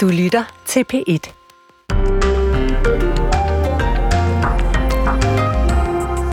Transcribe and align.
Du 0.00 0.08
lytter 0.08 0.44
til 0.66 0.84
P1. 0.92 1.39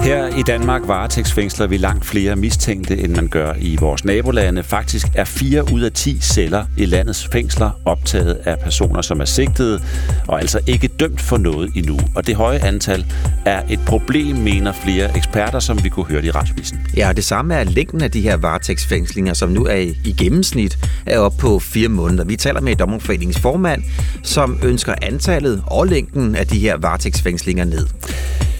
Her 0.07 0.27
i 0.37 0.41
Danmark 0.41 0.81
varetægtsfængsler 0.85 1.67
vi 1.67 1.77
langt 1.77 2.05
flere 2.05 2.35
mistænkte, 2.35 2.97
end 2.97 3.15
man 3.15 3.27
gør 3.27 3.53
i 3.59 3.77
vores 3.79 4.05
nabolande. 4.05 4.63
Faktisk 4.63 5.07
er 5.15 5.23
4 5.23 5.73
ud 5.73 5.81
af 5.81 5.91
10 5.91 6.19
celler 6.21 6.65
i 6.77 6.85
landets 6.85 7.27
fængsler 7.31 7.71
optaget 7.85 8.33
af 8.45 8.59
personer, 8.59 9.01
som 9.01 9.19
er 9.19 9.25
sigtede, 9.25 9.81
og 10.27 10.39
altså 10.39 10.59
ikke 10.67 10.87
dømt 10.87 11.21
for 11.21 11.37
noget 11.37 11.71
endnu. 11.75 11.99
Og 12.15 12.27
det 12.27 12.35
høje 12.35 12.59
antal 12.59 13.05
er 13.45 13.61
et 13.69 13.79
problem, 13.87 14.35
mener 14.35 14.71
flere 14.71 15.17
eksperter, 15.17 15.59
som 15.59 15.83
vi 15.83 15.89
kunne 15.89 16.05
høre 16.05 16.25
i 16.25 16.31
retsvisen. 16.31 16.87
Ja, 16.97 17.09
og 17.09 17.15
det 17.15 17.23
samme 17.23 17.55
er 17.55 17.63
længden 17.63 18.01
af 18.01 18.11
de 18.11 18.21
her 18.21 18.37
varetægtsfængslinger, 18.37 19.33
som 19.33 19.49
nu 19.49 19.65
er 19.65 19.75
i 20.05 20.15
gennemsnit 20.17 20.77
er 21.05 21.19
op 21.19 21.33
på 21.39 21.59
4 21.59 21.87
måneder. 21.87 22.25
Vi 22.25 22.35
taler 22.35 22.61
med 22.61 22.75
Dommerforeningens 22.75 23.39
formand, 23.39 23.83
som 24.23 24.59
ønsker 24.63 24.93
antallet 25.01 25.63
og 25.65 25.87
længden 25.87 26.35
af 26.35 26.47
de 26.47 26.59
her 26.59 26.77
varetægtsfængslinger 26.77 27.65
ned. 27.65 27.87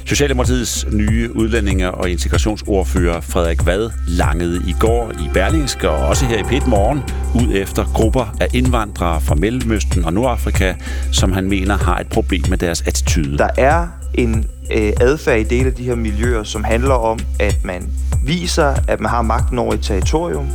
Socialdemokratiets 0.07 0.85
nye 0.91 1.35
udlændinge- 1.35 1.91
og 1.91 2.09
integrationsordfører 2.09 3.21
Frederik 3.21 3.65
Vad 3.65 3.89
langede 4.07 4.63
i 4.67 4.75
går 4.79 5.11
i 5.11 5.29
Berlingske 5.33 5.89
og 5.89 6.07
også 6.07 6.25
her 6.25 6.39
i 6.39 6.43
Pet 6.43 6.67
Morgen 6.67 7.03
ud 7.35 7.55
efter 7.55 7.85
grupper 7.93 8.35
af 8.41 8.47
indvandrere 8.53 9.21
fra 9.21 9.35
Mellemøsten 9.35 10.05
og 10.05 10.13
Nordafrika, 10.13 10.73
som 11.11 11.31
han 11.31 11.49
mener 11.49 11.77
har 11.77 11.99
et 11.99 12.07
problem 12.07 12.43
med 12.49 12.57
deres 12.57 12.81
attitude. 12.81 13.37
Der 13.37 13.49
er 13.57 13.87
en 14.13 14.45
øh, 14.75 14.93
adfærd 15.01 15.39
i 15.39 15.43
dele 15.43 15.67
af 15.67 15.73
de 15.73 15.83
her 15.83 15.95
miljøer, 15.95 16.43
som 16.43 16.63
handler 16.63 16.95
om, 16.95 17.19
at 17.39 17.57
man 17.63 17.89
viser, 18.23 18.75
at 18.87 18.99
man 18.99 19.09
har 19.09 19.21
magten 19.21 19.59
over 19.59 19.73
et 19.73 19.81
territorium, 19.81 20.47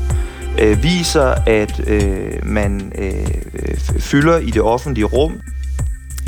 øh, 0.61 0.83
viser, 0.83 1.35
at 1.47 1.81
øh, 1.87 2.47
man 2.47 2.93
øh, 2.99 3.13
øh 3.55 3.77
fylder 4.01 4.39
i 4.39 4.51
det 4.51 4.63
offentlige 4.63 5.05
rum, 5.05 5.33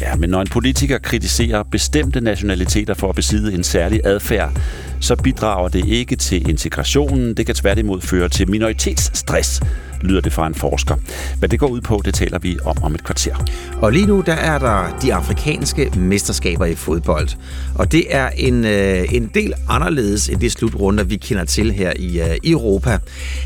Ja, 0.01 0.17
men 0.17 0.31
når 0.31 0.41
en 0.41 0.47
politiker 0.47 0.99
kritiserer 0.99 1.63
bestemte 1.63 2.21
nationaliteter 2.21 2.95
for 2.95 3.09
at 3.09 3.15
besidde 3.15 3.55
en 3.55 3.65
særlig 3.65 4.01
adfærd, 4.05 4.61
så 5.01 5.17
bidrager 5.17 5.69
det 5.69 5.85
ikke 5.87 6.17
til 6.17 6.49
integrationen. 6.49 7.35
Det 7.35 7.47
kan 7.47 7.55
tværtimod 7.55 8.01
føre 8.01 8.29
til 8.29 8.51
minoritetsstress, 8.51 9.63
lyder 10.05 10.21
det 10.21 10.33
fra 10.33 10.47
en 10.47 10.55
forsker. 10.55 10.95
Hvad 11.39 11.49
det 11.49 11.59
går 11.59 11.67
ud 11.67 11.81
på, 11.81 12.03
det 12.05 12.15
taler 12.15 12.39
vi 12.39 12.59
om 12.65 12.77
om 12.83 12.95
et 12.95 13.05
kvarter. 13.05 13.35
Og 13.83 13.93
lige 13.93 14.07
nu, 14.07 14.23
der 14.27 14.33
er 14.33 14.59
der 14.59 14.99
de 15.03 15.15
afrikanske 15.15 15.91
mesterskaber 15.97 16.67
i 16.67 16.75
fodbold. 16.75 17.29
Og 17.75 17.93
det 17.93 18.15
er 18.15 18.29
en, 18.29 18.65
øh, 18.65 19.15
en 19.15 19.31
del 19.35 19.53
anderledes 19.69 20.29
end 20.29 20.41
de 20.41 20.51
slutrunder, 20.51 21.05
vi 21.05 21.17
kender 21.17 21.45
til 21.45 21.73
her 21.73 21.93
i 21.97 22.21
øh, 22.21 22.37
Europa. 22.45 22.99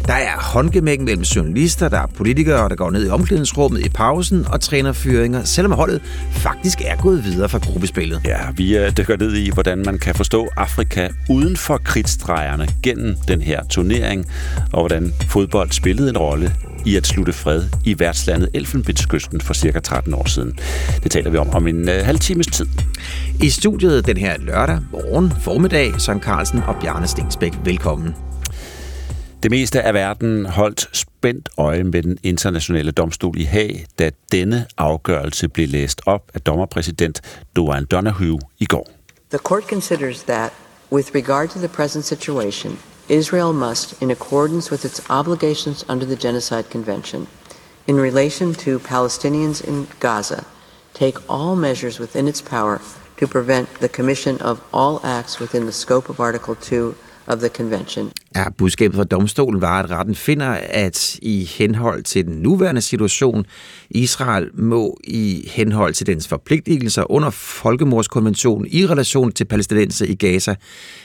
Der 0.07 0.13
er 0.13 0.37
håndgemækken 0.39 1.05
mellem 1.05 1.23
journalister, 1.23 1.89
der 1.89 1.99
er 1.99 2.07
politikere, 2.07 2.69
der 2.69 2.77
går 2.77 2.91
ned 2.91 3.07
i 3.07 3.09
omklædningsrummet 3.09 3.87
i 3.87 3.89
pausen 3.89 4.47
og 4.49 4.61
træner 4.61 4.93
fyringer, 4.93 5.45
selvom 5.45 5.73
holdet 5.73 6.03
faktisk 6.31 6.81
er 6.85 6.97
gået 6.97 7.25
videre 7.25 7.49
fra 7.49 7.59
gruppespillet. 7.59 8.21
Ja, 8.25 8.39
vi 8.57 8.77
øh, 8.77 8.93
dykker 8.97 9.17
ned 9.17 9.35
i, 9.35 9.51
hvordan 9.51 9.83
man 9.87 9.99
kan 9.99 10.15
forstå 10.15 10.49
Afrika 10.57 11.09
uden 11.29 11.57
for 11.57 11.81
kridtstregerne 11.85 12.69
gennem 12.83 13.17
den 13.29 13.43
her 13.43 13.65
turnering, 13.65 14.27
og 14.73 14.81
hvordan 14.81 15.13
fodbold 15.29 15.71
spillede 15.71 16.11
en 16.11 16.19
rolle 16.19 16.48
i 16.87 16.97
at 16.97 17.07
slutte 17.07 17.33
fred 17.33 17.65
i 17.85 17.99
værtslandet 17.99 18.49
Elfenbenskysten 18.55 19.41
for 19.41 19.55
cirka 19.55 19.81
13 19.81 20.15
år 20.15 20.29
siden. 20.29 20.59
Det 21.03 21.11
taler 21.11 21.31
vi 21.31 21.37
om 21.37 21.51
om 21.51 21.67
en 21.67 21.89
øh, 21.89 22.05
halv 22.05 22.19
times 22.19 22.47
tid. 22.47 22.67
I 23.43 23.51
studiet 23.51 24.07
den 24.07 24.17
her 24.17 24.39
lørdag 24.39 24.79
morgen 24.93 25.33
formiddag, 25.41 26.01
Søren 26.01 26.21
Carlsen 26.21 26.63
og 26.63 26.77
Bjarne 26.81 27.07
Stensbæk. 27.07 27.53
Velkommen. 27.65 28.15
Det 29.43 29.51
meste 29.51 29.83
af 29.83 29.95
verden 29.95 30.47
holdt 30.47 30.89
spændt 30.93 31.49
øje 31.59 31.85
med 31.85 32.03
den 32.03 32.19
internationale 32.23 32.91
domstol 32.91 33.39
i 33.39 33.45
Haag, 33.45 33.87
da 33.99 34.11
denne 34.33 34.67
afgørelse 34.79 35.49
blev 35.49 35.69
læst 35.69 36.01
op 36.07 36.31
af 36.35 36.41
dommerpræsident 36.41 37.21
Doan 37.57 37.85
Donahue 37.85 38.39
i 38.59 38.65
går. 38.65 38.89
The 39.31 39.39
court 39.39 39.65
considers 39.65 40.23
that, 40.23 40.53
with 40.93 41.15
regard 41.15 41.49
to 41.49 41.59
the 41.59 41.69
present 41.69 42.05
situation, 42.05 42.79
Israel 43.09 43.53
must, 43.53 44.01
in 44.03 44.11
accordance 44.11 44.71
with 44.71 44.85
its 44.85 45.01
obligations 45.11 45.85
under 45.89 46.05
the 46.05 46.17
Genocide 46.17 46.69
Convention, 46.69 47.27
in 47.87 47.97
relation 47.97 48.53
to 48.55 48.79
Palestinians 48.79 49.65
in 49.65 49.89
Gaza, 49.99 50.45
take 50.93 51.17
all 51.31 51.57
measures 51.57 51.99
within 51.99 52.29
its 52.29 52.43
power 52.43 52.81
to 53.17 53.27
prevent 53.27 53.73
the 53.81 53.89
commission 53.89 54.39
of 54.43 54.63
all 54.73 55.01
acts 55.03 55.41
within 55.41 55.65
the 55.65 55.73
scope 55.73 56.09
of 56.09 56.21
Article 56.21 56.55
2 56.55 56.95
of 57.27 57.41
the 57.41 57.51
convention. 57.51 58.13
Ja, 58.37 58.51
budskabet 58.59 58.97
fra 58.97 59.05
domstolen 59.05 59.61
var, 59.61 59.83
at 59.83 59.91
retten 59.91 60.15
finder, 60.15 60.57
at 60.69 61.19
i 61.23 61.45
henhold 61.59 62.03
til 62.03 62.27
den 62.27 62.35
nuværende 62.35 62.81
situation, 62.81 63.47
Israel 63.91 64.51
må 64.55 64.99
i 65.05 65.51
henhold 65.55 65.95
til 65.95 66.07
dens 66.07 66.29
forpligtelser 66.29 67.11
under 67.11 67.31
Folkemordskonventionen 67.31 68.67
i 68.71 68.87
relation 68.87 69.33
til 69.33 69.45
palæstinenser 69.45 70.07
i 70.07 70.15
Gaza, 70.15 70.55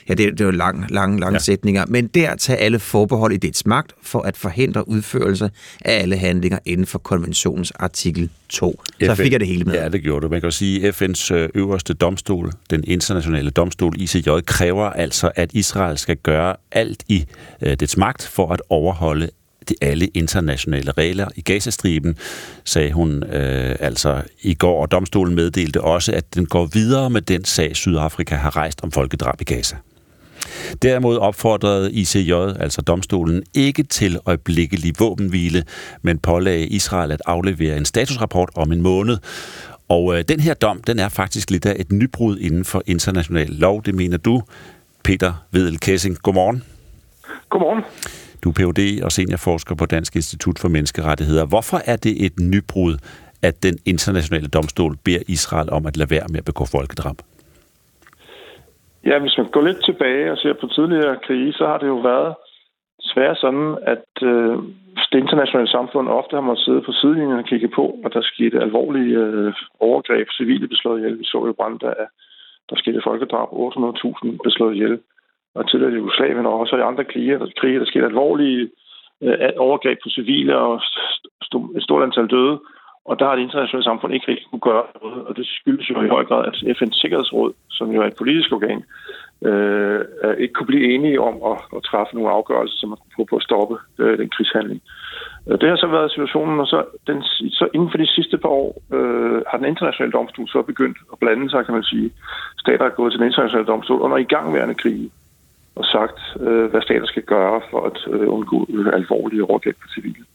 ja, 0.09 0.13
det, 0.13 0.31
det 0.31 0.41
er 0.41 0.45
jo 0.45 0.51
lang, 0.51 0.91
lang, 0.91 1.19
lang 1.19 1.33
ja. 1.33 1.39
sætninger, 1.39 1.85
men 1.87 2.07
der 2.07 2.35
tage 2.35 2.57
alle 2.57 2.79
forbehold 2.79 3.33
i 3.33 3.37
dets 3.37 3.65
magt 3.65 3.93
for 4.01 4.21
at 4.21 4.37
forhindre 4.37 4.89
udførelse 4.89 5.49
af 5.81 6.01
alle 6.01 6.17
handlinger 6.17 6.59
inden 6.65 6.85
for 6.85 6.99
konventionens 6.99 7.71
artikel 7.71 8.29
2. 8.49 8.83
Så 9.01 9.15
FN, 9.15 9.23
fik 9.23 9.31
jeg 9.31 9.39
det 9.39 9.47
hele 9.47 9.63
med. 9.63 9.73
Ja, 9.73 9.89
det 9.89 10.01
gjorde 10.01 10.23
du. 10.23 10.29
Man 10.29 10.41
kan 10.41 10.47
jo 10.47 10.51
sige, 10.51 10.87
at 10.87 11.01
FN's 11.01 11.33
øh, 11.33 11.49
øverste 11.55 11.93
domstol, 11.93 12.51
den 12.69 12.83
internationale 12.87 13.49
domstol 13.49 13.93
ICJ, 14.01 14.29
kræver 14.45 14.89
altså, 14.89 15.31
at 15.35 15.49
Israel 15.53 15.97
skal 15.97 16.17
gøre 16.17 16.55
alt 16.71 17.03
i 17.13 17.25
øh, 17.61 17.75
dets 17.79 17.97
magt 17.97 18.27
for 18.27 18.53
at 18.53 18.61
overholde 18.69 19.29
de 19.69 19.75
alle 19.81 20.07
internationale 20.07 20.91
regler 20.91 21.27
i 21.35 21.41
Gazastriben, 21.41 22.17
sagde 22.65 22.91
hun 22.91 23.23
øh, 23.23 23.75
altså 23.79 24.21
i 24.41 24.53
går, 24.53 24.81
og 24.81 24.91
domstolen 24.91 25.35
meddelte 25.35 25.81
også, 25.81 26.11
at 26.11 26.35
den 26.35 26.45
går 26.45 26.65
videre 26.65 27.09
med 27.09 27.21
den 27.21 27.45
sag, 27.45 27.75
Sydafrika 27.75 28.35
har 28.35 28.55
rejst 28.55 28.79
om 28.83 28.91
folkedrab 28.91 29.41
i 29.41 29.43
Gaza. 29.43 29.75
Derimod 30.81 31.17
opfordrede 31.17 31.91
ICJ, 31.91 32.33
altså 32.33 32.81
domstolen, 32.81 33.43
ikke 33.53 33.83
til 33.83 34.19
øjeblikkelig 34.25 34.93
våbenhvile, 34.99 35.63
men 36.01 36.19
pålagde 36.19 36.67
Israel 36.67 37.11
at 37.11 37.21
aflevere 37.25 37.77
en 37.77 37.85
statusrapport 37.85 38.49
om 38.55 38.71
en 38.71 38.81
måned. 38.81 39.17
Og 39.89 40.17
øh, 40.17 40.23
den 40.27 40.39
her 40.39 40.53
dom, 40.53 40.81
den 40.81 40.99
er 40.99 41.09
faktisk 41.09 41.51
lidt 41.51 41.65
af 41.65 41.75
et 41.79 41.91
nybrud 41.91 42.37
inden 42.37 42.65
for 42.65 42.83
international 42.85 43.47
lov, 43.47 43.83
det 43.83 43.95
mener 43.95 44.17
du, 44.17 44.43
Peter 45.03 45.45
Vedel 45.51 45.79
Kessing. 45.79 46.17
Godmorgen. 46.21 46.63
Godmorgen. 47.49 47.83
Du 48.43 48.49
er 48.49 48.53
Ph.D. 48.57 49.03
og 49.05 49.11
seniorforsker 49.11 49.75
på 49.75 49.85
Dansk 49.85 50.15
Institut 50.15 50.57
for 50.59 50.69
Menneskerettigheder. 50.69 51.45
Hvorfor 51.45 51.79
er 51.91 51.97
det 52.05 52.25
et 52.25 52.35
nybrud, 52.39 52.93
at 53.47 53.63
den 53.63 53.75
internationale 53.85 54.47
domstol 54.47 54.93
beder 55.05 55.23
Israel 55.27 55.69
om 55.77 55.85
at 55.85 55.97
lade 55.97 56.09
være 56.15 56.27
med 56.29 56.39
at 56.39 56.45
begå 56.45 56.63
folkedrab? 56.75 57.17
Ja, 59.05 59.19
hvis 59.19 59.37
man 59.37 59.47
går 59.55 59.61
lidt 59.61 59.81
tilbage 59.85 60.31
og 60.31 60.37
ser 60.37 60.53
på 60.61 60.67
tidligere 60.67 61.17
krige, 61.25 61.53
så 61.53 61.65
har 61.65 61.77
det 61.77 61.87
jo 61.87 61.99
været 62.11 62.35
svært 63.01 63.37
sådan, 63.37 63.77
at 63.93 64.09
øh, 64.21 64.55
det 65.11 65.19
internationale 65.19 65.71
samfund 65.77 66.07
ofte 66.09 66.33
har 66.35 66.45
måttet 66.47 66.65
sidde 66.65 66.81
på 66.81 66.91
sidelinjen 66.91 67.41
og 67.43 67.45
kigge 67.51 67.69
på, 67.77 67.85
og 68.03 68.13
der 68.13 68.21
skete 68.21 68.61
alvorlige 68.65 69.17
øh, 69.17 69.53
overgreb, 69.79 70.27
civile 70.37 70.67
beslået 70.67 70.99
ihjel. 70.99 71.19
Vi 71.19 71.23
så 71.23 71.39
jo 71.45 71.53
brændt, 71.53 71.81
der, 71.81 71.93
der 72.69 72.75
skete 72.75 73.01
folkedrab, 73.03 73.47
800.000 73.51 74.37
beslået 74.43 74.75
ihjel. 74.75 74.99
Og 75.55 75.69
tidligere 75.69 75.93
i 75.93 75.95
Jugoslavien 75.95 76.45
og 76.45 76.59
også 76.59 76.75
i 76.75 76.81
andre 76.81 77.03
krige, 77.03 77.39
der, 77.39 77.47
krige, 77.59 77.79
der 77.79 77.85
skete 77.85 78.05
alvorlige 78.05 78.69
øh, 79.23 79.37
overgreb 79.57 79.97
på 80.03 80.09
civile 80.09 80.57
og 80.57 80.81
st- 80.83 81.77
et 81.77 81.83
stort 81.83 82.03
antal 82.03 82.27
døde. 82.27 82.59
Og 83.05 83.19
der 83.19 83.25
har 83.25 83.35
det 83.35 83.43
internationale 83.43 83.83
samfund 83.83 84.13
ikke 84.13 84.27
rigtig 84.27 84.47
kunne 84.49 84.67
gøre 84.71 84.83
noget, 85.01 85.21
og 85.27 85.37
det 85.37 85.45
skyldes 85.47 85.89
jo 85.89 86.01
i 86.01 86.07
høj 86.15 86.23
grad, 86.25 86.45
at 86.45 86.55
FN's 86.77 86.99
Sikkerhedsråd, 87.01 87.53
som 87.69 87.91
jo 87.91 88.01
er 88.01 88.07
et 88.07 88.17
politisk 88.17 88.51
organ, 88.51 88.83
øh, 89.49 90.01
ikke 90.37 90.53
kunne 90.53 90.71
blive 90.71 90.93
enige 90.93 91.21
om 91.21 91.35
at, 91.51 91.57
at 91.75 91.83
træffe 91.83 92.15
nogle 92.15 92.29
afgørelser, 92.37 92.77
som 92.77 92.89
man 92.89 92.97
kunne 92.97 93.15
prøve 93.15 93.31
på 93.31 93.35
at 93.35 93.47
stoppe 93.49 93.75
øh, 93.99 94.17
den 94.17 94.29
krigshandling. 94.29 94.81
Øh, 95.47 95.57
det 95.61 95.69
har 95.69 95.75
så 95.75 95.87
været 95.87 96.11
situationen, 96.11 96.59
og 96.59 96.67
så, 96.67 96.79
den, 97.07 97.23
så 97.59 97.67
inden 97.73 97.91
for 97.91 97.97
de 97.97 98.07
sidste 98.07 98.37
par 98.37 98.49
år 98.49 98.71
øh, 98.95 99.41
har 99.49 99.57
den 99.57 99.71
internationale 99.73 100.11
domstol 100.11 100.47
så 100.47 100.61
begyndt 100.61 100.97
at 101.11 101.19
blande 101.19 101.49
sig, 101.49 101.65
kan 101.65 101.73
man 101.73 101.83
sige. 101.83 102.11
Stater 102.63 102.85
er 102.85 102.97
gået 102.99 103.11
til 103.11 103.19
den 103.19 103.27
internationale 103.27 103.67
domstol 103.67 104.01
under 104.01 104.17
igangværende 104.17 104.75
krige 104.75 105.11
og 105.75 105.85
sagt, 105.85 106.19
øh, 106.47 106.65
hvad 106.71 106.81
stater 106.81 107.05
skal 107.05 107.23
gøre 107.23 107.61
for 107.71 107.81
at 107.89 107.97
øh, 108.13 108.27
undgå 108.35 108.67
alvorlige 108.93 109.43
overgreb 109.43 109.75
på 109.81 109.87
civile. 109.95 110.25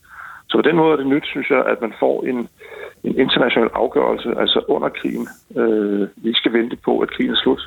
Så 0.49 0.55
på 0.59 0.63
den 0.63 0.77
måde 0.77 0.93
er 0.93 0.97
det 0.97 1.07
nyt, 1.07 1.27
synes 1.27 1.51
jeg, 1.51 1.63
at 1.73 1.81
man 1.81 1.93
får 2.01 2.17
en, 2.31 2.49
en 3.05 3.19
international 3.19 3.71
afgørelse, 3.75 4.29
altså 4.43 4.65
under 4.69 4.89
krigen. 4.89 5.29
Øh, 5.61 6.09
vi 6.17 6.33
skal 6.35 6.53
vente 6.53 6.77
på, 6.85 6.99
at 6.99 7.11
krigen 7.11 7.33
er 7.33 7.41
slut, 7.43 7.63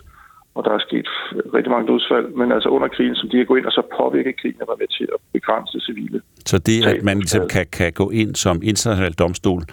og 0.55 0.65
der 0.65 0.71
er 0.71 0.79
sket 0.79 1.07
rigtig 1.55 1.71
mange 1.71 1.87
dødsfald, 1.91 2.27
men 2.39 2.51
altså 2.51 2.69
under 2.69 2.87
krigen, 2.87 3.15
som 3.15 3.29
de 3.29 3.37
kan 3.37 3.45
gå 3.45 3.55
ind 3.55 3.65
og 3.65 3.71
så 3.71 3.81
påvirke 3.97 4.33
krigen 4.41 4.61
og 4.61 4.67
være 4.67 4.77
med 4.79 4.87
til 4.97 5.07
at 5.15 5.19
begrænse 5.33 5.79
civile. 5.79 6.21
Så 6.45 6.57
det, 6.57 6.85
at 6.85 7.03
man 7.03 7.17
ligesom 7.17 7.47
kan, 7.47 7.65
kan 7.73 7.91
gå 7.93 8.09
ind 8.09 8.35
som 8.35 8.55
international 8.63 9.13
domstol 9.13 9.63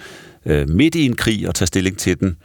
øh, 0.47 0.69
midt 0.69 0.95
i 0.95 1.07
en 1.07 1.17
krig 1.17 1.49
og 1.49 1.55
tage 1.55 1.67
stilling 1.67 1.99
til 1.99 2.21
den, 2.21 2.37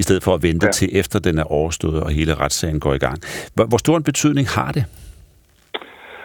i 0.00 0.02
stedet 0.06 0.22
for 0.26 0.32
at 0.34 0.42
vente 0.48 0.66
ja. 0.66 0.72
til 0.78 0.88
efter 1.00 1.18
den 1.18 1.36
er 1.42 1.46
overstået 1.58 1.98
og 2.06 2.10
hele 2.18 2.32
retssagen 2.42 2.80
går 2.80 2.94
i 2.94 3.02
gang. 3.06 3.18
Hvor, 3.54 3.64
hvor 3.70 3.80
stor 3.84 3.96
en 3.96 4.06
betydning 4.10 4.46
har 4.56 4.70
det? 4.76 4.84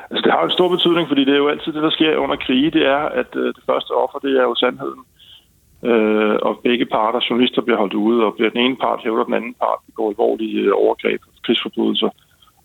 Altså, 0.09 0.21
det 0.25 0.31
har 0.35 0.43
en 0.43 0.57
stor 0.59 0.69
betydning, 0.75 1.05
fordi 1.07 1.23
det 1.27 1.33
er 1.33 1.41
jo 1.43 1.49
altid 1.53 1.71
det, 1.75 1.83
der 1.87 1.93
sker 1.97 2.21
under 2.23 2.37
krige, 2.45 2.71
det 2.77 2.83
er, 2.97 3.03
at 3.21 3.31
øh, 3.41 3.47
det 3.57 3.63
første 3.69 3.91
offer, 4.03 4.19
det 4.25 4.33
er 4.39 4.45
jo 4.49 4.55
sandheden. 4.63 5.01
Øh, 5.89 6.35
og 6.47 6.53
begge 6.67 6.85
parter, 6.85 7.19
journalister, 7.29 7.61
bliver 7.61 7.79
holdt 7.83 7.93
ude, 7.93 8.19
og 8.25 8.33
bliver 8.35 8.49
den 8.49 8.61
ene 8.65 8.77
part 8.83 8.99
hævder 9.03 9.23
den 9.23 9.33
anden 9.39 9.55
part, 9.61 9.79
går 9.95 10.09
alvorlige 10.09 10.59
øh, 10.61 10.71
overgreb, 10.83 11.21
krigsforbrydelser, 11.45 12.09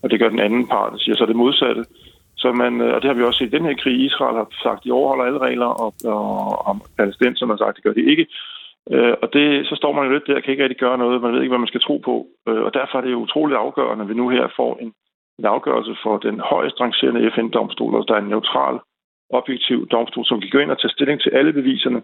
og 0.01 0.09
det 0.09 0.19
gør 0.19 0.29
den 0.29 0.45
anden 0.47 0.67
part, 0.67 1.01
siger 1.01 1.15
så 1.15 1.25
det 1.25 1.35
modsatte. 1.35 1.83
Så 2.41 2.51
man, 2.51 2.81
øh, 2.81 2.93
og 2.95 3.01
det 3.01 3.07
har 3.09 3.17
vi 3.17 3.23
også 3.23 3.39
set 3.39 3.53
i 3.53 3.57
den 3.57 3.65
her 3.65 3.75
krig. 3.83 3.97
Israel 4.09 4.35
har 4.35 4.47
sagt, 4.63 4.83
de 4.83 4.91
overholder 4.91 5.25
alle 5.25 5.41
regler, 5.47 5.71
og, 5.83 5.93
og, 6.05 6.67
og 6.67 6.73
palæstinenserne 6.97 7.51
har 7.53 7.57
sagt, 7.57 7.75
det 7.75 7.83
gør 7.83 7.93
de 7.93 8.11
ikke. 8.11 8.25
Øh, 8.89 9.13
og 9.21 9.33
det, 9.33 9.67
så 9.67 9.75
står 9.75 9.91
man 9.93 10.05
jo 10.05 10.11
lidt 10.11 10.27
der 10.27 10.35
og 10.35 10.43
kan 10.43 10.51
ikke 10.51 10.63
rigtig 10.63 10.79
gøre 10.85 10.97
noget. 10.97 11.21
Man 11.21 11.33
ved 11.33 11.41
ikke, 11.41 11.51
hvad 11.51 11.65
man 11.65 11.73
skal 11.73 11.81
tro 11.81 11.97
på. 11.97 12.27
Øh, 12.47 12.61
og 12.67 12.73
derfor 12.73 12.97
er 12.97 13.01
det 13.01 13.11
jo 13.11 13.25
utroligt 13.25 13.57
afgørende, 13.57 14.03
at 14.03 14.09
vi 14.09 14.13
nu 14.13 14.29
her 14.29 14.47
får 14.55 14.77
en, 14.81 14.93
en 15.39 15.45
afgørelse 15.45 15.95
for 16.03 16.17
den 16.17 16.39
højst 16.39 16.81
rangerende 16.81 17.31
FN-domstol, 17.35 17.95
og 17.95 18.07
der 18.07 18.13
er 18.15 18.21
en 18.21 18.33
neutral, 18.35 18.79
objektiv 19.29 19.87
domstol, 19.87 20.25
som 20.25 20.41
kan 20.41 20.49
gå 20.49 20.59
ind 20.59 20.71
og 20.71 20.79
tage 20.79 20.95
stilling 20.95 21.21
til 21.21 21.29
alle 21.29 21.53
beviserne, 21.53 22.01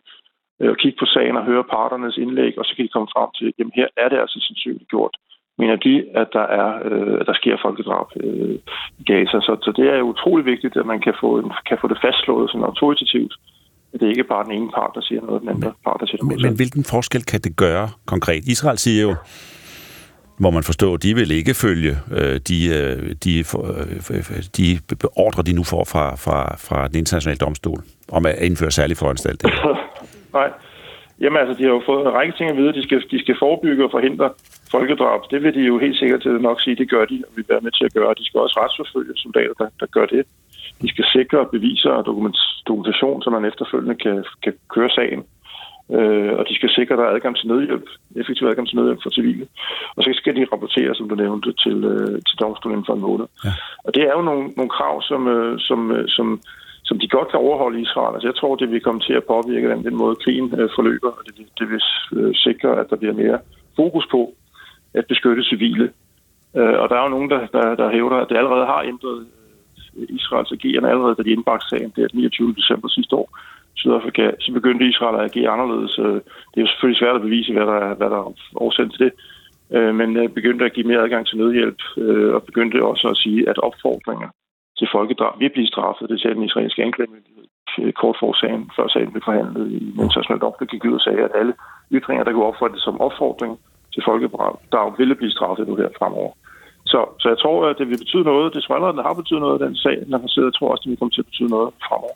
øh, 0.61 0.69
og 0.69 0.77
kigge 0.77 0.97
på 0.99 1.05
sagen 1.05 1.37
og 1.37 1.45
høre 1.45 1.63
parternes 1.63 2.17
indlæg, 2.17 2.59
og 2.59 2.65
så 2.65 2.75
kan 2.75 2.85
de 2.85 2.95
komme 2.95 3.09
frem 3.15 3.29
til, 3.37 3.53
at 3.59 3.65
her 3.75 3.87
er 3.97 4.09
det 4.09 4.19
altså 4.19 4.39
sandsynligt 4.39 4.89
gjort. 4.89 5.15
Mener 5.59 5.75
de, 5.75 5.95
at 6.21 6.27
der, 6.33 6.47
er, 6.61 6.69
øh, 6.85 7.13
at 7.21 7.27
der 7.27 7.33
sker 7.33 7.57
folkedrab 7.61 8.07
øh, 8.23 8.55
i 8.99 9.03
Gaza. 9.03 9.37
Så, 9.47 9.57
så 9.61 9.71
det 9.77 9.85
er 9.93 9.97
jo 9.97 10.11
utrolig 10.13 10.45
vigtigt, 10.45 10.77
at 10.77 10.85
man 10.85 11.01
kan 11.01 11.13
få, 11.21 11.39
en, 11.39 11.51
kan 11.65 11.77
få 11.81 11.87
det 11.87 11.99
fastslået 12.01 12.49
sådan 12.49 12.69
autoritativt, 12.71 13.33
det 13.93 14.07
ikke 14.07 14.19
er 14.19 14.29
bare 14.29 14.43
den 14.43 14.51
ene 14.51 14.71
part, 14.75 14.91
der 14.95 15.01
siger 15.01 15.21
noget, 15.21 15.41
den 15.41 15.49
anden 15.49 15.71
part, 15.83 15.97
der 15.99 16.05
siger 16.05 16.23
noget. 16.23 16.41
Men, 16.41 16.49
men 16.49 16.55
hvilken 16.55 16.83
forskel 16.83 17.23
kan 17.23 17.39
det 17.39 17.55
gøre 17.55 17.89
konkret? 18.05 18.43
Israel 18.47 18.77
siger 18.77 19.01
jo, 19.01 19.15
må 20.39 20.49
man 20.51 20.63
forstå, 20.63 20.97
de 20.97 21.15
vil 21.15 21.31
ikke 21.31 21.53
følge 21.53 21.97
øh, 22.11 22.39
de, 22.49 22.57
øh, 22.77 23.15
de, 23.23 23.39
øh, 23.39 24.43
de 24.57 24.79
ordre, 25.15 25.43
de 25.43 25.53
nu 25.53 25.63
får 25.63 25.83
fra, 25.83 26.15
fra, 26.15 26.55
fra 26.55 26.87
den 26.87 26.97
internationale 26.97 27.37
domstol 27.37 27.79
om 28.11 28.25
at 28.25 28.35
indføre 28.41 28.71
særlige 28.71 28.97
foranstaltninger. 28.97 29.59
Nej. 30.39 30.49
Jamen 31.19 31.39
altså, 31.41 31.53
de 31.57 31.63
har 31.63 31.73
jo 31.77 31.81
fået 31.85 32.01
en 32.05 32.13
række 32.13 32.33
ting 32.37 32.49
at 32.49 32.57
vide. 32.57 32.73
De 32.73 32.83
skal, 32.83 32.99
de 33.11 33.19
skal 33.23 33.35
forebygge 33.39 33.85
og 33.85 33.91
forhindre 33.91 34.29
folkedrab. 34.71 35.21
Det 35.31 35.43
vil 35.43 35.53
de 35.53 35.63
jo 35.71 35.79
helt 35.79 35.97
sikkert 35.97 36.21
til 36.21 36.31
nok 36.31 36.61
sige, 36.61 36.75
det 36.75 36.89
gør 36.89 37.05
de, 37.05 37.23
og 37.27 37.31
vi 37.35 37.41
er 37.49 37.59
med 37.61 37.71
til 37.71 37.85
at 37.85 37.93
gøre. 37.93 38.13
De 38.19 38.25
skal 38.25 38.39
også 38.39 38.55
retsforfølge 38.61 39.13
soldater, 39.15 39.53
der, 39.61 39.69
der 39.79 39.85
gør 39.85 40.05
det. 40.05 40.23
De 40.81 40.89
skal 40.89 41.05
sikre 41.15 41.45
beviser 41.51 41.89
og 41.89 42.05
dokumentation, 42.67 43.21
så 43.21 43.29
man 43.29 43.45
efterfølgende 43.45 43.95
kan, 43.95 44.25
kan 44.43 44.53
køre 44.69 44.89
sagen. 44.89 45.23
Øh, 45.91 46.33
og 46.39 46.43
de 46.49 46.55
skal 46.55 46.69
sikre, 46.69 46.93
at 46.93 46.99
der 46.99 47.05
er 47.05 47.15
adgang 47.15 47.37
til 47.37 47.47
nødhjælp, 47.47 47.87
effektiv 48.15 48.47
adgang 48.47 48.67
til 48.67 48.77
nødhjælp 48.77 48.99
for 49.03 49.09
civile. 49.09 49.47
Og 49.95 50.03
så 50.03 50.09
skal 50.13 50.35
de 50.35 50.47
rapportere, 50.51 50.95
som 50.95 51.09
du 51.09 51.15
nævnte, 51.15 51.53
til, 51.63 51.77
øh, 51.91 52.21
til 52.27 52.39
domstolen 52.39 52.73
inden 52.73 52.85
for 52.85 52.93
en 52.93 53.01
måned. 53.01 53.25
Ja. 53.45 53.51
Og 53.85 53.95
det 53.95 54.03
er 54.03 54.13
jo 54.17 54.21
nogle, 54.21 54.43
nogle 54.57 54.69
krav, 54.69 55.01
som, 55.01 55.27
øh, 55.27 55.59
som, 55.59 55.91
øh, 55.91 56.05
som, 56.07 56.41
som 56.83 56.99
de 56.99 57.07
godt 57.07 57.29
kan 57.31 57.39
overholde 57.39 57.79
i 57.79 57.81
Israel. 57.81 58.13
Altså 58.13 58.27
jeg 58.27 58.35
tror, 58.35 58.55
det 58.55 58.71
vil 58.71 58.81
komme 58.81 59.01
til 59.01 59.13
at 59.13 59.23
påvirke 59.23 59.69
den, 59.69 59.83
den 59.83 59.95
måde, 59.95 60.15
krigen 60.15 60.59
øh, 60.59 60.69
forløber, 60.75 61.11
og 61.17 61.23
det, 61.25 61.33
det 61.59 61.69
vil 61.69 61.81
øh, 62.17 62.35
sikre, 62.35 62.79
at 62.79 62.89
der 62.89 62.95
bliver 62.95 63.13
mere 63.13 63.39
fokus 63.75 64.05
på 64.11 64.33
at 64.93 65.05
beskytte 65.05 65.43
civile. 65.43 65.91
Øh, 66.57 66.75
og 66.81 66.89
der 66.89 66.95
er 66.95 67.03
jo 67.03 67.15
nogen, 67.15 67.29
der, 67.29 67.41
der, 67.55 67.75
der 67.75 67.91
hævder, 67.91 68.17
at 68.17 68.29
det 68.29 68.37
allerede 68.37 68.65
har 68.65 68.81
ændret 68.81 69.27
Israels 70.09 70.51
agerende 70.51 70.89
allerede, 70.89 71.15
da 71.15 71.23
de 71.23 71.35
indbragte 71.35 71.69
sagen 71.69 71.93
der 71.95 72.07
29. 72.13 72.53
december 72.53 72.87
sidste 72.87 73.15
år. 73.15 73.29
Sydafrika, 73.75 74.31
så 74.39 74.51
begyndte 74.53 74.89
Israel 74.89 75.15
at 75.15 75.25
agere 75.29 75.49
anderledes. 75.49 75.99
Øh, 75.99 76.19
det 76.51 76.57
er 76.57 76.65
jo 76.65 76.67
selvfølgelig 76.67 76.99
svært 76.99 77.15
at 77.15 77.21
bevise, 77.21 77.53
hvad 77.53 77.67
der, 77.71 77.95
hvad 77.95 78.09
der 78.09 78.17
er 78.17 78.33
årsagen 78.55 78.89
til 78.89 79.05
det. 79.05 79.13
Øh, 79.75 79.95
men 79.95 80.17
øh, 80.17 80.29
begyndte 80.29 80.65
at 80.65 80.73
give 80.73 80.87
mere 80.87 81.03
adgang 81.03 81.27
til 81.27 81.37
nødhjælp, 81.37 81.81
og 82.35 82.43
begyndte 82.43 82.85
også 82.91 83.07
at 83.09 83.17
sige, 83.17 83.49
at 83.49 83.57
opfordringer 83.57 84.29
til 84.79 84.87
folkedrab 84.91 85.39
vil 85.39 85.49
blive 85.49 85.67
straffet. 85.67 86.09
Det 86.09 86.21
sagde 86.21 86.35
den 86.35 86.43
israelske 86.49 86.83
anklagemyndighed 86.83 87.45
kort 88.01 88.17
for 88.19 88.33
sagen, 88.33 88.71
før 88.75 88.87
sagen 88.87 89.11
blev 89.11 89.23
forhandlet 89.25 89.71
i 89.71 89.79
den 89.79 89.99
op. 89.99 90.41
domstol, 90.41 90.67
gik 90.67 90.85
ud 90.85 90.93
og 90.99 91.01
sagde, 91.01 91.23
at 91.27 91.31
alle 91.39 91.53
ytringer, 91.91 92.23
der 92.23 92.31
kunne 92.31 92.51
opfattes 92.51 92.81
som 92.81 93.01
opfordring 93.01 93.59
til 93.93 94.03
folkedrab, 94.05 94.99
ville 94.99 95.15
blive 95.15 95.31
straffet 95.31 95.67
nu 95.67 95.75
her 95.75 95.89
fremover. 95.99 96.31
Så, 96.91 96.99
så 97.21 97.27
jeg 97.33 97.39
tror, 97.43 97.69
at 97.69 97.75
det 97.79 97.87
vil 97.89 97.97
betyde 98.03 98.23
noget. 98.31 98.53
Det 98.53 98.63
tror 98.63 98.73
jeg 98.75 98.79
allerede, 98.79 99.07
har 99.07 99.21
betydet 99.21 99.41
noget, 99.41 99.61
den 99.65 99.75
sag, 99.75 99.97
den 100.05 100.13
har 100.13 100.27
siddet. 100.27 100.49
Jeg 100.51 100.57
tror 100.57 100.71
også, 100.71 100.83
det 100.83 100.89
vil 100.89 101.01
komme 101.01 101.13
til 101.15 101.21
at 101.21 101.29
betyde 101.31 101.49
noget 101.55 101.69
fremover. 101.87 102.15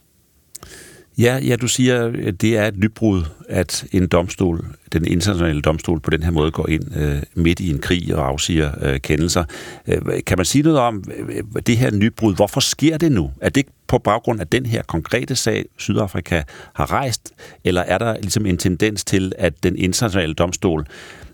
Ja, 1.18 1.40
ja, 1.48 1.56
du 1.56 1.68
siger, 1.68 2.12
at 2.28 2.42
det 2.42 2.58
er 2.58 2.68
et 2.68 2.78
nybrud, 2.78 3.22
at 3.50 3.86
en 3.92 4.08
domstol, 4.08 4.66
den 4.94 5.08
internationale 5.08 5.62
domstol, 5.62 6.00
på 6.00 6.10
den 6.10 6.24
her 6.24 6.32
måde 6.32 6.52
går 6.52 6.70
ind 6.70 6.84
øh, 6.98 7.22
midt 7.34 7.60
i 7.60 7.70
en 7.72 7.80
krig 7.80 8.16
og 8.16 8.28
afsiger 8.28 8.72
øh, 8.82 9.00
kendelser. 9.00 9.44
Øh, 9.88 10.02
kan 10.28 10.38
man 10.38 10.46
sige 10.46 10.64
noget 10.64 10.80
om 10.80 11.04
øh, 11.30 11.44
det 11.68 11.78
her 11.78 11.92
nybrud? 11.92 12.36
Hvorfor 12.36 12.60
sker 12.60 12.98
det 12.98 13.12
nu? 13.12 13.32
Er 13.42 13.50
det 13.50 13.66
på 13.88 13.98
baggrund 13.98 14.42
af 14.42 14.48
den 14.48 14.66
her 14.66 14.84
konkrete 14.84 15.36
sag, 15.36 15.66
Sydafrika 15.78 16.42
har 16.74 16.92
rejst, 16.92 17.34
eller 17.64 17.82
er 17.82 17.98
der 17.98 18.14
ligesom 18.14 18.46
en 18.46 18.58
tendens 18.58 19.04
til, 19.06 19.34
at 19.38 19.64
den 19.64 19.78
internationale 19.78 20.34
domstol 20.34 20.86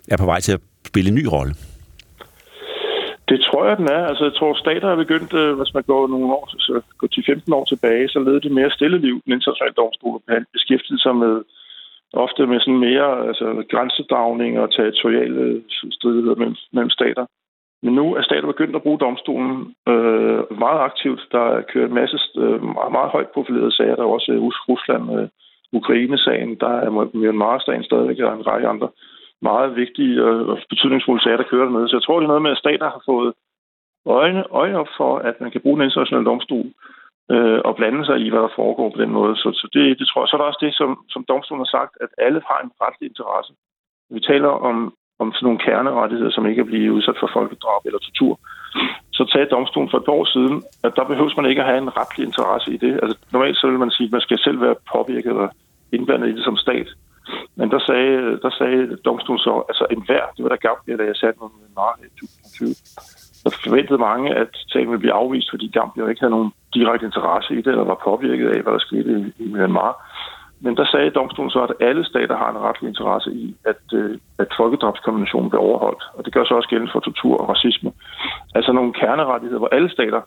er 0.07 0.17
på 0.17 0.25
vej 0.25 0.39
til 0.39 0.51
at 0.51 0.59
spille 0.85 1.07
en 1.07 1.15
ny 1.15 1.25
rolle? 1.25 1.53
Det 3.29 3.39
tror 3.41 3.65
jeg, 3.65 3.77
den 3.77 3.89
er. 3.97 4.03
Altså, 4.09 4.23
jeg 4.23 4.33
tror, 4.33 4.53
stater 4.53 4.87
er 4.89 5.03
begyndt, 5.03 5.33
øh, 5.33 5.57
hvis 5.57 5.73
man 5.73 5.83
går 5.83 6.07
nogle 6.07 6.25
år, 6.25 6.45
så 6.59 6.81
går 6.97 7.07
til 7.07 7.23
15 7.25 7.53
år 7.53 7.65
tilbage, 7.65 8.09
så 8.09 8.19
levede 8.19 8.41
det 8.41 8.51
mere 8.51 8.71
stille 8.71 8.97
liv, 8.97 9.21
den 9.25 9.33
internationale 9.33 9.73
domstol, 9.73 10.21
han 10.29 10.45
beskæftigede 10.53 11.01
sig 11.01 11.15
med 11.15 11.43
ofte 12.13 12.47
med 12.47 12.59
sådan 12.59 12.79
mere 12.79 13.27
altså, 13.27 13.63
grænsedragning 13.71 14.59
og 14.59 14.71
territoriale 14.71 15.63
stridigheder 15.91 16.35
mellem, 16.35 16.55
mellem 16.73 16.89
stater. 16.89 17.25
Men 17.83 17.93
nu 17.95 18.15
er 18.15 18.21
stater 18.21 18.47
begyndt 18.47 18.75
at 18.75 18.81
bruge 18.81 18.99
domstolen 18.99 19.75
øh, 19.87 20.59
meget 20.63 20.79
aktivt. 20.89 21.21
Der 21.31 21.43
er 21.55 21.61
kørt 21.61 21.89
en 21.89 21.95
masse 21.95 22.17
øh, 22.37 22.63
meget 22.97 23.11
højt 23.15 23.29
profilerede 23.33 23.75
sager. 23.75 23.95
Der 23.95 24.03
er 24.03 24.15
også 24.17 24.31
øh, 24.31 24.41
Rusland, 24.69 25.19
øh, 25.19 25.27
Ukraine-sagen, 25.73 26.55
der 26.55 26.73
er 26.85 27.09
Myanmar-sagen 27.13 27.83
stadigvæk, 27.83 28.19
og 28.19 28.33
en 28.33 28.47
række 28.47 28.67
andre 28.67 28.89
meget 29.41 29.75
vigtige 29.75 30.23
og 30.23 30.59
betydningsfulde 30.69 31.23
sager, 31.23 31.37
der 31.37 31.51
kører 31.51 31.65
dernede. 31.65 31.89
Så 31.89 31.95
jeg 31.95 32.03
tror, 32.03 32.19
det 32.19 32.25
er 32.25 32.33
noget 32.33 32.41
med, 32.41 32.51
at 32.51 32.57
stater 32.57 32.89
har 32.89 33.01
fået 33.05 33.33
øjne, 34.05 34.43
øjne 34.51 34.79
op 34.79 34.91
for, 34.97 35.17
at 35.17 35.41
man 35.41 35.51
kan 35.51 35.61
bruge 35.61 35.77
den 35.77 35.85
internationale 35.85 36.25
domstol 36.25 36.65
øh, 37.31 37.59
og 37.67 37.75
blande 37.75 38.05
sig 38.05 38.17
i, 38.19 38.29
hvad 38.29 38.41
der 38.41 38.57
foregår 38.61 38.89
på 38.89 39.01
den 39.03 39.11
måde. 39.11 39.35
Så, 39.35 39.49
så 39.59 39.65
det, 39.73 39.99
det 39.99 40.07
tror 40.07 40.21
jeg. 40.21 40.27
Så 40.27 40.35
er 40.35 40.41
der 40.41 40.51
også 40.51 40.63
det, 40.65 40.73
som, 40.73 40.89
som 41.09 41.25
domstolen 41.31 41.63
har 41.65 41.71
sagt, 41.77 41.93
at 42.03 42.09
alle 42.17 42.41
har 42.49 42.59
en 42.61 42.71
retlig 42.83 43.07
interesse. 43.09 43.53
Vi 44.09 44.19
taler 44.19 44.51
om, 44.69 44.93
om 45.19 45.33
sådan 45.33 45.45
nogle 45.45 45.63
kernerettigheder, 45.67 46.31
som 46.31 46.47
ikke 46.47 46.61
er 46.61 46.71
blive 46.71 46.93
udsat 46.93 47.17
for 47.19 47.29
folkedrab 47.33 47.81
eller 47.85 47.99
tortur. 47.99 48.39
Så 49.17 49.21
sagde 49.31 49.53
domstolen 49.55 49.89
for 49.91 49.97
et 49.97 50.07
år 50.17 50.25
siden, 50.35 50.63
at 50.83 50.95
der 50.95 51.05
behøves 51.11 51.37
man 51.37 51.45
ikke 51.45 51.61
at 51.61 51.67
have 51.67 51.81
en 51.81 51.97
retlig 51.97 52.25
interesse 52.25 52.73
i 52.73 52.77
det. 52.77 52.93
Altså, 53.03 53.17
normalt 53.33 53.57
så 53.57 53.67
vil 53.67 53.79
man 53.79 53.91
sige, 53.91 54.07
at 54.07 54.11
man 54.11 54.21
skal 54.21 54.39
selv 54.39 54.61
være 54.61 54.75
påvirket 54.93 55.29
eller 55.29 55.49
indblandet 55.93 56.29
i 56.29 56.35
det 56.35 56.43
som 56.43 56.57
stat. 56.57 56.87
Men 57.55 57.71
der 57.71 57.79
sagde, 57.79 58.39
der 58.43 58.51
sagde 58.59 58.97
domstolen 59.05 59.39
så, 59.39 59.53
altså 59.69 59.85
enhver, 59.91 60.25
det 60.35 60.43
var 60.43 60.49
der 60.49 60.65
Gambia, 60.67 60.95
da 60.97 61.03
jeg 61.03 61.15
satte 61.15 61.39
mig 61.41 61.49
med 61.59 61.69
Mark 61.81 61.97
i 62.07 62.09
2020, 62.19 62.75
der 63.43 63.51
forventede 63.63 63.99
mange, 64.09 64.35
at 64.35 64.51
sagen 64.71 64.89
ville 64.89 65.03
blive 65.05 65.19
afvist, 65.21 65.49
fordi 65.49 65.67
Gambia 65.67 66.07
ikke 66.07 66.21
havde 66.21 66.37
nogen 66.37 66.51
direkte 66.73 67.05
interesse 67.05 67.53
i 67.53 67.61
det, 67.63 67.67
eller 67.67 67.93
var 67.93 68.05
påvirket 68.09 68.49
af, 68.55 68.61
hvad 68.61 68.73
der 68.73 68.79
skete 68.79 69.33
i 69.39 69.45
Myanmar. 69.53 69.93
Men 70.59 70.77
der 70.77 70.85
sagde 70.85 71.09
domstolen 71.19 71.51
så, 71.51 71.61
at 71.63 71.73
alle 71.79 72.05
stater 72.05 72.37
har 72.37 72.49
en 72.51 72.63
retlig 72.67 72.87
interesse 72.87 73.29
i, 73.31 73.55
at, 73.65 73.83
øh, 73.93 74.17
at 74.39 74.49
folkedrabskonventionen 74.57 75.49
bliver 75.49 75.63
overholdt. 75.63 76.03
Og 76.13 76.25
det 76.25 76.33
gør 76.33 76.43
så 76.43 76.53
også 76.53 76.69
gældende 76.69 76.91
for 76.91 76.99
tortur 76.99 77.37
og 77.41 77.49
racisme. 77.49 77.91
Altså 78.55 78.71
nogle 78.71 78.93
kernerettigheder, 78.93 79.59
hvor 79.59 79.75
alle 79.77 79.89
stater 79.91 80.21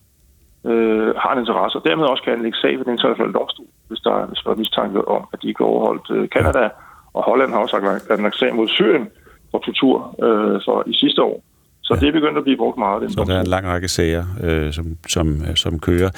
øh, 0.64 1.14
har 1.16 1.32
en 1.32 1.38
interesse, 1.38 1.78
og 1.78 1.84
dermed 1.88 2.04
også 2.04 2.22
kan 2.22 2.32
anlægge 2.32 2.58
sag 2.58 2.78
ved 2.78 2.84
den 2.84 2.92
internationale 2.92 3.32
domstol, 3.32 3.66
hvis 3.88 4.00
der, 4.00 4.26
hvis 4.26 4.38
der 4.44 4.50
er 4.50 4.62
mistanke 4.62 5.08
om, 5.08 5.22
at 5.32 5.42
de 5.42 5.48
ikke 5.48 5.62
har 5.64 5.72
overholdt 5.74 6.10
øh, 6.10 6.28
Canada 6.28 6.68
og 7.12 7.22
Holland 7.22 7.50
har 7.50 7.58
også 7.58 8.36
sag 8.38 8.54
mod 8.54 8.68
Syrien 8.68 9.08
for 9.50 9.58
tortur 9.58 10.16
øh, 10.24 10.60
for 10.64 10.84
i 10.86 10.94
sidste 10.94 11.22
år. 11.22 11.42
Så 11.82 11.94
ja. 11.94 12.00
det 12.00 12.08
er 12.08 12.12
begyndt 12.12 12.38
at 12.38 12.44
blive 12.44 12.56
brugt 12.56 12.78
meget. 12.78 13.02
Den 13.02 13.12
så 13.12 13.24
der 13.24 13.36
er 13.36 13.40
en 13.40 13.46
lang 13.46 13.66
række 13.66 13.88
sager, 13.88 14.24
øh, 14.42 14.72
som, 14.72 14.96
som, 15.08 15.42
som 15.56 15.78
kører. 15.78 16.10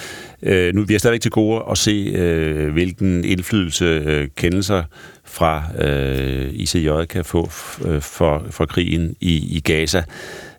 Øh, 0.43 0.75
nu 0.75 0.83
vi 0.83 0.95
er 0.95 0.99
stadigvæk 0.99 1.21
til 1.21 1.31
gode 1.31 1.63
at 1.71 1.79
se, 1.79 2.13
øh, 2.17 2.73
hvilken 2.73 3.25
indflydelse 3.25 3.85
øh, 3.85 4.29
kendelser 4.37 4.83
fra 5.25 5.63
øh, 5.79 6.49
ICJ 6.53 7.05
kan 7.11 7.25
få 7.25 7.43
øh, 7.87 8.01
for, 8.01 8.43
for 8.51 8.67
krigen 8.67 9.17
i, 9.21 9.57
i 9.57 9.61
Gaza. 9.61 10.03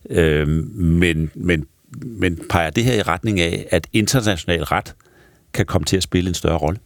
Øh, 0.10 0.48
men, 0.78 1.32
men, 1.36 1.66
men 2.02 2.40
peger 2.50 2.70
det 2.70 2.84
her 2.84 2.94
i 2.94 3.02
retning 3.02 3.40
af, 3.40 3.66
at 3.70 3.88
international 3.94 4.64
ret 4.64 4.96
kan 5.54 5.66
komme 5.66 5.86
til 5.86 5.98
at 5.98 6.04
spille 6.04 6.28
en 6.28 6.34
større 6.34 6.58
rolle? 6.58 6.80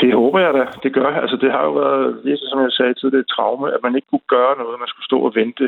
Det 0.00 0.14
håber 0.14 0.38
jeg 0.40 0.54
da, 0.54 0.64
det 0.82 0.92
gør. 0.92 1.10
Altså, 1.22 1.36
det 1.36 1.50
har 1.52 1.62
jo 1.64 1.72
været, 1.72 2.14
virkelig, 2.24 2.48
som 2.50 2.60
jeg 2.62 2.72
sagde 2.72 2.94
tidligere, 2.94 3.20
et 3.20 3.34
traume, 3.36 3.74
at 3.74 3.82
man 3.82 3.94
ikke 3.96 4.10
kunne 4.10 4.28
gøre 4.36 4.58
noget. 4.58 4.80
Man 4.82 4.88
skulle 4.88 5.10
stå 5.10 5.18
og 5.28 5.32
vente, 5.34 5.66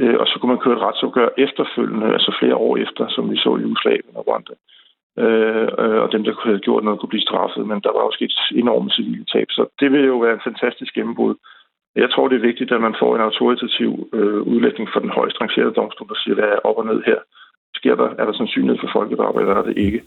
øh, 0.00 0.16
og 0.20 0.26
så 0.26 0.34
kunne 0.38 0.52
man 0.54 0.62
køre 0.64 0.76
et 0.76 0.84
retsopgør 0.86 1.28
efterfølgende, 1.38 2.12
altså 2.16 2.36
flere 2.40 2.56
år 2.56 2.76
efter, 2.76 3.08
som 3.08 3.30
vi 3.30 3.36
så 3.36 3.50
i 3.56 3.62
Jugoslavien 3.64 4.16
og 4.18 4.24
Rwanda. 4.28 4.54
Øh, 5.22 5.68
øh 5.82 5.98
og 6.04 6.12
dem, 6.12 6.24
der 6.24 6.32
kunne 6.32 6.58
gjort 6.58 6.84
noget, 6.84 7.00
kunne 7.00 7.14
blive 7.14 7.28
straffet, 7.28 7.66
men 7.70 7.80
der 7.84 7.92
var 7.96 8.02
også 8.08 8.20
et 8.20 8.34
enormt 8.62 8.92
civile 8.92 9.24
tab. 9.32 9.48
Så 9.50 9.62
det 9.80 9.92
vil 9.92 10.04
jo 10.12 10.18
være 10.18 10.34
en 10.34 10.48
fantastisk 10.48 10.94
gennembrud. 10.94 11.34
Jeg 11.96 12.10
tror, 12.10 12.28
det 12.28 12.36
er 12.36 12.48
vigtigt, 12.50 12.72
at 12.72 12.80
man 12.80 12.96
får 12.98 13.14
en 13.14 13.26
autoritativ 13.28 14.08
øh, 14.12 14.42
udlægning 14.52 14.88
for 14.92 15.00
den 15.00 15.10
højst 15.10 15.40
rangerede 15.40 15.74
domstol, 15.78 16.08
der 16.08 16.18
siger, 16.24 16.34
hvad 16.34 16.44
er 16.44 16.64
op 16.68 16.78
og 16.78 16.86
ned 16.86 17.02
her. 17.06 17.18
Sker 17.74 17.94
der, 17.94 18.08
er 18.18 18.24
der 18.24 18.32
sandsynlighed 18.32 18.78
for 18.80 18.90
folkedrab, 18.92 19.36
eller 19.36 19.54
er 19.54 19.62
det 19.62 19.78
ikke? 19.78 20.02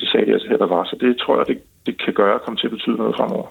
Det 0.00 0.08
sagde 0.08 0.26
de 0.26 0.32
altså 0.32 0.48
her, 0.48 0.56
der 0.56 0.66
var. 0.66 0.84
Så 0.84 0.96
det 1.00 1.18
tror 1.18 1.36
jeg, 1.36 1.46
det, 1.46 1.58
det 1.88 1.96
kan 2.04 2.14
gøre 2.14 2.38
komme 2.44 2.56
til 2.56 2.66
at 2.66 2.70
betyde 2.70 2.96
noget 2.96 3.14
fremover. 3.18 3.46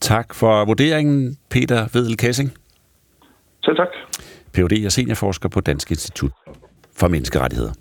Tak 0.00 0.34
for 0.34 0.64
vurderingen, 0.64 1.36
Peter 1.50 1.86
Vedel 1.92 2.16
Kassing. 2.16 2.50
Selv 3.64 3.76
tak. 3.76 3.92
Ph.D. 4.52 4.86
og 4.86 4.92
seniorforsker 4.92 5.48
på 5.48 5.60
Dansk 5.60 5.90
Institut 5.90 6.32
for 6.96 7.08
Menneskerettigheder. 7.08 7.72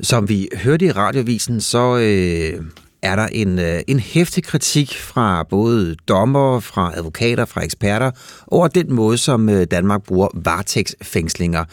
Som 0.00 0.28
vi 0.28 0.48
hørte 0.64 0.84
i 0.84 0.90
radiovisen, 0.90 1.60
så 1.60 1.96
øh, 1.96 2.64
er 3.02 3.16
der 3.16 3.26
en, 3.26 3.58
øh, 3.58 3.80
en 3.88 4.00
hæftig 4.00 4.44
kritik 4.44 4.94
fra 4.94 5.42
både 5.42 5.96
dommer, 6.08 6.60
fra 6.60 6.92
advokater, 6.96 7.44
fra 7.44 7.64
eksperter 7.64 8.10
over 8.46 8.68
den 8.68 8.92
måde, 8.94 9.18
som 9.18 9.48
øh, 9.48 9.66
Danmark 9.70 10.02
bruger 10.02 10.28
varetægtsfængslinger. 10.34 11.64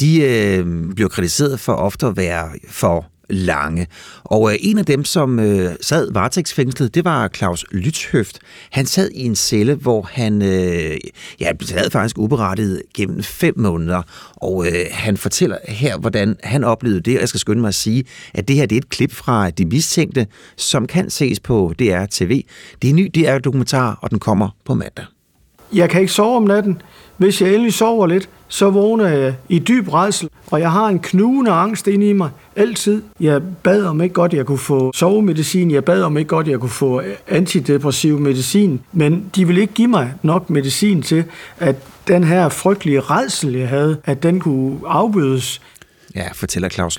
De 0.00 0.20
øh, 0.20 0.94
bliver 0.94 1.08
kritiseret 1.08 1.60
for 1.60 1.72
ofte 1.72 2.06
at 2.06 2.16
være 2.16 2.48
for 2.70 3.06
lange. 3.28 3.86
Og 4.24 4.52
øh, 4.52 4.58
en 4.60 4.78
af 4.78 4.86
dem, 4.86 5.04
som 5.04 5.38
øh, 5.40 5.70
sad 5.80 6.12
varetægtsfængslet, 6.12 6.94
det 6.94 7.04
var 7.04 7.28
Claus 7.28 7.64
Lytshøft. 7.72 8.38
Han 8.70 8.86
sad 8.86 9.10
i 9.10 9.24
en 9.24 9.36
celle, 9.36 9.74
hvor 9.74 10.08
han 10.12 10.42
øh, 10.42 10.96
ja, 11.40 11.50
sad 11.62 11.90
faktisk 11.90 12.18
uberettiget 12.18 12.82
gennem 12.94 13.22
fem 13.22 13.54
måneder. 13.58 14.02
Og 14.36 14.66
øh, 14.66 14.86
han 14.90 15.16
fortæller 15.16 15.56
her, 15.68 15.98
hvordan 15.98 16.36
han 16.42 16.64
oplevede 16.64 17.00
det. 17.00 17.14
Og 17.16 17.20
jeg 17.20 17.28
skal 17.28 17.40
skynde 17.40 17.60
mig 17.60 17.68
at 17.68 17.74
sige, 17.74 18.04
at 18.34 18.48
det 18.48 18.56
her 18.56 18.66
det 18.66 18.76
er 18.76 18.80
et 18.80 18.88
klip 18.88 19.12
fra 19.12 19.50
De 19.50 19.64
Mistænkte, 19.64 20.26
som 20.56 20.86
kan 20.86 21.10
ses 21.10 21.40
på 21.40 21.72
DR 21.78 22.04
TV. 22.10 22.42
Det 22.82 22.88
er 22.88 22.90
en 22.90 22.96
ny 22.96 23.10
DR-dokumentar, 23.14 23.98
og 24.02 24.10
den 24.10 24.18
kommer 24.18 24.48
på 24.64 24.74
mandag. 24.74 25.04
Jeg 25.72 25.90
kan 25.90 26.00
ikke 26.00 26.12
sove 26.12 26.36
om 26.36 26.42
natten. 26.42 26.82
Hvis 27.16 27.42
jeg 27.42 27.54
endelig 27.54 27.72
sover 27.72 28.06
lidt, 28.06 28.28
så 28.48 28.70
vågner 28.70 29.08
jeg 29.08 29.34
i 29.48 29.58
dyb 29.58 29.94
redsel, 29.94 30.28
og 30.46 30.60
jeg 30.60 30.72
har 30.72 30.86
en 30.86 30.98
knugende 30.98 31.50
angst 31.50 31.86
inde 31.86 32.08
i 32.08 32.12
mig 32.12 32.30
altid. 32.56 33.02
Jeg 33.20 33.42
bad 33.62 33.84
om 33.84 34.00
ikke 34.00 34.12
godt, 34.12 34.32
jeg 34.32 34.46
kunne 34.46 34.58
få 34.58 34.92
sovemedicin, 34.94 35.70
jeg 35.70 35.84
bad 35.84 36.02
om 36.02 36.16
ikke 36.16 36.28
godt, 36.28 36.48
jeg 36.48 36.60
kunne 36.60 36.70
få 36.70 37.02
antidepressiv 37.28 38.18
medicin, 38.18 38.80
men 38.92 39.24
de 39.36 39.46
ville 39.46 39.60
ikke 39.60 39.74
give 39.74 39.88
mig 39.88 40.12
nok 40.22 40.50
medicin 40.50 41.02
til, 41.02 41.24
at 41.58 41.76
den 42.08 42.24
her 42.24 42.48
frygtelige 42.48 43.00
redsel, 43.00 43.52
jeg 43.52 43.68
havde, 43.68 43.96
at 44.04 44.22
den 44.22 44.40
kunne 44.40 44.78
afbødes. 44.86 45.60
Ja, 46.16 46.28
fortæller 46.32 46.68
Claus 46.68 46.98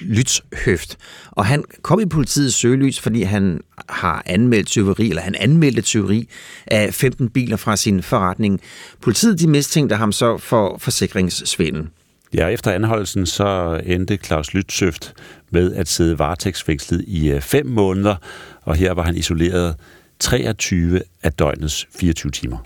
Lytshøft. 0.00 0.98
Og 1.30 1.46
han 1.46 1.64
kom 1.82 2.00
i 2.00 2.06
politiets 2.06 2.56
søgelys, 2.56 3.00
fordi 3.00 3.22
han 3.22 3.60
har 3.88 4.22
anmeldt 4.26 4.66
tyveri, 4.66 5.08
eller 5.08 5.22
han 5.22 5.34
anmeldte 5.34 5.82
tyveri 5.82 6.28
af 6.66 6.94
15 6.94 7.28
biler 7.28 7.56
fra 7.56 7.76
sin 7.76 8.02
forretning. 8.02 8.60
Politiet 9.00 9.38
de 9.40 9.46
mistænkte 9.46 9.96
ham 9.96 10.12
så 10.12 10.38
for 10.38 10.78
forsikringssvindel. 10.78 11.88
Ja, 12.34 12.48
efter 12.48 12.72
anholdelsen 12.72 13.26
så 13.26 13.80
endte 13.86 14.16
Claus 14.16 14.54
Lytshøft 14.54 15.14
med 15.50 15.74
at 15.74 15.88
sidde 15.88 16.18
varetægtsfængslet 16.18 17.04
i 17.06 17.30
øh, 17.30 17.40
5 17.40 17.66
måneder, 17.66 18.16
og 18.62 18.74
her 18.74 18.92
var 18.92 19.02
han 19.02 19.16
isoleret 19.16 19.76
23 20.18 21.00
af 21.22 21.32
døgnets 21.32 21.88
24 21.98 22.30
timer. 22.30 22.58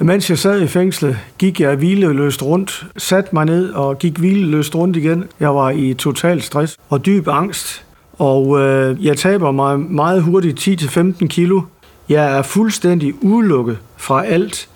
Mens 0.00 0.30
jeg 0.30 0.38
sad 0.38 0.62
i 0.62 0.66
fængslet, 0.66 1.18
gik 1.38 1.60
jeg 1.60 1.76
hvileløst 1.76 2.42
rundt, 2.42 2.86
satte 2.96 3.30
mig 3.32 3.44
ned 3.44 3.70
og 3.70 3.98
gik 3.98 4.18
hvileløst 4.18 4.74
rundt 4.74 4.96
igen. 4.96 5.24
Jeg 5.40 5.54
var 5.54 5.70
i 5.70 5.94
total 5.94 6.42
stress 6.42 6.76
og 6.88 7.06
dyb 7.06 7.28
angst, 7.28 7.84
og 8.12 8.60
øh, 8.60 9.04
jeg 9.04 9.16
taber 9.16 9.50
mig 9.50 9.80
meget 9.80 10.22
hurtigt 10.22 10.68
10-15 10.68 11.26
kilo. 11.26 11.60
Jeg 12.08 12.38
er 12.38 12.42
fuldstændig 12.42 13.14
udelukket 13.24 13.78
fra 13.96 14.24
alt. 14.24 14.68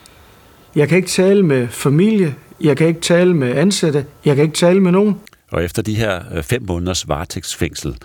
Jeg 0.75 0.89
kan 0.89 0.97
ikke 0.97 1.09
tale 1.09 1.43
med 1.43 1.69
familie, 1.69 2.35
jeg 2.61 2.77
kan 2.77 2.87
ikke 2.87 3.01
tale 3.01 3.35
med 3.35 3.57
ansatte, 3.57 4.05
jeg 4.25 4.37
kan 4.37 4.45
ikke 4.45 4.57
tale 4.57 4.81
med 4.81 4.93
nogen. 4.93 5.17
Og 5.53 5.65
efter 5.65 5.83
de 5.83 5.95
her 5.95 6.21
øh, 6.35 6.43
fem 6.43 6.63
måneders 6.63 7.09
varetægtsfængsel, 7.09 7.97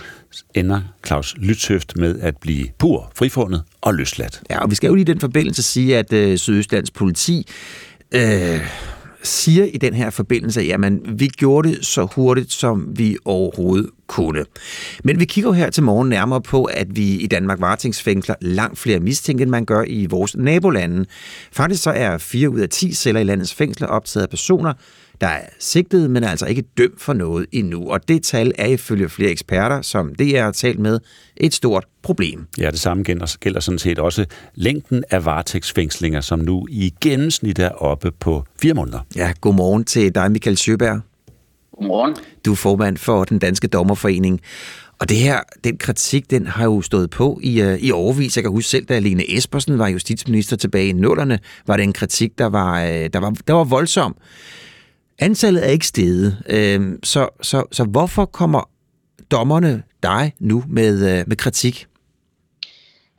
ender 0.54 0.82
Claus 1.06 1.36
Lytshøft 1.38 1.98
med 1.98 2.20
at 2.20 2.38
blive 2.38 2.66
pur 2.80 3.12
frifundet 3.16 3.63
og 3.82 3.94
løsladt. 3.94 4.42
Ja, 4.50 4.60
og 4.60 4.70
vi 4.70 4.75
skal 4.75 4.88
jo 4.88 4.96
lige 4.96 5.01
i 5.01 5.13
den 5.13 5.20
forbindelse 5.20 5.63
sige, 5.63 5.98
at 5.98 6.13
øh, 6.13 6.38
Sydøstlands 6.38 6.92
politi 6.92 7.48
øh, 8.12 8.62
siger 9.24 9.66
i 9.66 9.77
den 9.77 9.94
her 9.94 10.10
forbindelse, 10.10 10.62
at 10.62 10.68
jamen, 10.68 11.01
vi 11.20 11.27
gjorde 11.27 11.70
det 11.70 11.86
så 11.86 12.08
hurtigt, 12.16 12.51
som 12.51 12.88
vi 12.98 13.18
overhovedet 13.25 13.89
kunne. 14.08 14.46
Men 15.04 15.20
vi 15.20 15.25
kigger 15.25 15.51
her 15.51 15.70
til 15.70 15.84
morgen 15.84 16.10
nærmere 16.10 16.42
på, 16.42 16.63
at 16.63 16.96
vi 16.96 17.16
i 17.16 17.27
Danmark 17.27 17.62
varetægtsfængsler 17.62 18.36
langt 18.42 18.80
flere 18.80 19.00
mistænkte, 19.00 19.42
end 19.42 19.51
man 19.51 19.66
gør 19.66 19.84
i 19.88 20.06
vores 20.06 20.38
nabolande. 20.38 21.06
Faktisk 21.51 21.84
så 21.84 21.92
er 21.92 22.18
4 22.18 22.50
ud 22.50 22.60
af 22.60 22.70
10 22.70 22.94
celler 22.94 23.22
i 23.22 23.24
landets 23.24 23.54
fængsler 23.54 23.88
optaget 23.88 24.24
af 24.24 24.30
personer, 24.30 24.74
der 25.22 25.28
er 25.28 25.42
sigtet, 25.60 26.12
men 26.12 26.24
er 26.24 26.30
altså 26.30 26.46
ikke 26.46 26.64
dømt 26.78 27.02
for 27.02 27.14
noget 27.14 27.46
endnu. 27.52 27.90
Og 27.90 28.08
det 28.08 28.24
tal 28.24 28.52
er 28.58 28.68
ifølge 28.68 29.10
flere 29.10 29.32
eksperter, 29.32 29.82
som 29.82 30.16
det 30.16 30.38
er 30.38 30.52
talt 30.52 30.80
med, 30.80 31.00
et 31.38 31.54
stort 31.54 31.86
problem. 32.02 32.48
Ja, 32.58 32.72
det 32.72 32.80
samme 32.80 33.04
gælder, 33.04 33.38
gælder 33.40 33.60
sådan 33.60 33.80
set 33.80 34.00
også 34.00 34.26
længden 34.56 35.04
af 35.10 35.26
varetægtsfængslinger, 35.26 36.22
som 36.22 36.40
nu 36.40 36.68
i 36.70 36.94
gennemsnit 37.02 37.60
er 37.60 37.70
oppe 37.70 38.12
på 38.12 38.44
fire 38.62 38.74
måneder. 38.74 39.00
Ja, 39.16 39.34
godmorgen 39.42 39.84
til 39.84 40.16
dig, 40.16 40.32
Michael 40.32 40.58
Søberg. 40.58 41.02
Godmorgen. 41.78 42.16
Du 42.46 42.52
er 42.52 42.56
formand 42.56 42.98
for 42.98 43.24
den 43.24 43.40
Danske 43.40 43.68
Dommerforening. 43.68 44.42
Og 45.00 45.10
det 45.10 45.18
her, 45.18 45.40
den 45.64 45.78
kritik, 45.78 46.32
den 46.32 46.48
har 46.48 46.64
jo 46.64 46.82
stået 46.82 47.10
på 47.10 47.40
i, 47.44 47.62
uh, 47.62 47.74
i 47.74 47.92
overvis. 47.92 48.38
Jeg 48.38 48.44
kan 48.44 48.52
huske 48.52 48.70
selv, 48.70 48.86
da 48.86 49.00
Lene 49.00 49.38
Espersen 49.38 49.80
var 49.80 49.88
justitsminister 49.88 50.56
tilbage 50.56 50.88
i 50.88 50.94
nullerne, 50.94 51.40
var 51.68 51.78
det 51.78 51.84
en 51.84 51.94
kritik, 51.94 52.38
der 52.38 52.46
var, 52.46 52.84
uh, 52.84 52.90
der 52.90 53.20
var, 53.20 53.34
der 53.48 53.54
var 53.54 53.64
voldsom. 53.64 54.16
Antallet 55.20 55.66
er 55.66 55.70
ikke 55.70 55.88
steget, 55.88 56.38
øh, 56.50 56.98
så, 57.04 57.30
så, 57.42 57.64
så 57.72 57.84
hvorfor 57.84 58.26
kommer 58.26 58.70
dommerne 59.32 59.84
dig 60.04 60.34
nu 60.40 60.64
med, 60.68 61.20
øh, 61.20 61.24
med 61.28 61.36
kritik? 61.38 61.88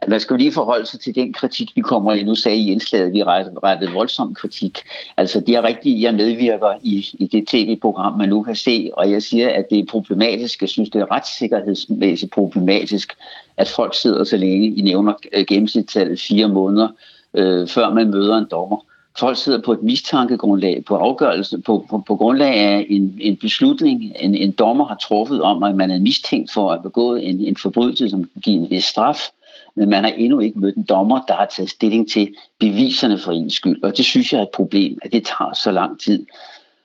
Man 0.09 0.21
skal 0.21 0.35
jo 0.35 0.39
lige 0.39 0.53
forholde 0.53 0.87
sig 0.87 1.01
til 1.01 1.15
den 1.15 1.33
kritik, 1.33 1.71
vi 1.75 1.81
kommer 1.81 2.13
i. 2.13 2.23
Nu 2.23 2.35
sagde 2.35 2.57
I 2.59 2.71
indslaget, 2.71 3.07
at 3.07 3.13
vi 3.13 3.23
rettede 3.23 3.93
voldsom 3.93 4.35
kritik. 4.35 4.79
Altså, 5.17 5.41
det 5.41 5.55
er 5.55 5.63
rigtigt, 5.63 6.01
jeg 6.01 6.15
medvirker 6.15 6.79
i, 6.83 7.07
i 7.19 7.27
det 7.27 7.49
tv-program, 7.49 8.19
man 8.19 8.29
nu 8.29 8.43
kan 8.43 8.57
se, 8.57 8.91
og 8.93 9.11
jeg 9.11 9.23
siger, 9.23 9.49
at 9.49 9.65
det 9.71 9.79
er 9.79 9.85
problematisk. 9.91 10.61
Jeg 10.61 10.69
synes, 10.69 10.91
det 10.91 11.01
er 11.01 11.13
retssikkerhedsmæssigt 11.13 12.33
problematisk, 12.33 13.13
at 13.57 13.69
folk 13.69 13.95
sidder 13.95 14.25
så 14.25 14.37
længe. 14.37 14.67
I 14.67 14.81
nævner 14.81 15.13
øh, 15.33 16.17
fire 16.19 16.49
måneder, 16.49 16.89
øh, 17.35 17.69
før 17.69 17.95
man 17.95 18.11
møder 18.11 18.39
en 18.39 18.47
dommer 18.51 18.88
folk 19.19 19.37
sidder 19.37 19.63
på 19.63 19.73
et 19.73 19.83
mistankegrundlag, 19.83 20.85
på 20.85 20.97
afgørelse, 20.97 21.59
på, 21.59 21.87
på, 21.91 22.03
på 22.07 22.17
grundlag 22.17 22.55
af 22.55 22.87
en, 22.89 23.19
en 23.21 23.37
beslutning, 23.37 24.13
en, 24.21 24.35
en 24.35 24.53
dommer 24.53 24.85
har 24.87 24.95
truffet 24.95 25.43
om, 25.43 25.63
at 25.63 25.75
man 25.75 25.91
er 25.91 25.99
mistænkt 25.99 26.53
for 26.53 26.71
at 26.73 26.83
begå 26.83 27.15
en, 27.15 27.41
en 27.41 27.57
forbrydelse, 27.57 28.11
som 28.11 28.21
kan 28.21 28.43
give 28.43 28.57
en 28.57 28.71
vis 28.71 28.85
straf, 28.85 29.19
men 29.75 29.91
man 29.91 30.05
har 30.05 30.11
endnu 30.11 30.41
ikke 30.41 30.59
mødt 30.59 30.77
en 30.77 30.83
dommer, 30.83 31.21
der 31.29 31.35
har 31.35 31.47
taget 31.57 31.71
stilling 31.71 32.11
til 32.11 32.35
beviserne 32.61 33.19
for 33.19 33.33
ens 33.33 33.55
skyld, 33.55 33.83
og 33.83 33.97
det 33.97 34.05
synes 34.05 34.33
jeg 34.33 34.39
er 34.39 34.43
et 34.43 34.51
problem, 34.55 34.99
at 35.03 35.13
det 35.13 35.25
tager 35.39 35.53
så 35.53 35.71
lang 35.71 36.01
tid. 36.01 36.27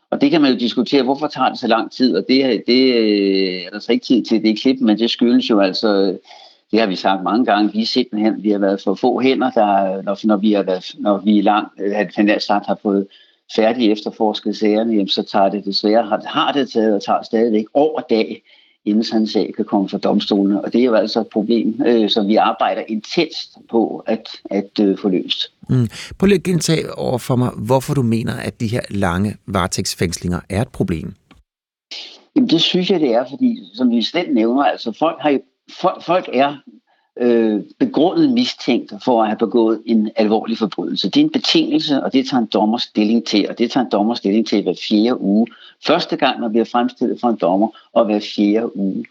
Og 0.10 0.22
det 0.22 0.32
kan 0.32 0.42
man 0.42 0.52
jo 0.52 0.60
diskutere, 0.60 1.04
hvorfor 1.04 1.28
tager 1.28 1.50
det 1.50 1.60
så 1.60 1.68
lang 1.68 1.92
tid, 1.92 2.16
og 2.16 2.26
det, 2.30 2.64
det 2.68 2.96
øh, 2.96 3.62
er 3.66 3.70
der 3.70 3.80
så 3.80 3.92
ikke 3.92 4.06
tid 4.06 4.24
til 4.24 4.44
det 4.44 4.62
klip, 4.62 4.82
men 4.82 5.00
det 5.00 5.10
skyldes 5.10 5.50
jo 5.50 5.60
altså 5.60 6.18
det 6.74 6.82
har 6.82 6.88
vi 6.88 6.96
sagt 6.96 7.24
mange 7.24 7.46
gange, 7.46 7.72
vi 7.74 7.82
er 7.82 7.86
simpelthen, 7.86 8.44
vi 8.44 8.50
har 8.50 8.58
været 8.58 8.82
for 8.82 8.96
få 8.96 9.22
hænder, 9.22 9.52
der, 9.52 10.02
når, 10.02 10.28
når 10.28 10.38
vi 10.38 10.54
har 10.54 10.64
været, 10.64 10.96
når 11.00 11.18
vi 11.18 11.42
langt, 11.42 12.44
sagt 12.44 12.66
har 12.66 12.80
fået 12.84 13.08
færdig 13.56 13.92
efterforsket 13.92 14.58
sagerne, 14.58 14.94
jamen, 14.94 15.08
så 15.08 15.24
tager 15.24 15.50
det 15.50 15.66
desværre, 15.66 16.04
har, 16.04 16.22
har 16.26 16.52
det 16.52 16.72
taget 16.72 16.96
og 16.96 17.04
tager 17.04 17.22
stadigvæk 17.24 17.66
over 17.74 18.02
dag, 18.02 18.44
inden 18.86 19.04
sådan 19.04 19.22
en 19.22 19.28
sag 19.28 19.54
kan 19.56 19.66
komme 19.66 19.90
fra 19.90 19.98
domstolene. 19.98 20.66
Og 20.66 20.74
det 20.74 20.82
er 20.82 20.86
jo 20.86 20.94
altså 20.94 21.22
et 21.22 21.28
problem, 21.28 21.82
øh, 21.86 22.10
som 22.10 22.28
vi 22.28 22.36
arbejder 22.36 22.84
intenst 22.88 23.58
på 23.70 24.04
at, 24.08 24.28
at 24.50 24.80
øh, 24.82 24.98
få 24.98 25.10
løst. 25.10 25.52
Mm. 25.70 25.88
Prøv 26.18 26.28
lige 26.28 26.38
at 26.38 26.44
gentage 26.44 26.98
over 26.98 27.18
for 27.18 27.36
mig, 27.36 27.50
hvorfor 27.58 27.94
du 27.94 28.02
mener, 28.02 28.34
at 28.34 28.60
de 28.60 28.68
her 28.68 28.82
lange 28.90 29.36
varetægtsfængslinger 29.48 30.40
er 30.50 30.62
et 30.62 30.68
problem. 30.68 31.14
Jamen 32.36 32.50
det 32.50 32.62
synes 32.62 32.90
jeg, 32.90 33.00
det 33.00 33.14
er, 33.14 33.26
fordi 33.30 33.60
som 33.74 33.92
vi 33.92 34.02
slet 34.02 34.34
nævner, 34.34 34.64
altså 34.64 34.96
folk 35.00 35.18
har 35.20 35.30
jo 35.30 35.40
folk, 35.70 36.04
folk 36.04 36.30
er 36.34 36.56
øh, 37.20 37.62
begrundet 37.80 38.30
mistænkt 38.30 38.94
for 39.06 39.22
at 39.22 39.28
have 39.28 39.38
begået 39.38 39.82
en 39.86 40.10
alvorlig 40.16 40.58
forbrydelse. 40.58 41.10
Det 41.10 41.20
er 41.20 41.24
en 41.24 41.32
betingelse, 41.32 42.04
og 42.04 42.14
det 42.14 42.30
tager 42.30 42.42
en 42.42 42.50
dommer 42.54 42.78
stilling 42.78 43.26
til, 43.26 43.50
og 43.50 43.58
det 43.58 43.72
tager 43.72 43.86
en 43.86 43.92
dommer 43.92 44.14
stilling 44.14 44.48
til 44.48 44.64
hver 44.64 44.74
fjerde 44.90 45.22
uge. 45.22 45.48
Første 45.86 46.16
gang, 46.16 46.40
man 46.40 46.52
bliver 46.52 46.66
fremstillet 46.66 47.20
for 47.20 47.30
en 47.30 47.38
dommer, 47.42 47.68
og 47.94 48.06
hver 48.06 48.20
fjerde 48.20 48.78
uge. 48.78 49.06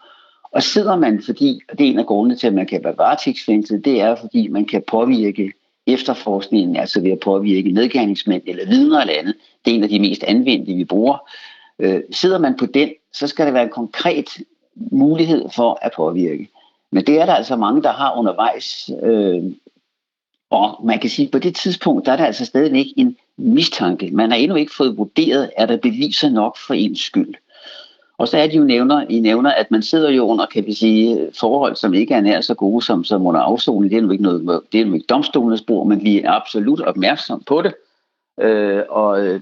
Og 0.52 0.62
sidder 0.62 0.96
man, 0.96 1.22
fordi, 1.22 1.60
og 1.68 1.78
det 1.78 1.86
er 1.86 1.90
en 1.90 1.98
af 1.98 2.06
grundene 2.06 2.36
til, 2.36 2.46
at 2.46 2.54
man 2.54 2.66
kan 2.66 2.84
være 2.84 2.98
varetægtsfængslet, 2.98 3.84
det 3.84 4.00
er, 4.00 4.14
fordi 4.14 4.48
man 4.48 4.64
kan 4.64 4.82
påvirke 4.86 5.52
efterforskningen, 5.86 6.76
altså 6.76 7.00
ved 7.00 7.10
at 7.10 7.20
påvirke 7.20 7.72
nedgærningsmænd 7.72 8.42
eller 8.46 8.66
vidner 8.66 9.00
eller 9.00 9.14
andet. 9.18 9.34
Det 9.64 9.70
er 9.70 9.74
en 9.74 9.82
af 9.82 9.88
de 9.88 10.00
mest 10.00 10.22
anvendte, 10.22 10.72
vi 10.72 10.84
bruger. 10.84 11.18
Øh, 11.78 12.00
sidder 12.10 12.38
man 12.38 12.56
på 12.56 12.66
den, 12.66 12.90
så 13.12 13.26
skal 13.26 13.46
det 13.46 13.54
være 13.54 13.62
en 13.62 13.68
konkret 13.68 14.28
mulighed 14.74 15.48
for 15.54 15.78
at 15.82 15.92
påvirke. 15.96 16.48
Men 16.90 17.06
det 17.06 17.20
er 17.20 17.26
der 17.26 17.34
altså 17.34 17.56
mange, 17.56 17.82
der 17.82 17.92
har 17.92 18.18
undervejs. 18.18 18.90
Øh, 19.02 19.42
og 20.50 20.80
man 20.84 20.98
kan 20.98 21.10
sige, 21.10 21.26
at 21.26 21.32
på 21.32 21.38
det 21.38 21.56
tidspunkt, 21.56 22.06
der 22.06 22.12
er 22.12 22.16
der 22.16 22.24
altså 22.24 22.44
stadigvæk 22.44 22.86
en 22.96 23.16
mistanke. 23.36 24.10
Man 24.10 24.30
har 24.30 24.38
endnu 24.38 24.56
ikke 24.56 24.74
fået 24.76 24.96
vurderet, 24.96 25.50
er 25.56 25.66
der 25.66 25.76
beviser 25.76 26.28
nok 26.28 26.56
for 26.66 26.74
ens 26.74 27.00
skyld. 27.00 27.34
Og 28.18 28.28
så 28.28 28.38
er 28.38 28.46
det 28.46 28.54
jo 28.54 28.64
nævner, 28.64 29.06
I 29.08 29.20
nævner, 29.20 29.50
at 29.50 29.70
man 29.70 29.82
sidder 29.82 30.10
jo 30.10 30.26
under, 30.26 30.46
kan 30.46 30.66
vi 30.66 30.74
sige, 30.74 31.28
forhold, 31.40 31.76
som 31.76 31.94
ikke 31.94 32.14
er 32.14 32.20
nær 32.20 32.40
så 32.40 32.54
gode 32.54 32.84
som, 32.84 33.04
som 33.04 33.26
under 33.26 33.40
afsoning. 33.40 33.90
Det 33.90 33.98
er 33.98 34.02
jo 34.02 34.10
ikke 34.10 34.22
noget, 34.22 34.60
det 34.72 34.80
er 34.80 34.84
nu 34.84 34.94
ikke 34.94 35.06
domstolenes 35.06 35.62
brug, 35.62 35.86
men 35.86 36.04
vi 36.04 36.20
er 36.20 36.30
absolut 36.30 36.80
opmærksom 36.80 37.42
på 37.46 37.62
det. 37.62 37.74
Øh, 38.40 38.82
og 38.88 39.26
øh, 39.26 39.40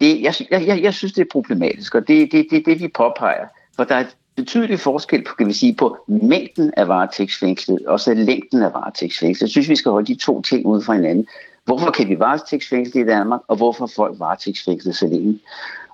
det, 0.00 0.22
jeg, 0.22 0.34
jeg, 0.50 0.82
jeg 0.82 0.94
synes, 0.94 1.12
det 1.12 1.20
er 1.22 1.32
problematisk, 1.32 1.94
og 1.94 2.08
det 2.08 2.22
er 2.22 2.26
det, 2.26 2.46
det, 2.50 2.66
det, 2.66 2.80
vi 2.80 2.88
påpeger. 2.88 3.46
For 3.76 3.84
der 3.84 3.94
er 3.94 4.04
betydelig 4.36 4.80
forskel 4.80 5.24
på, 5.24 5.34
kan 5.38 5.46
vi 5.46 5.52
sige, 5.52 5.74
på 5.74 5.96
mængden 6.06 6.72
af 6.76 6.88
varetægtsfængslet 6.88 7.86
og 7.86 8.00
så 8.00 8.14
længden 8.14 8.62
af 8.62 8.72
varetægtsfængslet. 8.72 9.42
Jeg 9.42 9.50
synes, 9.50 9.68
vi 9.68 9.76
skal 9.76 9.90
holde 9.90 10.06
de 10.06 10.20
to 10.20 10.42
ting 10.42 10.66
ud 10.66 10.82
fra 10.82 10.94
hinanden. 10.94 11.26
Hvorfor 11.64 11.90
kan 11.90 12.08
vi 12.08 12.18
varetægtsfængsle 12.18 13.00
i 13.00 13.04
Danmark, 13.04 13.40
og 13.48 13.56
hvorfor 13.56 13.86
folk 13.86 14.20
varetægtsfængslet 14.20 14.96
så 14.96 15.06
længe? 15.06 15.38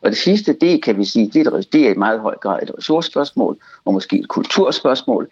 Og 0.02 0.10
det 0.10 0.18
sidste, 0.18 0.52
det 0.52 0.82
kan 0.82 0.98
vi 0.98 1.04
sige, 1.04 1.30
det 1.34 1.46
er, 1.46 1.50
det 1.72 1.86
er 1.86 1.90
i 1.90 1.94
meget 1.94 2.20
høj 2.20 2.36
grad 2.36 2.62
et 2.62 2.70
ressourcespørgsmål, 2.78 3.56
og 3.84 3.92
måske 3.92 4.18
et 4.18 4.28
kulturspørgsmål, 4.28 5.28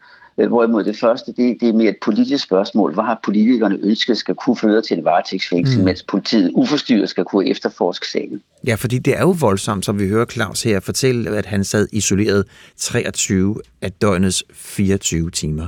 hvorimod 0.48 0.84
det 0.84 0.96
første, 0.96 1.32
det, 1.32 1.60
det 1.60 1.68
er 1.68 1.72
mere 1.72 1.90
et 1.90 1.96
politisk 2.02 2.44
spørgsmål. 2.44 2.94
Hvad 2.94 3.04
har 3.04 3.20
politikerne 3.24 3.78
ønsket 3.82 4.16
skal 4.16 4.34
kunne 4.34 4.56
føre 4.56 4.82
til 4.82 4.98
en 4.98 5.04
varetægtsfængsel, 5.04 5.78
mm. 5.78 5.84
mens 5.84 6.02
politiet 6.02 6.50
uforstyrret 6.54 7.08
skal 7.08 7.24
kunne 7.24 7.48
efterforske 7.48 8.06
sagen? 8.06 8.42
Ja, 8.66 8.74
fordi 8.74 8.98
det 8.98 9.16
er 9.16 9.20
jo 9.20 9.34
voldsomt, 9.40 9.84
som 9.84 9.98
vi 9.98 10.08
hører 10.08 10.24
Claus 10.24 10.62
her 10.62 10.80
fortælle, 10.80 11.30
at 11.36 11.46
han 11.46 11.64
sad 11.64 11.88
isoleret 11.92 12.44
23 12.76 13.56
af 13.82 13.92
døgnets 13.92 14.44
24 14.52 15.30
timer. 15.30 15.66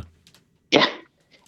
Ja, 0.73 0.83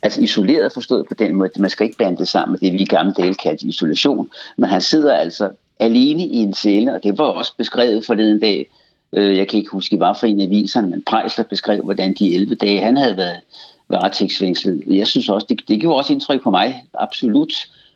altså 0.03 0.21
isoleret 0.21 0.73
forstået 0.73 1.07
på 1.09 1.15
den 1.15 1.35
måde, 1.35 1.51
at 1.55 1.61
man 1.61 1.71
skal 1.71 1.87
ikke 1.87 1.99
bande 1.99 2.19
det 2.19 2.29
sammen 2.29 2.53
med 2.53 2.71
det, 2.71 2.79
vi 2.79 2.83
i 2.83 2.87
gamle 2.87 3.13
dage 3.13 3.35
kaldte 3.35 3.67
isolation, 3.67 4.31
men 4.59 4.69
han 4.69 4.81
sidder 4.81 5.15
altså 5.15 5.51
alene 5.81 6.23
i 6.23 6.37
en 6.37 6.55
celle, 6.55 6.95
og 6.95 7.01
det 7.03 7.19
var 7.19 7.25
også 7.25 7.53
beskrevet 7.59 8.07
forleden 8.07 8.41
dag, 8.41 8.71
øh, 9.17 9.37
jeg 9.37 9.49
kan 9.49 9.59
ikke 9.59 9.71
huske, 9.71 10.01
var 10.01 10.17
for 10.21 10.27
en 10.27 10.41
af 10.41 10.45
aviserne, 10.45 10.91
men 10.91 11.03
Prejsler 11.03 11.45
beskrev, 11.45 11.83
hvordan 11.83 12.15
de 12.19 12.35
11 12.35 12.55
dage, 12.55 12.81
han 12.81 12.97
havde 12.97 13.17
været 13.17 13.41
varetægtsfængslet. 13.89 14.83
Jeg 14.87 15.07
synes 15.07 15.29
også, 15.29 15.47
det, 15.51 15.61
det 15.69 15.81
gjorde 15.81 15.99
også 15.99 16.13
indtryk 16.13 16.43
på 16.43 16.51
mig, 16.51 16.85
absolut. 16.95 17.53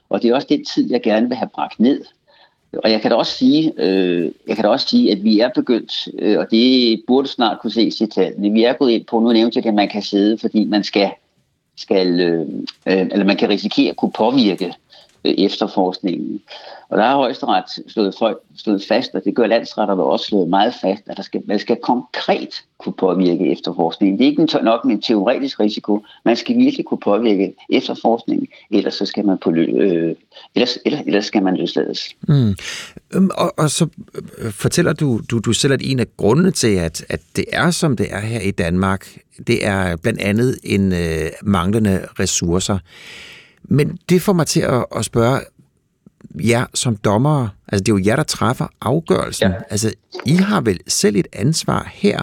Og 0.08 0.22
det 0.22 0.30
er 0.30 0.34
også 0.34 0.46
den 0.50 0.64
tid, 0.64 0.90
jeg 0.90 1.02
gerne 1.02 1.28
vil 1.28 1.36
have 1.36 1.48
bragt 1.54 1.80
ned. 1.80 2.04
Og 2.84 2.90
jeg 2.90 3.00
kan 3.00 3.10
da 3.10 3.16
også 3.16 3.32
sige, 3.32 3.72
øh, 3.78 4.30
jeg 4.48 4.56
kan 4.56 4.64
da 4.64 4.70
også 4.70 4.88
sige 4.88 5.12
at 5.12 5.24
vi 5.24 5.40
er 5.40 5.48
begyndt, 5.54 6.08
øh, 6.18 6.38
og 6.38 6.46
det 6.50 7.02
burde 7.06 7.28
snart 7.28 7.58
kunne 7.58 7.70
ses 7.70 8.00
i 8.00 8.06
tallene, 8.06 8.52
vi 8.52 8.64
er 8.64 8.72
gået 8.72 8.90
ind 8.90 9.04
på, 9.04 9.20
nu 9.20 9.32
nævnte 9.32 9.56
jeg 9.56 9.62
det, 9.62 9.68
at 9.68 9.74
man 9.74 9.88
kan 9.88 10.02
sidde, 10.02 10.38
fordi 10.38 10.64
man 10.64 10.84
skal, 10.84 11.10
skal 11.76 12.20
øh, 12.20 12.46
øh, 12.86 13.06
eller 13.12 13.24
man 13.24 13.36
kan 13.36 13.48
risikere 13.48 13.90
at 13.90 13.96
kunne 13.96 14.12
påvirke 14.12 14.74
Øh, 15.24 15.34
efterforskningen. 15.38 16.40
Og 16.88 16.98
der 16.98 17.04
har 17.04 17.16
højesteret 17.16 17.64
slået, 17.88 18.14
folk, 18.18 18.38
slået 18.56 18.84
fast, 18.88 19.14
og 19.14 19.24
det 19.24 19.34
gør 19.34 19.46
landsretterne 19.46 20.02
også 20.02 20.26
slået 20.26 20.48
meget 20.48 20.74
fast, 20.82 21.02
at 21.06 21.16
der 21.16 21.22
skal, 21.22 21.42
man 21.46 21.58
skal 21.58 21.76
konkret 21.76 22.62
kunne 22.78 22.92
påvirke 22.92 23.52
efterforskningen. 23.52 24.18
Det 24.18 24.24
er 24.24 24.28
ikke 24.28 24.64
nok 24.64 24.84
med 24.84 24.94
en 24.94 25.02
teoretisk 25.02 25.60
risiko. 25.60 26.04
Man 26.24 26.36
skal 26.36 26.56
virkelig 26.56 26.86
kunne 26.86 27.00
påvirke 27.00 27.54
efterforskningen, 27.70 28.46
ellers 28.70 28.94
så 28.94 29.06
skal 29.06 29.24
man 29.24 29.38
på 29.38 29.50
øh, 29.50 30.14
ellers, 30.54 30.78
ellers, 30.84 31.02
ellers 31.06 31.24
skal 31.24 31.42
man 31.42 31.56
løslades. 31.56 32.00
Mm. 32.28 32.56
Øhm, 33.14 33.30
og, 33.34 33.54
og 33.58 33.70
så 33.70 33.88
øh, 34.38 34.52
fortæller 34.52 34.92
du, 34.92 35.20
du, 35.30 35.38
du 35.38 35.52
selv, 35.52 35.72
at 35.72 35.80
en 35.84 36.00
af 36.00 36.06
grundene 36.16 36.50
til, 36.50 36.74
at, 36.74 37.04
at 37.08 37.20
det 37.36 37.44
er, 37.52 37.70
som 37.70 37.96
det 37.96 38.06
er 38.10 38.20
her 38.20 38.40
i 38.40 38.50
Danmark, 38.50 39.18
det 39.46 39.66
er 39.66 39.96
blandt 39.96 40.20
andet 40.20 40.58
en 40.64 40.92
øh, 40.92 41.30
manglende 41.42 42.06
ressourcer. 42.20 42.78
Men 43.68 43.98
det 44.08 44.22
får 44.22 44.32
mig 44.32 44.46
til 44.46 44.60
at, 44.60 44.84
at 44.96 45.04
spørge 45.04 45.40
jer 46.34 46.66
som 46.74 46.96
dommere, 46.96 47.50
altså 47.68 47.84
det 47.84 47.92
er 47.92 47.96
jo 47.96 48.02
jer, 48.06 48.16
der 48.16 48.22
træffer 48.22 48.66
afgørelsen. 48.80 49.50
Ja. 49.50 49.56
Altså, 49.70 49.92
I 50.26 50.34
har 50.34 50.60
vel 50.60 50.80
selv 50.86 51.16
et 51.16 51.26
ansvar 51.32 51.90
her, 51.92 52.22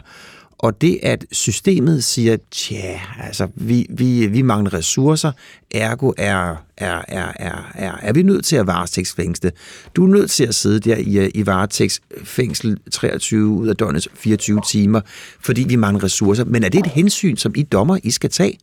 og 0.58 0.82
det 0.82 1.00
at 1.04 1.26
systemet 1.32 2.04
siger, 2.04 2.38
tja, 2.52 3.00
altså 3.20 3.48
vi, 3.56 3.86
vi, 3.90 4.28
vi 4.28 4.42
mangler 4.42 4.74
ressourcer, 4.74 5.32
ergo 5.72 6.12
er, 6.18 6.56
er, 6.78 7.02
er, 7.08 7.32
er, 7.36 7.72
er, 7.76 7.98
er 8.02 8.14
vi 8.14 8.24
nødt 8.24 8.46
til 8.46 8.56
at 8.56 8.68
varetægtsfængsle. 8.68 9.52
Du 9.96 10.04
er 10.04 10.08
nødt 10.08 10.32
til 10.32 10.46
at 10.46 10.56
sidde 10.56 10.80
der 10.80 10.96
i, 10.98 11.30
i 11.30 11.46
varetægtsfængsel 11.46 12.80
23 12.92 13.48
ud 13.48 13.68
af 13.68 13.76
døgnets 13.76 14.08
24 14.14 14.62
timer, 14.70 15.02
fordi 15.40 15.66
vi 15.68 15.76
mangler 15.76 16.04
ressourcer. 16.04 16.44
Men 16.44 16.64
er 16.64 16.70
det 16.70 16.80
et 16.80 16.92
hensyn, 16.92 17.36
som 17.36 17.54
I 17.56 17.64
dommer, 17.64 17.98
I 18.04 18.12
skal 18.12 18.30
tage? 18.30 18.60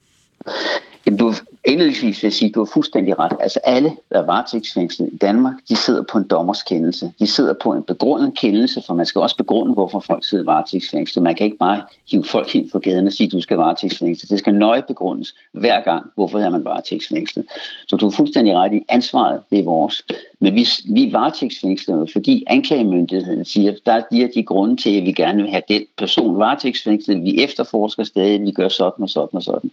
Jamen, 1.06 1.18
du, 1.18 1.34
indledningsvis 1.64 2.22
vil 2.22 2.28
jeg 2.28 2.32
sige, 2.32 2.48
at 2.48 2.54
du 2.54 2.60
har 2.60 2.70
fuldstændig 2.72 3.18
ret. 3.18 3.32
Altså 3.40 3.60
alle, 3.64 3.90
der 4.10 4.18
er 4.18 4.26
varetægtsfængslet 4.26 5.08
i 5.12 5.16
Danmark, 5.16 5.54
de 5.68 5.76
sidder 5.76 6.02
på 6.12 6.18
en 6.18 6.24
dommerskendelse. 6.24 7.12
De 7.18 7.26
sidder 7.26 7.54
på 7.62 7.72
en 7.72 7.82
begrundet 7.82 8.38
kendelse, 8.38 8.82
for 8.86 8.94
man 8.94 9.06
skal 9.06 9.20
også 9.20 9.36
begrunde, 9.36 9.74
hvorfor 9.74 10.00
folk 10.00 10.24
sidder 10.24 10.44
varetægtsfængslet. 10.44 11.22
Man 11.22 11.34
kan 11.34 11.44
ikke 11.44 11.56
bare 11.56 11.82
hive 12.10 12.24
folk 12.24 12.54
ind 12.54 12.70
på 12.70 12.78
gaden 12.78 13.06
og 13.06 13.12
sige, 13.12 13.26
at 13.26 13.32
du 13.32 13.40
skal 13.40 13.56
varetægtsfængslet. 13.56 14.30
Det 14.30 14.38
skal 14.38 14.54
nøje 14.54 14.82
begrundes 14.82 15.34
hver 15.52 15.80
gang, 15.80 16.10
hvorfor 16.14 16.38
er 16.38 16.50
man 16.50 16.64
varetægtsfængslet. 16.64 17.44
Så 17.88 17.96
du 17.96 18.06
har 18.06 18.10
fuldstændig 18.10 18.54
ret 18.54 18.72
i, 18.72 18.82
ansvaret 18.88 19.40
det 19.50 19.58
er 19.58 19.64
vores. 19.64 20.02
Men 20.40 20.54
vi, 20.54 20.66
vi 20.88 21.12
varetægtsfængsler 21.12 22.06
fordi 22.12 22.44
anklagemyndigheden 22.46 23.44
siger, 23.44 23.72
at 23.72 23.78
der 23.86 23.92
er 23.92 24.02
de 24.12 24.16
her 24.16 24.28
de 24.34 24.42
grunde 24.42 24.76
til, 24.76 24.96
at 24.96 25.06
vi 25.06 25.12
gerne 25.12 25.42
vil 25.42 25.50
have 25.50 25.62
den 25.68 25.82
person 25.96 26.38
varetægtsfængslet. 26.38 27.24
Vi 27.24 27.42
efterforsker 27.42 28.04
stadig, 28.04 28.42
vi 28.42 28.50
gør 28.50 28.68
sådan 28.68 29.02
og 29.02 29.08
sådan 29.08 29.36
og 29.36 29.42
sådan. 29.42 29.70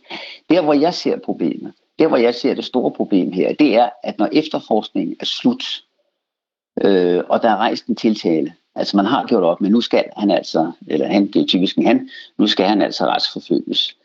Der, 0.50 0.62
hvor 0.62 0.74
jeg 0.74 0.94
ser 0.94 1.18
problemet, 1.18 1.72
der 2.00 2.08
hvor 2.08 2.18
jeg 2.18 2.36
ser 2.36 2.54
det 2.54 2.66
store 2.66 2.92
problem 2.92 3.32
her, 3.32 3.54
det 3.54 3.76
er, 3.76 3.90
at 4.04 4.20
når 4.20 4.30
efterforskningen 4.32 5.16
er 5.20 5.26
slut, 5.26 5.84
øh, 6.82 7.24
og 7.30 7.42
der 7.42 7.50
er 7.50 7.58
rejst 7.58 7.86
en 7.86 7.96
tiltale, 7.96 8.54
altså 8.76 8.98
man 8.98 9.06
har 9.06 9.26
gjort 9.26 9.44
op, 9.44 9.62
men 9.62 9.72
nu 9.72 9.82
skal 9.82 10.04
han 10.18 10.32
altså, 10.32 10.72
eller 10.88 11.08
han, 11.08 11.28
det 11.28 11.42
er 11.42 11.46
typisk 11.46 11.78
en 11.78 11.86
han, 11.86 12.10
nu 12.38 12.48
skal 12.48 12.66
han 12.66 12.82
altså 12.82 13.06
retsforfølges. 13.06 13.96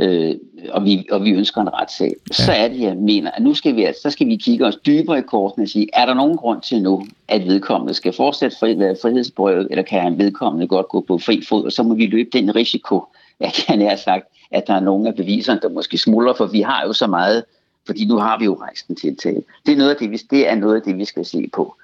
Øh, 0.00 0.36
og, 0.70 0.84
vi, 0.84 1.06
og 1.10 1.24
vi 1.24 1.30
ønsker 1.30 1.60
en 1.60 1.72
retssag, 1.72 2.14
ja. 2.38 2.44
så 2.44 2.52
er 2.52 2.68
det, 2.68 2.80
jeg 2.80 2.96
mener, 2.96 3.30
at 3.30 3.42
nu 3.42 3.54
skal 3.54 3.76
vi, 3.76 3.84
altså, 3.84 4.02
så 4.02 4.10
skal 4.10 4.26
vi 4.26 4.36
kigge 4.36 4.66
os 4.66 4.76
dybere 4.76 5.18
i 5.18 5.22
kortene 5.22 5.64
og 5.64 5.68
sige, 5.68 5.88
er 5.92 6.06
der 6.06 6.14
nogen 6.14 6.36
grund 6.36 6.60
til 6.60 6.82
nu, 6.82 7.06
at 7.28 7.46
vedkommende 7.46 7.94
skal 7.94 8.12
fortsætte 8.12 8.56
fri, 8.60 8.78
være 8.78 8.96
frihedsberøvet, 9.02 9.66
eller 9.70 9.82
kan 9.82 10.00
han 10.00 10.18
vedkommende 10.18 10.66
godt 10.66 10.88
gå 10.88 11.00
på 11.00 11.18
fri 11.18 11.42
fod, 11.48 11.64
og 11.64 11.72
så 11.72 11.82
må 11.82 11.94
vi 11.94 12.06
løbe 12.06 12.30
den 12.32 12.54
risiko, 12.56 13.04
at 13.40 13.64
han 13.68 13.82
er 13.82 13.96
sagt, 13.96 14.26
at 14.52 14.66
der 14.66 14.74
er 14.74 14.80
nogle 14.80 15.08
af 15.08 15.14
beviserne, 15.14 15.60
der 15.60 15.68
måske 15.68 15.98
smuldrer, 15.98 16.34
for 16.34 16.46
vi 16.46 16.60
har 16.60 16.86
jo 16.86 16.92
så 16.92 17.06
meget, 17.06 17.44
fordi 17.86 18.06
nu 18.06 18.16
har 18.16 18.38
vi 18.38 18.44
jo 18.44 18.54
rejst 18.60 18.88
en 18.88 18.96
tiltale. 18.96 19.42
Det 19.66 19.72
er 19.72 19.76
noget 19.76 19.90
af 19.90 19.96
det, 19.96 20.10
vi, 20.10 20.16
det 20.30 20.48
er 20.48 20.54
noget 20.54 20.76
af 20.76 20.82
det, 20.82 20.98
vi 20.98 21.04
skal 21.04 21.24
se 21.24 21.50
på. 21.52 21.76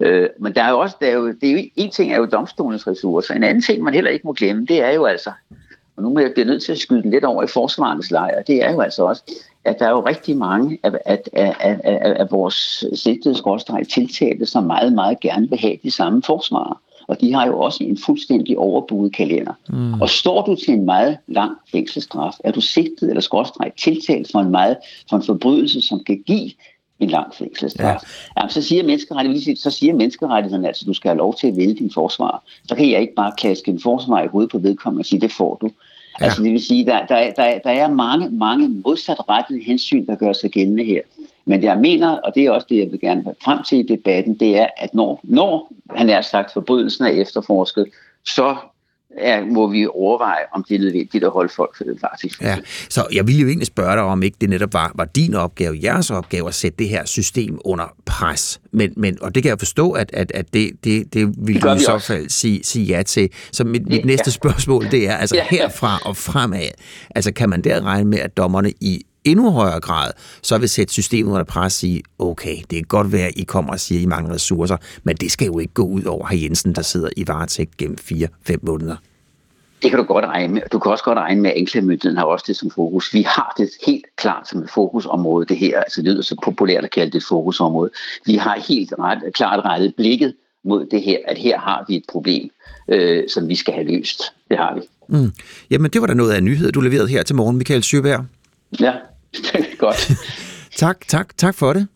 Øh, 0.00 0.28
men 0.38 0.54
der 0.54 0.62
er 0.62 0.70
jo 0.70 0.78
også, 0.78 0.96
der 1.00 1.06
er 1.06 1.12
jo, 1.12 1.28
det 1.28 1.44
er 1.50 1.52
jo, 1.52 1.68
en 1.76 1.90
ting 1.90 2.12
er 2.12 2.16
jo 2.16 2.26
domstolens 2.26 2.86
ressourcer, 2.86 3.34
en 3.34 3.42
anden 3.42 3.62
ting, 3.62 3.82
man 3.82 3.94
heller 3.94 4.10
ikke 4.10 4.26
må 4.26 4.32
glemme, 4.32 4.66
det 4.66 4.82
er 4.82 4.90
jo 4.90 5.04
altså, 5.04 5.30
og 5.96 6.02
nu 6.02 6.10
må 6.10 6.20
jeg 6.20 6.30
blive 6.34 6.46
nødt 6.46 6.62
til 6.62 6.72
at 6.72 6.78
skyde 6.78 7.02
den 7.02 7.10
lidt 7.10 7.24
over 7.24 7.42
i 7.42 7.46
forsvarens 7.46 8.10
lejr, 8.10 8.42
det 8.42 8.64
er 8.64 8.72
jo 8.72 8.80
altså 8.80 9.04
også, 9.04 9.22
at 9.64 9.78
der 9.78 9.86
er 9.86 9.90
jo 9.90 10.00
rigtig 10.06 10.36
mange 10.36 10.78
af, 10.82 10.92
af, 11.06 11.22
af, 11.32 11.80
af, 11.84 12.16
af 12.20 12.30
vores 12.30 12.84
sigtede 12.94 13.34
tiltalte, 13.90 14.46
som 14.46 14.64
meget, 14.64 14.92
meget 14.92 15.20
gerne 15.20 15.48
vil 15.48 15.58
have 15.58 15.78
de 15.82 15.90
samme 15.90 16.22
forsvarer 16.22 16.80
og 17.08 17.20
de 17.20 17.34
har 17.34 17.46
jo 17.46 17.60
også 17.60 17.84
en 17.84 17.98
fuldstændig 18.06 18.58
overbudet 18.58 19.12
kalender. 19.12 19.52
Mm. 19.68 20.00
Og 20.00 20.08
står 20.08 20.44
du 20.44 20.54
til 20.54 20.74
en 20.74 20.84
meget 20.84 21.18
lang 21.26 21.56
fængselsstraf, 21.72 22.34
er 22.44 22.52
du 22.52 22.60
sigtet 22.60 23.08
eller 23.08 23.20
skorstræk 23.20 23.76
tiltalt 23.76 24.32
for 24.32 24.38
en, 24.38 24.50
meget, 24.50 24.76
for 25.10 25.16
en 25.16 25.22
forbrydelse, 25.22 25.80
som 25.80 26.04
kan 26.04 26.22
give 26.26 26.50
en 27.00 27.10
lang 27.10 27.34
fængselsstraf. 27.34 27.84
Ja. 27.84 27.96
Jamen, 28.36 28.50
så 28.50 28.62
siger 28.62 28.82
menneskerettigheden, 28.82 29.56
så 29.56 29.70
siger 29.70 29.94
menneskerettigheden 29.94 30.64
altså, 30.64 30.84
at 30.84 30.86
du 30.86 30.94
skal 30.94 31.08
have 31.08 31.18
lov 31.18 31.34
til 31.34 31.46
at 31.46 31.56
vælge 31.56 31.74
din 31.74 31.90
forsvar. 31.90 32.42
Så 32.68 32.74
kan 32.74 32.90
jeg 32.90 33.00
ikke 33.00 33.14
bare 33.14 33.32
kaste 33.38 33.70
en 33.70 33.80
forsvar 33.80 34.22
i 34.22 34.26
hovedet 34.26 34.50
på 34.50 34.58
vedkommende 34.58 35.02
og 35.02 35.06
sige, 35.06 35.20
det 35.20 35.32
får 35.32 35.58
du. 35.60 35.70
Ja. 36.20 36.24
Altså 36.24 36.42
det 36.42 36.52
vil 36.52 36.64
sige, 36.64 36.86
der, 36.86 37.06
der, 37.06 37.32
der, 37.36 37.58
der 37.58 37.70
er 37.70 37.90
mange, 37.90 38.30
mange 38.30 38.68
modsatrettede 38.68 39.60
hensyn, 39.62 40.06
der 40.06 40.14
gør 40.14 40.32
sig 40.32 40.50
gældende 40.50 40.84
her. 40.84 41.00
Men 41.48 41.62
jeg 41.62 41.78
mener, 41.78 42.08
og 42.08 42.32
det 42.34 42.44
er 42.44 42.50
også 42.50 42.66
det, 42.70 42.78
jeg 42.78 42.90
vil 42.90 43.00
gerne 43.00 43.22
have 43.22 43.34
frem 43.44 43.58
til 43.62 43.78
i 43.78 43.82
debatten, 43.82 44.34
det 44.34 44.58
er, 44.58 44.66
at 44.76 44.94
når, 44.94 45.20
når 45.22 45.72
han 45.90 46.10
er 46.10 46.20
sagt, 46.20 46.52
forbrydelsen 46.52 47.04
er 47.04 47.10
efterforsket, 47.10 47.86
så 48.24 48.56
er, 49.16 49.44
må 49.44 49.66
vi 49.66 49.86
overveje, 49.86 50.42
om 50.52 50.64
det 50.68 50.74
er 50.74 50.78
nødvendigt 50.78 51.24
at 51.24 51.30
holde 51.30 51.52
folk 51.56 51.76
faktisk. 52.00 52.42
Ja, 52.42 52.56
så 52.88 53.06
jeg 53.12 53.26
ville 53.26 53.40
jo 53.40 53.48
egentlig 53.48 53.66
spørge 53.66 53.96
dig, 53.96 54.02
om 54.02 54.22
ikke 54.22 54.36
det 54.40 54.50
netop 54.50 54.72
var, 54.72 54.92
var 54.94 55.04
din 55.04 55.34
opgave, 55.34 55.78
jeres 55.82 56.10
opgave, 56.10 56.48
at 56.48 56.54
sætte 56.54 56.78
det 56.78 56.88
her 56.88 57.04
system 57.04 57.58
under 57.64 57.84
pres. 58.06 58.60
Men, 58.70 58.92
men, 58.96 59.22
og 59.22 59.34
det 59.34 59.42
kan 59.42 59.50
jeg 59.50 59.58
forstå, 59.58 59.90
at, 59.90 60.10
at, 60.14 60.32
at 60.34 60.54
det, 60.54 60.70
det, 60.84 61.14
det 61.14 61.34
vil 61.38 61.62
du 61.62 61.74
i 61.74 61.78
så 61.78 61.98
fald 61.98 62.28
sige, 62.28 62.60
sige 62.64 62.84
ja 62.84 63.02
til. 63.02 63.30
Så 63.52 63.64
mit, 63.64 63.88
mit 63.88 63.98
ja. 63.98 64.04
næste 64.04 64.32
spørgsmål, 64.32 64.84
det 64.90 65.08
er, 65.08 65.16
altså 65.16 65.36
ja, 65.36 65.46
ja. 65.52 65.56
herfra 65.56 65.98
og 66.04 66.16
fremad, 66.16 66.68
altså 67.14 67.32
kan 67.32 67.48
man 67.48 67.64
der 67.64 67.84
regne 67.84 68.10
med, 68.10 68.18
at 68.18 68.36
dommerne 68.36 68.72
i 68.80 69.02
endnu 69.30 69.50
højere 69.50 69.80
grad, 69.80 70.10
så 70.42 70.58
vil 70.58 70.68
sætte 70.68 70.92
systemet 70.92 71.32
under 71.32 71.44
pres 71.44 71.64
og 71.64 71.72
sige, 71.72 72.02
okay, 72.18 72.56
det 72.56 72.70
kan 72.70 72.84
godt 72.88 73.12
være, 73.12 73.26
at 73.26 73.34
I 73.36 73.44
kommer 73.44 73.72
og 73.72 73.80
siger, 73.80 73.98
at 73.98 74.02
I 74.02 74.06
mangler 74.06 74.34
ressourcer, 74.34 74.76
men 75.02 75.16
det 75.16 75.32
skal 75.32 75.46
jo 75.46 75.58
ikke 75.58 75.74
gå 75.74 75.82
ud 75.82 76.04
over 76.04 76.26
herr 76.26 76.38
Jensen, 76.38 76.74
der 76.74 76.82
sidder 76.82 77.08
i 77.16 77.28
varetægt 77.28 77.76
gennem 77.76 77.98
4-5 78.50 78.56
måneder. 78.62 78.96
Det 79.82 79.90
kan 79.90 79.98
du 79.98 80.04
godt 80.04 80.24
regne 80.24 80.54
med. 80.54 80.62
Du 80.72 80.78
kan 80.78 80.92
også 80.92 81.04
godt 81.04 81.18
regne 81.18 81.40
med, 81.40 81.50
at 81.50 81.56
anklagemyndigheden 81.56 82.18
har 82.18 82.24
også 82.24 82.44
det 82.48 82.56
som 82.56 82.70
fokus. 82.70 83.14
Vi 83.14 83.22
har 83.22 83.54
det 83.58 83.70
helt 83.86 84.04
klart 84.16 84.48
som 84.48 84.62
et 84.62 84.70
fokusområde, 84.70 85.46
det 85.46 85.56
her. 85.56 85.78
Altså 85.78 86.02
det 86.02 86.10
lyder 86.10 86.22
så 86.22 86.36
populært 86.44 86.84
at 86.84 86.90
kalde 86.90 87.12
det 87.12 87.18
et 87.18 87.24
fokusområde. 87.28 87.90
Vi 88.26 88.36
har 88.36 88.64
helt 88.68 88.94
ret, 88.98 89.18
klart 89.34 89.64
rettet 89.64 89.94
blikket 89.96 90.34
mod 90.64 90.86
det 90.86 91.02
her, 91.02 91.18
at 91.28 91.38
her 91.38 91.58
har 91.58 91.84
vi 91.88 91.96
et 91.96 92.04
problem, 92.08 92.50
øh, 92.88 93.28
som 93.28 93.48
vi 93.48 93.54
skal 93.54 93.74
have 93.74 93.86
løst. 93.86 94.22
Det 94.50 94.58
har 94.58 94.74
vi. 94.74 94.80
Mm. 95.08 95.32
Jamen, 95.70 95.90
det 95.90 96.00
var 96.00 96.06
da 96.06 96.14
noget 96.14 96.32
af 96.32 96.42
nyhed, 96.42 96.72
du 96.72 96.80
leverede 96.80 97.08
her 97.08 97.22
til 97.22 97.36
morgen, 97.36 97.56
Michael 97.56 97.82
Søberg. 97.82 98.24
Ja, 98.80 98.92
godt. 99.78 100.12
tak, 100.76 101.08
tak, 101.08 101.36
tak 101.36 101.54
for 101.54 101.72
det. 101.72 101.88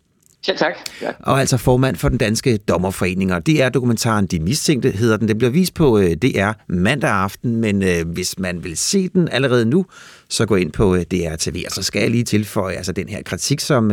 Ja, 0.48 0.54
tak. 0.56 0.72
Ja. 1.02 1.10
Og 1.20 1.40
altså 1.40 1.56
formand 1.56 1.96
for 1.96 2.08
den 2.08 2.18
danske 2.18 2.56
dommerforening, 2.56 3.34
og 3.34 3.46
det 3.46 3.62
er 3.62 3.68
dokumentaren 3.68 4.26
De 4.26 4.40
Mistænkte, 4.40 4.90
hedder 4.90 5.16
den. 5.16 5.28
Den 5.28 5.38
bliver 5.38 5.50
vist 5.50 5.74
på 5.74 5.98
øh, 5.98 6.10
DR 6.10 6.52
mandag 6.68 7.10
aften, 7.10 7.56
men 7.56 7.82
øh, 7.82 8.08
hvis 8.08 8.38
man 8.38 8.64
vil 8.64 8.76
se 8.76 9.08
den 9.08 9.28
allerede 9.28 9.64
nu, 9.64 9.86
så 10.28 10.46
gå 10.46 10.56
ind 10.56 10.72
på 10.72 10.94
øh, 10.94 11.02
DR 11.02 11.36
TV. 11.38 11.62
Og 11.66 11.72
så 11.72 11.82
skal 11.82 12.00
jeg 12.00 12.10
lige 12.10 12.24
tilføje 12.24 12.76
altså 12.76 12.92
den 12.92 13.08
her 13.08 13.22
kritik, 13.22 13.60
som, 13.60 13.92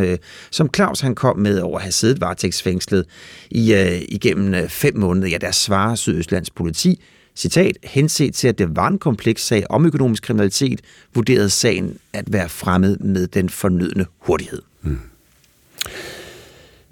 som 0.52 0.70
Claus 0.76 1.00
han 1.00 1.16
kom 1.16 1.40
med 1.40 1.60
over 1.60 1.78
at 1.78 1.84
have 1.84 1.92
siddet 1.92 2.22
varetægtsfængslet 2.22 3.06
i, 3.52 3.74
igennem 4.10 4.70
fem 4.70 4.98
måneder. 4.98 5.28
Ja, 5.28 5.38
der 5.38 5.52
svarer 5.52 5.96
Sydøstlands 5.96 6.50
politi, 6.50 7.02
citat, 7.36 7.78
henset 7.84 8.34
til, 8.34 8.48
at 8.48 8.58
det 8.58 8.76
var 8.76 8.88
en 8.88 9.00
kompleks 9.00 9.46
sag 9.46 9.64
om 9.70 9.86
økonomisk 9.86 10.24
kriminalitet, 10.24 10.82
vurderede 11.14 11.50
sagen 11.50 11.98
at 12.14 12.34
være 12.34 12.50
fremmed 12.50 12.98
med 12.98 13.28
den 13.28 13.50
fornødne 13.50 14.06
hurtighed. 14.18 14.62
Mm. 14.82 15.00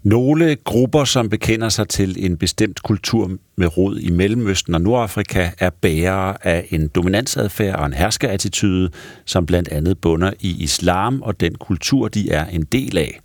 Nogle 0.04 0.56
grupper, 0.56 1.04
som 1.04 1.30
bekender 1.30 1.70
sig 1.70 1.88
til 1.88 2.26
en 2.26 2.38
bestemt 2.38 2.84
kultur 2.84 3.32
med 3.58 3.78
rod 3.78 4.00
i 4.00 4.12
Mellemøsten 4.12 4.76
og 4.76 4.82
Nordafrika, 4.82 5.50
er 5.60 5.70
bærere 5.70 6.48
af 6.48 6.68
en 6.70 6.88
dominansadfærd 6.88 7.76
og 7.76 7.86
en 7.86 7.94
herskerattitude, 7.94 8.90
som 9.26 9.46
blandt 9.46 9.70
andet 9.70 9.98
bunder 9.98 10.32
i 10.40 10.64
islam 10.64 11.22
og 11.22 11.40
den 11.40 11.56
kultur, 11.56 12.08
de 12.08 12.32
er 12.32 12.46
en 12.46 12.64
del 12.64 12.98
af. 12.98 13.20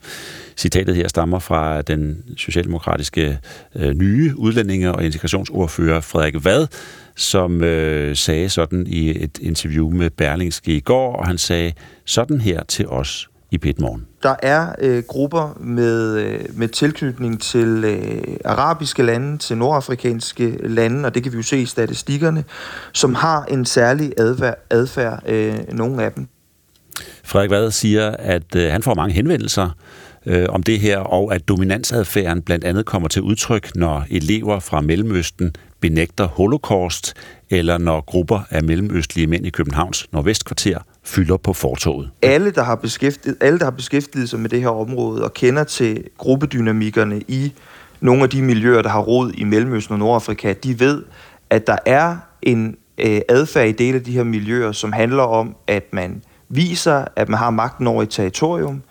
Citatet 0.57 0.97
her 0.97 1.09
stammer 1.09 1.39
fra 1.39 1.83
den 1.83 2.25
socialdemokratiske 2.37 3.39
øh, 3.77 3.95
nye 3.95 4.35
udlændinge- 4.37 4.93
og 4.93 5.05
integrationsordfører 5.05 6.01
Frederik 6.01 6.45
Vad, 6.45 6.67
som 7.17 7.63
øh, 7.63 8.17
sagde 8.17 8.49
sådan 8.49 8.87
i 8.87 9.23
et 9.25 9.39
interview 9.43 9.91
med 9.91 10.11
Berlingske 10.11 10.77
i 10.77 10.81
går, 10.81 11.17
og 11.17 11.27
han 11.27 11.39
sagde 11.39 11.73
sådan 12.05 12.41
her 12.41 12.63
til 12.63 12.89
os 12.89 13.29
i 13.51 13.59
Pitmorgen. 13.59 14.12
Der 14.23 14.35
er 14.43 14.75
øh, 14.79 15.03
grupper 15.09 15.57
med, 15.61 16.19
øh, 16.19 16.41
med 16.55 16.69
tilknytning 16.69 17.43
til 17.43 17.85
øh, 17.85 18.37
arabiske 18.45 19.03
lande, 19.03 19.39
til 19.39 19.57
nordafrikanske 19.57 20.59
lande, 20.69 21.07
og 21.07 21.15
det 21.15 21.23
kan 21.23 21.33
vi 21.33 21.37
jo 21.37 21.43
se 21.43 21.59
i 21.59 21.67
statistikkerne, 21.67 22.45
som 22.93 23.15
har 23.15 23.45
en 23.45 23.65
særlig 23.65 24.13
adfærd, 24.19 24.59
adfærd 24.71 25.23
øh, 25.27 25.55
nogle 25.73 26.05
af 26.05 26.13
dem. 26.13 26.29
Frederik 27.25 27.51
Vad 27.51 27.71
siger, 27.71 28.11
at 28.11 28.57
øh, 28.57 28.73
han 28.73 28.83
får 28.83 28.95
mange 28.95 29.15
henvendelser 29.15 29.71
øh, 30.27 30.47
om 30.49 30.63
det 30.63 30.81
her, 30.81 30.99
og 30.99 31.35
at 31.35 31.49
dominansadfærden 31.49 32.43
blandt 32.43 32.65
andet 32.65 32.87
kommer 32.87 33.09
til 33.09 33.23
udtryk, 33.23 33.77
når 33.77 34.07
elever 34.11 34.61
fra 34.61 34.81
Mellemøsten 34.81 35.55
benægter 35.81 36.27
holocaust, 36.27 37.15
eller 37.51 37.79
når 37.79 38.01
grupper 38.01 38.41
af 38.51 38.65
mellemøstlige 38.65 39.27
mænd 39.27 39.47
i 39.47 39.51
Københavns 39.51 40.13
nordvestkvarter 40.13 40.79
fylder 41.05 41.37
på 41.37 41.53
fortoget. 41.53 42.11
Alle, 42.23 42.51
der 42.51 42.63
har 42.63 42.75
beskæftiget, 42.75 43.37
alle, 43.41 43.59
der 43.59 43.65
har 43.65 43.71
beskæftiget 43.71 44.29
sig 44.29 44.41
med 44.41 44.51
det 44.51 44.61
her 44.61 44.69
område 44.69 45.25
og 45.25 45.35
kender 45.35 45.65
til 45.65 46.05
gruppedynamikkerne 46.19 47.21
i 47.29 47.53
nogle 48.01 48.23
af 48.23 48.31
de 48.31 48.43
miljøer, 48.43 48.83
der 48.83 48.89
har 48.89 49.01
rod 49.01 49.33
i 49.35 49.45
Mellemøsten 49.45 49.93
og 49.93 49.99
Nordafrika, 49.99 50.53
de 50.53 50.81
ved, 50.81 51.03
at 51.51 51.67
der 51.67 51.77
er 51.87 52.17
en 52.43 52.77
øh, 52.99 53.21
adfærd 53.29 53.69
i 53.69 53.73
dele 53.73 53.97
af 53.97 54.05
de 54.05 54.13
her 54.13 54.25
miljøer, 54.25 54.73
som 54.73 54.93
handler 54.93 55.23
om, 55.23 55.57
at 55.67 55.85
man 55.93 56.23
viser, 56.49 57.05
at 57.17 57.29
man 57.29 57.39
har 57.39 57.51
magten 57.51 57.87
over 57.87 58.03
et 58.03 58.11
territorium, 58.11 58.83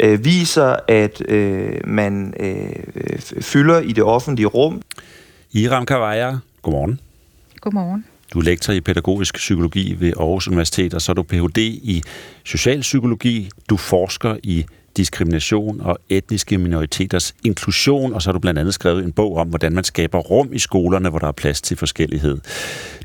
øh, 0.00 0.24
viser, 0.24 0.76
at 0.88 1.22
øh, 1.28 1.80
man 1.84 2.34
øh, 2.40 3.18
fylder 3.40 3.80
i 3.80 3.92
det 3.92 4.04
offentlige 4.04 4.46
rum. 4.46 4.82
Iram 5.52 5.86
Kavaja, 5.86 6.36
godmorgen. 6.62 7.00
Godmorgen. 7.60 8.04
Du 8.32 8.38
er 8.38 8.42
lektor 8.42 8.72
i 8.72 8.80
pædagogisk 8.80 9.34
psykologi 9.34 9.96
ved 9.98 10.12
Aarhus 10.16 10.48
Universitet, 10.48 10.94
og 10.94 11.02
så 11.02 11.12
er 11.12 11.14
du 11.14 11.22
Ph.D. 11.22 11.58
i 11.58 12.02
socialpsykologi. 12.44 13.50
Du 13.70 13.76
forsker 13.76 14.36
i 14.42 14.64
diskrimination 14.96 15.80
og 15.80 15.98
etniske 16.08 16.58
minoriteters 16.58 17.34
inklusion, 17.44 18.14
og 18.14 18.22
så 18.22 18.28
har 18.28 18.32
du 18.32 18.38
blandt 18.38 18.60
andet 18.60 18.74
skrevet 18.74 19.04
en 19.04 19.12
bog 19.12 19.36
om, 19.36 19.48
hvordan 19.48 19.72
man 19.72 19.84
skaber 19.84 20.18
rum 20.18 20.52
i 20.52 20.58
skolerne, 20.58 21.08
hvor 21.08 21.18
der 21.18 21.26
er 21.26 21.32
plads 21.32 21.60
til 21.62 21.76
forskellighed. 21.76 22.38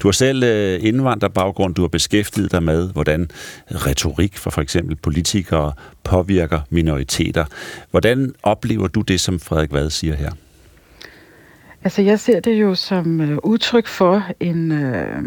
Du 0.01 0.07
har 0.07 0.11
selv 0.11 0.43
øh, 0.43 0.79
indvandrerbaggrund, 0.83 1.75
du 1.75 1.81
har 1.81 1.87
beskæftiget 1.87 2.51
dig 2.51 2.63
med, 2.63 2.89
hvordan 2.89 3.29
retorik 3.71 4.37
fra 4.37 4.49
for 4.49 4.61
eksempel 4.61 4.95
politikere 4.95 5.73
påvirker 6.03 6.59
minoriteter. 6.69 7.45
Hvordan 7.91 8.33
oplever 8.43 8.87
du 8.87 9.01
det, 9.01 9.19
som 9.19 9.39
Frederik 9.39 9.71
Vad 9.71 9.89
siger 9.89 10.15
her? 10.15 10.31
Altså 11.85 12.01
jeg 12.01 12.19
ser 12.19 12.39
det 12.39 12.61
jo 12.61 12.75
som 12.75 13.21
øh, 13.21 13.37
udtryk 13.43 13.87
for 13.87 14.23
en, 14.39 14.71
øh, 14.71 15.23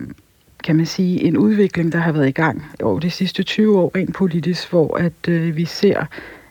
kan 0.64 0.76
man 0.76 0.86
sige, 0.86 1.22
en 1.22 1.36
udvikling, 1.36 1.92
der 1.92 1.98
har 1.98 2.12
været 2.12 2.28
i 2.28 2.32
gang 2.32 2.64
over 2.82 3.00
de 3.00 3.10
sidste 3.10 3.42
20 3.42 3.78
år 3.78 3.92
rent 3.96 4.14
politisk, 4.14 4.70
hvor 4.70 4.96
at 4.96 5.28
øh, 5.28 5.56
vi 5.56 5.64
ser 5.64 6.04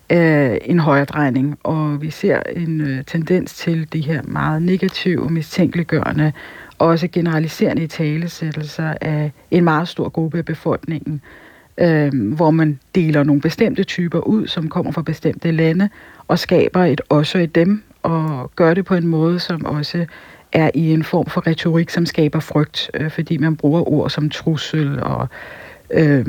øh, 0.10 0.58
en 0.62 0.80
højredrejning, 0.80 1.58
og 1.64 2.02
vi 2.02 2.10
ser 2.10 2.42
en 2.56 2.82
øh, 2.82 3.04
tendens 3.04 3.54
til 3.54 3.94
de 3.94 4.02
her 4.02 4.22
meget 4.24 4.62
negative, 4.62 5.30
mistænkeliggørende, 5.30 6.34
og 6.78 6.88
også 6.88 7.08
generaliserende 7.08 7.84
i 7.84 7.88
talesættelser 7.88 8.94
af 9.02 9.32
en 9.52 9.64
meget 9.64 9.88
stor 9.88 10.10
gruppe 10.10 10.38
af 10.38 10.46
befolkningen, 10.46 11.22
øh, 11.78 12.34
hvor 12.34 12.52
man 12.52 12.80
deler 12.96 13.24
nogle 13.24 13.42
bestemte 13.42 13.84
typer 13.84 14.20
ud, 14.20 14.48
som 14.48 14.70
kommer 14.70 14.92
fra 14.92 15.02
bestemte 15.02 15.52
lande, 15.52 15.90
og 16.28 16.40
skaber 16.40 16.86
et 16.86 17.02
også 17.10 17.38
i 17.38 17.46
dem, 17.46 17.84
og 18.08 18.52
gør 18.56 18.74
det 18.74 18.86
på 18.86 18.96
en 18.96 19.08
måde, 19.08 19.40
som 19.40 19.66
også 19.66 20.06
er 20.52 20.72
i 20.74 20.94
en 20.94 21.04
form 21.04 21.26
for 21.26 21.48
retorik, 21.48 21.90
som 21.90 22.06
skaber 22.06 22.40
frygt, 22.40 22.92
øh, 22.94 23.12
fordi 23.12 23.38
man 23.38 23.56
bruger 23.56 23.90
ord 23.90 24.10
som 24.10 24.30
trussel 24.30 25.04
og 25.04 25.28
øh, 25.92 26.26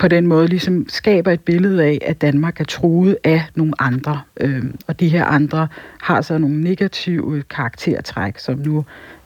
på 0.00 0.08
den 0.08 0.26
måde 0.26 0.46
ligesom 0.48 0.88
skaber 0.88 1.30
et 1.30 1.40
billede 1.40 1.84
af, 1.84 1.98
at 2.02 2.20
Danmark 2.20 2.60
er 2.60 2.64
truet 2.64 3.16
af 3.24 3.42
nogle 3.54 3.72
andre. 3.78 4.20
Øh, 4.40 4.64
og 4.86 5.00
de 5.00 5.08
her 5.08 5.24
andre 5.24 5.68
har 6.00 6.20
så 6.20 6.38
nogle 6.38 6.60
negative 6.60 7.42
karaktertræk, 7.50 8.38
som 8.38 8.58
nu 8.58 8.84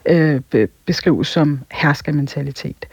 øh, 0.08 0.40
beskrives 0.86 1.28
som 1.28 1.60
herskermentalitet. 1.72 2.86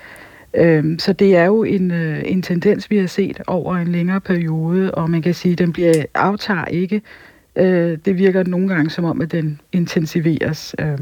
Øh, 0.54 1.00
så 1.00 1.14
det 1.14 1.36
er 1.36 1.46
jo 1.46 1.64
en, 1.64 1.92
øh, 1.92 2.22
en 2.26 2.42
tendens, 2.42 2.92
vi 2.92 2.98
har 2.98 3.08
set 3.08 3.42
over 3.48 3.76
en 3.76 3.88
længere 3.88 4.22
periode, 4.22 4.92
og 4.92 5.10
man 5.10 5.22
kan 5.22 5.34
sige, 5.34 5.52
at 5.52 5.58
den 5.58 5.74
bliver 5.74 6.04
aftager 6.14 6.66
ikke 6.66 7.02
øh, 7.56 7.98
det 8.06 8.18
virker 8.18 8.44
nogle 8.44 8.68
gange 8.68 8.90
som 8.90 9.06
om, 9.06 9.22
at 9.22 9.32
den 9.32 9.62
intensiveres. 9.72 10.76
Øh. 10.80 10.98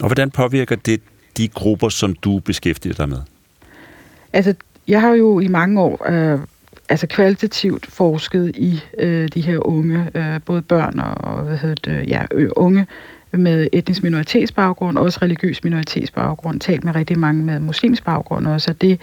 Og 0.00 0.06
hvordan 0.06 0.30
påvirker 0.30 0.76
det 0.76 1.00
de 1.36 1.48
grupper, 1.48 1.88
som 1.88 2.14
du 2.14 2.38
beskæftiger 2.38 2.94
dig 2.94 3.08
med? 3.08 3.18
Altså, 4.32 4.54
jeg 4.88 5.00
har 5.00 5.14
jo 5.14 5.40
i 5.40 5.48
mange 5.48 5.80
år 5.80 6.10
øh, 6.10 6.40
altså 6.88 7.06
kvalitativt 7.06 7.86
forsket 7.86 8.56
i 8.56 8.80
øh, 8.98 9.28
de 9.34 9.40
her 9.40 9.66
unge, 9.66 10.10
øh, 10.14 10.40
både 10.46 10.62
børn 10.62 10.98
og 10.98 11.42
hvad 11.42 11.56
hedder 11.56 11.92
det, 11.92 12.08
ja, 12.08 12.22
unge 12.56 12.86
med 13.32 13.68
etnisk 13.72 14.02
minoritetsbaggrund, 14.02 14.98
også 14.98 15.18
religiøs 15.22 15.64
minoritetsbaggrund, 15.64 16.60
talt 16.60 16.84
med 16.84 16.94
rigtig 16.94 17.18
mange 17.18 17.42
med 17.42 17.60
muslims 17.60 18.00
baggrund 18.00 18.46
også, 18.46 18.70
og 18.70 18.80
det 18.80 19.00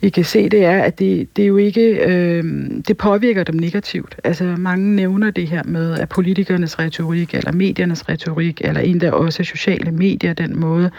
vi 0.00 0.08
kan 0.08 0.24
se, 0.24 0.48
det 0.48 0.64
er, 0.64 0.82
at 0.82 0.98
det, 0.98 1.36
det 1.36 1.42
er 1.42 1.46
jo 1.46 1.56
ikke, 1.56 2.06
øh, 2.06 2.44
det 2.88 2.96
påvirker 2.96 3.44
dem 3.44 3.54
negativt. 3.54 4.16
Altså 4.24 4.44
mange 4.44 4.96
nævner 4.96 5.30
det 5.30 5.48
her 5.48 5.62
med, 5.64 5.98
at 5.98 6.08
politikernes 6.08 6.78
retorik, 6.78 7.34
eller 7.34 7.52
mediernes 7.52 8.08
retorik, 8.08 8.60
eller 8.64 8.80
endda 8.80 9.10
også 9.10 9.44
sociale 9.44 9.90
medier, 9.92 10.32
den 10.32 10.60
måde, 10.60 10.90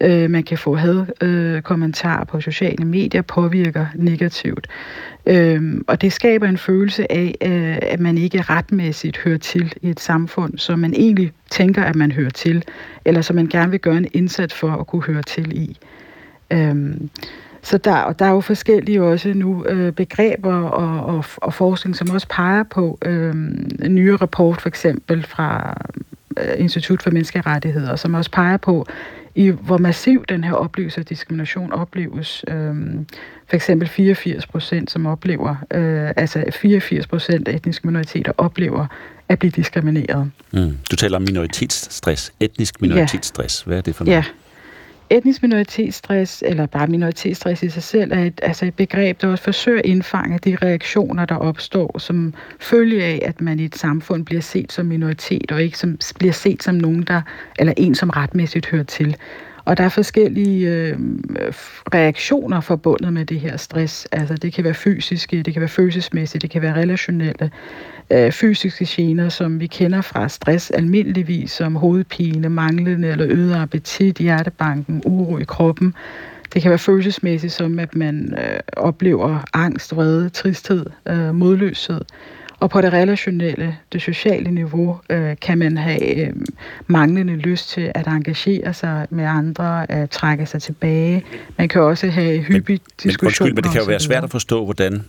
øh, 0.00 0.30
man 0.30 0.42
kan 0.42 0.58
få 0.58 0.74
had 0.74 1.06
øh, 1.20 1.62
kommentarer 1.62 2.24
på 2.24 2.40
sociale 2.40 2.84
medier, 2.84 3.22
påvirker 3.22 3.86
negativt. 3.94 4.66
Øh, 5.26 5.80
og 5.86 6.02
det 6.02 6.12
skaber 6.12 6.48
en 6.48 6.58
følelse 6.58 7.12
af, 7.12 7.34
øh, 7.42 7.78
at 7.82 8.00
man 8.00 8.18
ikke 8.18 8.42
retmæssigt 8.42 9.18
hører 9.18 9.38
til 9.38 9.72
i 9.82 9.90
et 9.90 10.00
samfund, 10.00 10.58
som 10.58 10.78
man 10.78 10.94
egentlig 10.94 11.32
tænker, 11.50 11.82
at 11.82 11.96
man 11.96 12.12
hører 12.12 12.30
til, 12.30 12.64
eller 13.04 13.20
som 13.20 13.36
man 13.36 13.46
gerne 13.46 13.70
vil 13.70 13.80
gøre 13.80 13.96
en 13.96 14.08
indsats 14.12 14.54
for 14.54 14.70
at 14.70 14.86
kunne 14.86 15.02
høre 15.02 15.22
til 15.22 15.56
i. 15.56 15.78
Øh, 16.50 16.94
så 17.64 17.78
der, 17.78 17.96
og 17.96 18.18
der 18.18 18.24
er 18.24 18.30
jo 18.30 18.40
forskellige 18.40 19.02
også 19.02 19.32
nu 19.34 19.64
øh, 19.64 19.92
begreber 19.92 20.54
og, 20.54 21.14
og, 21.14 21.24
og 21.36 21.54
forskning, 21.54 21.96
som 21.96 22.10
også 22.10 22.26
peger 22.30 22.62
på 22.62 22.98
øh, 23.04 23.34
en 23.82 23.94
nyere 23.94 24.16
rapport 24.16 24.60
for 24.60 24.68
eksempel 24.68 25.22
fra 25.22 25.76
øh, 26.36 26.54
Institut 26.58 27.02
for 27.02 27.10
Menneskerettigheder, 27.10 27.96
som 27.96 28.14
også 28.14 28.30
peger 28.30 28.56
på, 28.56 28.86
i 29.34 29.48
hvor 29.48 29.78
massiv 29.78 30.24
den 30.28 30.44
her 30.44 30.52
oplevelse 30.52 31.00
af 31.00 31.06
diskrimination 31.06 31.72
opleves. 31.72 32.44
Øh, 32.48 32.74
for 33.46 33.56
eksempel 33.56 33.88
84 33.88 34.46
procent, 34.46 34.90
som 34.90 35.06
oplever, 35.06 35.56
øh, 35.74 36.10
altså 36.16 36.44
84 36.52 37.06
procent 37.06 37.48
af 37.48 37.54
etniske 37.54 37.86
minoriteter 37.86 38.32
oplever 38.38 38.86
at 39.28 39.38
blive 39.38 39.50
diskrimineret. 39.50 40.30
Mm. 40.52 40.78
Du 40.90 40.96
taler 40.96 41.16
om 41.16 41.22
minoritetsstress, 41.22 42.32
etnisk 42.40 42.80
minoritetsstress. 42.80 43.66
Ja. 43.66 43.68
Hvad 43.68 43.78
er 43.78 43.82
det 43.82 43.94
for 43.94 44.04
noget? 44.04 44.16
Ja, 44.16 44.24
etnisk 45.16 45.42
minoritetsstress, 45.42 46.42
eller 46.46 46.66
bare 46.66 46.86
minoritetsstress 46.86 47.62
i 47.62 47.68
sig 47.68 47.82
selv, 47.82 48.12
er 48.12 48.24
et, 48.24 48.40
altså 48.42 48.66
et 48.66 48.74
begreb, 48.74 49.20
der 49.20 49.28
også 49.28 49.44
forsøger 49.44 49.78
at 49.78 49.86
indfange 49.86 50.38
de 50.38 50.56
reaktioner, 50.62 51.24
der 51.24 51.34
opstår, 51.34 51.98
som 51.98 52.34
følge 52.60 53.04
af, 53.04 53.22
at 53.24 53.40
man 53.40 53.60
i 53.60 53.64
et 53.64 53.76
samfund 53.76 54.24
bliver 54.24 54.42
set 54.42 54.72
som 54.72 54.86
minoritet, 54.86 55.52
og 55.52 55.62
ikke 55.62 55.78
som, 55.78 55.98
bliver 56.18 56.32
set 56.32 56.62
som 56.62 56.74
nogen, 56.74 57.02
der, 57.02 57.22
eller 57.58 57.74
en, 57.76 57.94
som 57.94 58.10
retmæssigt 58.10 58.66
hører 58.66 58.84
til. 58.84 59.16
Og 59.64 59.76
der 59.76 59.84
er 59.84 59.88
forskellige 59.88 60.70
øh, 60.70 60.98
reaktioner 61.94 62.60
forbundet 62.60 63.12
med 63.12 63.24
det 63.24 63.40
her 63.40 63.56
stress. 63.56 64.08
Altså 64.12 64.34
det 64.34 64.52
kan 64.52 64.64
være 64.64 64.74
fysiske, 64.74 65.42
det 65.42 65.52
kan 65.52 65.60
være 65.60 65.68
følelsesmæssige, 65.68 66.40
det 66.40 66.50
kan 66.50 66.62
være 66.62 66.74
relationelle, 66.74 67.50
øh, 68.10 68.32
fysiske 68.32 68.86
gener, 68.88 69.28
som 69.28 69.60
vi 69.60 69.66
kender 69.66 70.00
fra 70.00 70.28
stress 70.28 70.70
almindeligvis, 70.70 71.50
som 71.50 71.76
hovedpine, 71.76 72.48
manglende 72.48 73.08
eller 73.08 73.26
øget 73.28 73.54
appetit, 73.54 74.18
hjertebanken, 74.18 75.02
uro 75.04 75.38
i 75.38 75.44
kroppen. 75.44 75.94
Det 76.54 76.62
kan 76.62 76.68
være 76.68 76.78
følelsesmæssigt, 76.78 77.52
som 77.52 77.78
at 77.78 77.96
man 77.96 78.34
øh, 78.38 78.60
oplever 78.76 79.44
angst, 79.52 79.96
vrede, 79.96 80.28
tristhed, 80.28 80.86
øh, 81.08 81.34
modløshed. 81.34 82.00
Og 82.60 82.70
på 82.70 82.80
det 82.80 82.92
relationelle, 82.92 83.76
det 83.92 84.02
sociale 84.02 84.50
niveau, 84.50 85.00
øh, 85.10 85.36
kan 85.42 85.58
man 85.58 85.78
have 85.78 86.26
øh, 86.26 86.32
manglende 86.86 87.36
lyst 87.36 87.68
til 87.68 87.92
at 87.94 88.06
engagere 88.06 88.74
sig 88.74 89.06
med 89.10 89.24
andre, 89.24 89.90
at 89.90 90.10
trække 90.10 90.46
sig 90.46 90.62
tilbage. 90.62 91.24
Man 91.58 91.68
kan 91.68 91.80
også 91.80 92.06
have 92.06 92.38
hyppigt 92.38 92.82
diskussioner. 93.02 93.18
Men, 93.20 93.26
undskyld, 93.26 93.54
men 93.54 93.64
det 93.64 93.72
kan 93.72 93.80
jo 93.80 93.86
være 93.86 94.00
svært 94.00 94.24
at 94.24 94.30
forstå, 94.30 94.64
hvordan 94.64 95.04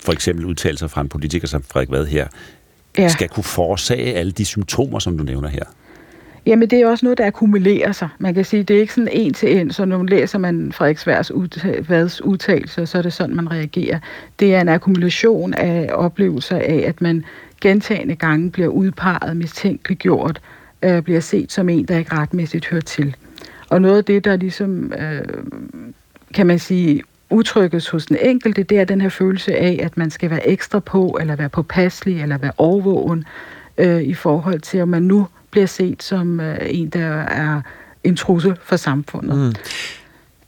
for 0.00 0.12
eksempel 0.12 0.44
udtalelser 0.44 0.86
fra 0.86 1.00
en 1.00 1.08
politiker 1.08 1.46
som 1.46 1.62
Frederik 1.62 1.90
Vad 1.90 2.06
her, 2.06 2.26
ja. 2.98 3.08
skal 3.08 3.28
kunne 3.28 3.44
forårsage 3.44 4.14
alle 4.14 4.32
de 4.32 4.44
symptomer, 4.44 4.98
som 4.98 5.18
du 5.18 5.24
nævner 5.24 5.48
her. 5.48 5.64
Jamen, 6.46 6.70
det 6.70 6.80
er 6.80 6.86
også 6.86 7.06
noget, 7.06 7.18
der 7.18 7.26
akkumulerer 7.26 7.92
sig. 7.92 8.08
Man 8.18 8.34
kan 8.34 8.44
sige, 8.44 8.62
det 8.62 8.76
er 8.76 8.80
ikke 8.80 8.94
sådan 8.94 9.08
en 9.12 9.34
til 9.34 9.56
en, 9.56 9.72
så 9.72 9.84
når 9.84 9.98
man 9.98 10.06
læser 10.06 10.38
man 10.38 10.72
Frederik 10.72 11.06
Vads 11.88 12.20
udtalelser, 12.20 12.84
så 12.84 12.98
er 12.98 13.02
det 13.02 13.12
sådan, 13.12 13.36
man 13.36 13.50
reagerer. 13.50 13.98
Det 14.40 14.54
er 14.54 14.60
en 14.60 14.68
akkumulation 14.68 15.54
af 15.54 15.90
oplevelser 15.92 16.56
af, 16.56 16.84
at 16.86 17.00
man 17.00 17.24
gentagende 17.60 18.14
gange 18.14 18.50
bliver 18.50 18.68
udpeget, 18.68 19.36
mistænkeliggjort, 19.36 20.40
øh, 20.82 21.02
bliver 21.02 21.20
set 21.20 21.52
som 21.52 21.68
en, 21.68 21.84
der 21.84 21.98
ikke 21.98 22.14
retmæssigt 22.14 22.66
hører 22.66 22.80
til. 22.80 23.16
Og 23.68 23.82
noget 23.82 23.98
af 23.98 24.04
det, 24.04 24.24
der 24.24 24.36
ligesom, 24.36 24.92
øh, 24.92 25.22
kan 26.34 26.46
man 26.46 26.58
sige, 26.58 27.02
udtrykkes 27.30 27.88
hos 27.88 28.06
den 28.06 28.16
enkelte, 28.22 28.62
det 28.62 28.78
er 28.78 28.84
den 28.84 29.00
her 29.00 29.08
følelse 29.08 29.56
af, 29.56 29.80
at 29.82 29.96
man 29.96 30.10
skal 30.10 30.30
være 30.30 30.48
ekstra 30.48 30.80
på, 30.80 31.18
eller 31.20 31.36
være 31.36 31.48
påpasselig, 31.48 32.22
eller 32.22 32.38
være 32.38 32.52
overvågen, 32.56 33.24
øh, 33.78 34.02
i 34.02 34.14
forhold 34.14 34.60
til, 34.60 34.82
om 34.82 34.88
man 34.88 35.02
nu 35.02 35.26
bliver 35.50 35.66
set 35.66 36.02
som 36.02 36.40
øh, 36.40 36.58
en, 36.70 36.88
der 36.88 37.06
er 37.22 37.60
en 38.04 38.16
trussel 38.16 38.56
for 38.62 38.76
samfundet. 38.76 39.38
Mm. 39.38 39.54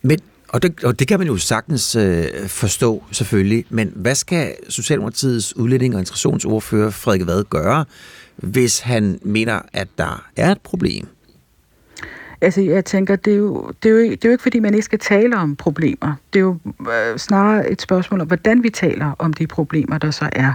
Men 0.03 0.19
og 0.49 0.62
det, 0.62 0.85
og 0.85 0.99
det 0.99 1.09
kan 1.09 1.19
man 1.19 1.29
jo 1.29 1.37
sagtens 1.37 1.97
øh, 1.97 2.25
forstå, 2.47 3.05
selvfølgelig. 3.12 3.64
Men 3.69 3.93
hvad 3.97 4.14
skal 4.14 4.55
Socialdemokratiets 4.69 5.57
udlænding- 5.57 5.95
og 5.95 6.01
integrationsordfører 6.01 6.90
Frederik 6.90 7.27
Vad 7.27 7.45
gøre, 7.45 7.85
hvis 8.37 8.81
han 8.81 9.19
mener, 9.23 9.61
at 9.73 9.88
der 9.99 10.29
er 10.37 10.53
et 10.53 10.61
problem? 10.61 11.07
Altså, 12.42 12.61
jeg 12.61 12.85
tænker, 12.85 13.16
det 13.16 13.33
er, 13.33 13.37
jo, 13.37 13.72
det, 13.83 13.88
er 13.88 13.94
jo, 13.94 14.00
det 14.03 14.24
er 14.24 14.29
jo 14.29 14.31
ikke, 14.31 14.42
fordi 14.42 14.59
man 14.59 14.74
ikke 14.74 14.85
skal 14.85 14.98
tale 14.98 15.37
om 15.37 15.57
problemer. 15.57 16.14
Det 16.33 16.38
er 16.38 16.44
jo 16.44 16.59
øh, 16.81 17.18
snarere 17.18 17.70
et 17.70 17.83
spørgsmål 17.83 18.20
om, 18.20 18.26
hvordan 18.26 18.62
vi 18.62 18.70
taler 18.70 19.12
om 19.18 19.33
de 19.33 19.46
problemer, 19.46 19.98
der 19.98 20.11
så 20.11 20.29
er. 20.33 20.53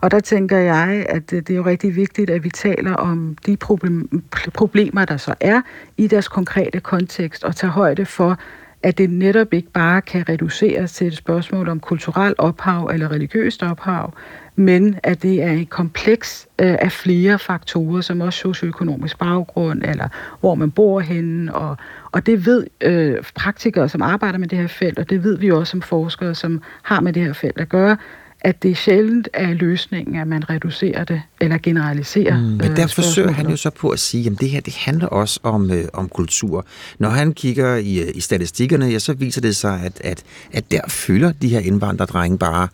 Og 0.00 0.10
der 0.10 0.20
tænker 0.20 0.58
jeg, 0.58 1.06
at 1.08 1.30
det 1.30 1.50
er 1.50 1.54
jo 1.54 1.64
rigtig 1.64 1.96
vigtigt, 1.96 2.30
at 2.30 2.44
vi 2.44 2.50
taler 2.50 2.94
om 2.94 3.36
de 3.46 3.56
problem, 3.56 4.22
problemer, 4.54 5.04
der 5.04 5.16
så 5.16 5.34
er 5.40 5.60
i 5.96 6.06
deres 6.06 6.28
konkrete 6.28 6.80
kontekst, 6.80 7.44
og 7.44 7.56
tager 7.56 7.72
højde 7.72 8.06
for, 8.06 8.38
at 8.82 8.98
det 8.98 9.10
netop 9.10 9.52
ikke 9.52 9.70
bare 9.72 10.02
kan 10.02 10.28
reduceres 10.28 10.92
til 10.92 11.06
et 11.06 11.16
spørgsmål 11.16 11.68
om 11.68 11.80
kulturel 11.80 12.34
ophav 12.38 12.90
eller 12.92 13.10
religiøst 13.12 13.62
ophav, 13.62 14.12
men 14.58 14.98
at 15.02 15.22
det 15.22 15.42
er 15.42 15.52
et 15.52 15.70
kompleks 15.70 16.48
øh, 16.58 16.76
af 16.80 16.92
flere 16.92 17.38
faktorer, 17.38 18.00
som 18.00 18.20
også 18.20 18.38
socioøkonomisk 18.38 19.18
baggrund, 19.18 19.82
eller 19.82 20.08
hvor 20.40 20.54
man 20.54 20.70
bor 20.70 21.00
henne, 21.00 21.54
og, 21.54 21.76
og 22.12 22.26
det 22.26 22.46
ved 22.46 22.66
øh, 22.80 23.16
praktikere, 23.34 23.88
som 23.88 24.02
arbejder 24.02 24.38
med 24.38 24.48
det 24.48 24.58
her 24.58 24.66
felt, 24.66 24.98
og 24.98 25.10
det 25.10 25.24
ved 25.24 25.38
vi 25.38 25.50
også 25.50 25.70
som 25.70 25.82
forskere, 25.82 26.34
som 26.34 26.62
har 26.82 27.00
med 27.00 27.12
det 27.12 27.24
her 27.24 27.32
felt 27.32 27.60
at 27.60 27.68
gøre, 27.68 27.96
at 28.40 28.62
det 28.62 28.76
sjældent 28.76 29.28
er 29.32 29.54
løsningen, 29.54 30.16
at 30.16 30.26
man 30.26 30.50
reducerer 30.50 31.04
det 31.04 31.22
eller 31.40 31.58
generaliserer. 31.58 32.38
Mm, 32.38 32.44
men 32.44 32.76
der 32.76 32.82
øh, 32.82 32.88
forsøger 32.88 33.30
han 33.30 33.50
jo 33.50 33.56
så 33.56 33.70
på 33.70 33.88
at 33.88 33.98
sige, 33.98 34.30
at 34.30 34.40
det 34.40 34.50
her 34.50 34.60
det 34.60 34.74
handler 34.74 35.06
også 35.06 35.40
om, 35.42 35.70
øh, 35.70 35.84
om 35.92 36.08
kultur. 36.08 36.66
Når 36.98 37.08
han 37.08 37.32
kigger 37.32 37.76
i, 37.76 37.98
øh, 37.98 38.10
i 38.14 38.20
statistikkerne, 38.20 38.86
ja, 38.86 38.98
så 38.98 39.12
viser 39.12 39.40
det 39.40 39.56
sig, 39.56 39.80
at, 39.84 40.00
at, 40.04 40.22
at 40.52 40.70
der 40.70 40.80
fylder 40.88 41.32
de 41.32 41.48
her 41.48 41.60
indvandrerdrenge 41.60 42.38
bare 42.38 42.68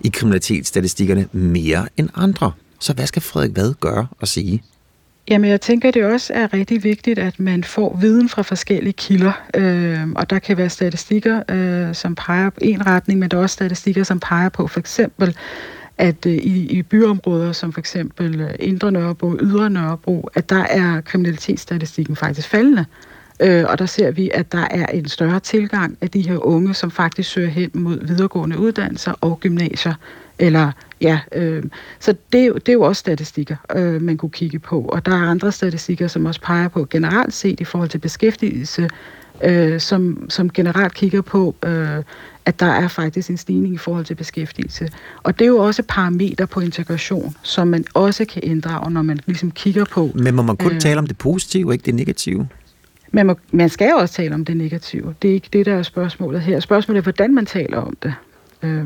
i 0.00 0.08
kriminalitetsstatistikkerne 0.08 1.28
mere 1.32 1.88
end 1.96 2.08
andre. 2.14 2.52
Så 2.80 2.92
hvad 2.92 3.06
skal 3.06 3.22
Frederik 3.22 3.56
Vad 3.56 3.74
gøre 3.80 4.06
og 4.20 4.28
sige? 4.28 4.62
Jamen, 5.30 5.50
jeg 5.50 5.60
tænker, 5.60 5.90
det 5.90 6.04
også 6.04 6.32
er 6.32 6.54
rigtig 6.54 6.84
vigtigt, 6.84 7.18
at 7.18 7.40
man 7.40 7.64
får 7.64 7.96
viden 8.00 8.28
fra 8.28 8.42
forskellige 8.42 8.92
kilder. 8.92 9.32
Øh, 9.54 10.08
og 10.16 10.30
der 10.30 10.38
kan 10.38 10.56
være 10.56 10.68
statistikker, 10.68 11.42
øh, 11.48 11.94
som 11.94 12.14
peger 12.14 12.50
på 12.50 12.58
en 12.62 12.86
retning, 12.86 13.20
men 13.20 13.30
der 13.30 13.36
er 13.36 13.42
også 13.42 13.54
statistikker, 13.54 14.02
som 14.02 14.20
peger 14.20 14.48
på 14.48 14.66
for 14.66 14.80
eksempel, 14.80 15.36
at 15.98 16.26
øh, 16.26 16.32
i, 16.32 16.78
i 16.78 16.82
byområder 16.82 17.52
som 17.52 17.72
for 17.72 17.80
eksempel 17.80 18.40
øh, 18.40 18.50
Indre 18.60 18.92
Nørrebro, 18.92 19.36
Ydre 19.40 19.70
Nørrebro, 19.70 20.28
at 20.34 20.50
der 20.50 20.64
er 20.64 21.00
kriminalitetsstatistikken 21.00 22.16
faktisk 22.16 22.48
faldende. 22.48 22.84
Øh, 23.40 23.64
og 23.68 23.78
der 23.78 23.86
ser 23.86 24.10
vi, 24.10 24.30
at 24.34 24.52
der 24.52 24.66
er 24.70 24.86
en 24.86 25.08
større 25.08 25.40
tilgang 25.40 25.98
af 26.00 26.10
de 26.10 26.28
her 26.28 26.46
unge, 26.46 26.74
som 26.74 26.90
faktisk 26.90 27.30
søger 27.30 27.48
hen 27.48 27.70
mod 27.74 28.06
videregående 28.06 28.58
uddannelser 28.58 29.12
og 29.20 29.40
gymnasier, 29.40 29.94
eller 30.38 30.72
Ja, 31.00 31.20
øh, 31.32 31.62
så 32.00 32.14
det, 32.32 32.40
er 32.40 32.44
jo, 32.44 32.54
det 32.54 32.68
er 32.68 32.72
jo 32.72 32.82
også 32.82 33.00
statistikker, 33.00 33.56
øh, 33.76 34.02
man 34.02 34.16
kunne 34.16 34.30
kigge 34.30 34.58
på. 34.58 34.80
Og 34.80 35.06
der 35.06 35.12
er 35.12 35.30
andre 35.30 35.52
statistikker, 35.52 36.08
som 36.08 36.26
også 36.26 36.40
peger 36.40 36.68
på 36.68 36.86
generelt 36.90 37.34
set 37.34 37.60
i 37.60 37.64
forhold 37.64 37.88
til 37.88 37.98
beskæftigelse, 37.98 38.88
øh, 39.44 39.80
som, 39.80 40.26
som 40.30 40.50
generelt 40.50 40.94
kigger 40.94 41.20
på, 41.20 41.54
øh, 41.66 42.02
at 42.44 42.60
der 42.60 42.66
er 42.66 42.88
faktisk 42.88 43.30
en 43.30 43.36
stigning 43.36 43.74
i 43.74 43.78
forhold 43.78 44.04
til 44.04 44.14
beskæftigelse. 44.14 44.88
Og 45.22 45.38
det 45.38 45.44
er 45.44 45.48
jo 45.48 45.58
også 45.58 45.82
parametre 45.88 46.46
på 46.46 46.60
integration, 46.60 47.34
som 47.42 47.68
man 47.68 47.84
også 47.94 48.24
kan 48.24 48.42
inddrage, 48.44 48.90
når 48.90 49.02
man 49.02 49.20
ligesom 49.26 49.50
kigger 49.50 49.84
på... 49.84 50.10
Men 50.14 50.34
må 50.34 50.42
man 50.42 50.56
kun 50.56 50.72
øh, 50.72 50.80
tale 50.80 50.98
om 50.98 51.06
det 51.06 51.18
positive, 51.18 51.72
ikke 51.72 51.86
det 51.86 51.94
negative? 51.94 52.48
Man, 53.12 53.26
må, 53.26 53.36
man 53.50 53.68
skal 53.68 53.90
jo 53.90 53.96
også 53.96 54.14
tale 54.14 54.34
om 54.34 54.44
det 54.44 54.56
negative. 54.56 55.14
Det 55.22 55.30
er 55.30 55.34
ikke 55.34 55.48
det, 55.52 55.66
der 55.66 55.74
er 55.74 55.82
spørgsmålet 55.82 56.40
her. 56.40 56.60
Spørgsmålet 56.60 56.98
er, 56.98 57.02
hvordan 57.02 57.34
man 57.34 57.46
taler 57.46 57.76
om 57.76 57.96
det. 58.02 58.14
Øh, 58.62 58.84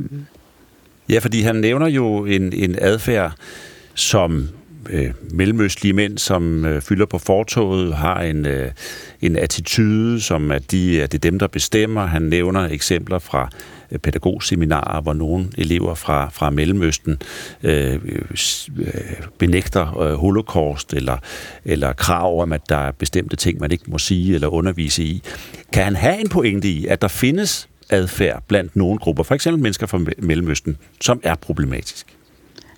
Ja, 1.09 1.19
fordi 1.19 1.41
han 1.41 1.57
nævner 1.57 1.87
jo 1.87 2.25
en, 2.25 2.53
en 2.53 2.77
adfærd, 2.81 3.33
som 3.95 4.49
øh, 4.91 5.11
mellemøstlige 5.31 5.93
mænd, 5.93 6.19
som 6.19 6.65
øh, 6.65 6.83
fylder 6.83 7.07
på 7.07 7.19
fortoget, 7.19 7.95
har 7.95 8.21
en, 8.21 8.47
øh, 8.47 8.71
en 9.21 9.37
attitude, 9.37 10.21
som 10.21 10.51
at 10.51 10.71
de, 10.71 11.03
at 11.03 11.13
det 11.13 11.19
er 11.19 11.31
dem, 11.31 11.39
der 11.39 11.47
bestemmer. 11.47 12.07
Han 12.07 12.23
nævner 12.23 12.61
eksempler 12.61 13.19
fra 13.19 13.49
øh, 13.91 13.99
pædagogseminarer, 13.99 15.01
hvor 15.01 15.13
nogle 15.13 15.47
elever 15.59 15.95
fra, 15.95 16.29
fra 16.33 16.51
Mellemøsten 16.51 17.23
øh, 17.63 17.95
øh, 17.95 18.93
benægter 19.39 19.99
øh, 19.99 20.15
holocaust 20.15 20.95
eller, 20.95 21.17
eller 21.65 21.93
krav 21.93 22.43
om, 22.43 22.53
at 22.53 22.61
der 22.69 22.77
er 22.77 22.91
bestemte 22.91 23.37
ting, 23.37 23.61
man 23.61 23.73
ikke 23.73 23.85
må 23.87 23.99
sige 23.99 24.35
eller 24.35 24.49
undervise 24.49 25.03
i. 25.03 25.23
Kan 25.73 25.85
han 25.85 25.97
have 25.97 26.21
en 26.21 26.29
pointe 26.29 26.69
i, 26.69 26.87
at 26.87 27.03
der 27.03 27.09
findes 27.09 27.69
adfærd 27.93 28.43
blandt 28.49 28.77
nogle 28.77 28.99
grupper, 28.99 29.23
for 29.23 29.35
eksempel 29.35 29.63
mennesker 29.63 29.87
fra 29.87 30.01
Mellemøsten, 30.19 30.77
som 31.01 31.21
er 31.23 31.35
problematisk? 31.35 32.07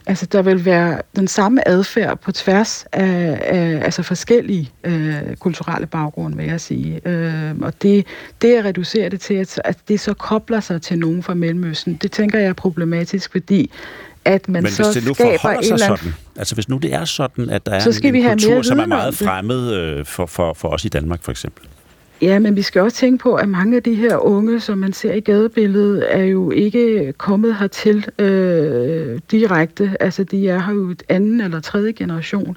Altså, 0.07 0.27
der 0.27 0.43
vil 0.43 0.65
være 0.65 1.03
den 1.17 1.29
samme 1.29 1.69
adfærd 1.69 2.19
på 2.19 2.33
tværs 2.33 2.87
af, 2.93 3.41
af 3.43 3.85
altså 3.85 4.03
forskellige 4.03 4.71
øh, 4.85 5.37
kulturelle 5.39 5.87
baggrunde, 5.87 6.37
vil 6.37 6.47
jeg 6.47 6.61
sige. 6.61 7.09
Øh, 7.09 7.55
og 7.61 7.83
det, 7.83 8.07
det 8.43 8.55
at 8.55 8.65
reducere 8.65 9.09
det 9.09 9.21
til, 9.21 9.35
at, 9.35 9.61
at 9.65 9.79
det 9.89 10.01
så 10.01 10.15
kobler 10.15 10.61
sig 10.61 10.83
til 10.83 10.99
nogen 10.99 11.23
fra 11.23 11.35
Mellemøsten, 11.35 11.95
det 11.95 12.13
tænker 12.13 12.39
jeg 12.39 12.49
er 12.49 12.53
problematisk, 12.53 13.33
fordi 13.33 13.71
at 14.25 14.49
man 14.49 14.63
Men 14.63 14.73
så 14.73 14.85
hvis 14.85 14.95
det 14.95 15.07
nu 15.07 15.15
forholder 15.15 15.63
sig 15.63 15.79
sådan, 15.79 16.15
altså 16.37 16.55
hvis 16.55 16.69
nu 16.69 16.77
det 16.77 16.95
er 16.95 17.05
sådan, 17.05 17.51
at 17.51 17.67
der 17.67 17.73
er 17.73 17.81
så 17.81 17.93
skal 17.93 18.09
en, 18.09 18.15
en 18.15 18.23
vi 18.23 18.29
kultur, 18.29 18.51
have 18.51 18.65
som 18.65 18.79
er 18.79 18.87
meget 18.87 19.15
fremmed 19.15 19.73
øh, 19.73 20.05
for, 20.05 20.27
for, 20.27 20.55
for 20.55 20.69
os 20.69 20.85
i 20.85 20.89
Danmark 20.89 21.23
for 21.23 21.31
eksempel, 21.31 21.69
Ja, 22.23 22.39
men 22.39 22.57
vi 22.57 22.63
skal 22.63 22.83
også 22.83 22.97
tænke 22.97 23.23
på, 23.23 23.35
at 23.35 23.49
mange 23.49 23.77
af 23.77 23.83
de 23.83 23.95
her 23.95 24.17
unge, 24.17 24.61
som 24.61 24.79
man 24.79 24.93
ser 24.93 25.13
i 25.13 25.21
gadebilledet, 25.21 26.07
er 26.17 26.23
jo 26.23 26.51
ikke 26.51 27.13
kommet 27.19 27.57
hertil 27.57 28.07
øh, 28.19 29.21
direkte. 29.31 29.97
Altså, 30.01 30.25
de 30.25 30.49
er 30.49 30.59
her 30.59 30.73
jo 30.73 30.91
et 30.91 31.03
anden 31.09 31.41
eller 31.41 31.61
tredje 31.61 31.93
generation. 31.93 32.57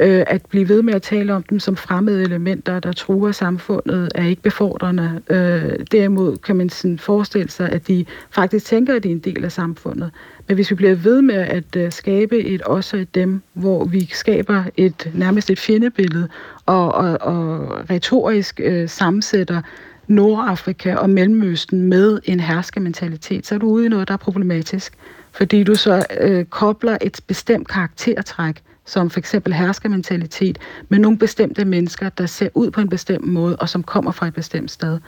Øh, 0.00 0.24
at 0.26 0.46
blive 0.46 0.68
ved 0.68 0.82
med 0.82 0.94
at 0.94 1.02
tale 1.02 1.34
om 1.34 1.42
dem 1.42 1.60
som 1.60 1.76
fremmede 1.76 2.22
elementer, 2.22 2.80
der 2.80 2.92
truer 2.92 3.32
samfundet, 3.32 4.08
er 4.14 4.24
ikke 4.24 4.42
befordrende. 4.42 5.20
Øh, 5.30 5.86
derimod 5.92 6.36
kan 6.36 6.56
man 6.56 6.68
sådan 6.68 6.98
forestille 6.98 7.50
sig, 7.50 7.68
at 7.68 7.88
de 7.88 8.04
faktisk 8.30 8.66
tænker, 8.66 8.94
at 8.94 9.02
de 9.02 9.08
er 9.08 9.12
en 9.12 9.18
del 9.18 9.44
af 9.44 9.52
samfundet. 9.52 10.10
Men 10.48 10.54
hvis 10.54 10.70
vi 10.70 10.74
bliver 10.74 10.94
ved 10.94 11.22
med 11.22 11.34
at 11.34 11.76
øh, 11.76 11.92
skabe 11.92 12.38
et 12.38 12.62
også 12.62 12.96
et 12.96 13.14
dem, 13.14 13.42
hvor 13.52 13.84
vi 13.84 14.08
skaber 14.12 14.64
et 14.76 15.10
nærmest 15.14 15.50
et 15.50 15.58
fjendebillede 15.58 16.28
og, 16.66 16.94
og, 16.94 17.18
og 17.20 17.70
retorisk 17.90 18.60
øh, 18.64 18.88
sammensætter 18.88 19.62
Nordafrika 20.06 20.94
og 20.94 21.10
Mellemøsten 21.10 21.82
med 21.82 22.20
en 22.24 22.40
herskementalitet, 22.40 23.46
så 23.46 23.54
er 23.54 23.58
du 23.58 23.66
ude 23.66 23.86
i 23.86 23.88
noget, 23.88 24.08
der 24.08 24.14
er 24.14 24.18
problematisk. 24.18 24.92
Fordi 25.32 25.64
du 25.64 25.74
så 25.74 26.06
øh, 26.20 26.44
kobler 26.44 26.98
et 27.00 27.20
bestemt 27.26 27.68
karaktertræk 27.68 28.62
som 28.88 29.10
for 29.10 29.18
eksempel 29.18 29.52
herskermentalitet, 29.52 30.58
med 30.88 30.98
nogle 30.98 31.18
bestemte 31.18 31.64
mennesker, 31.64 32.08
der 32.08 32.26
ser 32.26 32.48
ud 32.54 32.70
på 32.70 32.80
en 32.80 32.88
bestemt 32.88 33.26
måde, 33.26 33.56
og 33.56 33.68
som 33.68 33.82
kommer 33.82 34.12
fra 34.12 34.26
et 34.26 34.34
bestemt 34.34 34.70
sted. 34.70 34.98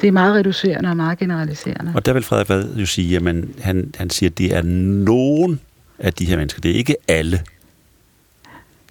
Det 0.00 0.06
er 0.06 0.12
meget 0.12 0.34
reducerende 0.34 0.90
og 0.90 0.96
meget 0.96 1.18
generaliserende. 1.18 1.92
Og 1.94 2.06
der 2.06 2.12
vil 2.12 2.22
Frederik 2.22 2.48
Vad 2.48 2.74
jo 2.76 2.86
sige, 2.86 3.16
at 3.16 3.22
han, 3.60 3.94
han 3.96 4.10
siger, 4.10 4.30
at 4.30 4.38
det 4.38 4.56
er 4.56 4.62
nogen 4.62 5.60
af 5.98 6.12
de 6.12 6.24
her 6.24 6.36
mennesker. 6.36 6.60
Det 6.60 6.70
er 6.70 6.74
ikke 6.74 6.96
alle. 7.08 7.40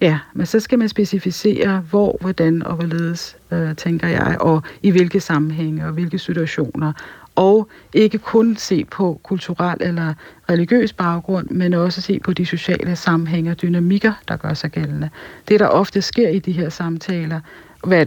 Ja, 0.00 0.18
men 0.34 0.46
så 0.46 0.60
skal 0.60 0.78
man 0.78 0.88
specificere, 0.88 1.78
hvor, 1.90 2.16
hvordan 2.20 2.62
og 2.62 2.74
hvorledes, 2.74 3.36
øh, 3.50 3.76
tænker 3.76 4.08
jeg, 4.08 4.36
og 4.40 4.62
i 4.82 4.90
hvilke 4.90 5.20
sammenhænge 5.20 5.86
og 5.86 5.92
hvilke 5.92 6.18
situationer, 6.18 6.92
og 7.38 7.68
ikke 7.92 8.18
kun 8.18 8.56
se 8.56 8.84
på 8.84 9.20
kulturel 9.22 9.76
eller 9.80 10.14
religiøs 10.50 10.92
baggrund, 10.92 11.50
men 11.50 11.74
også 11.74 12.00
se 12.00 12.20
på 12.20 12.32
de 12.32 12.46
sociale 12.46 12.96
sammenhænge 12.96 13.50
og 13.50 13.62
dynamikker, 13.62 14.12
der 14.28 14.36
gør 14.36 14.54
sig 14.54 14.70
gældende. 14.70 15.10
Det, 15.48 15.60
der 15.60 15.66
ofte 15.66 16.02
sker 16.02 16.28
i 16.28 16.38
de 16.38 16.52
her 16.52 16.68
samtaler, 16.68 17.40
hvad, 17.84 18.06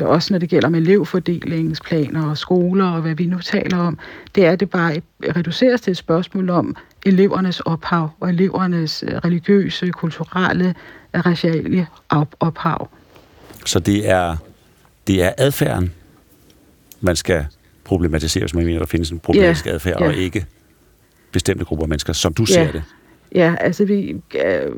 også 0.00 0.34
når 0.34 0.38
det 0.38 0.48
gælder 0.48 0.68
med 0.68 0.80
elevfordelingsplaner 0.80 2.30
og 2.30 2.38
skoler 2.38 2.90
og 2.90 3.00
hvad 3.00 3.14
vi 3.14 3.26
nu 3.26 3.38
taler 3.38 3.78
om, 3.78 3.98
det 4.34 4.46
er, 4.46 4.50
at 4.50 4.60
det 4.60 4.70
bare 4.70 4.96
reduceres 5.36 5.80
til 5.80 5.90
et 5.90 5.96
spørgsmål 5.96 6.50
om 6.50 6.76
elevernes 7.06 7.60
ophav 7.60 8.10
og 8.20 8.28
elevernes 8.28 9.04
religiøse, 9.24 9.90
kulturelle, 9.90 10.74
raciale 11.14 11.86
ophav. 12.40 12.88
Så 13.66 13.78
det 13.78 14.10
er, 14.10 14.36
det 15.06 15.22
er 15.22 15.32
adfærden, 15.38 15.92
man 17.00 17.16
skal 17.16 17.46
problematisere, 17.88 18.42
hvis 18.42 18.54
man 18.54 18.64
mener, 18.64 18.78
der 18.78 18.86
findes 18.86 19.10
en 19.10 19.18
problematisk 19.18 19.66
yeah. 19.66 19.74
adfærd, 19.74 20.00
yeah. 20.00 20.10
og 20.10 20.16
ikke 20.16 20.46
bestemte 21.32 21.64
grupper 21.64 21.84
af 21.84 21.88
mennesker, 21.88 22.12
som 22.12 22.34
du 22.34 22.42
yeah. 22.42 22.48
ser 22.66 22.72
det. 22.72 22.82
Ja, 23.34 23.54
altså 23.60 23.84
vi, 23.84 24.16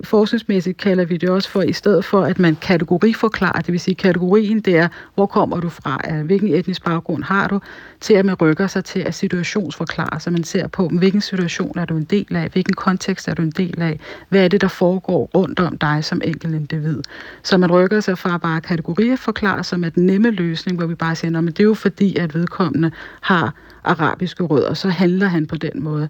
forskningsmæssigt 0.05 0.79
kalder 0.79 1.05
vi 1.05 1.17
det 1.17 1.29
også 1.29 1.51
for, 1.51 1.63
i 1.63 1.73
stedet 1.73 2.05
for 2.05 2.23
at 2.23 2.39
man 2.39 2.57
kategoriforklarer, 2.57 3.61
det 3.61 3.73
vil 3.73 3.81
sige 3.81 3.95
kategorien 3.95 4.61
det 4.61 4.77
er, 4.77 4.89
hvor 5.15 5.27
kommer 5.27 5.61
du 5.61 5.69
fra, 5.69 6.23
hvilken 6.23 6.55
etnisk 6.55 6.85
baggrund 6.85 7.25
har 7.25 7.49
du, 7.49 7.61
til 8.01 8.15
at 8.15 8.25
man 8.25 8.35
rykker 8.35 8.67
sig 8.67 8.85
til 8.85 9.01
at 9.01 9.15
situationsforklare, 9.15 10.21
så 10.21 10.31
man 10.31 10.45
ser 10.45 10.67
på, 10.67 10.89
hvilken 10.89 11.21
situation 11.21 11.79
er 11.79 11.85
du 11.85 11.97
en 11.97 12.05
del 12.05 12.37
af, 12.37 12.49
hvilken 12.53 12.75
kontekst 12.75 13.29
er 13.29 13.35
du 13.35 13.43
en 13.43 13.51
del 13.51 13.83
af, 13.83 14.01
hvad 14.29 14.45
er 14.45 14.49
det, 14.49 14.61
der 14.61 14.69
foregår 14.69 15.31
rundt 15.35 15.61
om 15.61 15.79
dig 15.79 16.05
som 16.05 16.21
enkelt 16.25 16.55
individ. 16.55 17.03
Så 17.43 17.59
man 17.59 17.73
rykker 17.73 18.01
sig 18.01 18.19
fra 18.19 18.39
bare 18.39 18.61
kategoriforklare, 18.61 19.65
som 19.65 19.85
er 19.85 19.89
den 19.89 20.07
nemme 20.07 20.31
løsning, 20.31 20.79
hvor 20.79 20.87
vi 20.87 20.95
bare 20.95 21.15
siger, 21.15 21.41
men 21.41 21.47
det 21.47 21.61
er 21.61 21.65
jo 21.65 21.75
fordi, 21.75 22.17
at 22.17 22.35
vedkommende 22.35 22.91
har 23.21 23.55
arabiske 23.85 24.45
rødder, 24.45 24.75
så 24.75 24.89
handler 24.89 25.27
han 25.27 25.47
på 25.47 25.57
den 25.57 25.83
måde 25.83 26.09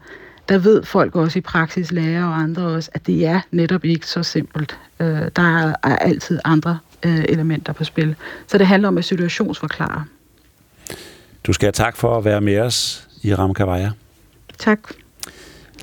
der 0.49 0.59
ved 0.59 0.83
folk 0.85 1.17
også 1.17 1.39
i 1.39 1.43
praksis, 1.43 1.93
lærer 1.93 2.25
og 2.25 2.35
andre 2.35 2.63
også, 2.63 2.91
at 2.95 3.07
det 3.07 3.27
er 3.27 3.41
netop 3.51 3.85
ikke 3.85 4.07
så 4.07 4.23
simpelt. 4.23 4.79
Øh, 5.01 5.07
der 5.37 5.75
er, 5.83 5.97
altid 5.97 6.41
andre 6.45 6.79
øh, 7.03 7.25
elementer 7.29 7.73
på 7.73 7.85
spil. 7.85 8.17
Så 8.47 8.59
det 8.59 8.67
handler 8.67 8.89
om 8.89 8.99
at 8.99 9.05
situationsforklare. 9.05 10.05
Du 11.47 11.53
skal 11.53 11.67
have 11.67 11.73
tak 11.73 11.97
for 11.97 12.19
at 12.19 12.25
være 12.25 12.41
med 12.41 12.59
os 12.59 13.09
i 13.23 13.35
Ramkavaja. 13.35 13.91
Tak. 14.59 14.79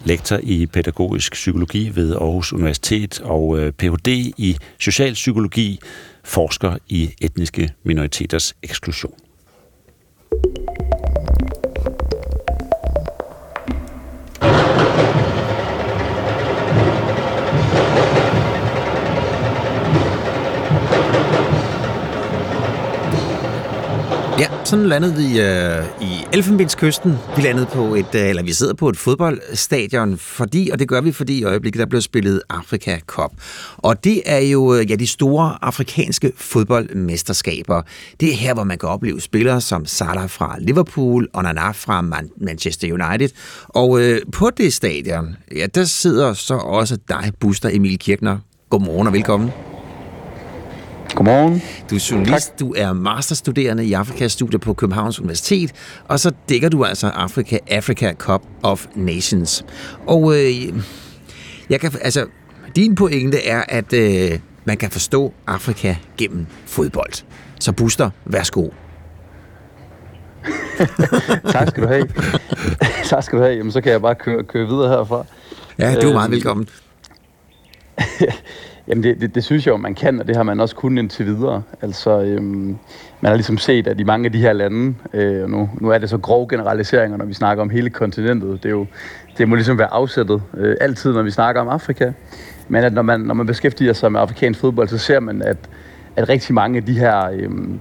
Lektor 0.03 0.39
i 0.43 0.65
pædagogisk 0.65 1.33
psykologi 1.33 1.91
ved 1.95 2.15
Aarhus 2.15 2.53
Universitet 2.53 3.21
og 3.21 3.59
øh, 3.59 3.71
Ph.D. 3.71 4.07
i 4.37 4.57
socialpsykologi, 4.79 5.79
forsker 6.23 6.77
i 6.87 7.13
etniske 7.21 7.73
minoriteters 7.83 8.55
eksklusion. 8.63 9.26
Sådan 24.67 24.86
landede 24.86 25.15
vi 25.15 25.39
øh, 25.41 25.86
i 26.01 26.25
Elfenbenskysten. 26.34 27.17
Vi 27.36 27.41
landede 27.41 27.65
på 27.65 27.95
et, 27.95 28.15
øh, 28.15 28.30
eller 28.30 28.43
vi 28.43 28.53
sidder 28.53 28.73
på 28.73 28.89
et 28.89 28.97
fodboldstadion, 28.97 30.17
fordi, 30.17 30.69
og 30.73 30.80
det 30.80 30.88
gør 30.88 31.01
vi, 31.01 31.12
fordi 31.12 31.39
i 31.39 31.43
øjeblikket 31.43 31.80
der 31.80 31.86
bliver 31.86 32.01
spillet 32.01 32.41
Afrika 32.49 32.99
Cup. 32.99 33.32
Og 33.77 34.03
det 34.03 34.21
er 34.25 34.38
jo 34.39 34.75
øh, 34.75 34.91
ja, 34.91 34.95
de 34.95 35.08
store 35.08 35.58
afrikanske 35.62 36.32
fodboldmesterskaber. 36.36 37.82
Det 38.19 38.30
er 38.30 38.36
her, 38.36 38.53
hvor 38.53 38.63
man 38.63 38.77
kan 38.77 38.89
opleve 38.89 39.21
spillere 39.21 39.62
som 39.62 39.86
Salah 39.86 40.30
fra 40.30 40.56
Liverpool 40.60 41.27
og 41.34 41.43
Nana 41.43 41.71
fra 41.71 42.01
Man- 42.01 42.30
Manchester 42.41 42.88
United. 42.93 43.30
Og 43.67 44.01
øh, 44.01 44.21
på 44.34 44.49
det 44.58 44.73
stadion, 44.73 45.36
ja, 45.56 45.65
der 45.75 45.84
sidder 45.84 46.34
så 46.34 46.56
også 46.56 46.97
dig, 47.10 47.32
Buster 47.39 47.69
Emil 47.73 47.99
Kirkner. 47.99 48.38
Godmorgen 48.69 49.08
og 49.08 49.13
velkommen. 49.13 49.49
Godmorgen. 51.15 51.61
Du 51.89 51.95
er 51.95 52.07
journalist, 52.11 52.49
tak. 52.49 52.59
du 52.59 52.73
er 52.77 52.93
masterstuderende 52.93 53.85
i 53.85 53.93
Afrika-studier 53.93 54.59
på 54.59 54.73
Københavns 54.73 55.19
Universitet, 55.19 55.71
og 56.07 56.19
så 56.19 56.31
dækker 56.49 56.69
du 56.69 56.85
altså 56.85 57.07
Afrika, 57.07 57.57
Africa 57.71 58.13
Cup 58.13 58.41
of 58.63 58.85
Nations. 58.95 59.65
Og 60.07 60.35
øh, 60.37 60.51
jeg 61.69 61.79
kan, 61.79 61.91
altså, 62.01 62.25
din 62.75 62.95
pointe 62.95 63.45
er, 63.45 63.63
at 63.67 63.93
øh, 63.93 64.39
man 64.65 64.77
kan 64.77 64.91
forstå 64.91 65.33
Afrika 65.47 65.95
gennem 66.17 66.45
fodbold. 66.65 67.23
Så 67.59 67.71
Buster, 67.71 68.09
værsgo. 68.25 68.69
tak 71.53 71.67
skal 71.67 71.83
du 71.83 71.87
have. 71.87 72.07
tak 73.09 73.23
skal 73.23 73.39
du 73.39 73.43
have. 73.43 73.55
Jamen, 73.55 73.71
så 73.71 73.81
kan 73.81 73.91
jeg 73.91 74.01
bare 74.01 74.15
køre, 74.15 74.43
køre 74.43 74.67
videre 74.67 74.89
herfra. 74.89 75.25
Ja, 75.79 75.95
du 75.95 76.09
er 76.09 76.13
meget 76.13 76.27
øhm, 76.27 76.31
velkommen. 76.31 76.67
Jamen 78.88 79.04
det, 79.04 79.21
det, 79.21 79.36
det 79.36 79.43
synes 79.43 79.65
jeg 79.65 79.71
jo, 79.71 79.78
man 79.78 79.95
kan, 79.95 80.19
og 80.19 80.28
det 80.28 80.36
har 80.36 80.43
man 80.43 80.60
også 80.60 80.76
kun 80.76 80.97
indtil 80.97 81.26
videre. 81.26 81.63
Altså, 81.82 82.21
øhm, 82.21 82.78
man 83.21 83.30
har 83.30 83.34
ligesom 83.34 83.58
set, 83.58 83.88
at 83.88 84.00
i 84.00 84.04
mange 84.04 84.26
af 84.26 84.32
de 84.32 84.38
her 84.38 84.54
lande, 84.54 84.95
øh, 85.13 85.50
nu, 85.50 85.69
nu 85.82 85.89
er 85.89 85.97
det 85.97 86.10
så 86.10 86.17
grove 86.17 86.47
generaliseringer, 86.47 87.17
når 87.17 87.26
vi 87.26 87.34
snakker 87.34 87.62
om 87.62 87.69
hele 87.69 87.89
kontinentet, 87.89 88.63
det, 88.63 88.69
er 88.69 88.73
jo, 88.73 88.86
det 89.38 89.47
må 89.47 89.56
ligesom 89.56 89.78
være 89.78 89.93
afsættet 89.93 90.41
øh, 90.58 90.76
altid, 90.82 91.13
når 91.13 91.21
vi 91.21 91.32
snakker 91.32 91.62
om 91.62 91.67
Afrika. 91.67 92.12
Men 92.67 92.84
at 92.84 92.93
når 92.93 93.02
man, 93.02 93.19
når 93.19 93.34
man 93.34 93.45
beskæftiger 93.45 93.93
sig 93.93 94.12
med 94.12 94.19
afrikansk 94.19 94.60
fodbold, 94.60 94.88
så 94.88 94.97
ser 94.97 95.19
man, 95.19 95.41
at, 95.41 95.58
at 96.15 96.30
rigtig 96.30 96.54
mange 96.54 96.78
af 96.78 96.86
de 96.86 97.00
her... 97.00 97.30
Øhm, 97.34 97.80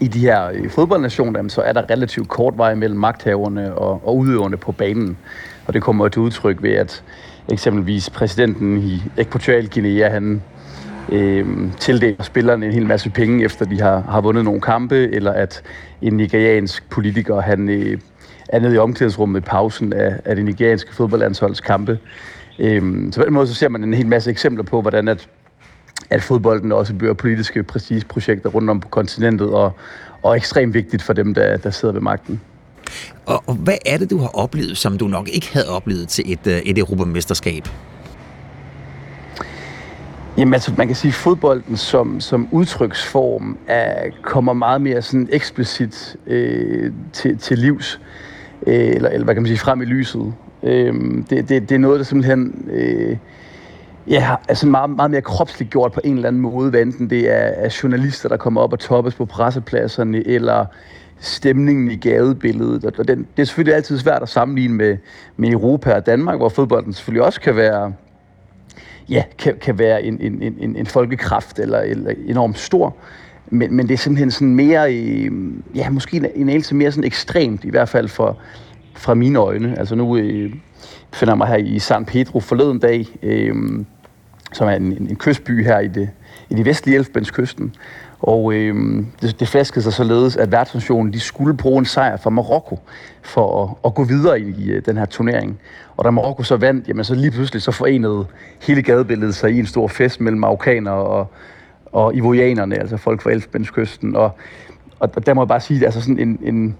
i 0.00 0.08
de 0.08 0.18
her 0.18 0.50
øh, 0.52 0.70
fodboldnationer, 0.70 1.48
så 1.48 1.60
er 1.60 1.72
der 1.72 1.90
relativt 1.90 2.28
kort 2.28 2.58
vej 2.58 2.74
mellem 2.74 2.98
magthaverne 2.98 3.74
og, 3.74 4.00
og 4.04 4.16
udøverne 4.16 4.56
på 4.56 4.72
banen. 4.72 5.16
Og 5.66 5.74
det 5.74 5.82
kommer 5.82 6.08
til 6.08 6.22
udtryk 6.22 6.62
ved, 6.62 6.70
at 6.70 7.02
eksempelvis 7.50 8.10
præsidenten 8.10 8.78
i 8.78 9.02
Equatorial 9.16 9.68
Guinea, 9.68 10.08
han 10.08 10.42
øh, 11.12 11.46
tildeler 11.78 12.22
spillerne 12.22 12.66
en 12.66 12.72
hel 12.72 12.86
masse 12.86 13.10
penge, 13.10 13.44
efter 13.44 13.64
de 13.64 13.80
har, 13.80 14.00
har 14.00 14.20
vundet 14.20 14.44
nogle 14.44 14.60
kampe, 14.60 14.96
eller 14.96 15.32
at 15.32 15.62
en 16.02 16.12
nigeriansk 16.12 16.90
politiker, 16.90 17.40
han 17.40 17.68
øh, 17.68 17.98
er 18.48 18.60
nede 18.60 18.74
i 18.74 18.78
omklædningsrummet 18.78 19.40
i 19.40 19.44
pausen 19.44 19.92
af, 19.92 20.16
af 20.24 20.36
det 20.36 20.44
nigerianske 20.44 20.94
fodboldlandsholds 20.94 21.60
kampe. 21.60 21.98
Øh, 22.58 23.12
så 23.12 23.20
på 23.20 23.24
den 23.24 23.34
måde 23.34 23.46
så 23.46 23.54
ser 23.54 23.68
man 23.68 23.84
en 23.84 23.94
hel 23.94 24.06
masse 24.06 24.30
eksempler 24.30 24.64
på, 24.64 24.80
hvordan 24.80 25.08
at, 25.08 25.28
at 26.10 26.22
fodbolden 26.22 26.72
også 26.72 26.94
bliver 26.94 27.14
politiske 27.14 27.62
prestigeprojekter 27.62 28.50
rundt 28.50 28.70
om 28.70 28.80
på 28.80 28.88
kontinentet, 28.88 29.50
og, 29.50 29.72
og 30.22 30.36
ekstremt 30.36 30.74
vigtigt 30.74 31.02
for 31.02 31.12
dem, 31.12 31.34
der, 31.34 31.56
der 31.56 31.70
sidder 31.70 31.94
ved 31.94 32.00
magten. 32.00 32.40
Og, 33.26 33.42
og 33.46 33.54
hvad 33.54 33.76
er 33.86 33.98
det, 33.98 34.10
du 34.10 34.18
har 34.18 34.28
oplevet, 34.28 34.76
som 34.76 34.98
du 34.98 35.06
nok 35.06 35.28
ikke 35.28 35.52
havde 35.52 35.68
oplevet 35.68 36.08
til 36.08 36.32
et, 36.32 36.46
øh, 36.46 36.58
et 36.58 36.78
europamesterskab? 36.78 37.68
Jamen 40.38 40.54
altså, 40.54 40.72
man 40.78 40.86
kan 40.86 40.96
sige, 40.96 41.08
at 41.08 41.14
fodbolden 41.14 41.76
som, 41.76 42.20
som 42.20 42.48
udtryksform 42.50 43.58
er, 43.66 44.10
kommer 44.22 44.52
meget 44.52 44.80
mere 44.80 45.02
sådan 45.02 45.28
eksplicit 45.32 46.16
øh, 46.26 46.92
til, 47.12 47.38
til 47.38 47.58
livs, 47.58 48.00
øh, 48.66 48.74
eller, 48.74 49.08
eller 49.08 49.24
hvad 49.24 49.34
kan 49.34 49.42
man 49.42 49.48
sige, 49.48 49.58
frem 49.58 49.82
i 49.82 49.84
lyset. 49.84 50.34
Øh, 50.62 50.94
det, 51.30 51.48
det, 51.48 51.68
det 51.68 51.72
er 51.72 51.78
noget, 51.78 51.98
der 51.98 52.04
simpelthen 52.04 52.68
øh, 52.72 53.16
ja, 54.06 54.34
altså 54.48 54.66
meget, 54.66 54.90
meget 54.90 55.10
mere 55.10 55.22
kropsligt 55.22 55.70
gjort 55.70 55.92
på 55.92 56.00
en 56.04 56.14
eller 56.14 56.28
anden 56.28 56.42
måde, 56.42 56.70
hvad 56.70 56.80
enten 56.80 57.10
det 57.10 57.30
er, 57.30 57.50
er 57.64 57.78
journalister, 57.82 58.28
der 58.28 58.36
kommer 58.36 58.60
op 58.60 58.72
og 58.72 58.78
toppes 58.78 59.14
på 59.14 59.24
pressepladserne, 59.24 60.26
eller 60.26 60.66
stemningen 61.20 61.90
i 61.90 61.96
gadebilledet. 61.96 62.84
Og 62.84 63.08
den, 63.08 63.26
det 63.36 63.42
er 63.42 63.46
selvfølgelig 63.46 63.74
altid 63.74 63.98
svært 63.98 64.22
at 64.22 64.28
sammenligne 64.28 64.74
med, 64.74 64.96
med 65.36 65.50
Europa 65.50 65.94
og 65.94 66.06
Danmark, 66.06 66.38
hvor 66.38 66.48
fodbolden 66.48 66.92
selvfølgelig 66.92 67.26
også 67.26 67.40
kan 67.40 67.56
være 67.56 67.92
ja, 69.08 69.24
kan, 69.38 69.54
kan 69.60 69.78
være 69.78 70.02
en, 70.02 70.20
en, 70.20 70.42
en, 70.42 70.76
en 70.76 70.86
folkekraft 70.86 71.58
eller, 71.58 71.78
eller 71.78 72.12
enormt 72.26 72.58
stor. 72.58 72.96
Men, 73.50 73.76
men 73.76 73.88
det 73.88 73.94
er 73.94 73.98
simpelthen 73.98 74.30
sådan 74.30 74.54
mere, 74.54 74.94
i, 74.94 75.30
ja, 75.74 75.90
måske 75.90 76.16
en, 76.16 76.26
en 76.34 76.48
anelse 76.48 76.74
mere 76.74 76.92
sådan 76.92 77.04
ekstremt, 77.04 77.64
i 77.64 77.70
hvert 77.70 77.88
fald 77.88 78.08
for, 78.08 78.38
fra 78.96 79.14
mine 79.14 79.38
øjne. 79.38 79.78
Altså 79.78 79.94
nu 79.94 80.16
øh, 80.16 80.52
finder 81.12 81.32
jeg 81.32 81.38
mig 81.38 81.48
her 81.48 81.56
i 81.56 81.78
San 81.78 82.04
Pedro 82.04 82.40
forleden 82.40 82.78
dag, 82.78 83.06
øh, 83.22 83.54
som 84.52 84.68
er 84.68 84.72
en, 84.72 84.82
en, 84.82 85.06
en 85.10 85.16
kystby 85.16 85.64
her 85.64 85.78
i 85.78 85.88
det, 85.88 86.10
i 86.50 86.54
det 86.54 86.64
vestlige 86.64 86.96
Elfbenskysten. 86.96 87.74
Og 88.22 88.52
øh, 88.52 89.04
det, 89.22 89.40
det 89.40 89.48
flaskede 89.48 89.82
sig 89.82 89.92
således, 89.92 90.36
at 90.36 90.52
værtsnationen 90.52 91.12
de 91.12 91.20
skulle 91.20 91.56
bruge 91.56 91.78
en 91.78 91.84
sejr 91.84 92.16
fra 92.16 92.30
Marokko 92.30 92.78
for 93.22 93.64
at, 93.64 93.70
at 93.84 93.94
gå 93.94 94.04
videre 94.04 94.40
i, 94.40 94.48
i 94.48 94.80
den 94.80 94.96
her 94.96 95.04
turnering. 95.04 95.60
Og 95.96 96.04
da 96.04 96.10
Marokko 96.10 96.42
så 96.42 96.56
vandt, 96.56 96.88
jamen 96.88 97.04
så 97.04 97.14
lige 97.14 97.30
pludselig 97.30 97.62
så 97.62 97.72
forenede 97.72 98.26
hele 98.62 98.82
gadebilledet 98.82 99.34
sig 99.34 99.50
i 99.50 99.58
en 99.58 99.66
stor 99.66 99.88
fest 99.88 100.20
mellem 100.20 100.40
marokkanere 100.40 100.94
og, 100.94 101.26
og 101.86 102.14
ivorianerne, 102.14 102.78
altså 102.78 102.96
folk 102.96 103.22
fra 103.22 103.30
Elfbenskysten. 103.30 104.16
Og, 104.16 104.30
og 105.00 105.26
der 105.26 105.34
må 105.34 105.42
jeg 105.42 105.48
bare 105.48 105.60
sige, 105.60 105.78
at 105.80 105.84
altså 105.84 106.00
sådan 106.00 106.18
en, 106.18 106.38
en, 106.42 106.76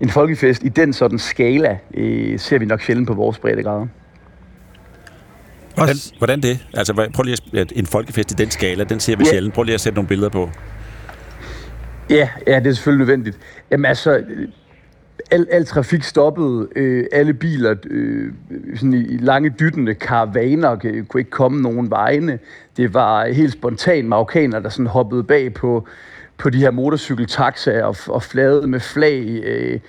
en 0.00 0.08
folkefest 0.08 0.62
i 0.62 0.68
den 0.68 0.92
sådan 0.92 1.18
skala 1.18 1.78
øh, 1.94 2.38
ser 2.38 2.58
vi 2.58 2.64
nok 2.64 2.82
sjældent 2.82 3.08
på 3.08 3.14
vores 3.14 3.38
breddegrader. 3.38 3.86
Hvordan, 5.74 5.96
hvordan 6.18 6.40
det? 6.40 6.66
Altså, 6.74 7.08
prøv 7.14 7.22
lige 7.22 7.36
at 7.52 7.72
en 7.76 7.86
folkefest 7.86 8.32
i 8.32 8.34
den 8.34 8.50
skala, 8.50 8.84
den 8.84 9.00
ser 9.00 9.16
vi 9.16 9.24
ja. 9.24 9.30
sjældent. 9.30 9.54
Prøv 9.54 9.62
lige 9.62 9.74
at 9.74 9.80
sætte 9.80 9.94
nogle 9.94 10.08
billeder 10.08 10.28
på. 10.28 10.50
Ja, 12.10 12.28
ja, 12.46 12.58
det 12.58 12.66
er 12.66 12.72
selvfølgelig 12.72 13.06
nødvendigt. 13.06 13.38
Jamen 13.70 13.84
altså, 13.84 14.24
al, 15.30 15.46
al 15.50 15.66
trafik 15.66 16.02
stoppede, 16.02 16.68
øh, 16.76 17.06
alle 17.12 17.34
biler 17.34 17.74
øh, 17.90 18.32
sådan 18.76 18.94
i 18.94 19.16
lange 19.16 19.54
dyttende 19.60 19.94
karavaner 19.94 20.76
øh, 20.84 21.04
kunne 21.04 21.20
ikke 21.20 21.30
komme 21.30 21.62
nogen 21.62 21.90
vegne. 21.90 22.38
Det 22.76 22.94
var 22.94 23.26
helt 23.26 23.52
spontant 23.52 24.08
marokkaner, 24.08 24.60
der 24.60 24.68
sådan 24.68 24.86
hoppede 24.86 25.24
bag 25.24 25.54
på, 25.54 25.86
på 26.38 26.50
de 26.50 26.58
her 26.58 26.70
motorcykeltaxaer 26.70 27.84
og, 27.84 27.96
og 28.08 28.22
flade 28.22 28.66
med 28.66 28.80
flag. 28.80 29.42
Øh, 29.44 29.80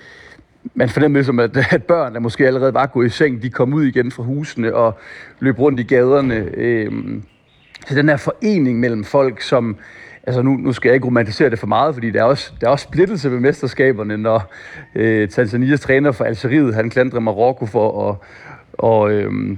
man 0.74 0.88
fornemmede 0.88 1.18
ligesom, 1.18 1.38
at, 1.38 1.56
at 1.74 1.84
børn, 1.84 2.14
der 2.14 2.20
måske 2.20 2.46
allerede 2.46 2.74
var 2.74 2.86
gået 2.86 3.06
i 3.06 3.10
seng, 3.10 3.42
de 3.42 3.50
kom 3.50 3.74
ud 3.74 3.84
igen 3.84 4.10
fra 4.10 4.22
husene 4.22 4.74
og 4.74 4.98
løb 5.40 5.58
rundt 5.58 5.80
i 5.80 5.82
gaderne. 5.82 6.34
Øh, 6.54 6.92
så 7.88 7.94
den 7.94 8.08
her 8.08 8.16
forening 8.16 8.80
mellem 8.80 9.04
folk, 9.04 9.40
som 9.40 9.76
altså 10.26 10.42
nu, 10.42 10.50
nu 10.50 10.72
skal 10.72 10.88
jeg 10.88 10.94
ikke 10.94 11.06
romantisere 11.06 11.50
det 11.50 11.58
for 11.58 11.66
meget, 11.66 11.94
fordi 11.94 12.10
der 12.10 12.20
er 12.20 12.24
også, 12.24 12.52
der 12.60 12.66
er 12.66 12.70
også 12.70 12.84
splittelse 12.84 13.30
ved 13.30 13.40
mesterskaberne, 13.40 14.16
når 14.16 14.52
øh, 14.94 15.28
Tanzanias 15.28 15.80
træner 15.80 16.12
for 16.12 16.24
Algeriet, 16.24 16.74
han 16.74 16.90
klandrer 16.90 17.20
Marokko 17.20 17.66
for 17.66 18.10
at 18.10 18.16
og, 18.72 19.12
øh, 19.12 19.56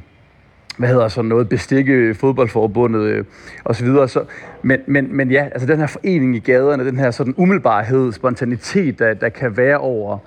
hvad 0.79 0.89
hedder 0.89 1.09
sådan 1.09 1.29
noget, 1.29 1.49
bestikke 1.49 2.15
fodboldforbundet 2.15 3.03
øh, 3.03 3.25
og 3.65 3.77
så 3.77 3.85
videre. 3.85 4.09
Så, 4.09 4.25
men, 4.63 4.81
men, 4.87 5.17
men 5.17 5.31
ja, 5.31 5.45
altså 5.45 5.67
den 5.67 5.79
her 5.79 5.87
forening 5.87 6.37
i 6.37 6.39
gaderne, 6.39 6.87
den 6.87 6.99
her 6.99 7.11
sådan 7.11 7.35
umiddelbarhed, 7.37 8.13
spontanitet, 8.13 8.99
der, 8.99 9.15
der 9.15 9.29
kan 9.29 9.57
være 9.57 9.79
over 9.79 10.19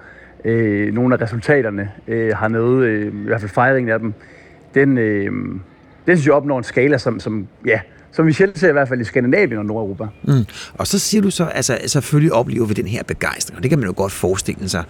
øh, 0.45 0.93
nogle 0.93 1.15
af 1.15 1.21
resultaterne 1.21 1.91
øh, 2.07 2.29
hernede, 2.29 2.87
øh, 2.87 3.07
i 3.07 3.25
hvert 3.25 3.41
fald 3.41 3.51
fejringen 3.51 3.93
af 3.93 3.99
dem, 3.99 4.13
den, 4.75 4.97
øh, 4.97 5.31
den 6.05 6.17
synes 6.17 6.25
jeg 6.25 6.33
opnår 6.33 6.57
en 6.57 6.63
skala, 6.63 6.97
som, 6.97 7.19
som 7.19 7.47
ja, 7.65 7.79
som 8.17 8.27
vi 8.27 8.33
sjældent 8.33 8.59
ser 8.59 8.69
i 8.69 8.71
hvert 8.71 8.87
fald 8.87 9.01
i 9.01 9.03
Skandinavien 9.03 9.59
og 9.59 9.65
Nordeuropa. 9.65 10.03
Mm. 10.23 10.45
Og 10.73 10.87
så 10.87 10.99
siger 10.99 11.21
du 11.21 11.31
så, 11.31 11.45
altså 11.45 11.77
selvfølgelig 11.87 12.33
oplever 12.33 12.65
vi 12.65 12.73
den 12.73 12.87
her 12.87 13.03
begejstring, 13.03 13.57
og 13.57 13.63
det 13.63 13.69
kan 13.69 13.79
man 13.79 13.87
jo 13.87 13.93
godt 13.97 14.11
forestille 14.11 14.69
sig, 14.69 14.83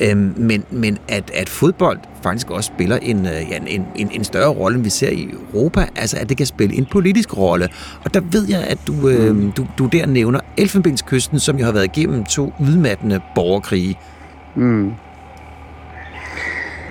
øhm, 0.00 0.34
men, 0.36 0.64
men 0.70 0.98
at, 1.08 1.30
at 1.34 1.48
fodbold 1.48 1.98
faktisk 2.22 2.50
også 2.50 2.72
spiller 2.76 2.96
en, 2.96 3.26
øh, 3.26 3.32
ja, 3.50 3.58
en, 3.66 3.86
en, 3.96 4.10
en 4.12 4.24
større 4.24 4.48
rolle, 4.48 4.76
end 4.76 4.84
vi 4.84 4.90
ser 4.90 5.10
i 5.10 5.30
Europa, 5.54 5.86
altså 5.96 6.16
at 6.20 6.28
det 6.28 6.36
kan 6.36 6.46
spille 6.46 6.74
en 6.74 6.86
politisk 6.92 7.36
rolle. 7.36 7.68
Og 8.04 8.14
der 8.14 8.20
ved 8.20 8.48
jeg, 8.48 8.64
at 8.64 8.78
du, 8.86 9.08
øh, 9.08 9.36
mm. 9.36 9.52
du, 9.52 9.66
du 9.78 9.86
der 9.86 10.06
nævner 10.06 10.40
Elfenbenskysten, 10.56 11.38
som 11.38 11.56
jo 11.56 11.64
har 11.64 11.72
været 11.72 11.96
igennem 11.96 12.24
to 12.24 12.52
udmattende 12.60 13.20
borgerkrige. 13.34 13.98
Mm. 14.54 14.90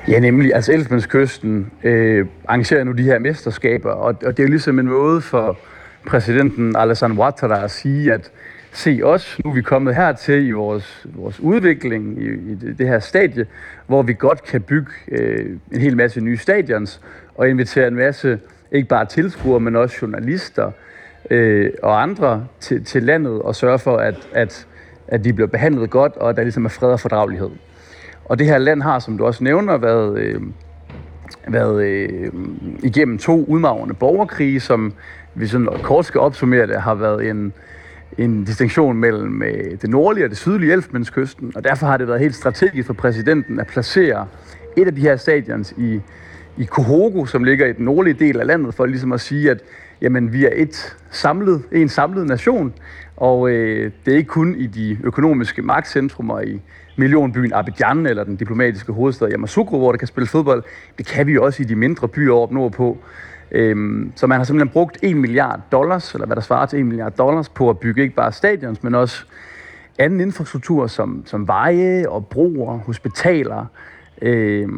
Ja, 0.07 0.19
nemlig. 0.19 0.55
Altså 0.55 0.71
Elfenbenskysten 0.73 1.71
øh, 1.83 2.25
arrangerer 2.47 2.83
nu 2.83 2.91
de 2.91 3.03
her 3.03 3.19
mesterskaber, 3.19 3.91
og, 3.91 4.15
og 4.25 4.37
det 4.37 4.39
er 4.39 4.43
jo 4.43 4.49
ligesom 4.49 4.79
en 4.79 4.87
måde 4.87 5.21
for 5.21 5.57
præsidenten 6.05 6.75
Alassane 6.75 7.19
Ouattara 7.19 7.63
at 7.63 7.71
sige, 7.71 8.13
at 8.13 8.31
se 8.71 9.01
os, 9.03 9.39
nu 9.45 9.49
er 9.49 9.55
vi 9.55 9.61
kommet 9.61 9.95
hertil 9.95 10.47
i 10.47 10.51
vores, 10.51 11.05
vores 11.15 11.39
udvikling, 11.39 12.21
i, 12.21 12.25
i 12.25 12.55
det, 12.77 12.87
her 12.87 12.99
stadie, 12.99 13.45
hvor 13.87 14.01
vi 14.01 14.13
godt 14.13 14.43
kan 14.43 14.61
bygge 14.61 14.91
øh, 15.07 15.57
en 15.71 15.81
hel 15.81 15.97
masse 15.97 16.21
nye 16.21 16.37
stadions, 16.37 17.01
og 17.35 17.49
invitere 17.49 17.87
en 17.87 17.95
masse, 17.95 18.39
ikke 18.71 18.87
bare 18.87 19.05
tilskuere, 19.05 19.59
men 19.59 19.75
også 19.75 19.97
journalister 20.01 20.71
øh, 21.29 21.71
og 21.83 22.01
andre 22.01 22.47
til, 22.59 22.85
til 22.85 23.03
landet, 23.03 23.41
og 23.41 23.55
sørge 23.55 23.79
for, 23.79 23.97
at, 23.97 24.15
at, 24.33 24.67
at 25.07 25.23
de 25.23 25.33
bliver 25.33 25.47
behandlet 25.47 25.89
godt, 25.89 26.17
og 26.17 26.29
at 26.29 26.35
der 26.35 26.43
ligesom 26.43 26.65
er 26.65 26.69
fred 26.69 26.89
og 26.89 26.99
fordragelighed. 26.99 27.49
Og 28.25 28.39
det 28.39 28.47
her 28.47 28.57
land 28.57 28.81
har, 28.81 28.99
som 28.99 29.17
du 29.17 29.25
også 29.25 29.43
nævner, 29.43 29.77
været, 29.77 30.17
øh, 30.17 30.41
været 31.47 31.83
øh, 31.85 32.31
igennem 32.83 33.17
to 33.17 33.45
udmavrende 33.45 33.93
borgerkrige, 33.93 34.59
som 34.59 34.93
vi 35.35 35.47
sådan 35.47 35.67
kort 35.83 36.05
skal 36.05 36.19
opsummere 36.19 36.67
det, 36.67 36.81
har 36.81 36.95
været 36.95 37.29
en, 37.29 37.53
en 38.17 38.43
distinktion 38.43 38.97
mellem 38.97 39.43
øh, 39.43 39.71
det 39.81 39.89
nordlige 39.89 40.25
og 40.25 40.29
det 40.29 40.37
sydlige 40.37 40.73
Elfenbenskysten, 40.73 41.51
og 41.55 41.63
derfor 41.63 41.85
har 41.85 41.97
det 41.97 42.07
været 42.07 42.19
helt 42.19 42.35
strategisk 42.35 42.87
for 42.87 42.93
præsidenten 42.93 43.59
at 43.59 43.67
placere 43.67 44.27
et 44.77 44.87
af 44.87 44.95
de 44.95 45.01
her 45.01 45.15
stadions 45.15 45.73
i, 45.77 46.01
i 46.57 46.63
Kohogo, 46.63 47.25
som 47.25 47.43
ligger 47.43 47.67
i 47.67 47.73
den 47.73 47.85
nordlige 47.85 48.13
del 48.13 48.39
af 48.39 48.47
landet, 48.47 48.73
for 48.73 48.85
ligesom 48.85 49.11
at 49.11 49.21
sige, 49.21 49.51
at 49.51 49.61
jamen, 50.01 50.33
vi 50.33 50.45
er 50.45 50.49
et 50.55 50.95
samlet, 51.11 51.63
en 51.71 51.89
samlet 51.89 52.27
nation, 52.27 52.73
og 53.17 53.49
øh, 53.49 53.91
det 54.05 54.13
er 54.13 54.17
ikke 54.17 54.27
kun 54.27 54.55
i 54.55 54.67
de 54.67 54.97
økonomiske 55.03 55.61
magtcentrumer 55.61 56.41
i 56.41 56.61
millionbyen 56.97 57.53
Abidjan 57.53 58.05
eller 58.05 58.23
den 58.23 58.35
diplomatiske 58.35 58.91
hovedstad 58.91 59.31
Yamoussoukro, 59.31 59.77
hvor 59.77 59.91
der 59.91 59.97
kan 59.97 60.07
spille 60.07 60.27
fodbold. 60.27 60.63
Det 60.97 61.05
kan 61.05 61.27
vi 61.27 61.37
også 61.37 61.63
i 61.63 61.65
de 61.65 61.75
mindre 61.75 62.07
byer 62.07 62.33
op 62.33 62.51
nordpå. 62.51 62.97
Øhm, 63.53 64.11
så 64.15 64.27
man 64.27 64.37
har 64.37 64.43
simpelthen 64.43 64.73
brugt 64.73 64.97
1 65.01 65.17
milliard 65.17 65.59
dollars, 65.71 66.13
eller 66.13 66.25
hvad 66.25 66.35
der 66.35 66.41
svarer 66.41 66.65
til 66.65 66.79
1 66.79 66.85
milliard 66.85 67.11
dollars, 67.11 67.49
på 67.49 67.69
at 67.69 67.79
bygge 67.79 68.01
ikke 68.01 68.15
bare 68.15 68.31
stadions, 68.31 68.83
men 68.83 68.95
også 68.95 69.25
anden 69.99 70.19
infrastruktur 70.19 70.87
som, 70.87 71.23
som 71.25 71.47
veje 71.47 72.09
og 72.09 72.27
broer, 72.27 72.77
hospitaler 72.77 73.65
øh, 74.21 74.69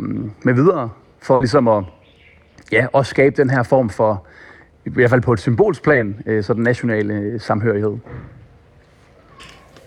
med 0.44 0.54
videre, 0.54 0.90
for 1.22 1.42
ligesom 1.42 1.68
at 1.68 1.84
ja, 2.72 2.88
også 2.94 3.10
skabe 3.10 3.36
den 3.38 3.50
her 3.50 3.64
form 3.64 3.90
for, 3.90 4.26
i 4.86 4.90
hvert 4.90 5.10
fald 5.10 5.22
på 5.22 5.34
et 5.34 5.40
symbolsplan, 5.40 6.22
øh, 6.26 6.44
så 6.44 6.54
den 6.54 6.64
nationale 6.64 7.14
øh, 7.14 7.40
samhørighed. 7.42 7.98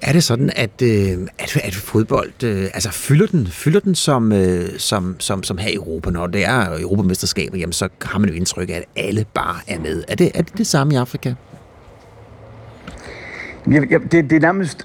Er 0.03 0.13
det 0.13 0.25
sådan, 0.25 0.51
at, 0.57 0.83
øh, 0.83 1.29
at, 1.39 1.57
at 1.57 1.75
fodbold, 1.75 2.45
øh, 2.45 2.65
altså 2.65 2.91
fylder 2.91 3.27
den, 3.27 3.47
fylder 3.47 3.81
den 3.81 3.95
som, 3.95 4.33
øh, 4.33 4.79
som, 4.79 5.17
som, 5.21 5.43
som 5.43 5.59
her 5.59 5.69
i 5.69 5.75
Europa, 5.75 6.11
når 6.11 6.27
det 6.27 6.45
er 6.45 6.81
Europamesterskaber, 6.81 7.59
jamen 7.59 7.73
så 7.73 7.89
har 8.03 8.19
man 8.19 8.29
jo 8.29 8.35
indtryk 8.35 8.71
af, 8.71 8.75
at 8.75 8.85
alle 8.97 9.27
bare 9.35 9.57
er 9.69 9.79
med. 9.79 10.05
Er 10.09 10.15
det 10.15 10.31
er 10.35 10.43
det, 10.43 10.59
det 10.59 10.67
samme 10.67 10.95
i 10.95 10.97
Afrika? 10.97 11.35
Ja, 13.71 13.81
ja, 13.91 13.99
det, 13.99 14.13
det 14.13 14.33
er 14.33 14.41
nærmest... 14.41 14.83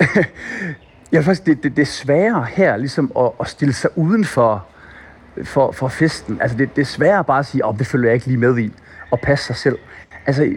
ja, 1.13 1.19
faktisk, 1.19 1.45
det, 1.45 1.63
det, 1.63 1.75
det 1.75 1.81
er 1.81 1.85
sværere 1.85 2.47
her 2.51 2.77
ligesom 2.77 3.11
at, 3.19 3.31
at 3.39 3.47
stille 3.47 3.73
sig 3.73 3.97
uden 3.97 4.25
for, 4.25 4.65
for, 5.43 5.71
for 5.71 5.87
festen. 5.87 6.37
Altså, 6.41 6.57
det, 6.57 6.75
det 6.75 6.81
er 6.81 6.85
sværere 6.85 7.23
bare 7.23 7.39
at 7.39 7.45
sige, 7.45 7.63
at 7.63 7.69
oh, 7.69 7.77
det 7.77 7.87
følger 7.87 8.09
jeg 8.09 8.15
ikke 8.15 8.27
lige 8.27 8.37
med 8.37 8.57
i, 8.57 8.71
og 9.11 9.19
passe 9.19 9.45
sig 9.45 9.55
selv 9.55 9.77
altså, 10.25 10.53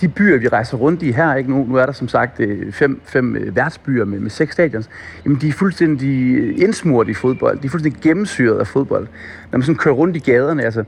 de 0.00 0.08
byer, 0.08 0.38
vi 0.38 0.48
rejser 0.48 0.76
rundt 0.76 1.02
i 1.02 1.12
her, 1.12 1.34
ikke? 1.34 1.50
Nu, 1.50 1.64
nu 1.68 1.76
er 1.76 1.86
der 1.86 1.92
som 1.92 2.08
sagt 2.08 2.40
øh, 2.40 2.72
fem, 2.72 3.00
fem 3.04 3.36
øh, 3.36 3.56
værtsbyer 3.56 4.04
med, 4.04 4.18
med 4.18 4.30
seks 4.30 4.52
stadions, 4.52 4.90
jamen 5.24 5.38
de 5.40 5.48
er 5.48 5.52
fuldstændig 5.52 6.34
øh, 6.34 6.54
indsmurt 6.58 7.08
i 7.08 7.14
fodbold. 7.14 7.58
De 7.58 7.66
er 7.66 7.70
fuldstændig 7.70 8.02
gennemsyret 8.02 8.58
af 8.58 8.66
fodbold. 8.66 9.06
Når 9.50 9.58
man 9.58 9.62
sådan 9.62 9.78
kører 9.78 9.94
rundt 9.94 10.16
i 10.16 10.18
gaderne, 10.18 10.64
altså, 10.64 10.84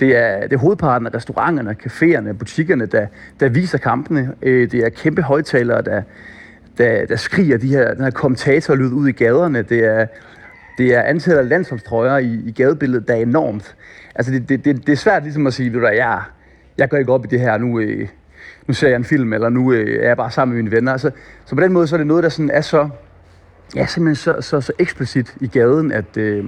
det 0.00 0.16
er, 0.16 0.40
det 0.40 0.52
er 0.52 0.58
hovedparten 0.58 1.06
af 1.06 1.14
restauranterne, 1.14 1.76
caféerne, 1.86 2.32
butikkerne, 2.32 2.86
der, 2.86 3.06
der 3.40 3.48
viser 3.48 3.78
kampene. 3.78 4.32
Det 4.42 4.74
er 4.74 4.88
kæmpe 4.88 5.22
højtalere, 5.22 5.82
der, 5.82 6.02
der, 6.78 7.06
der 7.06 7.16
skriger 7.16 7.58
de 7.58 7.68
her, 7.68 7.94
den 7.94 8.04
her 8.04 8.10
kommentatorlyd 8.10 8.92
ud 8.92 9.08
i 9.08 9.12
gaderne. 9.12 9.62
Det 9.62 9.84
er, 9.84 10.06
det 10.78 10.94
er 10.94 11.02
antallet 11.02 11.38
af 11.38 11.48
landsholdstrøjer 11.48 12.18
i, 12.18 12.40
i 12.46 12.52
gadebilledet, 12.52 13.08
der 13.08 13.14
er 13.14 13.18
enormt. 13.18 13.76
Altså, 14.14 14.32
det, 14.32 14.48
det, 14.48 14.64
det, 14.64 14.86
det 14.86 14.92
er 14.92 14.96
svært 14.96 15.22
ligesom 15.22 15.46
at 15.46 15.54
sige, 15.54 15.72
ved 15.72 15.80
du, 15.80 15.86
ja, 15.86 16.16
jeg 16.78 16.88
går 16.88 16.96
ikke 16.96 17.12
op 17.12 17.24
i 17.24 17.28
det 17.28 17.40
her, 17.40 17.58
nu, 17.58 17.80
øh, 17.80 18.08
nu 18.66 18.74
ser 18.74 18.88
jeg 18.88 18.96
en 18.96 19.04
film, 19.04 19.32
eller 19.32 19.48
nu 19.48 19.72
øh, 19.72 20.04
er 20.04 20.08
jeg 20.08 20.16
bare 20.16 20.30
sammen 20.30 20.54
med 20.54 20.62
mine 20.62 20.76
venner. 20.76 20.92
Altså, 20.92 21.10
så 21.44 21.54
på 21.54 21.60
den 21.60 21.72
måde 21.72 21.86
så 21.86 21.96
er 21.96 21.98
det 21.98 22.06
noget, 22.06 22.22
der 22.22 22.28
sådan 22.28 22.50
er 22.50 22.60
så, 22.60 22.88
ja, 23.76 23.86
simpelthen 23.86 24.16
så, 24.16 24.40
så, 24.40 24.60
så 24.60 24.72
eksplicit 24.78 25.34
i 25.40 25.46
gaden, 25.46 25.92
at, 25.92 26.16
øh, 26.16 26.44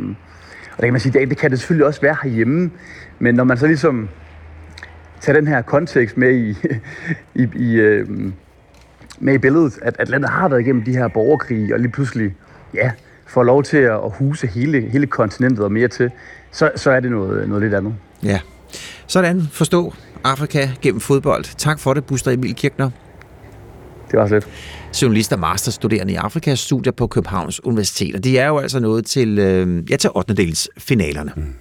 og 0.71 0.77
det 0.77 0.85
kan 0.85 0.93
man 0.93 1.01
sige, 1.01 1.21
det, 1.21 1.29
det 1.29 1.39
kan 1.39 1.51
det 1.51 1.59
selvfølgelig 1.59 1.87
også 1.87 2.01
være 2.01 2.17
herhjemme, 2.23 2.71
men 3.19 3.35
når 3.35 3.45
man 3.45 3.57
så 3.57 3.67
ligesom 3.67 4.09
tager 5.21 5.39
den 5.39 5.49
her 5.49 5.63
kontekst 5.63 6.17
med 6.17 6.35
i, 6.35 6.51
i, 7.43 7.49
i, 7.55 7.75
øh, 7.75 8.09
med 9.19 9.35
i 9.35 9.39
billedet, 9.39 9.79
at, 9.83 9.97
at 9.99 10.09
landet 10.09 10.31
har 10.31 10.49
været 10.49 10.61
igennem 10.61 10.83
de 10.83 10.97
her 10.97 11.09
borgerkrige, 11.09 11.75
og 11.75 11.81
lige 11.81 11.93
pludselig, 11.93 12.35
ja, 12.75 12.91
får 13.27 13.43
lov 13.43 13.63
til 13.63 13.77
at 13.77 14.01
huse 14.19 14.47
hele, 14.47 14.81
hele 14.81 15.07
kontinentet 15.07 15.65
og 15.65 15.73
mere 15.73 15.89
til, 15.89 16.11
så, 16.51 16.71
så 16.77 16.91
er 16.91 17.01
det 17.01 17.11
noget, 17.11 17.49
noget 17.49 17.63
lidt 17.63 17.75
andet. 17.75 17.95
Ja. 18.23 18.41
Sådan, 19.07 19.43
forstå 19.53 19.95
Afrika 20.27 20.69
gennem 20.83 21.01
fodbold. 21.01 21.45
Tak 21.59 21.79
for 21.81 21.95
det, 21.95 22.05
Buster 22.05 22.31
Emil 22.31 22.55
Kirchner. 22.55 22.91
Det 24.11 24.19
var 24.19 24.29
lidt. 24.29 24.47
Journalist 25.03 25.33
og 25.33 25.39
masterstuderende 25.39 26.13
i 26.13 26.17
Afrikas 26.17 26.59
studier 26.59 26.93
på 26.93 27.07
Københavns 27.07 27.65
Universitet. 27.65 28.15
Og 28.15 28.25
de 28.25 28.39
er 28.39 28.47
jo 28.47 28.59
altså 28.59 28.81
nået 28.81 29.07
til, 29.07 29.39
øh, 29.39 29.91
ja, 29.91 29.97
til 29.97 30.11
8. 30.15 30.35
dels 30.35 30.69
finalerne. 30.79 31.33
Mm. 31.37 31.55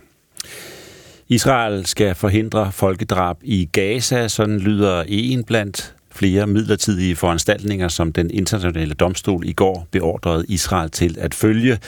Israel 1.28 1.86
skal 1.86 2.16
forhindre 2.16 2.72
folkedrab 2.72 3.38
i 3.42 3.70
Gaza, 3.72 4.28
sådan 4.28 4.60
lyder 4.60 5.04
en 5.08 5.44
blandt 5.44 5.96
flere 6.12 6.48
midlertidige 6.48 7.16
foranstaltninger, 7.16 7.88
som 7.88 8.12
den 8.12 8.32
internationale 8.32 8.94
domstol 8.94 9.46
i 9.46 9.54
går 9.54 9.88
beordrede 9.92 10.46
Israel 10.48 10.90
til 10.90 11.18
at 11.20 11.34
følge. 11.34 11.80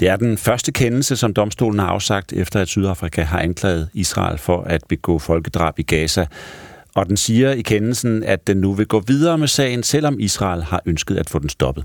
Det 0.00 0.08
er 0.08 0.16
den 0.16 0.38
første 0.38 0.72
kendelse, 0.72 1.16
som 1.16 1.34
domstolen 1.34 1.78
har 1.78 1.86
afsagt, 1.86 2.32
efter 2.32 2.60
at 2.60 2.68
Sydafrika 2.68 3.22
har 3.22 3.38
anklaget 3.38 3.88
Israel 3.94 4.38
for 4.38 4.62
at 4.62 4.80
begå 4.88 5.18
folkedrab 5.18 5.78
i 5.78 5.82
Gaza. 5.82 6.26
Og 6.94 7.08
den 7.08 7.16
siger 7.16 7.52
i 7.52 7.60
kendelsen, 7.60 8.24
at 8.24 8.46
den 8.46 8.56
nu 8.56 8.72
vil 8.72 8.86
gå 8.86 9.00
videre 9.00 9.38
med 9.38 9.48
sagen, 9.48 9.82
selvom 9.82 10.20
Israel 10.20 10.62
har 10.62 10.82
ønsket 10.86 11.16
at 11.16 11.30
få 11.30 11.38
den 11.38 11.48
stoppet. 11.48 11.84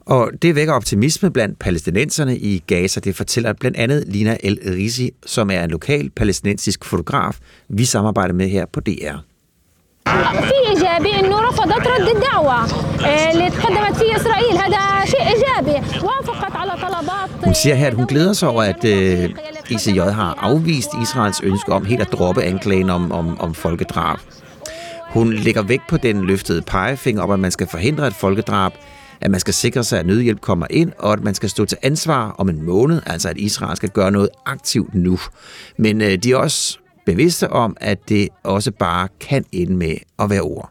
Og 0.00 0.30
det 0.42 0.54
vækker 0.54 0.74
optimisme 0.74 1.30
blandt 1.30 1.58
palæstinenserne 1.58 2.38
i 2.38 2.62
Gaza. 2.66 3.00
Det 3.00 3.16
fortæller 3.16 3.52
blandt 3.52 3.76
andet 3.76 4.04
Lina 4.08 4.36
El 4.42 4.58
Risi, 4.66 5.10
som 5.26 5.50
er 5.50 5.64
en 5.64 5.70
lokal 5.70 6.10
palæstinensisk 6.10 6.84
fotograf, 6.84 7.38
vi 7.68 7.84
samarbejder 7.84 8.34
med 8.34 8.48
her 8.48 8.66
på 8.72 8.80
DR. 8.80 9.16
في 10.95 10.95
ايجابي 10.95 11.19
انه 11.19 11.39
رفضت 11.39 11.87
رد 11.87 12.15
الدعوه 12.15 12.65
اللي 13.31 13.49
تقدمت 13.49 13.97
فيه 13.97 14.15
اسرائيل 14.15 14.57
هذا 14.57 15.05
شيء 15.05 15.27
ايجابي 15.27 15.87
وافقت 16.05 16.55
على 16.55 16.71
طلبات 16.71 17.45
Hun 17.45 17.53
siger 17.53 17.75
her, 17.75 17.87
at 17.87 17.93
hun 17.93 18.05
glæder 18.05 18.33
sig 18.33 18.49
over, 18.49 18.63
at 18.63 18.85
øh, 18.85 19.29
ICJ 19.69 19.99
har 19.99 20.37
afvist 20.41 20.89
Israels 21.01 21.41
ønske 21.43 21.71
om 21.71 21.85
helt 21.85 22.01
at 22.01 22.11
droppe 22.11 22.43
anklagen 22.43 22.89
om, 22.89 23.11
om, 23.11 23.39
om 23.39 23.53
folkedrab. 23.53 24.19
Hun 25.09 25.33
lægger 25.33 25.61
vægt 25.61 25.83
på 25.89 25.97
den 25.97 26.25
løftede 26.25 26.61
pegefinger 26.61 27.21
om, 27.23 27.31
at 27.31 27.39
man 27.39 27.51
skal 27.51 27.67
forhindre 27.67 28.07
et 28.07 28.13
folkedrab, 28.13 28.71
at 29.21 29.31
man 29.31 29.39
skal 29.39 29.53
sikre 29.53 29.83
sig, 29.83 29.99
at 29.99 30.05
nødhjælp 30.05 30.41
kommer 30.41 30.67
ind, 30.69 30.91
og 30.99 31.13
at 31.13 31.23
man 31.23 31.33
skal 31.33 31.49
stå 31.49 31.65
til 31.65 31.77
ansvar 31.81 32.35
om 32.37 32.49
en 32.49 32.61
måned, 32.65 33.01
altså 33.05 33.29
at 33.29 33.37
Israel 33.37 33.77
skal 33.77 33.89
gøre 33.89 34.11
noget 34.11 34.29
aktivt 34.45 34.95
nu. 34.95 35.19
Men 35.77 36.01
øh, 36.01 36.17
de 36.17 36.31
er 36.31 36.37
også 36.37 36.77
bevidste 37.06 37.50
om, 37.50 37.76
at 37.80 38.08
det 38.08 38.28
også 38.44 38.70
bare 38.70 39.08
kan 39.20 39.44
ende 39.52 39.76
med 39.76 39.96
at 40.18 40.30
være 40.30 40.40
ord. 40.40 40.70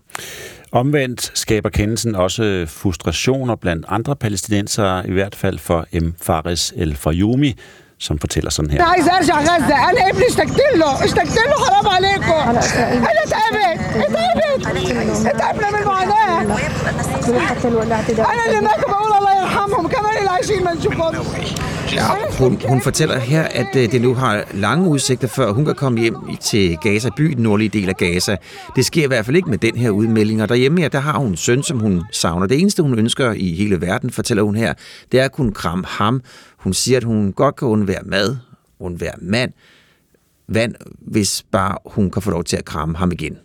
Omvendt 0.71 1.31
skaber 1.33 1.69
kendelsen 1.69 2.15
også 2.15 2.65
frustrationer 2.67 3.55
blandt 3.55 3.85
andre 3.89 4.15
palæstinensere, 4.15 5.07
i 5.07 5.11
hvert 5.11 5.35
fald 5.35 5.59
for 5.59 5.85
M. 5.93 6.13
Faris 6.21 6.73
El 6.75 6.95
Fayoumi, 6.95 7.55
som 7.99 8.19
fortæller 8.19 8.51
sådan 8.51 8.71
her. 8.71 8.77
Ja, 21.93 22.07
hun, 22.39 22.61
hun 22.67 22.81
fortæller 22.81 23.19
her, 23.19 23.43
at 23.43 23.75
øh, 23.75 23.91
det 23.91 24.01
nu 24.01 24.13
har 24.13 24.43
lange 24.53 24.89
udsigter, 24.89 25.27
før 25.27 25.51
hun 25.51 25.65
kan 25.65 25.75
komme 25.75 26.01
hjem 26.01 26.15
til 26.41 26.77
Gaza 26.77 27.09
by, 27.17 27.23
den 27.23 27.43
nordlige 27.43 27.69
del 27.69 27.89
af 27.89 27.95
Gaza. 27.95 28.37
Det 28.75 28.85
sker 28.85 29.03
i 29.03 29.07
hvert 29.07 29.25
fald 29.25 29.35
ikke 29.35 29.49
med 29.49 29.57
den 29.57 29.75
her 29.75 29.89
udmelding, 29.89 30.41
og 30.41 30.49
derhjemme 30.49 30.81
ja, 30.81 30.87
der 30.87 30.99
har 30.99 31.19
hun 31.19 31.27
en 31.27 31.37
søn, 31.37 31.63
som 31.63 31.79
hun 31.79 32.03
savner. 32.11 32.47
Det 32.47 32.59
eneste, 32.59 32.83
hun 32.83 32.99
ønsker 32.99 33.31
i 33.31 33.53
hele 33.53 33.81
verden, 33.81 34.11
fortæller 34.11 34.43
hun 34.43 34.55
her, 34.55 34.73
det 35.11 35.19
er 35.19 35.25
at 35.25 35.31
kunne 35.31 35.53
kramme 35.53 35.85
ham. 35.87 36.21
Hun 36.57 36.73
siger, 36.73 36.97
at 36.97 37.03
hun 37.03 37.33
godt 37.33 37.55
kan 37.55 37.67
undvære 37.67 38.03
mad, 38.05 38.37
undvære 38.79 39.15
mand, 39.21 39.51
vand, 40.47 40.75
hvis 40.99 41.45
bare 41.51 41.77
hun 41.85 42.11
kan 42.11 42.21
få 42.21 42.31
lov 42.31 42.43
til 42.43 42.57
at 42.57 42.65
kramme 42.65 42.97
ham 42.97 43.11
igen. 43.11 43.37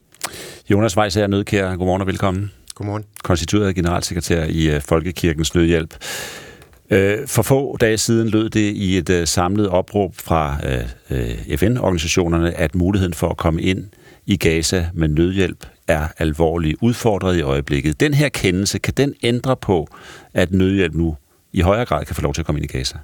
Jonas 0.71 0.97
Weiss 0.97 1.17
her, 1.17 1.27
nødkær. 1.27 1.77
Godmorgen 1.77 2.01
og 2.01 2.07
velkommen. 2.07 2.51
Godmorgen. 2.75 3.05
Konstitueret 3.25 3.75
generalsekretær 3.75 4.45
i 4.45 4.71
øh, 4.71 4.81
Folkekirkens 4.83 5.55
Nødhjælp. 5.55 5.95
Øh, 6.91 7.27
For 7.27 7.43
få 7.43 7.77
dage 7.77 7.99
siden 7.99 8.29
lød 8.29 8.51
det 8.51 8.61
i 8.61 8.99
et 8.99 9.11
øh, 9.11 9.27
samlet 9.27 9.69
opråb 9.69 10.15
fra 10.17 10.57
øh, 11.11 11.57
FN-organisationerne, 11.57 12.55
at 12.55 12.75
muligheden 12.75 13.15
for 13.15 13.29
at 13.29 13.37
komme 13.37 13.63
ind 13.63 13.89
i 14.27 14.37
Gaza 14.37 14.87
med 14.95 15.09
nødhjælp 15.09 15.67
er 15.89 16.09
alvorligt 16.19 16.77
udfordret 16.81 17.37
i 17.37 17.41
øjeblikket. 17.43 18.01
Den 18.01 18.15
her 18.15 18.29
kendelse, 18.29 18.79
kan 18.79 18.95
den 18.97 19.15
ændre 19.23 19.57
på, 19.57 19.89
at 20.35 20.53
nødhjælp 20.53 20.95
nu 20.95 21.17
i 21.53 21.61
højere 21.61 21.85
grad 21.85 22.05
kan 22.05 22.15
få 22.17 22.23
lov 22.23 22.35
til 22.35 22.43
at 22.43 22.47
komme 22.47 22.61
ind 22.61 22.71
i 22.71 22.77
Gaza? 22.77 22.99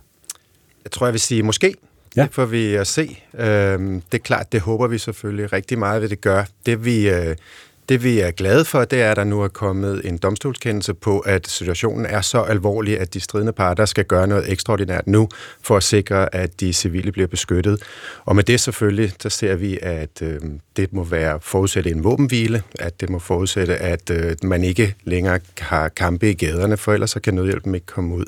Jeg 0.85 0.91
tror, 0.91 1.07
jeg 1.07 1.13
vil 1.13 1.21
sige 1.21 1.43
måske. 1.43 1.75
Ja. 2.17 2.23
Det 2.23 2.35
får 2.35 2.45
vi 2.45 2.75
at 2.75 2.87
se. 2.87 3.19
Øhm, 3.39 4.03
det 4.13 4.19
er 4.19 4.23
klart, 4.23 4.53
det 4.53 4.61
håber 4.61 4.87
vi 4.87 4.99
selvfølgelig 4.99 5.53
rigtig 5.53 5.79
meget, 5.79 6.03
ved 6.03 6.09
det 6.09 6.21
gør. 6.21 6.45
Det 6.67 6.85
vi, 6.85 7.11
det 7.89 8.05
vi 8.05 8.21
er 8.21 8.31
glade 8.31 8.65
for, 8.65 8.85
det 8.85 9.03
er, 9.03 9.11
at 9.11 9.17
der 9.17 9.25
nu 9.25 9.43
er 9.43 9.49
kommet 9.49 10.01
en 10.05 10.19
domstolskendelse 10.19 10.95
på, 10.95 11.19
at 11.19 11.49
situationen 11.49 12.07
er 12.07 12.21
så 12.21 12.41
alvorlig, 12.41 13.01
at 13.01 13.15
de 13.15 13.21
stridende 13.21 13.53
parter 13.53 13.85
skal 13.85 14.05
gøre 14.05 14.27
noget 14.27 14.53
ekstraordinært 14.53 15.07
nu, 15.07 15.29
for 15.63 15.77
at 15.77 15.83
sikre, 15.83 16.35
at 16.35 16.61
de 16.61 16.73
civile 16.73 17.13
bliver 17.13 17.29
beskyttet. 17.29 17.83
Og 18.25 18.37
med 18.37 18.45
det 18.45 18.61
selvfølgelig, 18.61 19.13
så 19.21 19.29
ser 19.29 19.55
vi, 19.55 19.79
at 19.83 20.23
øh, 20.23 20.41
det 20.77 20.93
må 20.93 21.05
være 21.05 21.39
forudsætte 21.43 21.91
en 21.91 22.05
våbenhvile, 22.05 22.63
at 22.79 23.01
det 23.01 23.11
må 23.11 23.19
forudsætte, 23.19 23.77
at 23.77 24.11
øh, 24.11 24.37
man 24.43 24.65
ikke 24.65 24.95
længere 25.05 25.41
har 25.59 25.89
kampe 25.89 26.31
i 26.31 26.35
gaderne, 26.35 26.77
for 26.77 26.93
ellers 26.93 27.11
så 27.11 27.21
kan 27.21 27.35
nødhjælpen 27.35 27.75
ikke 27.75 27.87
komme 27.87 28.15
ud. 28.15 28.25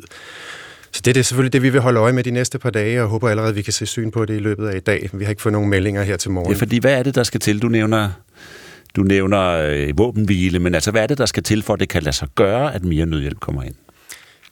Så 0.92 1.00
det 1.04 1.16
er 1.16 1.22
selvfølgelig 1.22 1.52
det, 1.52 1.62
vi 1.62 1.70
vil 1.70 1.80
holde 1.80 2.00
øje 2.00 2.12
med 2.12 2.24
de 2.24 2.30
næste 2.30 2.58
par 2.58 2.70
dage, 2.70 3.02
og 3.02 3.08
håber 3.08 3.28
allerede, 3.28 3.50
at 3.50 3.56
vi 3.56 3.62
kan 3.62 3.72
se 3.72 3.86
syn 3.86 4.10
på 4.10 4.24
det 4.24 4.34
i 4.34 4.38
løbet 4.38 4.68
af 4.68 4.76
i 4.76 4.80
dag. 4.80 5.10
Vi 5.12 5.24
har 5.24 5.30
ikke 5.30 5.42
fået 5.42 5.52
nogen 5.52 5.70
meldinger 5.70 6.02
her 6.02 6.16
til 6.16 6.30
morgen. 6.30 6.52
Ja, 6.52 6.58
fordi 6.58 6.78
hvad 6.78 6.98
er 6.98 7.02
det, 7.02 7.14
der 7.14 7.22
skal 7.22 7.40
til? 7.40 7.62
Du 7.62 7.68
nævner, 7.68 8.10
du 8.96 9.02
nævner 9.02 9.48
øh, 9.48 9.98
våbenhvile, 9.98 10.58
men 10.58 10.74
altså 10.74 10.90
hvad 10.90 11.02
er 11.02 11.06
det, 11.06 11.18
der 11.18 11.26
skal 11.26 11.42
til, 11.42 11.62
for 11.62 11.74
at 11.74 11.80
det 11.80 11.88
kan 11.88 12.02
lade 12.02 12.16
sig 12.16 12.28
gøre, 12.34 12.74
at 12.74 12.84
mere 12.84 13.06
nødhjælp 13.06 13.40
kommer 13.40 13.62
ind? 13.62 13.74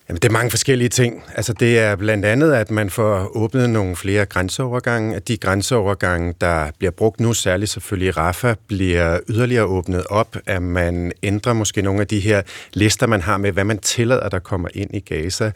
Jamen, 0.09 0.21
det 0.23 0.29
er 0.29 0.33
mange 0.33 0.51
forskellige 0.51 0.89
ting. 0.89 1.23
Altså, 1.35 1.53
det 1.53 1.79
er 1.79 1.97
blandt 1.97 2.25
andet, 2.25 2.53
at 2.53 2.71
man 2.71 2.91
får 2.91 3.37
åbnet 3.37 3.71
nogle 3.71 3.97
flere 3.97 4.27
grænseovergange. 4.27 5.17
At 5.17 5.29
de 5.29 5.37
grænseovergange, 5.37 6.35
der 6.41 6.71
bliver 6.79 6.91
brugt 6.91 7.21
nu, 7.21 7.33
særligt 7.33 7.71
selvfølgelig 7.71 8.09
i 8.09 8.11
Rafa, 8.11 8.55
bliver 8.67 9.21
yderligere 9.29 9.65
åbnet 9.65 10.05
op. 10.11 10.37
At 10.47 10.63
man 10.63 11.13
ændrer 11.23 11.53
måske 11.53 11.83
nogle 11.83 12.01
af 12.01 12.07
de 12.07 12.21
her 12.21 12.43
lister, 12.73 13.07
man 13.07 13.21
har 13.21 13.37
med, 13.37 13.53
hvad 13.53 13.65
man 13.65 13.79
tillader, 13.79 14.29
der 14.29 14.39
kommer 14.39 14.69
ind 14.75 14.91
i 14.95 15.01
Gaza. 15.01 15.53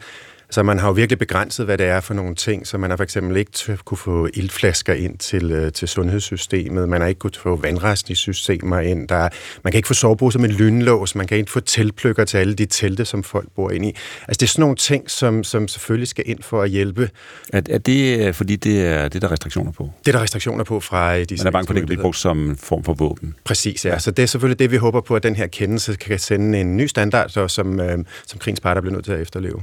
Så 0.51 0.63
man 0.63 0.79
har 0.79 0.87
jo 0.87 0.93
virkelig 0.93 1.19
begrænset, 1.19 1.65
hvad 1.65 1.77
det 1.77 1.85
er 1.85 1.99
for 1.99 2.13
nogle 2.13 2.35
ting, 2.35 2.67
så 2.67 2.77
man 2.77 2.89
har 2.89 2.97
for 2.97 3.03
eksempel 3.03 3.37
ikke 3.37 3.77
kunne 3.85 3.97
få 3.97 4.27
iltflasker 4.33 4.93
ind 4.93 5.17
til, 5.17 5.51
øh, 5.51 5.71
til 5.71 5.87
sundhedssystemet, 5.87 6.89
man 6.89 7.01
har 7.01 7.07
ikke 7.07 7.19
kunnet 7.19 7.37
få 7.37 7.55
vandrestningssystemer 7.55 8.79
ind, 8.79 9.07
der, 9.07 9.15
er, 9.15 9.29
man 9.63 9.71
kan 9.71 9.77
ikke 9.77 9.87
få 9.87 9.93
soveposer 9.93 10.39
med 10.39 10.49
lynlås, 10.49 11.15
man 11.15 11.27
kan 11.27 11.37
ikke 11.37 11.51
få 11.51 11.59
teltplykker 11.59 12.25
til 12.25 12.37
alle 12.37 12.53
de 12.53 12.65
telte, 12.65 13.05
som 13.05 13.23
folk 13.23 13.47
bor 13.55 13.71
ind 13.71 13.85
i. 13.85 13.95
Altså 14.27 14.39
det 14.39 14.43
er 14.43 14.47
sådan 14.47 14.61
nogle 14.61 14.75
ting, 14.75 15.09
som, 15.09 15.43
som 15.43 15.67
selvfølgelig 15.67 16.07
skal 16.07 16.23
ind 16.27 16.43
for 16.43 16.61
at 16.61 16.69
hjælpe. 16.69 17.09
Er, 17.53 17.61
er 17.69 17.77
det, 17.77 18.27
øh, 18.27 18.33
fordi 18.33 18.55
det 18.55 18.85
er, 18.85 19.03
det 19.07 19.15
er 19.15 19.19
der 19.19 19.31
restriktioner 19.31 19.71
på? 19.71 19.89
Det 20.05 20.07
er 20.07 20.17
der 20.17 20.23
restriktioner 20.23 20.63
på 20.63 20.79
fra 20.79 21.19
de 21.19 21.35
Man 21.37 21.47
er 21.47 21.51
bange 21.51 21.67
for, 21.67 21.73
at 21.73 21.75
det 21.75 21.81
kan 21.81 21.87
blive 21.87 22.01
brugt 22.01 22.17
som 22.17 22.57
form 22.57 22.83
for 22.83 22.93
våben. 22.93 23.35
Præcis, 23.43 23.85
ja. 23.85 23.99
Så 23.99 24.11
det 24.11 24.23
er 24.23 24.27
selvfølgelig 24.27 24.59
det, 24.59 24.71
vi 24.71 24.77
håber 24.77 25.01
på, 25.01 25.15
at 25.15 25.23
den 25.23 25.35
her 25.35 25.47
kendelse 25.47 25.93
kan 25.93 26.19
sende 26.19 26.59
en 26.59 26.77
ny 26.77 26.85
standard, 26.85 27.29
så, 27.29 27.47
som, 27.47 27.79
øh, 27.79 27.97
som 28.27 28.39
krigens 28.39 28.59
parter 28.59 28.81
bliver 28.81 28.93
nødt 28.93 29.05
til 29.05 29.11
at 29.11 29.21
efterleve. 29.21 29.61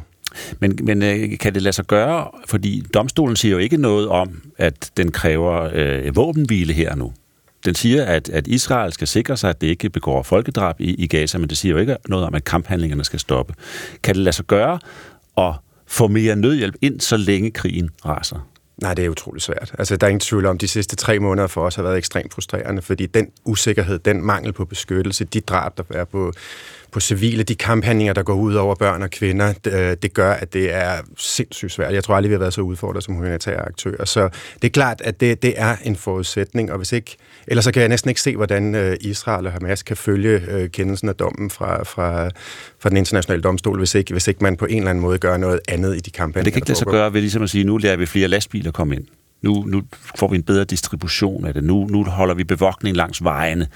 Men, 0.60 0.78
men 0.82 1.02
øh, 1.02 1.38
kan 1.38 1.54
det 1.54 1.62
lade 1.62 1.72
sig 1.72 1.84
gøre? 1.84 2.28
Fordi 2.46 2.84
domstolen 2.94 3.36
siger 3.36 3.52
jo 3.52 3.58
ikke 3.58 3.76
noget 3.76 4.08
om, 4.08 4.42
at 4.58 4.90
den 4.96 5.12
kræver 5.12 5.70
øh, 5.74 6.16
våbenhvile 6.16 6.72
her 6.72 6.94
nu. 6.94 7.12
Den 7.64 7.74
siger, 7.74 8.04
at, 8.04 8.28
at 8.28 8.46
Israel 8.46 8.92
skal 8.92 9.08
sikre 9.08 9.36
sig, 9.36 9.50
at 9.50 9.60
det 9.60 9.66
ikke 9.66 9.90
begår 9.90 10.22
folkedrab 10.22 10.80
i, 10.80 10.94
i 10.94 11.06
Gaza, 11.06 11.38
men 11.38 11.48
det 11.48 11.58
siger 11.58 11.72
jo 11.72 11.78
ikke 11.78 11.96
noget 12.08 12.26
om, 12.26 12.34
at 12.34 12.44
kamphandlingerne 12.44 13.04
skal 13.04 13.20
stoppe. 13.20 13.54
Kan 14.02 14.14
det 14.14 14.22
lade 14.22 14.36
sig 14.36 14.44
gøre 14.44 14.78
at 15.38 15.54
få 15.86 16.08
mere 16.08 16.36
nødhjælp 16.36 16.74
ind, 16.80 17.00
så 17.00 17.16
længe 17.16 17.50
krigen 17.50 17.90
raser? 18.04 18.48
Nej, 18.82 18.94
det 18.94 19.04
er 19.04 19.08
utrolig 19.08 19.42
svært. 19.42 19.74
Altså, 19.78 19.96
der 19.96 20.06
er 20.06 20.08
ingen 20.08 20.20
tvivl 20.20 20.46
om, 20.46 20.58
de 20.58 20.68
sidste 20.68 20.96
tre 20.96 21.18
måneder 21.18 21.46
for 21.46 21.60
os 21.60 21.74
har 21.74 21.82
været 21.82 21.98
ekstremt 21.98 22.34
frustrerende, 22.34 22.82
fordi 22.82 23.06
den 23.06 23.26
usikkerhed, 23.44 23.98
den 23.98 24.22
mangel 24.22 24.52
på 24.52 24.64
beskyttelse, 24.64 25.24
de 25.24 25.40
drab, 25.40 25.76
der 25.76 25.82
er 25.90 26.04
på, 26.04 26.32
på 26.92 27.00
civile, 27.00 27.42
de 27.42 27.54
kamphandlinger, 27.54 28.12
der 28.12 28.22
går 28.22 28.34
ud 28.34 28.54
over 28.54 28.74
børn 28.74 29.02
og 29.02 29.10
kvinder, 29.10 29.52
det, 29.52 30.02
det 30.02 30.14
gør, 30.14 30.32
at 30.32 30.52
det 30.52 30.74
er 30.74 30.92
sindssygt 31.16 31.72
svært. 31.72 31.94
Jeg 31.94 32.04
tror 32.04 32.14
aldrig, 32.14 32.30
vi 32.30 32.34
har 32.34 32.38
været 32.38 32.54
så 32.54 32.60
udfordret 32.60 33.04
som 33.04 33.14
humanitære 33.14 33.60
aktører. 33.60 34.04
Så 34.04 34.28
det 34.54 34.64
er 34.64 34.72
klart, 34.72 35.00
at 35.00 35.20
det, 35.20 35.42
det 35.42 35.54
er 35.56 35.76
en 35.84 35.96
forudsætning, 35.96 36.72
og 36.72 36.76
hvis 36.76 36.92
ikke, 36.92 37.16
ellers 37.46 37.64
så 37.64 37.72
kan 37.72 37.80
jeg 37.80 37.88
næsten 37.88 38.08
ikke 38.08 38.20
se, 38.20 38.36
hvordan 38.36 38.74
øh, 38.74 38.96
Israel 39.00 39.46
og 39.46 39.52
Hamas 39.52 39.82
kan 39.82 39.96
følge 39.96 40.42
øh, 40.48 40.70
kendelsen 40.70 41.08
af 41.08 41.14
dommen 41.14 41.50
fra, 41.50 41.84
fra, 41.84 42.30
fra 42.80 42.88
den 42.88 42.96
internationale 42.96 43.42
domstol, 43.42 43.78
hvis 43.78 43.94
ikke, 43.94 44.12
hvis 44.12 44.28
ikke 44.28 44.42
man 44.42 44.56
på 44.56 44.66
en 44.66 44.78
eller 44.78 44.90
anden 44.90 45.02
måde 45.02 45.18
gør 45.18 45.36
noget 45.36 45.60
andet 45.68 45.96
i 45.96 46.00
de 46.00 46.10
kamphandlinger, 46.10 46.40
Men 46.40 46.44
det 46.44 46.52
kan 46.52 46.58
ikke 46.58 46.68
lade 46.68 46.78
sig 46.78 46.86
gøre 46.86 47.12
ved 47.12 47.20
ligesom 47.20 47.42
at 47.42 47.50
sige, 47.50 47.64
nu 47.64 47.76
lærer 47.76 47.96
vi 47.96 48.06
flere 48.06 48.28
lastbiler 48.28 48.70
komme 48.70 48.94
ind. 48.94 49.04
Nu, 49.42 49.64
nu 49.66 49.82
får 50.18 50.28
vi 50.28 50.36
en 50.36 50.42
bedre 50.42 50.64
distribution 50.64 51.46
af 51.46 51.54
det. 51.54 51.64
Nu, 51.64 51.86
nu 51.86 52.04
holder 52.04 52.34
vi 52.34 52.44
bevogtning 52.44 52.96
langs 52.96 53.24
vejene, 53.24 53.66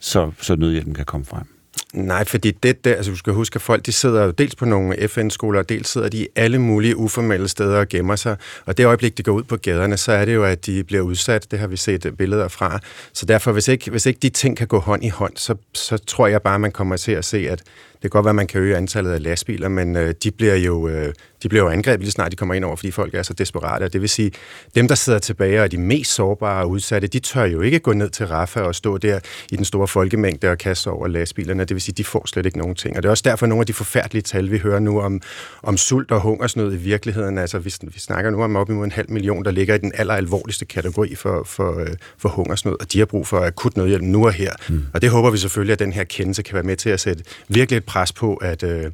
så, 0.00 0.30
så 0.40 0.56
nødhjælpen 0.56 0.94
kan 0.94 1.04
komme 1.04 1.26
frem. 1.26 1.61
Nej, 1.92 2.24
fordi 2.24 2.50
det 2.50 2.84
der, 2.84 2.94
altså 2.94 3.10
du 3.10 3.16
skal 3.16 3.32
huske, 3.32 3.56
at 3.56 3.62
folk 3.62 3.86
de 3.86 3.92
sidder 3.92 4.24
jo 4.24 4.30
dels 4.30 4.54
på 4.54 4.64
nogle 4.64 5.08
FN-skoler, 5.08 5.58
og 5.58 5.68
dels 5.68 5.88
sidder 5.88 6.08
de 6.08 6.18
i 6.18 6.28
alle 6.36 6.58
mulige 6.58 6.96
uformelle 6.96 7.48
steder 7.48 7.78
og 7.78 7.88
gemmer 7.88 8.16
sig. 8.16 8.36
Og 8.66 8.76
det 8.76 8.86
øjeblik, 8.86 9.18
de 9.18 9.22
går 9.22 9.32
ud 9.32 9.42
på 9.42 9.56
gaderne, 9.56 9.96
så 9.96 10.12
er 10.12 10.24
det 10.24 10.34
jo, 10.34 10.44
at 10.44 10.66
de 10.66 10.84
bliver 10.84 11.02
udsat. 11.02 11.50
Det 11.50 11.58
har 11.58 11.66
vi 11.66 11.76
set 11.76 12.14
billeder 12.18 12.48
fra. 12.48 12.80
Så 13.12 13.26
derfor, 13.26 13.52
hvis 13.52 13.68
ikke, 13.68 13.90
hvis 13.90 14.06
ikke 14.06 14.18
de 14.22 14.28
ting 14.28 14.56
kan 14.56 14.66
gå 14.66 14.78
hånd 14.78 15.04
i 15.04 15.08
hånd, 15.08 15.32
så, 15.36 15.54
så 15.74 15.98
tror 15.98 16.26
jeg 16.26 16.42
bare, 16.42 16.58
man 16.58 16.72
kommer 16.72 16.96
til 16.96 17.12
at 17.12 17.24
se, 17.24 17.48
at 17.50 17.62
kan 18.02 18.10
godt 18.10 18.24
være, 18.24 18.30
at 18.30 18.36
man 18.36 18.46
kan 18.46 18.60
øge 18.60 18.76
antallet 18.76 19.10
af 19.10 19.22
lastbiler, 19.22 19.68
men 19.68 19.96
øh, 19.96 20.14
de, 20.22 20.30
bliver 20.30 20.54
jo, 20.54 20.88
øh, 20.88 21.14
de 21.42 21.48
bliver 21.48 21.64
jo 21.64 21.70
angrebet 21.70 22.00
lige 22.00 22.10
snart 22.10 22.30
de 22.30 22.36
kommer 22.36 22.54
ind 22.54 22.64
over, 22.64 22.76
fordi 22.76 22.90
folk 22.90 23.14
er 23.14 23.22
så 23.22 23.32
desperate. 23.32 23.88
Det 23.88 24.00
vil 24.00 24.08
sige, 24.08 24.32
dem, 24.74 24.88
der 24.88 24.94
sidder 24.94 25.18
tilbage 25.18 25.58
og 25.58 25.64
er 25.64 25.68
de 25.68 25.78
mest 25.78 26.14
sårbare 26.14 26.62
og 26.62 26.70
udsatte, 26.70 27.08
de 27.08 27.18
tør 27.18 27.44
jo 27.44 27.60
ikke 27.60 27.78
gå 27.78 27.92
ned 27.92 28.10
til 28.10 28.26
Rafah 28.26 28.66
og 28.66 28.74
stå 28.74 28.98
der 28.98 29.20
i 29.50 29.56
den 29.56 29.64
store 29.64 29.88
folkemængde 29.88 30.50
og 30.50 30.58
kaste 30.58 30.90
over 30.90 31.08
lastbilerne. 31.08 31.64
Det 31.64 31.74
vil 31.74 31.80
sige, 31.80 31.94
de 31.94 32.04
får 32.04 32.26
slet 32.26 32.46
ikke 32.46 32.58
nogen 32.58 32.74
ting. 32.74 32.96
Og 32.96 33.02
det 33.02 33.08
er 33.08 33.10
også 33.10 33.22
derfor 33.26 33.46
nogle 33.46 33.62
af 33.62 33.66
de 33.66 33.72
forfærdelige 33.72 34.22
tal, 34.22 34.50
vi 34.50 34.58
hører 34.58 34.78
nu 34.78 35.00
om, 35.00 35.20
om 35.62 35.76
sult 35.76 36.10
og 36.10 36.20
hungersnød 36.20 36.72
i 36.72 36.76
virkeligheden. 36.76 37.38
Altså, 37.38 37.58
vi, 37.58 37.74
vi 37.82 38.00
snakker 38.00 38.30
nu 38.30 38.42
om 38.42 38.56
op 38.56 38.70
imod 38.70 38.84
en 38.84 38.92
halv 38.92 39.10
million, 39.10 39.44
der 39.44 39.50
ligger 39.50 39.74
i 39.74 39.78
den 39.78 39.92
aller 39.94 40.14
alvorligste 40.14 40.64
kategori 40.64 41.14
for, 41.14 41.44
for, 41.44 41.80
øh, 41.80 41.86
for 42.18 42.28
hungersnød, 42.28 42.76
og 42.80 42.92
de 42.92 42.98
har 42.98 43.06
brug 43.06 43.26
for 43.26 43.40
akut 43.40 43.76
nødhjælp 43.76 44.02
nu 44.02 44.26
og 44.26 44.32
her. 44.32 44.52
Mm. 44.68 44.84
Og 44.94 45.02
det 45.02 45.10
håber 45.10 45.30
vi 45.30 45.38
selvfølgelig, 45.38 45.72
at 45.72 45.78
den 45.78 45.92
her 45.92 46.04
kendelse 46.04 46.42
kan 46.42 46.54
være 46.54 46.62
med 46.62 46.76
til 46.76 46.90
at 46.90 47.00
sætte 47.00 47.24
virkelig 47.48 47.76
et 47.76 47.84
pres 47.92 48.12
på, 48.12 48.34
at, 48.34 48.62
øh, 48.62 48.90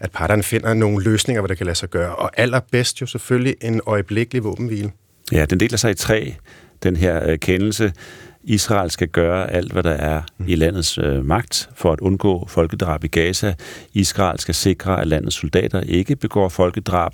at 0.00 0.10
parterne 0.12 0.42
finder 0.42 0.74
nogle 0.74 1.04
løsninger, 1.04 1.40
hvor 1.40 1.48
det 1.48 1.56
kan 1.56 1.66
lade 1.66 1.78
sig 1.78 1.90
gøre. 1.90 2.16
Og 2.16 2.30
allerbedst 2.36 3.00
jo 3.00 3.06
selvfølgelig 3.06 3.54
en 3.60 3.80
øjeblikkelig 3.86 4.44
våbenhvile. 4.44 4.90
Ja, 5.32 5.44
den 5.44 5.60
deler 5.60 5.76
sig 5.76 5.90
i 5.90 5.94
tre, 5.94 6.34
den 6.82 6.96
her 6.96 7.30
øh, 7.30 7.38
kendelse. 7.38 7.92
Israel 8.44 8.90
skal 8.90 9.08
gøre 9.08 9.50
alt, 9.50 9.72
hvad 9.72 9.82
der 9.82 9.90
er 9.90 10.22
i 10.46 10.54
landets 10.54 10.98
øh, 10.98 11.24
magt 11.24 11.70
for 11.74 11.92
at 11.92 12.00
undgå 12.00 12.46
folkedrab 12.48 13.04
i 13.04 13.06
Gaza. 13.06 13.54
Israel 13.92 14.38
skal 14.38 14.54
sikre, 14.54 15.00
at 15.00 15.06
landets 15.06 15.36
soldater 15.36 15.80
ikke 15.80 16.16
begår 16.16 16.48
folkedrab, 16.48 17.12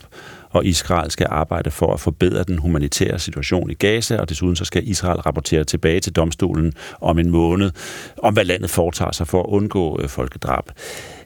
og 0.51 0.64
Israel 0.64 1.11
skal 1.11 1.26
arbejde 1.30 1.70
for 1.70 1.93
at 1.93 2.01
forbedre 2.01 2.45
den 2.45 2.59
humanitære 2.59 3.18
situation 3.18 3.70
i 3.70 3.74
Gaza, 3.74 4.16
og 4.16 4.28
desuden 4.28 4.57
så 4.57 4.64
skal 4.64 4.89
Israel 4.89 5.20
rapportere 5.20 5.64
tilbage 5.64 6.01
til 6.01 6.12
domstolen 6.12 6.72
om 7.01 7.18
en 7.18 7.30
måned, 7.30 7.70
om 8.18 8.35
hvad 8.35 8.45
landet 8.45 8.70
foretager 8.70 9.12
sig 9.12 9.26
for 9.26 9.41
at 9.43 9.47
undgå 9.47 10.01
øh, 10.03 10.09
folkedrab. 10.09 10.70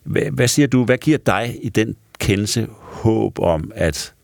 Hvad, 0.08 0.22
hvad 0.32 0.48
siger 0.48 0.66
du, 0.66 0.84
hvad 0.84 0.98
giver 0.98 1.18
dig 1.18 1.58
i 1.62 1.68
den 1.68 1.96
kendelse 2.18 2.66
håb 2.80 3.38
om, 3.38 3.72
at 3.74 4.14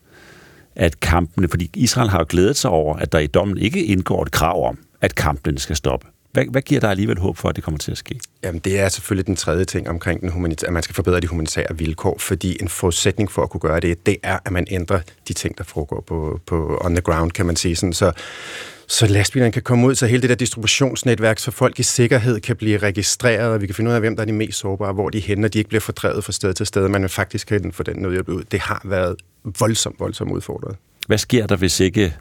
at 0.75 0.99
kampene, 0.99 1.47
fordi 1.47 1.69
Israel 1.73 2.09
har 2.09 2.19
jo 2.19 2.25
glædet 2.29 2.57
sig 2.57 2.71
over, 2.71 2.95
at 2.95 3.11
der 3.11 3.19
i 3.19 3.27
dommen 3.27 3.57
ikke 3.57 3.85
indgår 3.85 4.23
et 4.23 4.31
krav 4.31 4.67
om, 4.67 4.77
at 5.01 5.15
kampene 5.15 5.59
skal 5.59 5.75
stoppe. 5.75 6.07
Hvad, 6.31 6.45
hvad 6.51 6.61
giver 6.61 6.81
dig 6.81 6.89
alligevel 6.89 7.19
håb 7.19 7.37
for, 7.37 7.49
at 7.49 7.55
det 7.55 7.63
kommer 7.63 7.77
til 7.77 7.91
at 7.91 7.97
ske? 7.97 8.19
Jamen, 8.43 8.59
det 8.59 8.79
er 8.79 8.89
selvfølgelig 8.89 9.27
den 9.27 9.35
tredje 9.35 9.65
ting 9.65 9.89
omkring, 9.89 10.21
den 10.21 10.29
humanitære, 10.29 10.67
at 10.67 10.73
man 10.73 10.83
skal 10.83 10.95
forbedre 10.95 11.19
de 11.19 11.27
humanitære 11.27 11.77
vilkår, 11.77 12.17
fordi 12.19 12.57
en 12.61 12.67
forudsætning 12.67 13.31
for 13.31 13.41
at 13.43 13.49
kunne 13.49 13.61
gøre 13.61 13.79
det, 13.79 14.05
det 14.05 14.17
er, 14.23 14.39
at 14.45 14.51
man 14.51 14.67
ændrer 14.69 14.99
de 15.27 15.33
ting, 15.33 15.57
der 15.57 15.63
foregår 15.63 16.01
på, 16.07 16.39
på 16.45 16.77
on 16.81 16.95
the 16.95 17.01
ground, 17.01 17.31
kan 17.31 17.45
man 17.45 17.55
sige. 17.55 17.75
Sådan. 17.75 17.93
Så, 17.93 18.11
så 18.87 19.07
lastbilerne 19.07 19.51
kan 19.51 19.61
komme 19.61 19.87
ud, 19.87 19.95
så 19.95 20.05
hele 20.05 20.21
det 20.21 20.29
der 20.29 20.35
distributionsnetværk, 20.35 21.39
så 21.39 21.51
folk 21.51 21.79
i 21.79 21.83
sikkerhed 21.83 22.39
kan 22.39 22.55
blive 22.55 22.77
registreret, 22.77 23.53
og 23.53 23.61
vi 23.61 23.65
kan 23.65 23.75
finde 23.75 23.89
ud 23.89 23.95
af, 23.95 24.01
hvem 24.01 24.15
der 24.15 24.21
er 24.21 24.25
de 24.25 24.33
mest 24.33 24.59
sårbare, 24.59 24.93
hvor 24.93 25.09
de 25.09 25.21
hænder, 25.21 25.49
de 25.49 25.57
ikke 25.57 25.67
bliver 25.67 25.81
fordrevet 25.81 26.23
fra 26.23 26.31
sted 26.31 26.53
til 26.53 26.65
sted, 26.65 26.87
man 26.87 27.09
faktisk 27.09 27.47
kan 27.47 27.71
få 27.71 27.83
den 27.83 27.95
nødhjælp 28.01 28.29
ud. 28.29 28.43
Det 28.51 28.59
har 28.59 28.81
været 28.85 29.15
voldsomt, 29.59 29.99
voldsomt 29.99 30.31
udfordret. 30.31 30.75
Hvad 31.07 31.17
sker 31.17 31.47
der, 31.47 31.55
hvis 31.55 31.79
ikke 31.79 32.15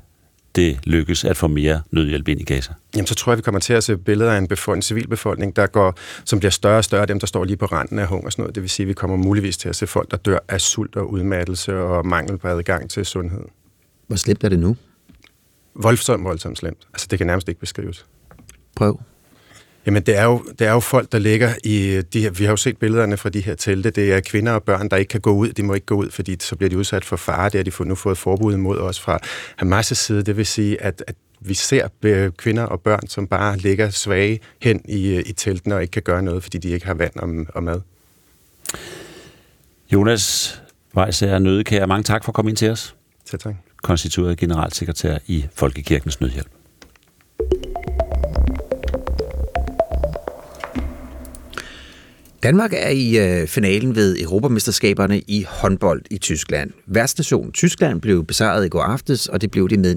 det 0.57 0.79
lykkes 0.85 1.25
at 1.25 1.37
få 1.37 1.49
mere 1.49 1.83
nødhjælp 1.91 2.29
ind 2.29 2.41
i 2.41 2.45
Gaza? 2.45 2.73
Jamen, 2.95 3.07
så 3.07 3.15
tror 3.15 3.33
jeg, 3.33 3.37
vi 3.37 3.43
kommer 3.43 3.61
til 3.61 3.73
at 3.73 3.85
se 3.85 3.97
billeder 3.97 4.33
af 4.33 4.39
en, 4.39 4.49
befolkning, 4.49 4.79
en 4.79 4.83
civilbefolkning, 4.83 5.57
der 5.57 5.67
går, 5.67 5.99
som 6.25 6.39
bliver 6.39 6.51
større 6.51 6.79
og 6.79 6.85
større, 6.85 7.07
dem 7.07 7.21
der 7.21 7.27
står 7.27 7.45
lige 7.45 7.57
på 7.57 7.67
randen 7.67 7.99
af 7.99 8.07
hungersnød. 8.07 8.53
Det 8.53 8.63
vil 8.63 8.71
sige, 8.71 8.85
at 8.85 8.89
vi 8.89 8.93
kommer 8.93 9.17
muligvis 9.17 9.57
til 9.57 9.69
at 9.69 9.77
se 9.77 9.87
folk, 9.87 10.11
der 10.11 10.17
dør 10.17 10.39
af 10.49 10.61
sult 10.61 10.97
og 10.97 11.13
udmattelse 11.13 11.77
og 11.77 12.07
mangel 12.07 12.39
på 12.39 12.49
adgang 12.49 12.91
til 12.91 13.07
sundhed. 13.07 13.45
Hvor 14.07 14.17
slemt 14.17 14.45
er 14.45 14.49
det 14.49 14.59
nu? 14.59 14.77
Voldsomt, 15.75 16.25
voldsomt 16.25 16.59
slemt. 16.59 16.79
Altså, 16.93 17.07
det 17.11 17.19
kan 17.19 17.27
nærmest 17.27 17.49
ikke 17.49 17.61
beskrives. 17.61 18.07
Prøv. 18.77 19.01
Jamen, 19.87 20.03
det 20.03 20.17
er, 20.17 20.25
jo, 20.25 20.45
det 20.59 20.67
er 20.67 20.73
jo 20.73 20.81
folk, 20.81 21.13
der 21.13 21.19
ligger 21.19 21.55
i 21.65 22.03
de 22.13 22.21
her... 22.21 22.31
Vi 22.31 22.45
har 22.45 22.53
jo 22.53 22.57
set 22.57 22.79
billederne 22.79 23.17
fra 23.17 23.29
de 23.29 23.41
her 23.41 23.55
telte. 23.55 23.91
Det 23.91 24.13
er 24.13 24.21
kvinder 24.21 24.53
og 24.53 24.63
børn, 24.63 24.89
der 24.89 24.97
ikke 24.97 25.09
kan 25.09 25.21
gå 25.21 25.33
ud. 25.33 25.49
De 25.49 25.63
må 25.63 25.75
ikke 25.75 25.87
gå 25.87 25.95
ud, 25.95 26.11
fordi 26.11 26.37
så 26.41 26.57
bliver 26.57 26.71
de 26.71 26.79
udsat 26.79 27.05
for 27.05 27.17
fare. 27.17 27.45
Det 27.45 27.55
har 27.55 27.63
de 27.63 27.71
fået, 27.71 27.89
nu 27.89 27.95
fået 27.95 28.19
forbud 28.19 28.55
imod 28.55 28.79
os 28.79 29.01
fra 29.01 29.19
Hamas' 29.63 29.83
side. 29.83 30.23
Det 30.23 30.37
vil 30.37 30.47
sige, 30.47 30.83
at, 30.83 31.05
at 31.07 31.15
vi 31.41 31.55
ser 31.55 31.89
kvinder 32.37 32.63
og 32.63 32.81
børn, 32.81 33.09
som 33.09 33.27
bare 33.27 33.57
ligger 33.57 33.91
svage 33.91 34.41
hen 34.61 34.81
i, 34.85 35.21
i 35.21 35.33
teltene 35.33 35.75
og 35.75 35.83
ikke 35.83 35.93
kan 35.93 36.03
gøre 36.03 36.23
noget, 36.23 36.43
fordi 36.43 36.59
de 36.59 36.69
ikke 36.69 36.87
har 36.87 36.95
vand 36.95 37.17
og, 37.17 37.55
og 37.55 37.63
mad. 37.63 37.81
Jonas 39.93 40.63
Weisser 40.97 41.39
Nødekær, 41.39 41.87
mange 41.87 42.03
tak 42.03 42.25
for 42.25 42.31
at 42.31 42.35
komme 42.35 42.51
ind 42.51 42.57
til 42.57 42.71
os. 42.71 42.95
Selv 43.25 43.41
tak. 43.41 43.55
Konstitueret 43.85 44.39
generalsekretær 44.39 45.19
i 45.27 45.45
Folkekirkens 45.55 46.21
Nødhjælp. 46.21 46.64
Danmark 52.45 52.73
er 52.73 52.89
i 52.89 53.19
øh, 53.19 53.49
finalen 53.49 53.97
ved 53.97 54.21
Europamesterskaberne 54.21 55.21
i 55.21 55.47
håndbold 55.49 56.03
i 56.11 56.19
Tyskland. 56.19 56.71
Værtsnationen 56.87 57.53
Tyskland 57.53 58.01
blev 58.01 58.25
besejret 58.25 58.67
i 58.67 58.69
går 58.69 58.83
aftes, 58.83 59.27
og 59.27 59.41
det 59.41 59.51
blev 59.51 59.69
det 59.69 59.79
med 59.79 59.95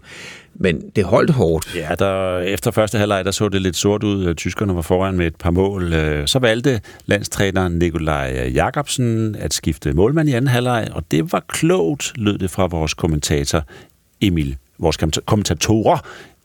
29-26. 0.00 0.06
Men 0.54 0.82
det 0.96 1.04
holdt 1.04 1.30
hårdt. 1.30 1.74
Ja, 1.74 1.94
der, 1.98 2.38
efter 2.38 2.70
første 2.70 2.98
halvleg, 2.98 3.24
der 3.24 3.30
så 3.30 3.48
det 3.48 3.62
lidt 3.62 3.76
sort 3.76 4.02
ud. 4.02 4.26
Øh, 4.26 4.34
tyskerne 4.34 4.76
var 4.76 4.82
foran 4.82 5.16
med 5.16 5.26
et 5.26 5.36
par 5.36 5.50
mål. 5.50 5.92
Øh, 5.92 6.26
så 6.26 6.38
valgte 6.38 6.80
landstræneren 7.06 7.78
Nikolaj 7.78 8.50
Jakobsen 8.54 9.36
at 9.36 9.54
skifte 9.54 9.92
målmand 9.92 10.28
i 10.28 10.32
anden 10.32 10.48
halvleg, 10.48 10.88
og 10.92 11.02
det 11.10 11.32
var 11.32 11.44
klogt, 11.48 12.12
lød 12.16 12.38
det 12.38 12.50
fra 12.50 12.66
vores 12.66 12.94
kommentator 12.94 13.64
Emil, 14.20 14.56
vores 14.78 14.96
kommentatorer 15.26 15.98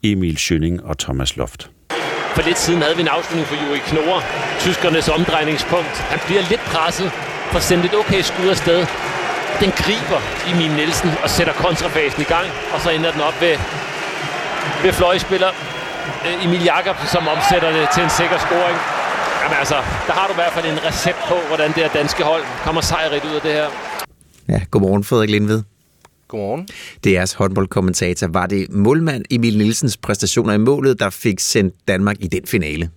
Emil 0.04 0.38
Schønning 0.38 0.84
og 0.84 0.98
Thomas 0.98 1.38
Loft. 1.38 1.70
For 2.36 2.42
lidt 2.42 2.60
siden 2.60 2.82
havde 2.82 2.96
vi 2.96 3.02
en 3.02 3.08
afslutning 3.18 3.48
for 3.48 3.58
Juri 3.64 3.80
Knorre, 3.80 4.22
tyskernes 4.60 5.10
omdrejningspunkt. 5.10 5.96
Han 6.14 6.20
bliver 6.26 6.42
lidt 6.42 6.62
presset, 6.62 7.12
får 7.52 7.60
sendt 7.60 7.86
et 7.86 7.96
okay 8.02 8.22
skud 8.22 8.50
afsted. 8.50 8.80
Den 9.64 9.72
griber 9.72 10.20
Emil 10.52 10.72
Nielsen 10.72 11.12
og 11.24 11.30
sætter 11.30 11.54
kontrafasen 11.54 12.22
i 12.22 12.30
gang, 12.36 12.48
og 12.74 12.82
så 12.82 12.90
ender 12.90 13.12
den 13.12 13.22
op 13.22 13.42
ved, 13.42 13.56
ved 14.84 14.94
fløjspiller 14.94 15.52
øh, 16.26 16.46
Emil 16.46 16.64
Jakobsen, 16.64 17.08
som 17.08 17.28
omsætter 17.28 17.72
det 17.72 17.90
til 17.94 18.04
en 18.04 18.10
sikker 18.10 18.38
scoring. 18.46 18.78
Jamen 19.44 19.58
altså, 19.64 19.76
der 20.08 20.14
har 20.14 20.26
du 20.28 20.34
i 20.34 20.40
hvert 20.42 20.54
fald 20.54 20.66
en 20.66 20.80
recept 20.88 21.22
på, 21.28 21.36
hvordan 21.48 21.68
det 21.68 21.84
her 21.84 21.90
danske 21.90 22.24
hold 22.24 22.44
kommer 22.64 22.82
sejrigt 22.82 23.26
ud 23.26 23.36
af 23.36 23.42
det 23.42 23.54
her. 23.54 23.68
Ja, 24.50 24.60
godmorgen 24.72 25.04
Frederik 25.04 25.30
Lindved. 25.30 25.64
Godmorgen. 26.30 26.68
DR's 27.08 27.38
håndboldkommentator. 27.38 28.28
Var 28.28 28.46
det 28.46 28.72
målmand 28.72 29.26
Emil 29.32 29.58
Nielsens 29.58 29.98
præstationer 29.98 30.54
i 30.54 30.58
målet, 30.58 31.00
der 31.00 31.10
fik 31.10 31.40
sendt 31.40 31.76
Danmark 31.88 32.16
i 32.20 32.28
den 32.28 32.46
finale? 32.46 32.90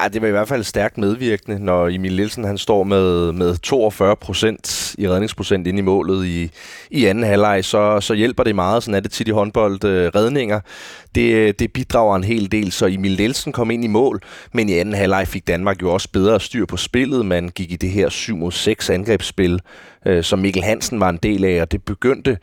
Ja, 0.00 0.08
det 0.08 0.22
var 0.22 0.28
i 0.28 0.30
hvert 0.30 0.48
fald 0.48 0.64
stærkt 0.64 0.98
medvirkende, 0.98 1.64
når 1.64 1.88
Emil 1.88 2.16
Nielsen 2.16 2.44
han 2.44 2.58
står 2.58 2.82
med, 2.84 3.32
med 3.32 3.56
42 3.56 4.16
procent 4.16 4.94
i 4.98 5.08
redningsprocent 5.08 5.66
ind 5.66 5.78
i 5.78 5.82
målet 5.82 6.26
i, 6.26 6.50
i 6.90 7.04
anden 7.04 7.24
halvleg, 7.24 7.64
så, 7.64 8.00
så 8.00 8.14
hjælper 8.14 8.44
det 8.44 8.54
meget. 8.54 8.82
Sådan 8.82 8.94
er 8.94 9.00
det 9.00 9.10
tit 9.10 9.28
i 9.28 9.30
håndbold 9.30 9.84
øh, 9.84 10.10
redninger. 10.14 10.60
Det, 11.14 11.34
øh, 11.34 11.54
det 11.58 11.72
bidrager 11.72 12.16
en 12.16 12.24
hel 12.24 12.52
del, 12.52 12.72
så 12.72 12.86
Emil 12.86 13.16
Nielsen 13.16 13.52
kom 13.52 13.70
ind 13.70 13.84
i 13.84 13.88
mål, 13.88 14.22
men 14.52 14.68
i 14.68 14.72
anden 14.72 14.94
halvleg 14.94 15.28
fik 15.28 15.46
Danmark 15.46 15.82
jo 15.82 15.92
også 15.92 16.08
bedre 16.12 16.40
styr 16.40 16.66
på 16.66 16.76
spillet. 16.76 17.26
Man 17.26 17.48
gik 17.48 17.72
i 17.72 17.76
det 17.76 17.90
her 17.90 18.08
7 18.08 18.36
mod 18.36 18.52
6 18.52 18.90
angrebsspil, 18.90 19.60
øh, 20.06 20.24
som 20.24 20.38
Mikkel 20.38 20.62
Hansen 20.62 21.00
var 21.00 21.08
en 21.08 21.18
del 21.22 21.44
af, 21.44 21.62
og 21.62 21.72
det 21.72 21.82
begyndte 21.82 22.38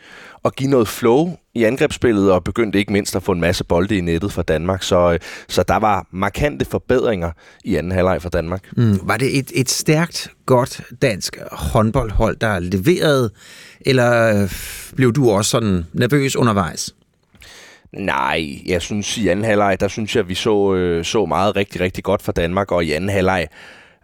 at 0.46 0.56
give 0.56 0.70
noget 0.70 0.88
flow 0.88 1.38
i 1.56 1.64
angrebsspillet, 1.64 2.32
og 2.32 2.44
begyndte 2.44 2.80
ikke 2.80 2.94
mindst 2.94 3.16
at 3.16 3.24
få 3.24 3.32
en 3.32 3.40
masse 3.40 3.64
bolde 3.64 3.98
i 3.98 4.02
nettet 4.02 4.32
for 4.32 4.42
Danmark. 4.42 4.84
Så, 4.84 5.14
øh, 5.14 5.20
så 5.48 5.64
der 5.64 5.78
var 5.78 6.08
markante 6.12 6.66
forbedringer 6.66 7.32
i 7.64 7.76
anden 7.76 7.92
halvleg 7.92 8.22
for 8.22 8.30
Danmark. 8.30 8.64
Mm. 8.78 9.00
Var 9.04 9.18
det 9.18 9.38
et, 9.38 9.52
et 9.56 9.70
stærkt, 9.70 10.32
godt 10.46 10.82
dansk 11.02 11.38
håndboldhold, 11.52 12.38
der 12.38 12.60
leverede, 12.60 13.30
eller 13.82 14.42
øh, 14.42 14.52
blev 14.96 15.14
du 15.14 15.30
også 15.30 15.52
sådan 15.52 15.86
nervøs 15.94 16.36
undervejs? 16.36 16.94
Nej, 17.94 18.62
jeg 18.66 18.82
synes 18.82 19.18
i 19.18 19.28
anden 19.28 19.46
halvleg, 19.46 19.80
der 19.80 19.88
synes 19.88 20.16
jeg, 20.16 20.22
at 20.22 20.30
vi 20.30 20.36
så, 20.36 20.74
øh, 20.74 21.06
så 21.06 21.26
meget 21.26 21.56
rigtig, 21.56 21.82
rigtig 21.82 22.04
godt 22.04 22.22
for 22.22 22.32
Danmark, 22.32 22.72
og 22.72 22.86
i 22.86 22.92
anden 22.92 23.10
halvleg 23.10 23.48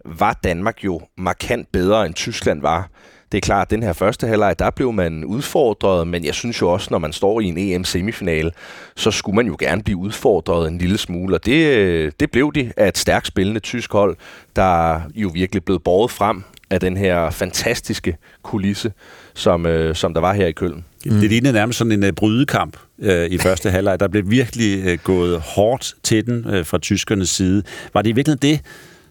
var 0.04 0.38
Danmark 0.44 0.84
jo 0.84 1.00
markant 1.16 1.72
bedre, 1.72 2.06
end 2.06 2.14
Tyskland 2.14 2.60
var. 2.60 2.90
Det 3.32 3.38
er 3.38 3.40
klart, 3.40 3.66
at 3.66 3.70
den 3.70 3.82
her 3.82 3.92
første 3.92 4.26
halvleg, 4.26 4.58
der 4.58 4.70
blev 4.70 4.92
man 4.92 5.24
udfordret, 5.24 6.08
men 6.08 6.24
jeg 6.24 6.34
synes 6.34 6.60
jo 6.60 6.72
også, 6.72 6.88
når 6.90 6.98
man 6.98 7.12
står 7.12 7.40
i 7.40 7.44
en 7.44 7.58
EM-semifinale, 7.58 8.50
så 8.96 9.10
skulle 9.10 9.36
man 9.36 9.46
jo 9.46 9.56
gerne 9.58 9.82
blive 9.82 9.98
udfordret 9.98 10.68
en 10.68 10.78
lille 10.78 10.98
smule, 10.98 11.36
og 11.36 11.46
det, 11.46 11.76
øh, 11.76 12.12
det 12.20 12.30
blev 12.30 12.52
de 12.54 12.72
af 12.76 12.88
et 12.88 12.98
stærkt 12.98 13.26
spillende 13.26 13.60
tysk 13.60 13.92
hold, 13.92 14.16
der 14.56 15.00
jo 15.14 15.30
virkelig 15.34 15.64
blev 15.64 15.80
båret 15.80 16.10
frem 16.10 16.42
af 16.70 16.80
den 16.80 16.96
her 16.96 17.30
fantastiske 17.30 18.16
kulisse, 18.42 18.92
som, 19.34 19.66
øh, 19.66 19.94
som 19.94 20.14
der 20.14 20.20
var 20.20 20.32
her 20.32 20.46
i 20.46 20.52
Køln. 20.52 20.84
Mm. 21.10 21.20
Det 21.20 21.30
lignede 21.30 21.52
nærmest 21.52 21.78
sådan 21.78 21.92
en 21.92 22.04
uh, 22.04 22.10
brydekamp 22.10 22.76
uh, 22.98 23.08
i 23.08 23.38
første 23.38 23.70
halvleg. 23.70 24.00
Der 24.00 24.08
blev 24.08 24.30
virkelig 24.30 24.92
uh, 24.92 24.98
gået 25.04 25.40
hårdt 25.40 25.94
til 26.02 26.26
den 26.26 26.58
uh, 26.58 26.66
fra 26.66 26.78
tyskernes 26.78 27.28
side. 27.28 27.62
Var 27.94 28.02
det 28.02 28.10
i 28.10 28.12
virkeligheden 28.12 28.54
det, 28.54 28.60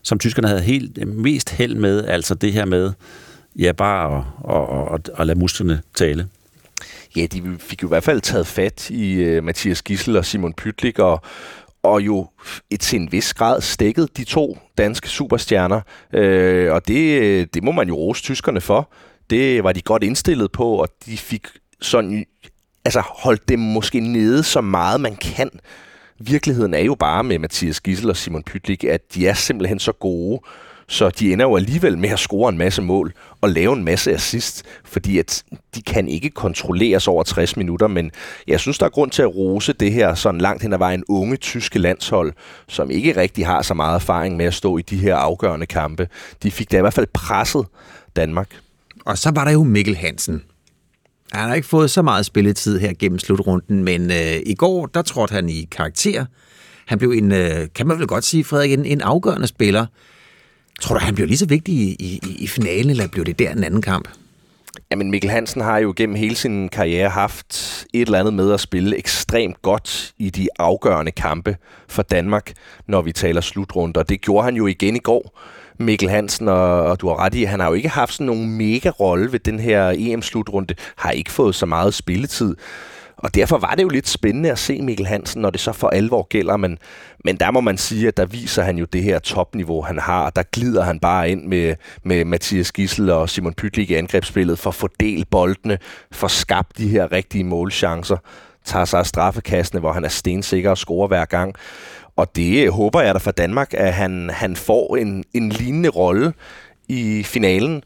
som 0.04 0.20
tyskerne 0.20 0.48
havde 0.48 0.62
helt 0.62 1.08
mest 1.08 1.50
held 1.50 1.76
med, 1.76 2.06
altså 2.06 2.36
det 2.36 2.54
her 2.54 2.66
med, 2.66 2.91
ja, 3.60 3.72
bare 3.72 4.26
at, 4.50 4.56
at, 4.56 4.93
at, 4.93 5.20
at 5.20 5.28
lade 5.28 5.39
musklerne 5.39 5.82
tale. 5.96 6.28
Ja, 7.16 7.26
de 7.26 7.43
fik 7.60 7.84
jo 7.84 7.88
i 7.88 7.89
hvert 7.89 8.04
fald 8.04 8.22
taget 8.22 8.48
fat 8.48 8.89
i 8.89 9.38
uh, 9.38 9.43
Mathias 9.43 9.82
Gissel 9.82 10.18
og 10.18 10.26
Simon 10.26 10.54
Pytlik, 10.54 11.00
og, 11.00 11.22
og 11.84 12.02
jo 12.02 12.28
et, 12.70 12.80
til 12.80 13.00
en 13.00 13.12
vis 13.12 13.34
grad 13.34 13.62
stikket 13.62 14.18
de 14.18 14.24
to 14.24 14.58
danske 14.78 15.10
superstjerner. 15.10 15.82
Uh, 16.14 16.74
og 16.74 16.88
det, 16.88 17.54
det 17.54 17.64
må 17.64 17.72
man 17.72 17.88
jo 17.88 17.96
rose 17.96 18.24
tyskerne 18.24 18.62
for. 18.62 18.91
Det 19.30 19.64
var 19.64 19.72
de 19.72 19.82
godt 19.82 20.04
indstillet 20.04 20.52
på, 20.52 20.66
og 20.76 20.89
de 21.06 21.18
fik 21.18 21.48
sådan, 21.86 22.25
altså 22.86 23.03
holdt 23.05 23.49
dem 23.49 23.59
måske 23.59 23.99
nede 23.99 24.43
så 24.43 24.61
meget 24.61 25.01
man 25.01 25.15
kan. 25.15 25.49
Virkeligheden 26.19 26.73
er 26.73 26.79
jo 26.79 26.95
bare 26.95 27.23
med 27.23 27.39
Mathias 27.39 27.81
Gissel 27.81 28.09
og 28.09 28.17
Simon 28.17 28.43
Pytlik, 28.43 28.83
at 28.83 29.01
de 29.13 29.27
er 29.27 29.33
simpelthen 29.33 29.79
så 29.79 29.91
gode, 29.91 30.41
så 30.88 31.09
de 31.09 31.33
ender 31.33 31.45
jo 31.45 31.55
alligevel 31.55 31.97
med 31.97 32.09
at 32.09 32.19
score 32.19 32.49
en 32.49 32.57
masse 32.57 32.81
mål 32.81 33.13
og 33.41 33.49
lave 33.49 33.73
en 33.73 33.83
masse 33.83 34.13
assist, 34.13 34.63
fordi 34.83 35.19
at 35.19 35.43
de 35.75 35.81
kan 35.81 36.07
ikke 36.07 36.29
kontrolleres 36.29 37.07
over 37.07 37.23
60 37.23 37.57
minutter, 37.57 37.88
men 37.88 38.11
jeg 38.47 38.59
synes, 38.59 38.77
der 38.77 38.86
er 38.86 38.89
grund 38.89 39.11
til 39.11 39.21
at 39.21 39.36
rose 39.36 39.73
det 39.73 39.91
her 39.91 40.13
sådan 40.13 40.41
langt 40.41 40.63
hen 40.63 40.73
ad 40.73 40.77
vejen 40.77 41.03
unge 41.09 41.38
tyske 41.38 41.79
landshold, 41.79 42.33
som 42.67 42.91
ikke 42.91 43.17
rigtig 43.17 43.45
har 43.45 43.61
så 43.61 43.73
meget 43.73 43.95
erfaring 43.95 44.38
med 44.38 44.45
at 44.45 44.53
stå 44.53 44.77
i 44.77 44.81
de 44.81 44.97
her 44.97 45.15
afgørende 45.15 45.65
kampe. 45.65 46.07
De 46.43 46.51
fik 46.51 46.71
da 46.71 46.77
i 46.77 46.81
hvert 46.81 46.93
fald 46.93 47.07
presset 47.13 47.65
Danmark. 48.15 48.49
Og 49.05 49.17
så 49.17 49.31
var 49.36 49.43
der 49.43 49.51
jo 49.51 49.63
Mikkel 49.63 49.95
Hansen. 49.95 50.43
Han 51.36 51.47
har 51.47 51.55
ikke 51.55 51.67
fået 51.67 51.91
så 51.91 52.01
meget 52.01 52.25
spilletid 52.25 52.79
her 52.79 52.93
gennem 52.99 53.19
slutrunden, 53.19 53.83
men 53.83 54.11
øh, 54.11 54.36
i 54.45 54.55
går, 54.55 54.86
der 54.86 55.01
trådte 55.01 55.31
han 55.31 55.49
i 55.49 55.67
karakter. 55.71 56.25
Han 56.86 56.97
blev 56.97 57.11
en, 57.11 57.31
øh, 57.31 57.67
kan 57.75 57.88
man 57.88 57.99
vel 57.99 58.07
godt 58.07 58.23
sige, 58.23 58.43
Frederik, 58.43 58.71
en, 58.71 58.86
en 58.86 59.01
afgørende 59.01 59.47
spiller. 59.47 59.86
Tror 60.81 60.97
du, 60.97 61.05
han 61.05 61.15
bliver 61.15 61.27
lige 61.27 61.38
så 61.38 61.45
vigtig 61.45 61.75
i, 61.75 61.95
i, 61.99 62.38
i 62.39 62.47
finalen, 62.47 62.89
eller 62.89 63.07
bliver 63.07 63.25
det 63.25 63.39
der 63.39 63.51
en 63.51 63.63
anden 63.63 63.81
kamp? 63.81 64.07
Jamen 64.91 65.11
Mikkel 65.11 65.29
Hansen 65.29 65.61
har 65.61 65.77
jo 65.77 65.93
gennem 65.95 66.15
hele 66.15 66.36
sin 66.36 66.69
karriere 66.69 67.09
haft 67.09 67.86
et 67.93 68.01
eller 68.01 68.19
andet 68.19 68.33
med 68.33 68.51
at 68.51 68.59
spille 68.59 68.97
ekstremt 68.97 69.61
godt 69.61 70.13
i 70.17 70.29
de 70.29 70.47
afgørende 70.59 71.11
kampe 71.11 71.57
for 71.88 72.01
Danmark, 72.01 72.53
når 72.88 73.01
vi 73.01 73.11
taler 73.11 73.41
slutrunder. 73.41 74.03
Det 74.03 74.21
gjorde 74.21 74.43
han 74.43 74.55
jo 74.55 74.67
igen 74.67 74.95
i 74.95 74.99
går. 74.99 75.39
Mikkel 75.78 76.09
Hansen, 76.09 76.47
og, 76.47 76.84
og 76.84 77.01
du 77.01 77.07
har 77.07 77.19
ret 77.19 77.36
i, 77.36 77.43
han 77.43 77.59
har 77.59 77.67
jo 77.67 77.73
ikke 77.73 77.89
haft 77.89 78.13
sådan 78.13 78.26
nogen 78.26 78.57
mega 78.57 78.89
rolle 78.89 79.32
ved 79.32 79.39
den 79.39 79.59
her 79.59 79.93
EM-slutrunde, 79.97 80.76
har 80.95 81.11
ikke 81.11 81.32
fået 81.32 81.55
så 81.55 81.65
meget 81.65 81.93
spilletid. 81.93 82.55
Og 83.17 83.36
derfor 83.36 83.57
var 83.57 83.76
det 83.76 83.84
jo 83.84 83.89
lidt 83.89 84.07
spændende 84.07 84.51
at 84.51 84.59
se 84.59 84.82
Mikkel 84.82 85.07
Hansen, 85.07 85.41
når 85.41 85.49
det 85.49 85.59
så 85.59 85.73
for 85.73 85.88
alvor 85.88 86.23
gælder. 86.23 86.57
Men, 86.57 86.78
men 87.23 87.38
der 87.38 87.51
må 87.51 87.61
man 87.61 87.78
sige, 87.78 88.07
at 88.07 88.17
der 88.17 88.26
viser 88.26 88.63
han 88.63 88.78
jo 88.78 88.86
det 88.86 89.03
her 89.03 89.19
topniveau, 89.19 89.82
han 89.82 89.99
har. 89.99 90.26
og 90.26 90.36
Der 90.36 90.43
glider 90.51 90.84
han 90.84 90.99
bare 90.99 91.30
ind 91.30 91.43
med, 91.43 91.76
med 92.03 92.26
Mathias 92.26 92.71
Gissel 92.71 93.09
og 93.09 93.30
Simon 93.30 93.53
Pytlik 93.53 93.91
i 93.91 93.93
angrebsspillet 93.93 94.59
for 94.59 94.69
at 94.69 94.76
fordele 94.76 95.26
boldene, 95.26 95.78
for 96.11 96.28
at 96.28 96.32
skabe 96.32 96.67
de 96.78 96.88
her 96.88 97.11
rigtige 97.11 97.43
målchancer 97.43 98.17
tager 98.65 98.86
sig 98.86 98.99
af 98.99 99.05
straffekastene, 99.05 99.80
hvor 99.80 99.91
han 99.91 100.05
er 100.05 100.09
stensikker 100.09 100.69
og 100.69 100.78
scorer 100.78 101.07
hver 101.07 101.26
gang. 101.26 101.55
Og 102.16 102.36
det 102.36 102.66
øh, 102.66 102.72
håber 102.72 103.01
jeg 103.01 103.13
da 103.13 103.20
for 103.20 103.32
Danmark, 103.32 103.74
at 103.74 103.93
han, 103.93 104.30
han 104.34 104.55
får 104.55 104.95
en, 104.95 105.24
en 105.34 105.49
lignende 105.49 105.89
rolle 105.89 106.34
i 106.88 107.24
finalen. 107.24 107.84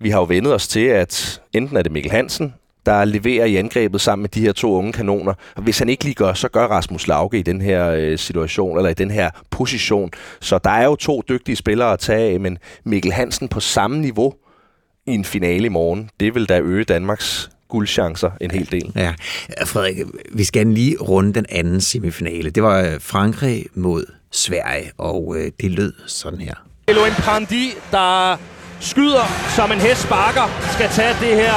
Vi 0.00 0.10
har 0.10 0.18
jo 0.18 0.24
vendet 0.24 0.54
os 0.54 0.68
til, 0.68 0.84
at 0.84 1.42
enten 1.52 1.76
er 1.76 1.82
det 1.82 1.92
Mikkel 1.92 2.12
Hansen, 2.12 2.54
der 2.86 3.04
leverer 3.04 3.44
i 3.44 3.56
angrebet 3.56 4.00
sammen 4.00 4.22
med 4.22 4.28
de 4.28 4.40
her 4.40 4.52
to 4.52 4.74
unge 4.74 4.92
kanoner. 4.92 5.34
Og 5.56 5.62
hvis 5.62 5.78
han 5.78 5.88
ikke 5.88 6.04
lige 6.04 6.14
gør, 6.14 6.32
så 6.32 6.48
gør 6.48 6.66
Rasmus 6.66 7.08
Lauke 7.08 7.38
i 7.38 7.42
den 7.42 7.60
her 7.60 7.90
øh, 7.90 8.18
situation, 8.18 8.76
eller 8.76 8.90
i 8.90 8.94
den 8.94 9.10
her 9.10 9.30
position. 9.50 10.10
Så 10.40 10.58
der 10.58 10.70
er 10.70 10.84
jo 10.84 10.96
to 10.96 11.22
dygtige 11.28 11.56
spillere 11.56 11.92
at 11.92 11.98
tage 11.98 12.34
af, 12.34 12.40
men 12.40 12.58
Mikkel 12.84 13.12
Hansen 13.12 13.48
på 13.48 13.60
samme 13.60 13.98
niveau 13.98 14.34
i 15.06 15.14
en 15.14 15.24
finale 15.24 15.66
i 15.66 15.68
morgen, 15.68 16.10
det 16.20 16.34
vil 16.34 16.48
da 16.48 16.60
øge 16.60 16.84
Danmarks 16.84 17.50
guldchancer 17.72 18.30
en 18.40 18.50
hel 18.50 18.68
del. 18.70 18.92
Ja, 18.96 19.12
Frederik, 19.64 19.96
vi 20.32 20.44
skal 20.44 20.66
lige 20.66 20.96
runde 21.00 21.32
den 21.34 21.46
anden 21.48 21.80
semifinale. 21.80 22.50
Det 22.50 22.62
var 22.62 22.80
øh, 22.80 23.00
Frankrig 23.00 23.66
mod 23.74 24.04
Sverige, 24.30 24.90
og 24.98 25.34
øh, 25.36 25.50
det 25.60 25.70
lød 25.70 25.92
sådan 26.06 26.40
her. 26.40 26.54
Eloin 26.88 27.12
Prandi, 27.12 27.66
der 27.90 28.36
skyder 28.80 29.26
som 29.56 29.72
en 29.72 29.78
hest 29.78 30.02
sparker, 30.02 30.46
skal 30.76 30.88
tage 30.88 31.14
det 31.20 31.34
her 31.42 31.56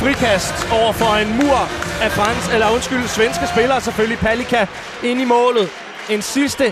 frikast 0.00 0.54
over 0.72 0.92
for 0.92 1.12
en 1.22 1.28
mur 1.38 1.58
af 2.04 2.10
frans, 2.18 2.54
eller 2.54 2.68
undskyld, 2.74 3.06
svenske 3.08 3.46
spillere, 3.54 3.80
selvfølgelig 3.80 4.18
Palika, 4.18 4.66
ind 5.04 5.20
i 5.20 5.24
målet. 5.24 5.68
En 6.10 6.22
sidste 6.22 6.64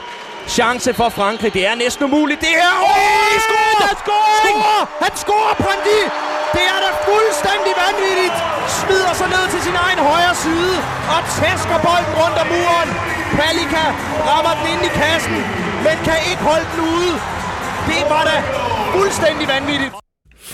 chance 0.48 0.94
for 1.00 1.08
Frankrig. 1.18 1.50
Det 1.58 1.64
er 1.70 1.74
næsten 1.84 2.02
umuligt. 2.08 2.40
Det 2.40 2.52
her... 2.60 2.72
Åh, 2.82 2.90
oh, 2.90 3.32
score! 3.46 3.88
Score! 4.04 4.80
Han 5.04 5.12
scorer, 5.22 5.54
Prandi! 5.64 6.00
Det 6.56 6.64
er 6.74 6.78
da 6.84 6.90
fuldstændig 7.10 7.72
vanvittigt. 7.84 8.36
Smider 8.78 9.14
sig 9.20 9.28
ned 9.36 9.44
til 9.52 9.60
sin 9.66 9.76
egen 9.84 10.00
højre 10.10 10.34
side 10.44 10.74
og 11.14 11.20
tæsker 11.38 11.78
bolden 11.86 12.14
rundt 12.20 12.38
om 12.42 12.48
muren. 12.54 12.90
Palika 13.38 13.84
rammer 14.28 14.54
den 14.58 14.66
ind 14.72 14.82
i 14.90 14.92
kassen, 15.02 15.38
men 15.86 15.96
kan 16.08 16.18
ikke 16.30 16.42
holde 16.50 16.66
den 16.72 16.80
ude. 16.96 17.14
Det 17.90 18.02
var 18.12 18.22
da 18.30 18.36
fuldstændig 18.96 19.46
vanvittigt. 19.54 19.92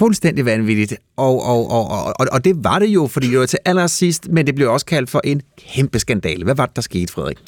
Fuldstændig 0.01 0.45
vanvittigt. 0.47 0.95
Og, 1.17 1.35
og, 1.53 1.71
og, 1.71 1.85
og, 2.19 2.27
og 2.33 2.45
det 2.45 2.55
var 2.69 2.79
det 2.79 2.87
jo, 2.87 3.07
fordi 3.07 3.27
det 3.31 3.39
var 3.39 3.47
til 3.47 3.59
allersidst, 3.65 4.29
men 4.29 4.47
det 4.47 4.55
blev 4.55 4.73
også 4.73 4.87
kaldt 4.87 5.11
for 5.11 5.21
en 5.25 5.43
kæmpe 5.75 5.99
skandale. 5.99 6.45
Hvad 6.45 6.55
var 6.55 6.67
det, 6.67 6.77
der 6.77 6.83
skete, 6.83 7.13
Frederik? 7.13 7.39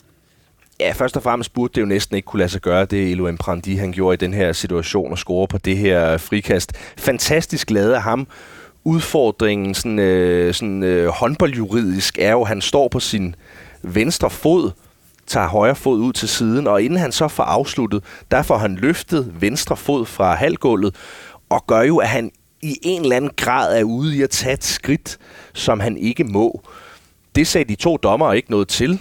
Ja, 0.80 0.92
først 0.92 1.16
og 1.16 1.22
fremmest 1.22 1.52
burde 1.52 1.72
det 1.74 1.80
jo 1.80 1.86
næsten 1.86 2.16
ikke 2.16 2.26
kunne 2.26 2.38
lade 2.38 2.48
sig 2.48 2.60
gøre, 2.60 2.84
det 2.84 3.12
Elo 3.12 3.36
Prandi 3.40 3.74
han 3.74 3.92
gjorde 3.92 4.14
i 4.14 4.16
den 4.16 4.34
her 4.34 4.52
situation 4.52 5.12
og 5.12 5.18
score 5.18 5.48
på 5.48 5.58
det 5.58 5.78
her 5.78 6.16
frikast. 6.16 6.72
Fantastisk 6.98 7.70
lavet 7.70 7.92
af 7.92 8.02
ham. 8.02 8.26
Udfordringen 8.84 9.74
sådan, 9.74 9.98
øh, 9.98 10.54
sådan 10.54 10.82
øh, 10.82 11.08
håndboldjuridisk 11.08 12.18
er 12.18 12.30
jo, 12.30 12.42
at 12.42 12.48
han 12.48 12.60
står 12.60 12.88
på 12.88 13.00
sin 13.00 13.34
venstre 13.82 14.30
fod, 14.30 14.70
tager 15.26 15.48
højre 15.48 15.74
fod 15.74 15.98
ud 15.98 16.12
til 16.12 16.28
siden, 16.28 16.66
og 16.66 16.82
inden 16.82 16.98
han 16.98 17.12
så 17.12 17.28
får 17.28 17.44
afsluttet, 17.44 18.04
der 18.30 18.42
får 18.42 18.58
han 18.58 18.74
løftet 18.74 19.32
venstre 19.40 19.76
fod 19.76 20.06
fra 20.06 20.34
halvgulvet, 20.34 20.94
og 21.48 21.66
gør 21.66 21.82
jo, 21.82 21.96
at 21.96 22.08
han 22.08 22.30
i 22.62 22.78
en 22.82 23.02
eller 23.02 23.16
anden 23.16 23.30
grad 23.36 23.78
er 23.78 23.82
ude 23.82 24.16
i 24.16 24.22
at 24.22 24.30
tage 24.30 24.54
et 24.54 24.64
skridt, 24.64 25.18
som 25.52 25.80
han 25.80 25.96
ikke 25.96 26.24
må. 26.24 26.62
Det 27.34 27.46
sagde 27.46 27.68
de 27.68 27.74
to 27.74 27.96
dommer 27.96 28.32
ikke 28.32 28.50
noget 28.50 28.68
til, 28.68 29.00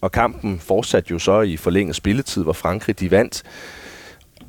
og 0.00 0.12
kampen 0.12 0.58
fortsatte 0.58 1.10
jo 1.10 1.18
så 1.18 1.40
i 1.40 1.56
forlænget 1.56 1.96
spilletid, 1.96 2.42
hvor 2.42 2.52
Frankrig 2.52 3.00
de 3.00 3.10
vandt. 3.10 3.42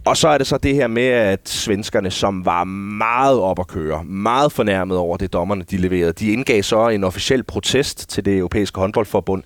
Og 0.06 0.18
så 0.18 0.28
er 0.28 0.38
det 0.38 0.47
så 0.47 0.58
det 0.58 0.76
her 0.76 0.88
med, 0.88 1.08
at 1.08 1.50
svenskerne, 1.50 2.12
som 2.12 2.45
var 2.45 2.64
meget 2.64 3.39
op 3.39 3.60
at 3.60 3.68
køre, 3.68 4.04
meget 4.04 4.52
fornærmet 4.52 4.97
over 4.97 5.18
det, 5.18 5.34
dommerne 5.34 5.64
de 5.64 5.78
leverede, 5.78 6.14
de 6.14 6.32
indgav 6.32 6.64
så 6.64 6.88
en 6.88 7.04
officiel 7.04 7.43
protest 7.43 8.10
til 8.10 8.26
det 8.26 8.38
europæiske 8.38 8.80
håndboldforbund 8.80 9.43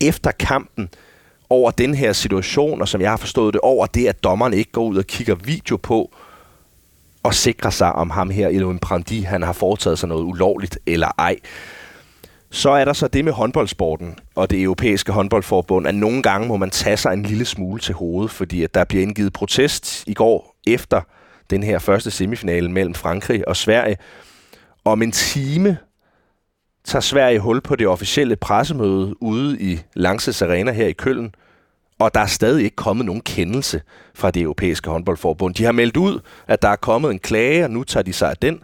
efter 0.00 0.30
kampen 0.30 0.88
over 1.50 1.70
den 1.70 1.94
her 1.94 2.12
situation, 2.12 2.80
og 2.80 2.88
som 2.88 3.00
jeg 3.00 3.10
har 3.10 3.16
forstået 3.16 3.54
det, 3.54 3.60
over 3.60 3.86
det, 3.86 4.06
at 4.06 4.24
dommerne 4.24 4.56
ikke 4.56 4.72
går 4.72 4.84
ud 4.84 4.96
og 4.96 5.04
kigger 5.04 5.34
video 5.34 5.76
på, 5.76 6.12
og 7.22 7.34
sikrer 7.34 7.70
sig, 7.70 7.92
om 7.92 8.10
ham 8.10 8.30
her, 8.30 8.48
Elohim 8.48 8.78
Prandi, 8.78 9.20
han 9.20 9.42
har 9.42 9.52
foretaget 9.52 9.98
sig 9.98 10.08
noget 10.08 10.24
ulovligt 10.24 10.78
eller 10.86 11.08
ej. 11.18 11.36
Så 12.50 12.70
er 12.70 12.84
der 12.84 12.92
så 12.92 13.08
det 13.08 13.24
med 13.24 13.32
håndboldsporten 13.32 14.18
og 14.34 14.50
det 14.50 14.62
europæiske 14.62 15.12
håndboldforbund, 15.12 15.86
at 15.86 15.94
nogle 15.94 16.22
gange 16.22 16.48
må 16.48 16.56
man 16.56 16.70
tage 16.70 16.96
sig 16.96 17.12
en 17.12 17.22
lille 17.22 17.44
smule 17.44 17.80
til 17.80 17.94
hovedet, 17.94 18.30
fordi 18.30 18.62
at 18.62 18.74
der 18.74 18.84
bliver 18.84 19.02
indgivet 19.02 19.32
protest 19.32 20.04
i 20.06 20.14
går 20.14 20.56
efter 20.66 21.00
den 21.50 21.62
her 21.62 21.78
første 21.78 22.10
semifinale 22.10 22.70
mellem 22.70 22.94
Frankrig 22.94 23.48
og 23.48 23.56
Sverige. 23.56 23.96
Om 24.84 25.02
en 25.02 25.12
time 25.12 25.76
tager 26.84 27.00
Sverige 27.00 27.40
hul 27.40 27.60
på 27.60 27.76
det 27.76 27.88
officielle 27.88 28.36
pressemøde 28.36 29.22
ude 29.22 29.60
i 29.60 29.80
Langses 29.94 30.42
Arena 30.42 30.72
her 30.72 30.86
i 30.86 30.92
Køln, 30.92 31.34
og 31.98 32.14
der 32.14 32.20
er 32.20 32.26
stadig 32.26 32.64
ikke 32.64 32.76
kommet 32.76 33.06
nogen 33.06 33.22
kendelse 33.22 33.82
fra 34.14 34.30
det 34.30 34.42
europæiske 34.42 34.90
håndboldforbund. 34.90 35.54
De 35.54 35.64
har 35.64 35.72
meldt 35.72 35.96
ud, 35.96 36.20
at 36.46 36.62
der 36.62 36.68
er 36.68 36.76
kommet 36.76 37.10
en 37.10 37.18
klage, 37.18 37.64
og 37.64 37.70
nu 37.70 37.84
tager 37.84 38.04
de 38.04 38.12
sig 38.12 38.30
af 38.30 38.36
den, 38.36 38.62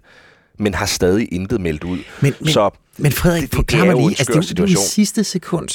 men 0.58 0.74
har 0.74 0.86
stadig 0.86 1.32
intet 1.32 1.60
meldt 1.60 1.84
ud. 1.84 1.98
Men, 2.22 2.34
men, 2.40 2.48
så 2.48 2.70
men 2.96 3.12
Frederik, 3.12 3.42
det, 3.42 3.54
forklar 3.54 3.84
mig 3.84 3.94
lige, 3.94 4.08
altså, 4.08 4.24
det, 4.24 4.30
er 4.30 4.34
jo, 4.36 4.66
det 4.66 4.70
er 4.70 4.72
jo 4.72 4.88
sidste 4.88 5.24
sekund, 5.24 5.68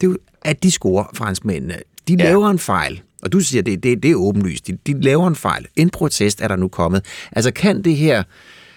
det 0.00 0.06
er 0.06 0.10
jo, 0.10 0.18
at 0.42 0.62
de 0.62 0.70
scorer, 0.70 1.04
franskmændene. 1.14 1.76
De 2.08 2.16
ja. 2.18 2.24
laver 2.24 2.50
en 2.50 2.58
fejl, 2.58 3.02
og 3.22 3.32
du 3.32 3.40
siger, 3.40 3.62
det, 3.62 3.82
det, 3.82 4.02
det 4.02 4.10
er 4.10 4.14
åbenlyst. 4.14 4.66
De, 4.66 4.78
de 4.86 5.00
laver 5.00 5.28
en 5.28 5.36
fejl. 5.36 5.66
En 5.76 5.90
protest 5.90 6.40
er 6.40 6.48
der 6.48 6.56
nu 6.56 6.68
kommet. 6.68 7.04
Altså 7.32 7.50
kan 7.50 7.82
det 7.82 7.96
her... 7.96 8.22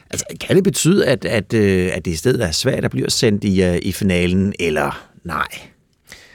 Altså, 0.10 0.26
kan 0.42 0.56
det 0.56 0.64
betyde, 0.64 1.08
at, 1.08 1.26
at, 1.26 1.54
øh, 1.54 1.90
at 1.94 2.06
det 2.06 2.12
i 2.12 2.16
stedet 2.16 2.44
er 2.44 2.52
svært, 2.52 2.84
der 2.84 2.90
bliver 2.90 3.10
sendt 3.10 3.44
i, 3.44 3.70
uh, 3.70 3.76
i 3.82 3.92
finalen, 3.92 4.54
eller 4.60 5.10
nej? 5.24 5.48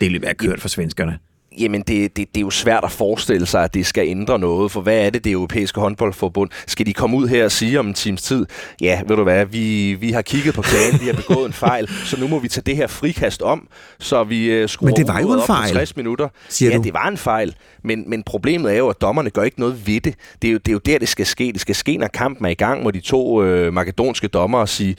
Det 0.00 0.12
vil 0.12 0.22
være 0.22 0.34
kørt 0.34 0.60
for 0.60 0.68
svenskerne. 0.68 1.18
Jamen 1.58 1.80
det, 1.80 2.16
det, 2.16 2.28
det 2.34 2.36
er 2.36 2.40
jo 2.40 2.50
svært 2.50 2.84
at 2.84 2.90
forestille 2.90 3.46
sig, 3.46 3.64
at 3.64 3.74
det 3.74 3.86
skal 3.86 4.08
ændre 4.08 4.38
noget, 4.38 4.72
for 4.72 4.80
hvad 4.80 4.98
er 5.06 5.10
det, 5.10 5.24
det 5.24 5.32
europæiske 5.32 5.80
håndboldforbund? 5.80 6.50
Skal 6.66 6.86
de 6.86 6.92
komme 6.92 7.16
ud 7.16 7.28
her 7.28 7.44
og 7.44 7.52
sige 7.52 7.78
om 7.78 7.86
en 7.86 7.94
times 7.94 8.22
tid, 8.22 8.46
ja, 8.80 9.02
ved 9.08 9.16
du 9.16 9.22
hvad, 9.22 9.46
vi, 9.46 9.94
vi 9.94 10.12
har 10.12 10.22
kigget 10.22 10.54
på 10.54 10.62
klagen, 10.62 11.00
vi 11.00 11.06
har 11.06 11.12
begået 11.12 11.46
en 11.46 11.52
fejl, 11.52 11.88
så 12.04 12.20
nu 12.20 12.28
må 12.28 12.38
vi 12.38 12.48
tage 12.48 12.62
det 12.66 12.76
her 12.76 12.86
frikast 12.86 13.42
om, 13.42 13.68
så 13.98 14.24
vi 14.24 14.68
skruer 14.68 14.90
Men 14.90 14.96
det 14.96 15.08
var 15.08 15.20
jo 15.20 15.32
en 15.32 15.42
fejl, 15.46 15.68
på 15.68 15.74
60 15.74 15.96
minutter. 15.96 16.28
siger 16.48 16.70
ja, 16.70 16.76
du. 16.76 16.82
det 16.82 16.94
var 16.94 17.08
en 17.08 17.16
fejl, 17.16 17.54
men, 17.84 18.10
men 18.10 18.22
problemet 18.22 18.72
er 18.72 18.78
jo, 18.78 18.88
at 18.88 19.00
dommerne 19.00 19.30
gør 19.30 19.42
ikke 19.42 19.60
noget 19.60 19.86
ved 19.86 20.00
det. 20.00 20.14
Det 20.42 20.48
er 20.48 20.52
jo, 20.52 20.58
det 20.58 20.68
er 20.68 20.72
jo 20.72 20.78
der, 20.78 20.98
det 20.98 21.08
skal 21.08 21.26
ske. 21.26 21.52
Det 21.52 21.60
skal 21.60 21.74
ske, 21.74 21.96
når 21.96 22.06
kampen 22.06 22.46
er 22.46 22.50
i 22.50 22.54
gang, 22.54 22.82
må 22.82 22.90
de 22.90 23.00
to 23.00 23.42
øh, 23.42 23.72
makedonske 23.72 24.28
dommer 24.28 24.64
sige, 24.66 24.96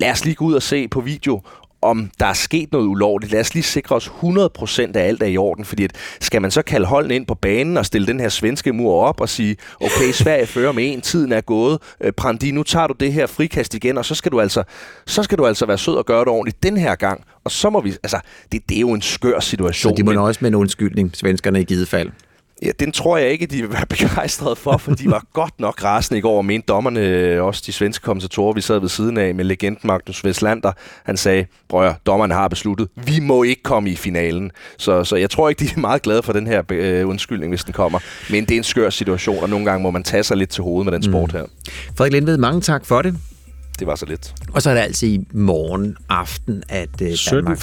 lad 0.00 0.10
os 0.10 0.24
lige 0.24 0.34
gå 0.34 0.44
ud 0.44 0.54
og 0.54 0.62
se 0.62 0.88
på 0.88 1.00
video, 1.00 1.42
om 1.82 2.10
der 2.20 2.26
er 2.26 2.32
sket 2.32 2.72
noget 2.72 2.86
ulovligt. 2.86 3.32
Lad 3.32 3.40
os 3.40 3.54
lige 3.54 3.64
sikre 3.64 3.96
os 3.96 4.06
100% 4.06 4.80
af 4.94 5.06
alt 5.08 5.22
er 5.22 5.26
i 5.26 5.36
orden, 5.36 5.64
fordi 5.64 5.84
at, 5.84 5.92
skal 6.20 6.42
man 6.42 6.50
så 6.50 6.62
kalde 6.62 6.86
holdene 6.86 7.14
ind 7.16 7.26
på 7.26 7.34
banen 7.34 7.76
og 7.76 7.86
stille 7.86 8.06
den 8.06 8.20
her 8.20 8.28
svenske 8.28 8.72
mur 8.72 9.02
op 9.02 9.20
og 9.20 9.28
sige, 9.28 9.56
okay, 9.80 10.12
Sverige 10.12 10.46
fører 10.46 10.72
med 10.72 10.92
en, 10.92 11.00
tiden 11.00 11.32
er 11.32 11.40
gået, 11.40 11.78
øh, 12.00 12.12
Brandi, 12.12 12.50
nu 12.50 12.62
tager 12.62 12.86
du 12.86 12.94
det 13.00 13.12
her 13.12 13.26
frikast 13.26 13.74
igen, 13.74 13.98
og 13.98 14.04
så 14.04 14.14
skal 14.14 14.32
du 14.32 14.40
altså, 14.40 14.62
så 15.06 15.22
skal 15.22 15.38
du 15.38 15.46
altså 15.46 15.66
være 15.66 15.78
sød 15.78 15.94
og 15.94 16.06
gøre 16.06 16.20
det 16.20 16.28
ordentligt 16.28 16.62
den 16.62 16.76
her 16.76 16.94
gang. 16.94 17.24
Og 17.44 17.50
så 17.50 17.70
må 17.70 17.80
vi, 17.80 17.90
altså, 17.90 18.20
det, 18.52 18.68
det 18.68 18.76
er 18.76 18.80
jo 18.80 18.90
en 18.92 19.02
skør 19.02 19.40
situation. 19.40 19.92
Så 19.92 19.96
de 19.96 20.02
må 20.02 20.10
men- 20.10 20.16
nøjes 20.16 20.40
med 20.40 20.48
en 20.50 20.54
undskyldning, 20.54 21.10
svenskerne 21.14 21.60
i 21.60 21.64
givet 21.64 21.88
fald. 21.88 22.10
Ja, 22.62 22.70
den 22.80 22.92
tror 22.92 23.16
jeg 23.16 23.30
ikke, 23.30 23.46
de 23.46 23.56
vil 23.62 23.72
være 23.78 23.86
begejstrede 23.86 24.56
for, 24.56 24.76
for 24.76 24.94
de 24.94 25.10
var 25.10 25.24
godt 25.32 25.60
nok 25.60 25.84
rasende 25.84 26.18
i 26.18 26.20
går, 26.20 26.36
og 26.36 26.44
mente 26.44 26.66
dommerne, 26.66 27.00
øh, 27.00 27.44
også 27.44 27.62
de 27.66 27.72
svenske 27.72 28.02
kommentatorer, 28.02 28.52
vi 28.52 28.60
sad 28.60 28.78
ved 28.80 28.88
siden 28.88 29.16
af 29.18 29.34
med 29.34 29.44
legenden 29.44 29.80
Magnus 29.88 30.24
Westlander, 30.24 30.72
han 31.04 31.16
sagde, 31.16 31.46
brøjer, 31.68 31.94
dommerne 32.06 32.34
har 32.34 32.48
besluttet, 32.48 32.88
vi 32.94 33.20
må 33.20 33.42
ikke 33.42 33.62
komme 33.62 33.90
i 33.90 33.96
finalen. 33.96 34.50
Så, 34.78 35.04
så 35.04 35.16
jeg 35.16 35.30
tror 35.30 35.48
ikke, 35.48 35.64
de 35.64 35.70
er 35.76 35.80
meget 35.80 36.02
glade 36.02 36.22
for 36.22 36.32
den 36.32 36.46
her 36.46 36.62
øh, 36.70 37.08
undskyldning, 37.08 37.50
hvis 37.50 37.64
den 37.64 37.72
kommer. 37.72 37.98
Men 38.30 38.44
det 38.44 38.50
er 38.54 38.56
en 38.58 38.64
skør 38.64 38.90
situation, 38.90 39.42
og 39.42 39.48
nogle 39.50 39.64
gange 39.66 39.82
må 39.82 39.90
man 39.90 40.02
tage 40.02 40.22
sig 40.22 40.36
lidt 40.36 40.50
til 40.50 40.62
hovedet 40.62 40.84
med 40.84 40.92
den 40.92 41.02
sport 41.02 41.32
her. 41.32 41.44
Frederik 41.96 42.12
Lindved, 42.12 42.36
mange 42.38 42.60
tak 42.60 42.86
for 42.86 43.02
det. 43.02 43.14
Det 43.78 43.86
var 43.86 43.94
så 43.94 44.06
lidt. 44.06 44.34
Og 44.52 44.62
så 44.62 44.70
er 44.70 44.74
det 44.74 44.80
altså 44.80 45.06
i 45.06 45.20
morgen 45.32 45.96
aften, 46.08 46.62
at 46.68 46.88
øh, 47.02 47.08
Danmark 47.30 47.58
17.45. 47.58 47.60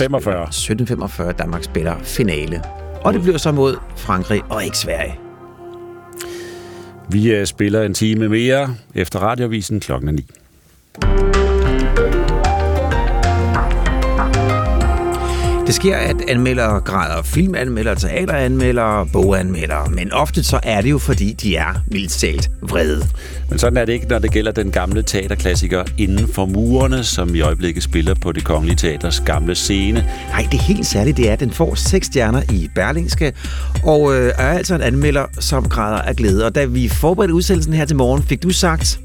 spiller- 0.52 1.26
17.45 1.30 1.32
Danmark 1.32 1.64
spiller 1.64 1.96
finale. 2.04 2.83
Og 3.04 3.14
det 3.14 3.22
bliver 3.22 3.38
så 3.38 3.51
mod 3.51 3.76
Frankrig 3.95 4.41
og 4.49 4.64
ikke 4.64 4.78
Sverige. 4.78 5.20
Vi 7.10 7.32
øh, 7.32 7.45
spiller 7.45 7.84
en 7.84 7.93
time 7.93 8.30
mere 8.30 8.76
efter 8.95 9.20
radiovisen 9.20 9.80
klokken 9.80 10.16
9. 10.16 10.26
Det 15.74 15.82
sker, 15.82 15.97
at 15.97 16.15
anmeldere 16.28 16.80
græder 16.80 17.21
filmanmeldere, 17.21 17.95
teateranmeldere, 17.95 19.07
boganmeldere, 19.13 19.89
men 19.89 20.11
ofte 20.11 20.43
så 20.43 20.59
er 20.63 20.82
det 20.82 20.91
jo, 20.91 20.97
fordi 20.97 21.34
de 21.34 21.55
er 21.55 21.84
mildt 21.91 22.11
talt 22.11 22.51
vrede. 22.61 23.07
Men 23.49 23.59
sådan 23.59 23.78
er 23.78 23.86
det 23.86 23.93
ikke, 23.93 24.07
når 24.07 24.19
det 24.19 24.32
gælder 24.32 24.51
den 24.51 24.71
gamle 24.71 25.03
teaterklassiker 25.03 25.84
Inden 25.97 26.28
for 26.28 26.45
murene, 26.45 27.03
som 27.03 27.36
i 27.36 27.41
øjeblikket 27.41 27.84
spiller 27.84 28.15
på 28.21 28.32
det 28.32 28.43
kongelige 28.43 28.76
teaters 28.76 29.19
gamle 29.19 29.55
scene. 29.55 30.05
Nej, 30.30 30.47
det 30.51 30.59
helt 30.59 30.86
særlige 30.86 31.13
det 31.13 31.30
er, 31.30 31.34
at 31.34 31.39
den 31.39 31.51
får 31.51 31.76
seks 31.76 32.07
stjerner 32.07 32.41
i 32.51 32.69
Berlingske, 32.76 33.34
og 33.84 34.15
øh, 34.15 34.32
er 34.38 34.49
altså 34.49 34.76
en 34.76 34.82
anmelder, 34.82 35.26
som 35.39 35.69
græder 35.69 36.01
af 36.01 36.15
glæde. 36.15 36.45
Og 36.45 36.55
da 36.55 36.65
vi 36.65 36.88
forberedte 36.88 37.34
udsendelsen 37.34 37.74
her 37.74 37.86
til 37.86 37.95
morgen, 37.95 38.24
fik 38.24 38.43
du 38.43 38.49
sagt, 38.49 38.99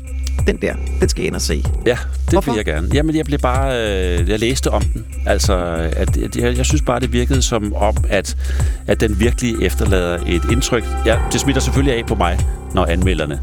den 0.47 0.57
der, 0.57 0.75
den 1.01 1.09
skal 1.09 1.23
jeg 1.23 1.27
ind 1.27 1.35
og 1.35 1.41
se. 1.43 1.65
Ja, 1.87 1.99
det 2.25 2.33
Hvorfor? 2.33 2.53
vil 2.53 2.57
jeg 2.57 2.65
gerne. 2.65 2.89
Jamen, 2.95 3.17
jeg 3.17 3.25
blev 3.25 3.39
bare... 3.39 3.89
Øh, 4.19 4.29
jeg 4.29 4.39
læste 4.39 4.71
om 4.71 4.83
den. 4.83 5.07
Altså, 5.27 5.57
at, 5.97 6.17
at 6.17 6.37
jeg, 6.37 6.57
jeg 6.57 6.67
synes 6.67 6.83
bare, 6.83 7.01
det 7.01 7.13
virkede 7.13 7.43
som 7.43 7.75
om, 7.75 7.97
at, 8.09 8.37
at 8.87 9.01
den 9.01 9.21
virkelig 9.21 9.55
efterlader 9.63 10.19
et 10.27 10.43
indtryk. 10.53 10.85
Ja, 11.07 11.19
det 11.33 11.41
smitter 11.41 11.61
selvfølgelig 11.63 11.95
af 11.99 12.07
på 12.07 12.15
mig, 12.15 12.39
når 12.75 12.87
anmelderne, 12.87 13.41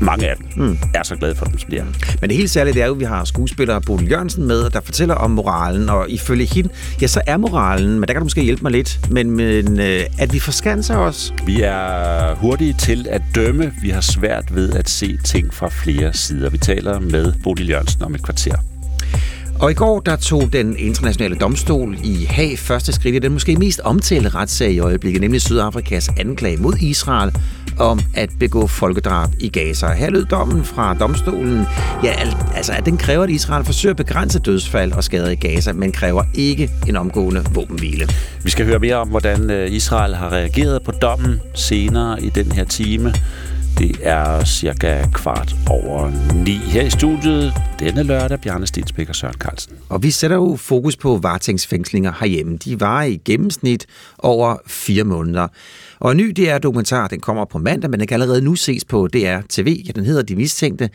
mange 0.00 0.28
af 0.28 0.36
dem, 0.36 0.64
mm. 0.66 0.78
er 0.94 1.02
så 1.02 1.16
glade 1.16 1.34
for 1.34 1.44
dem, 1.44 1.58
som 1.58 1.70
de 1.70 1.78
er. 1.78 1.84
Men 2.20 2.30
det 2.30 2.36
helt 2.36 2.50
særlige 2.50 2.74
det 2.74 2.82
er 2.82 2.86
jo, 2.86 2.92
at 2.92 3.00
vi 3.00 3.04
har 3.04 3.24
skuespiller 3.24 3.80
Bodil 3.80 4.10
Jørgensen 4.10 4.46
med, 4.46 4.70
der 4.70 4.80
fortæller 4.80 5.14
om 5.14 5.30
moralen, 5.30 5.88
og 5.88 6.10
ifølge 6.10 6.44
hende, 6.44 6.70
ja, 7.00 7.06
så 7.06 7.20
er 7.26 7.36
moralen, 7.36 7.90
men 7.90 8.02
der 8.02 8.14
kan 8.14 8.20
du 8.20 8.24
måske 8.24 8.42
hjælpe 8.42 8.62
mig 8.62 8.72
lidt, 8.72 9.00
men, 9.10 9.30
men 9.30 9.80
øh, 9.80 10.00
at 10.18 10.32
vi 10.32 10.38
forskanser 10.38 10.96
os. 10.96 11.34
Vi 11.46 11.62
er 11.62 12.34
hurtige 12.34 12.74
til 12.78 13.06
at 13.10 13.22
dømme. 13.34 13.72
Vi 13.82 13.90
har 13.90 14.00
svært 14.00 14.54
ved 14.54 14.72
at 14.72 14.88
se 14.88 15.18
ting 15.24 15.54
fra 15.54 15.68
flere 15.68 16.14
sider. 16.14 16.50
Vi 16.50 16.58
taler 16.58 17.00
med 17.00 17.32
Bodil 17.44 17.68
Jørgensen 17.68 18.02
om 18.02 18.14
et 18.14 18.22
kvarter. 18.22 18.56
Og 19.60 19.70
i 19.70 19.74
går, 19.74 20.00
der 20.00 20.16
tog 20.16 20.52
den 20.52 20.76
internationale 20.78 21.36
domstol 21.36 21.96
i 22.04 22.24
Haag 22.30 22.58
første 22.58 22.92
skridt 22.92 23.14
i 23.14 23.18
den 23.18 23.32
måske 23.32 23.56
mest 23.56 23.80
omtalte 23.80 24.28
retssag 24.28 24.72
i 24.72 24.78
øjeblikket, 24.78 25.20
nemlig 25.20 25.40
Sydafrikas 25.40 26.10
anklage 26.18 26.56
mod 26.56 26.74
Israel 26.80 27.32
om 27.78 28.00
at 28.14 28.30
begå 28.40 28.66
folkedrab 28.66 29.28
i 29.40 29.48
Gaza. 29.48 29.92
Her 29.92 30.10
lød 30.10 30.24
dommen 30.24 30.64
fra 30.64 30.94
domstolen, 30.94 31.66
ja, 32.04 32.14
altså 32.56 32.72
at 32.72 32.86
den 32.86 32.96
kræver, 32.96 33.22
at 33.22 33.30
Israel 33.30 33.64
forsøger 33.64 33.92
at 33.92 33.96
begrænse 33.96 34.38
dødsfald 34.38 34.92
og 34.92 35.04
skader 35.04 35.30
i 35.30 35.34
Gaza, 35.34 35.72
men 35.72 35.92
kræver 35.92 36.22
ikke 36.34 36.70
en 36.88 36.96
omgående 36.96 37.44
våbenhvile. 37.54 38.08
Vi 38.44 38.50
skal 38.50 38.66
høre 38.66 38.78
mere 38.78 38.96
om, 38.96 39.08
hvordan 39.08 39.50
øh, 39.50 39.72
Israel 39.72 40.14
har 40.14 40.32
reageret 40.32 40.82
på 40.82 40.90
dommen 40.90 41.40
senere 41.54 42.22
i 42.22 42.28
den 42.28 42.52
her 42.52 42.64
time. 42.64 43.14
Det 43.78 43.96
er 44.02 44.44
cirka 44.44 45.04
kvart 45.12 45.54
over 45.70 46.10
ni 46.44 46.56
her 46.56 46.82
i 46.82 46.90
studiet 46.90 47.52
denne 47.78 48.02
lørdag. 48.02 48.40
Bjarne 48.40 48.66
Stensbæk 48.66 49.08
og 49.08 49.14
Søren 49.14 49.34
Carlsen. 49.34 49.72
Og 49.88 50.02
vi 50.02 50.10
sætter 50.10 50.36
jo 50.36 50.56
fokus 50.56 50.96
på 50.96 51.16
varetægtsfængslinger 51.16 52.12
herhjemme. 52.20 52.56
De 52.56 52.80
var 52.80 53.02
i 53.02 53.16
gennemsnit 53.24 53.86
over 54.18 54.56
fire 54.66 55.04
måneder. 55.04 55.48
Og 56.00 56.10
en 56.10 56.16
ny 56.16 56.32
DR-dokumentar, 56.36 57.08
den 57.08 57.20
kommer 57.20 57.44
på 57.44 57.58
mandag, 57.58 57.90
men 57.90 58.00
den 58.00 58.06
kan 58.08 58.14
allerede 58.14 58.44
nu 58.44 58.54
ses 58.54 58.84
på 58.84 59.08
DR 59.08 59.40
TV. 59.48 59.82
Ja, 59.86 59.92
den 59.92 60.04
hedder 60.04 60.22
De 60.22 60.36
Mistænkte. 60.36 60.90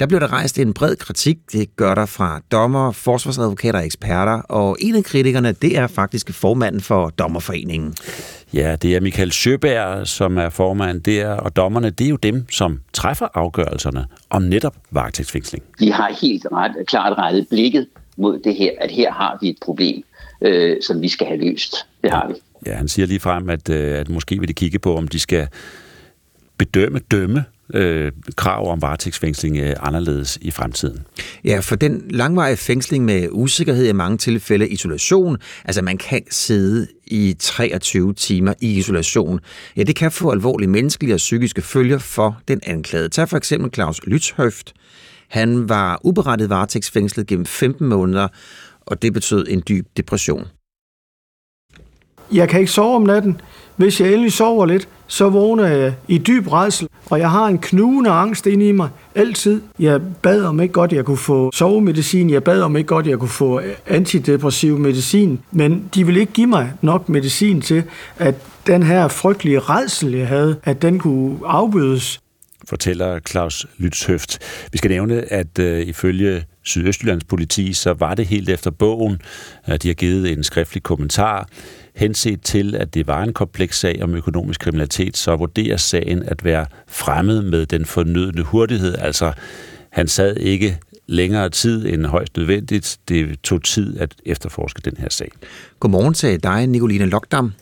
Der 0.00 0.06
bliver 0.06 0.20
der 0.20 0.32
rejst 0.32 0.58
en 0.58 0.74
bred 0.74 0.96
kritik. 0.96 1.38
Det 1.52 1.76
gør 1.76 1.94
der 1.94 2.06
fra 2.06 2.40
dommer, 2.52 2.92
forsvarsadvokater 2.92 3.78
og 3.78 3.84
eksperter. 3.84 4.32
Og 4.32 4.76
en 4.80 4.94
af 4.94 5.04
kritikerne, 5.04 5.52
det 5.52 5.78
er 5.78 5.86
faktisk 5.86 6.34
formanden 6.34 6.80
for 6.80 7.08
Dommerforeningen. 7.08 7.94
Ja, 8.54 8.76
det 8.76 8.96
er 8.96 9.00
Michael 9.00 9.32
Sjøberg, 9.32 10.06
som 10.06 10.38
er 10.38 10.48
formand 10.48 11.00
der, 11.00 11.28
og 11.28 11.56
dommerne, 11.56 11.90
det 11.90 12.04
er 12.04 12.10
jo 12.10 12.16
dem, 12.16 12.46
som 12.50 12.80
træffer 12.92 13.28
afgørelserne 13.34 14.06
om 14.30 14.42
netop 14.42 14.76
varetægtsfængsling. 14.90 15.64
De 15.78 15.92
har 15.92 16.16
helt 16.20 16.46
ret, 16.52 16.72
klart 16.86 17.18
rettet 17.18 17.46
blikket 17.50 17.86
mod 18.16 18.38
det 18.38 18.54
her, 18.54 18.70
at 18.80 18.90
her 18.90 19.12
har 19.12 19.38
vi 19.40 19.48
et 19.48 19.56
problem, 19.62 20.02
øh, 20.42 20.76
som 20.82 21.02
vi 21.02 21.08
skal 21.08 21.26
have 21.26 21.40
løst. 21.40 21.74
Det 22.02 22.10
har 22.10 22.28
vi. 22.28 22.34
Ja, 22.66 22.74
han 22.74 22.88
siger 22.88 23.06
lige 23.06 23.20
frem, 23.20 23.50
at, 23.50 23.68
øh, 23.68 23.98
at 23.98 24.08
måske 24.08 24.38
vil 24.38 24.48
de 24.48 24.54
kigge 24.54 24.78
på, 24.78 24.96
om 24.96 25.08
de 25.08 25.18
skal 25.18 25.48
bedømme, 26.58 26.98
dømme 26.98 27.44
øh, 27.74 28.12
krav 28.36 28.72
om 28.72 28.82
varetægtsfængsling 28.82 29.56
øh, 29.56 29.76
anderledes 29.80 30.38
i 30.40 30.50
fremtiden. 30.50 30.98
Ja, 31.44 31.60
for 31.60 31.76
den 31.76 32.02
langvarige 32.10 32.56
fængsling 32.56 33.04
med 33.04 33.28
usikkerhed 33.30 33.88
i 33.88 33.92
mange 33.92 34.18
tilfælde 34.18 34.68
isolation, 34.68 35.36
altså 35.64 35.82
man 35.82 35.98
kan 35.98 36.22
sidde 36.30 36.86
i 37.06 37.36
23 37.38 38.14
timer 38.14 38.54
i 38.60 38.78
isolation, 38.78 39.40
ja, 39.76 39.82
det 39.82 39.96
kan 39.96 40.12
få 40.12 40.30
alvorlige 40.30 40.70
menneskelige 40.70 41.14
og 41.14 41.18
psykiske 41.18 41.62
følger 41.62 41.98
for 41.98 42.40
den 42.48 42.60
anklagede. 42.66 43.08
Tag 43.08 43.28
for 43.28 43.36
eksempel 43.36 43.70
Claus 43.74 44.00
Lytshøft. 44.06 44.72
Han 45.28 45.68
var 45.68 46.00
uberettiget 46.04 46.50
varetægtsfængslet 46.50 47.26
gennem 47.26 47.46
15 47.46 47.86
måneder, 47.86 48.28
og 48.80 49.02
det 49.02 49.12
betød 49.12 49.46
en 49.48 49.62
dyb 49.68 49.86
depression. 49.96 50.44
Jeg 52.32 52.48
kan 52.48 52.60
ikke 52.60 52.72
sove 52.72 52.96
om 52.96 53.02
natten. 53.02 53.40
Hvis 53.76 54.00
jeg 54.00 54.08
endelig 54.12 54.32
sover 54.32 54.66
lidt, 54.66 54.88
så 55.06 55.28
vågner 55.28 55.66
jeg 55.66 55.94
i 56.08 56.18
dyb 56.18 56.52
rædsel, 56.52 56.88
og 57.10 57.18
jeg 57.18 57.30
har 57.30 57.46
en 57.46 57.58
knugende 57.58 58.10
angst 58.10 58.46
inde 58.46 58.68
i 58.68 58.72
mig 58.72 58.88
altid. 59.14 59.62
Jeg 59.78 60.00
bad 60.22 60.44
om 60.44 60.60
ikke 60.60 60.72
godt, 60.72 60.92
jeg 60.92 61.04
kunne 61.04 61.16
få 61.16 61.50
sovemedicin, 61.54 62.30
jeg 62.30 62.44
bad 62.44 62.62
om 62.62 62.76
ikke 62.76 62.86
godt, 62.86 63.06
jeg 63.06 63.18
kunne 63.18 63.28
få 63.28 63.60
øh, 63.60 63.72
antidepressiv 63.86 64.78
medicin, 64.78 65.40
men 65.52 65.84
de 65.94 66.06
ville 66.06 66.20
ikke 66.20 66.32
give 66.32 66.46
mig 66.46 66.72
nok 66.80 67.08
medicin 67.08 67.60
til, 67.60 67.82
at 68.18 68.34
den 68.66 68.82
her 68.82 69.08
frygtelige 69.08 69.58
rædsel, 69.58 70.12
jeg 70.14 70.28
havde, 70.28 70.56
at 70.64 70.82
den 70.82 70.98
kunne 70.98 71.38
afbødes. 71.46 72.20
fortæller 72.68 73.20
Claus 73.28 73.66
Lytshøft. 73.78 74.38
Vi 74.72 74.78
skal 74.78 74.90
nævne, 74.90 75.32
at 75.32 75.58
øh, 75.58 75.80
ifølge 75.80 76.44
Sydøstjyllands 76.64 77.24
politi, 77.24 77.72
så 77.72 77.92
var 77.92 78.14
det 78.14 78.26
helt 78.26 78.48
efter 78.48 78.70
bogen. 78.70 79.20
at 79.64 79.82
De 79.82 79.88
har 79.88 79.94
givet 79.94 80.32
en 80.32 80.44
skriftlig 80.44 80.82
kommentar. 80.82 81.48
Henset 81.94 82.42
til, 82.42 82.74
at 82.74 82.94
det 82.94 83.06
var 83.06 83.22
en 83.22 83.32
kompleks 83.32 83.78
sag 83.80 84.02
om 84.02 84.14
økonomisk 84.14 84.60
kriminalitet, 84.60 85.16
så 85.16 85.36
vurderer 85.36 85.76
sagen 85.76 86.22
at 86.22 86.44
være 86.44 86.66
fremmed 86.86 87.42
med 87.42 87.66
den 87.66 87.84
fornødne 87.84 88.42
hurtighed. 88.42 88.94
Altså, 88.98 89.32
han 89.90 90.08
sad 90.08 90.36
ikke 90.36 90.78
længere 91.06 91.48
tid 91.48 91.86
end 91.86 92.06
højst 92.06 92.36
nødvendigt. 92.36 92.98
Det 93.08 93.40
tog 93.40 93.62
tid 93.62 94.00
at 94.00 94.14
efterforske 94.26 94.80
den 94.84 94.96
her 94.98 95.08
sag. 95.10 95.30
Godmorgen 95.80 96.14
til 96.14 96.42
dig, 96.42 96.66
Nicoline 96.66 97.06
Lokdam. 97.06 97.52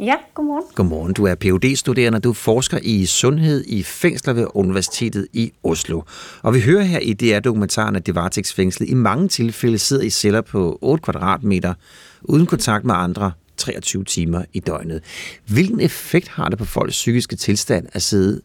Ja, 0.00 0.14
godmorgen. 0.34 0.64
Godmorgen. 0.74 1.12
Du 1.12 1.24
er 1.24 1.34
phd 1.34 1.76
studerende 1.76 2.20
du 2.20 2.32
forsker 2.32 2.78
i 2.82 3.06
sundhed 3.06 3.64
i 3.66 3.82
fængsler 3.82 4.32
ved 4.32 4.46
Universitetet 4.54 5.26
i 5.32 5.52
Oslo. 5.62 6.02
Og 6.42 6.54
vi 6.54 6.60
hører 6.60 6.82
her 6.82 6.98
i 6.98 7.12
DR-dokumentaren, 7.12 7.96
at 7.96 8.06
det 8.06 8.14
varetægtsfængslet 8.14 8.88
i 8.88 8.94
mange 8.94 9.28
tilfælde 9.28 9.78
sidder 9.78 10.02
i 10.02 10.10
celler 10.10 10.40
på 10.40 10.78
8 10.80 11.02
kvadratmeter, 11.02 11.74
uden 12.22 12.46
kontakt 12.46 12.84
med 12.84 12.94
andre, 12.94 13.32
23 13.56 14.04
timer 14.04 14.44
i 14.52 14.60
døgnet. 14.60 15.02
Hvilken 15.46 15.80
effekt 15.80 16.28
har 16.28 16.48
det 16.48 16.58
på 16.58 16.64
folks 16.64 16.92
psykiske 16.92 17.36
tilstand 17.36 17.86
at 17.92 18.02
sidde 18.02 18.40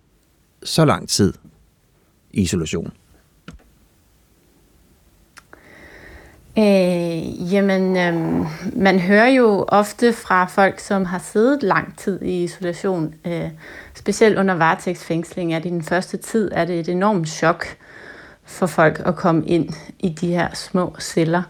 så 0.64 0.86
lang 0.86 1.10
tid 1.10 1.34
i 2.32 2.42
isolation? 2.42 2.92
Øh, 6.58 7.54
jamen, 7.54 7.98
øh, 7.98 8.46
man 8.74 9.00
hører 9.00 9.28
jo 9.28 9.66
ofte 9.68 10.14
fra 10.14 10.46
folk, 10.46 10.80
som 10.80 11.06
har 11.06 11.20
siddet 11.20 11.64
lang 11.64 11.98
tid 11.98 12.22
i 12.22 12.44
isolation, 12.44 13.14
øh, 13.26 13.50
specielt 13.96 14.38
under 14.38 14.54
varetægtsfængsling, 14.54 15.54
at 15.54 15.66
i 15.66 15.70
den 15.70 15.84
første 15.84 16.18
tid 16.18 16.52
er 16.54 16.66
det 16.66 16.80
et 16.80 16.90
enormt 16.90 17.30
chok 17.30 17.66
for 18.44 18.68
folk 18.68 19.02
at 19.06 19.16
komme 19.16 19.46
ind 19.46 19.70
i 20.00 20.10
de 20.10 20.28
her 20.28 20.48
små 20.54 20.96
celler. 21.00 21.44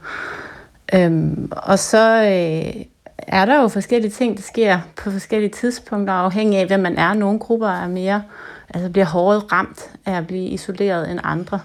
Øhm, 0.93 1.51
og 1.51 1.79
så 1.79 2.23
øh, 2.23 2.81
er 3.17 3.45
der 3.45 3.61
jo 3.61 3.67
forskellige 3.67 4.11
ting, 4.11 4.37
der 4.37 4.43
sker 4.43 4.79
på 4.95 5.11
forskellige 5.11 5.51
tidspunkter, 5.51 6.13
afhængig 6.13 6.59
af, 6.59 6.67
hvem 6.67 6.79
man 6.79 6.97
er. 6.97 7.13
Nogle 7.13 7.39
grupper 7.39 7.69
er 7.69 7.87
mere, 7.87 8.23
altså 8.69 8.89
bliver 8.89 9.05
hårdt 9.05 9.51
ramt 9.51 9.89
af 10.05 10.17
at 10.17 10.27
blive 10.27 10.47
isoleret 10.47 11.11
end 11.11 11.19
andre. 11.23 11.59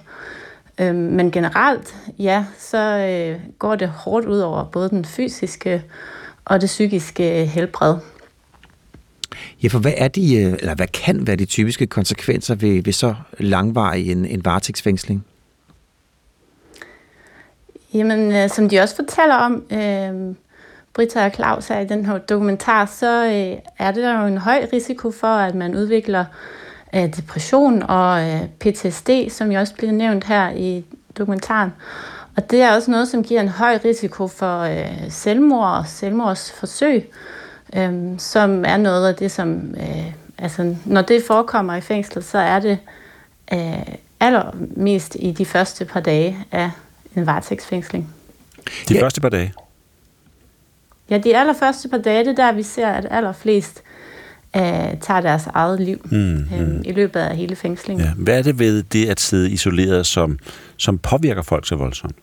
Øhm, 0.81 0.97
men 0.97 1.31
generelt, 1.31 1.97
ja, 2.19 2.45
så 2.59 2.79
øh, 2.79 3.41
går 3.59 3.77
det 3.77 3.89
hårdt 3.89 4.27
ud 4.27 4.39
over 4.39 4.65
både 4.65 4.89
den 4.89 5.05
fysiske 5.05 5.83
og 6.45 6.61
det 6.61 6.67
psykiske 6.67 7.47
helbred. 7.47 7.97
Ja, 9.63 9.69
for 9.69 9.79
hvad 9.79 9.93
er 9.97 10.09
de, 10.09 10.37
øh, 10.37 10.53
eller 10.53 10.75
hvad 10.75 10.87
kan 10.87 11.27
være 11.27 11.37
de 11.37 11.45
typiske 11.45 11.87
konsekvenser 11.87 12.55
ved, 12.55 12.83
ved 12.83 12.93
så 12.93 13.15
langvarig 13.39 14.13
en, 14.13 14.25
en 14.25 14.45
varetægtsfængsling? 14.45 15.25
Jamen, 17.95 18.33
øh, 18.33 18.49
som 18.49 18.69
de 18.69 18.81
også 18.81 18.97
fortæller 18.97 19.35
om, 19.35 19.65
øh, 19.73 20.35
Britta 20.95 21.25
og 21.25 21.33
Claus 21.35 21.69
her 21.69 21.81
i 21.81 21.87
den 21.87 22.07
her 22.07 22.19
dokumentar, 22.19 22.87
så 22.87 23.27
øh, 23.27 23.59
er 23.79 23.93
det 23.93 24.05
jo 24.05 24.27
en 24.27 24.39
høj 24.39 24.67
risiko 24.73 25.11
for, 25.11 25.27
at 25.27 25.55
man 25.55 25.75
udvikler 25.75 26.21
øh, 26.21 26.27
depression 26.93 27.83
og 27.83 28.29
øh, 28.29 28.41
PTSD, 28.61 29.11
som 29.31 29.53
jo 29.53 29.61
også 29.61 29.75
bliver 29.75 29.93
nævnt 29.93 30.25
her 30.25 30.51
i 30.51 30.85
dokumentaren. 31.19 31.73
Og 32.37 32.51
det 32.51 32.63
er 32.63 32.75
også 32.75 32.91
noget, 32.91 33.09
som 33.09 33.25
giver 33.25 33.41
en 33.41 33.49
høj 33.49 33.79
risiko 33.85 34.29
for 34.29 34.61
øh, 34.61 35.11
selvmord 35.11 35.69
og 35.69 35.87
selvmordsforsøg, 35.87 37.11
øh, 37.77 38.19
som 38.19 38.65
er 38.65 38.77
noget 38.77 39.09
af 39.09 39.15
det, 39.15 39.31
som... 39.31 39.75
Øh, 39.77 40.13
altså, 40.39 40.77
når 40.85 41.03
det 41.03 41.23
forekommer 41.27 41.75
i 41.75 41.81
fængslet, 41.81 42.25
så 42.25 42.39
er 42.39 42.61
det 42.61 42.79
øh, 43.53 43.95
allermest 44.21 45.17
i 45.21 45.33
de 45.33 45.45
første 45.45 45.85
par 45.85 46.01
dage 46.01 46.39
af 46.53 46.71
en 47.17 47.27
varetægtsfængsling. 47.27 48.15
De 48.89 48.95
ja. 48.95 49.03
første 49.03 49.21
par 49.21 49.29
dage? 49.29 49.53
Ja, 51.11 51.19
de 51.19 51.37
allerførste 51.37 51.89
par 51.89 51.99
dage, 51.99 52.25
det 52.25 52.31
er 52.31 52.47
der, 52.47 52.53
vi 52.53 52.63
ser, 52.63 52.89
at 52.89 53.07
allerflest 53.11 53.83
øh, 54.57 55.01
tager 55.01 55.21
deres 55.21 55.47
eget 55.47 55.81
liv 55.81 56.01
mm, 56.11 56.35
øh, 56.35 56.69
mm. 56.69 56.83
i 56.85 56.93
løbet 56.93 57.21
af 57.21 57.37
hele 57.37 57.57
fængslingen. 57.57 58.07
Ja. 58.07 58.13
Hvad 58.17 58.39
er 58.39 58.43
det 58.43 58.59
ved 58.59 58.83
det 58.83 59.09
at 59.09 59.21
sidde 59.21 59.51
isoleret, 59.51 60.07
som, 60.07 60.39
som 60.77 60.99
påvirker 60.99 61.43
folk 61.43 61.69
så 61.69 61.77
voldsomt? 61.77 62.17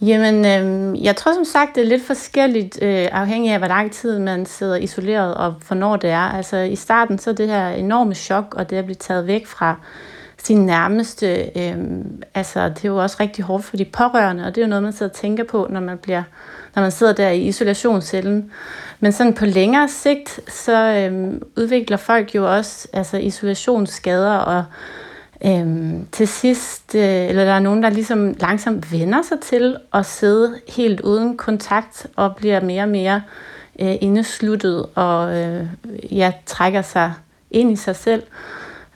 Jamen, 0.00 0.44
øh, 0.44 1.04
jeg 1.04 1.16
tror 1.16 1.34
som 1.34 1.44
sagt, 1.44 1.74
det 1.74 1.82
er 1.82 1.88
lidt 1.88 2.06
forskelligt, 2.06 2.78
øh, 2.82 3.08
afhængig 3.12 3.52
af, 3.52 3.58
hvor 3.58 3.68
lang 3.68 3.92
tid 3.92 4.18
man 4.18 4.46
sidder 4.46 4.76
isoleret, 4.76 5.34
og 5.34 5.54
hvornår 5.66 5.96
det 5.96 6.10
er. 6.10 6.18
Altså, 6.18 6.56
i 6.56 6.76
starten, 6.76 7.18
så 7.18 7.30
er 7.30 7.34
det 7.34 7.48
her 7.48 7.68
enorme 7.68 8.14
chok, 8.14 8.54
og 8.58 8.70
det 8.70 8.76
at 8.76 8.84
blive 8.84 8.94
taget 8.94 9.26
væk 9.26 9.46
fra 9.46 9.76
sin 10.44 10.66
nærmeste. 10.66 11.58
Øh, 11.58 11.76
altså, 12.34 12.68
det 12.68 12.84
er 12.84 12.88
jo 12.88 12.96
også 12.96 13.16
rigtig 13.20 13.44
hårdt 13.44 13.64
for 13.64 13.76
de 13.76 13.84
pårørende, 13.84 14.46
og 14.46 14.54
det 14.54 14.60
er 14.60 14.64
jo 14.64 14.68
noget, 14.68 14.82
man 14.82 14.92
sidder 14.92 15.12
og 15.12 15.16
tænker 15.16 15.44
på, 15.44 15.66
når 15.70 15.80
man, 15.80 15.98
bliver, 15.98 16.22
når 16.74 16.82
man 16.82 16.90
sidder 16.90 17.12
der 17.12 17.28
i 17.28 17.40
isolationscellen. 17.40 18.50
Men 19.00 19.12
sådan 19.12 19.34
på 19.34 19.44
længere 19.44 19.88
sigt, 19.88 20.40
så 20.48 20.76
øh, 20.76 21.40
udvikler 21.56 21.96
folk 21.96 22.34
jo 22.34 22.54
også 22.56 22.88
altså, 22.92 23.16
isolationsskader, 23.16 24.36
og 24.36 24.64
øh, 25.46 25.92
til 26.12 26.28
sidst, 26.28 26.94
øh, 26.94 27.28
eller 27.28 27.44
der 27.44 27.52
er 27.52 27.58
nogen, 27.58 27.82
der 27.82 27.90
ligesom 27.90 28.34
langsomt 28.40 28.92
vender 28.92 29.22
sig 29.22 29.40
til 29.40 29.76
at 29.94 30.06
sidde 30.06 30.60
helt 30.68 31.00
uden 31.00 31.36
kontakt, 31.36 32.06
og 32.16 32.36
bliver 32.36 32.60
mere 32.60 32.82
og 32.82 32.88
mere 32.88 33.22
øh, 33.80 33.94
indesluttet, 34.00 34.86
og 34.94 35.36
øh, 35.36 35.66
ja, 36.10 36.32
trækker 36.46 36.82
sig 36.82 37.12
ind 37.50 37.72
i 37.72 37.76
sig 37.76 37.96
selv. 37.96 38.22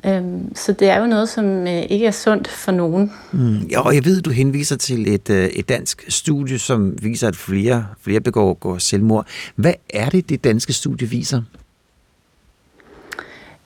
Øhm, 0.06 0.54
så 0.54 0.72
det 0.72 0.88
er 0.88 1.00
jo 1.00 1.06
noget, 1.06 1.28
som 1.28 1.66
øh, 1.66 1.82
ikke 1.90 2.06
er 2.06 2.10
sundt 2.10 2.48
for 2.48 2.72
nogen. 2.72 3.12
Mm. 3.32 3.58
Ja, 3.58 3.80
og 3.80 3.94
jeg 3.94 4.04
ved, 4.04 4.22
du 4.22 4.30
henviser 4.30 4.76
til 4.76 5.14
et, 5.14 5.30
øh, 5.30 5.44
et 5.44 5.68
dansk 5.68 6.04
studie, 6.08 6.58
som 6.58 7.02
viser, 7.02 7.28
at 7.28 7.36
flere, 7.36 7.86
flere 8.00 8.20
begår 8.20 8.54
går 8.54 8.78
selvmord. 8.78 9.26
Hvad 9.54 9.74
er 9.90 10.08
det, 10.08 10.28
det 10.28 10.44
danske 10.44 10.72
studie 10.72 11.08
viser? 11.08 11.42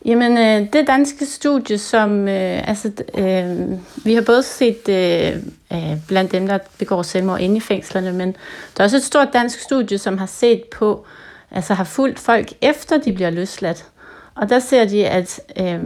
Jamen, 0.05 0.39
øh, 0.39 0.73
det 0.73 0.87
danske 0.87 1.27
studie, 1.27 1.79
som 1.79 2.29
øh, 2.29 2.69
altså, 2.69 2.93
øh, 3.19 3.79
vi 4.05 4.15
har 4.15 4.23
både 4.23 4.43
set 4.43 4.89
øh, 4.89 5.37
øh, 5.73 5.97
blandt 6.09 6.33
dem, 6.33 6.47
der 6.47 6.59
begår 6.79 7.03
selvmord 7.03 7.41
inde 7.41 7.57
i 7.57 7.61
fængslerne, 7.61 8.13
men 8.13 8.37
der 8.77 8.83
er 8.83 8.85
også 8.85 8.97
et 8.97 9.03
stort 9.03 9.29
dansk 9.33 9.61
studie, 9.61 9.99
som 9.99 10.19
har 10.19 10.27
set 10.27 10.63
på, 10.77 11.07
altså 11.51 11.75
har 11.75 11.85
fulgt 11.85 12.19
folk 12.19 12.53
efter 12.61 12.99
de 12.99 13.13
bliver 13.13 13.31
løsladt. 13.31 13.87
Og 14.35 14.49
der 14.49 14.59
ser 14.59 14.85
de, 14.85 15.07
at 15.07 15.41
øh, 15.61 15.81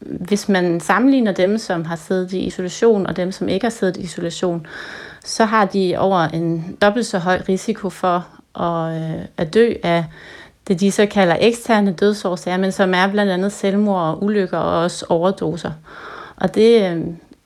hvis 0.00 0.48
man 0.48 0.80
sammenligner 0.80 1.32
dem, 1.32 1.58
som 1.58 1.84
har 1.84 1.96
siddet 1.96 2.32
i 2.32 2.38
isolation, 2.38 3.06
og 3.06 3.16
dem, 3.16 3.32
som 3.32 3.48
ikke 3.48 3.64
har 3.64 3.70
siddet 3.70 3.96
i 3.96 4.00
isolation, 4.00 4.66
så 5.24 5.44
har 5.44 5.64
de 5.64 5.94
over 5.98 6.18
en 6.18 6.76
dobbelt 6.82 7.06
så 7.06 7.18
høj 7.18 7.42
risiko 7.48 7.90
for 7.90 8.26
at, 8.60 9.02
øh, 9.02 9.24
at 9.36 9.54
dø 9.54 9.74
af 9.82 10.04
det, 10.68 10.80
de 10.80 10.90
så 10.90 11.06
kalder 11.06 11.36
eksterne 11.40 11.92
dødsårsager, 11.92 12.56
men 12.56 12.72
som 12.72 12.94
er 12.94 13.06
blandt 13.12 13.32
andet 13.32 13.52
selvmord 13.52 14.02
og 14.02 14.24
ulykker 14.24 14.58
og 14.58 14.82
også 14.82 15.06
overdoser. 15.08 15.72
Og 16.36 16.54
det, 16.54 16.90
øh, 16.90 17.00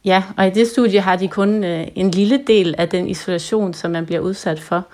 ja, 0.04 0.22
og 0.36 0.46
i 0.46 0.50
det 0.50 0.68
studie 0.68 1.00
har 1.00 1.16
de 1.16 1.28
kun 1.28 1.64
øh, 1.64 1.86
en 1.94 2.10
lille 2.10 2.40
del 2.46 2.74
af 2.78 2.88
den 2.88 3.08
isolation, 3.08 3.74
som 3.74 3.90
man 3.90 4.06
bliver 4.06 4.20
udsat 4.20 4.60
for. 4.60 4.86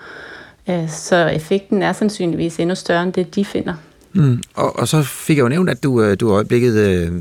Øh, 0.69 0.89
så 0.89 1.15
effekten 1.27 1.83
er 1.83 1.93
sandsynligvis 1.93 2.59
endnu 2.59 2.75
større 2.75 3.03
end 3.03 3.13
det, 3.13 3.35
de 3.35 3.45
finder. 3.45 3.73
Mm. 4.13 4.41
Og, 4.55 4.79
og 4.79 4.87
så 4.87 5.01
fik 5.01 5.37
jeg 5.37 5.43
jo 5.43 5.49
nævnt, 5.49 5.69
at 5.69 5.83
du, 5.83 6.01
øh, 6.01 6.19
du 6.19 6.31
øjeblikket 6.31 6.73
øh, 6.73 7.11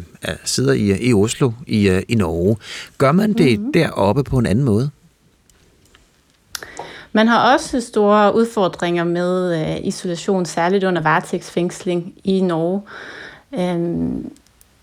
sidder 0.44 0.72
i, 0.72 1.08
i 1.08 1.14
Oslo 1.14 1.52
i, 1.66 1.88
øh, 1.88 2.02
i 2.08 2.14
Norge. 2.14 2.56
Gør 2.98 3.12
man 3.12 3.32
det 3.32 3.58
mm-hmm. 3.58 3.72
deroppe 3.72 4.24
på 4.24 4.38
en 4.38 4.46
anden 4.46 4.64
måde? 4.64 4.90
Man 7.12 7.28
har 7.28 7.52
også 7.52 7.80
store 7.80 8.34
udfordringer 8.34 9.04
med 9.04 9.60
øh, 9.60 9.86
isolation, 9.86 10.44
særligt 10.44 10.84
under 10.84 11.02
varetægtsfængsling 11.02 12.14
i 12.24 12.40
Norge. 12.40 12.82
Øhm, 13.58 14.32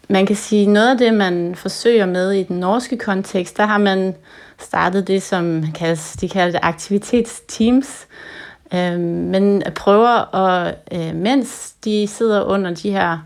man 0.10 0.26
kan 0.26 0.36
sige, 0.36 0.66
noget 0.66 0.92
af 0.92 0.98
det, 0.98 1.14
man 1.14 1.56
forsøger 1.56 2.06
med 2.06 2.32
i 2.32 2.44
den 2.44 2.60
norske 2.60 2.98
kontekst, 2.98 3.58
der 3.58 3.66
har 3.66 3.78
man 3.78 4.16
startet 4.60 5.08
det, 5.08 5.24
som 5.24 5.64
kaldes, 5.76 6.12
de 6.22 6.30
kalder 6.30 6.52
det 6.52 6.60
aktivitetsteams, 6.64 7.88
Øh, 7.88 8.37
Øhm, 8.74 9.00
men 9.02 9.64
prøver 9.76 10.36
at, 10.36 10.76
øh, 10.92 11.16
mens 11.16 11.74
de 11.86 12.08
sidder 12.08 12.44
under 12.44 12.74
de 12.74 12.92
her 12.92 13.18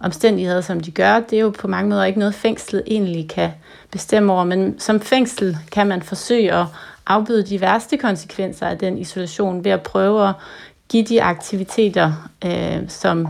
omstændigheder, 0.00 0.60
som 0.60 0.80
de 0.80 0.90
gør, 0.90 1.20
det 1.20 1.36
er 1.36 1.42
jo 1.42 1.50
på 1.58 1.68
mange 1.68 1.90
måder 1.90 2.04
ikke 2.04 2.18
noget, 2.18 2.34
fængslet 2.34 2.82
egentlig 2.86 3.28
kan 3.28 3.50
bestemme 3.90 4.32
over, 4.32 4.44
men 4.44 4.80
som 4.80 5.00
fængsel 5.00 5.56
kan 5.72 5.86
man 5.86 6.02
forsøge 6.02 6.52
at 6.52 6.66
afbøde 7.06 7.42
de 7.42 7.60
værste 7.60 7.96
konsekvenser 7.96 8.66
af 8.66 8.78
den 8.78 8.98
isolation 8.98 9.64
ved 9.64 9.70
at 9.70 9.82
prøve 9.82 10.28
at 10.28 10.34
give 10.88 11.04
de 11.04 11.22
aktiviteter, 11.22 12.30
øh, 12.44 12.88
som 12.88 13.28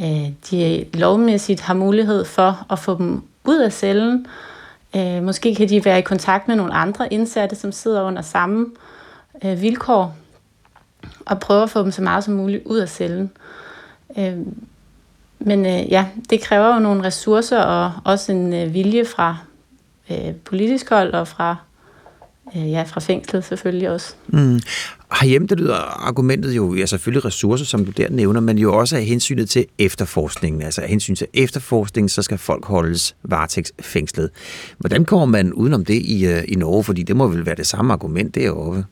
øh, 0.00 0.28
de 0.50 0.84
lovmæssigt 0.94 1.60
har 1.60 1.74
mulighed 1.74 2.24
for 2.24 2.66
at 2.70 2.78
få 2.78 2.98
dem 2.98 3.22
ud 3.44 3.58
af 3.58 3.72
cellen. 3.72 4.26
Øh, 4.96 5.22
måske 5.22 5.54
kan 5.54 5.68
de 5.68 5.84
være 5.84 5.98
i 5.98 6.02
kontakt 6.02 6.48
med 6.48 6.56
nogle 6.56 6.74
andre 6.74 7.12
indsatte, 7.12 7.56
som 7.56 7.72
sidder 7.72 8.02
under 8.02 8.22
samme 8.22 8.66
øh, 9.44 9.62
vilkår, 9.62 10.16
og 11.26 11.40
prøve 11.40 11.62
at 11.62 11.70
få 11.70 11.82
dem 11.82 11.92
så 11.92 12.02
meget 12.02 12.24
som 12.24 12.34
muligt 12.34 12.62
ud 12.66 12.78
af 12.78 12.88
cellen. 12.88 13.30
Øh, 14.18 14.36
men 15.38 15.66
øh, 15.66 15.90
ja, 15.90 16.06
det 16.30 16.40
kræver 16.40 16.74
jo 16.74 16.80
nogle 16.80 17.04
ressourcer 17.04 17.58
og 17.58 17.92
også 18.04 18.32
en 18.32 18.52
øh, 18.52 18.74
vilje 18.74 19.04
fra 19.04 19.36
øh, 20.10 20.34
politisk 20.44 20.88
hold 20.88 21.14
og 21.14 21.28
fra 21.28 21.56
øh, 22.56 22.70
ja, 22.70 22.82
fra 22.82 23.00
fængslet 23.00 23.44
selvfølgelig 23.44 23.90
også. 23.90 24.14
Mm. 24.26 24.60
Herhjemme, 25.20 25.48
det 25.48 25.60
lyder 25.60 26.06
argumentet 26.06 26.56
jo, 26.56 26.74
ja 26.74 26.86
selvfølgelig 26.86 27.24
ressourcer, 27.24 27.64
som 27.64 27.84
du 27.84 27.90
der 27.90 28.10
nævner, 28.10 28.40
men 28.40 28.58
jo 28.58 28.78
også 28.78 28.96
af 28.96 29.04
hensynet 29.04 29.50
til 29.50 29.66
efterforskningen. 29.78 30.62
Altså 30.62 30.82
af 30.82 30.88
hensyn 30.88 31.14
til 31.14 31.26
efterforskningen, 31.34 32.08
så 32.08 32.22
skal 32.22 32.38
folk 32.38 32.64
holdes 32.64 33.16
varetægtsfængslet. 33.22 34.30
Hvordan 34.78 35.04
kommer 35.04 35.26
man 35.26 35.52
udenom 35.52 35.84
det 35.84 35.94
i, 35.94 36.26
øh, 36.26 36.42
i 36.48 36.54
Norge? 36.54 36.84
Fordi 36.84 37.02
det 37.02 37.16
må 37.16 37.26
vel 37.26 37.46
være 37.46 37.56
det 37.56 37.66
samme 37.66 37.92
argument 37.92 38.34
deroppe. 38.34 38.84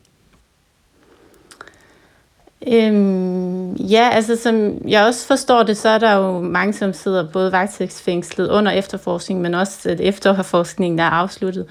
Øhm, 2.67 3.73
ja, 3.73 4.09
altså 4.11 4.35
som 4.35 4.77
jeg 4.87 5.05
også 5.05 5.27
forstår 5.27 5.63
det, 5.63 5.77
så 5.77 5.89
er 5.89 5.97
der 5.97 6.13
jo 6.13 6.39
mange, 6.39 6.73
som 6.73 6.93
sidder 6.93 7.27
både 7.31 7.51
vagtægtsfængslet 7.51 8.49
under 8.49 8.71
efterforskning, 8.71 9.41
men 9.41 9.53
også 9.53 9.89
at 9.89 10.01
efterforskningen 10.01 10.99
er 10.99 11.09
afsluttet. 11.09 11.65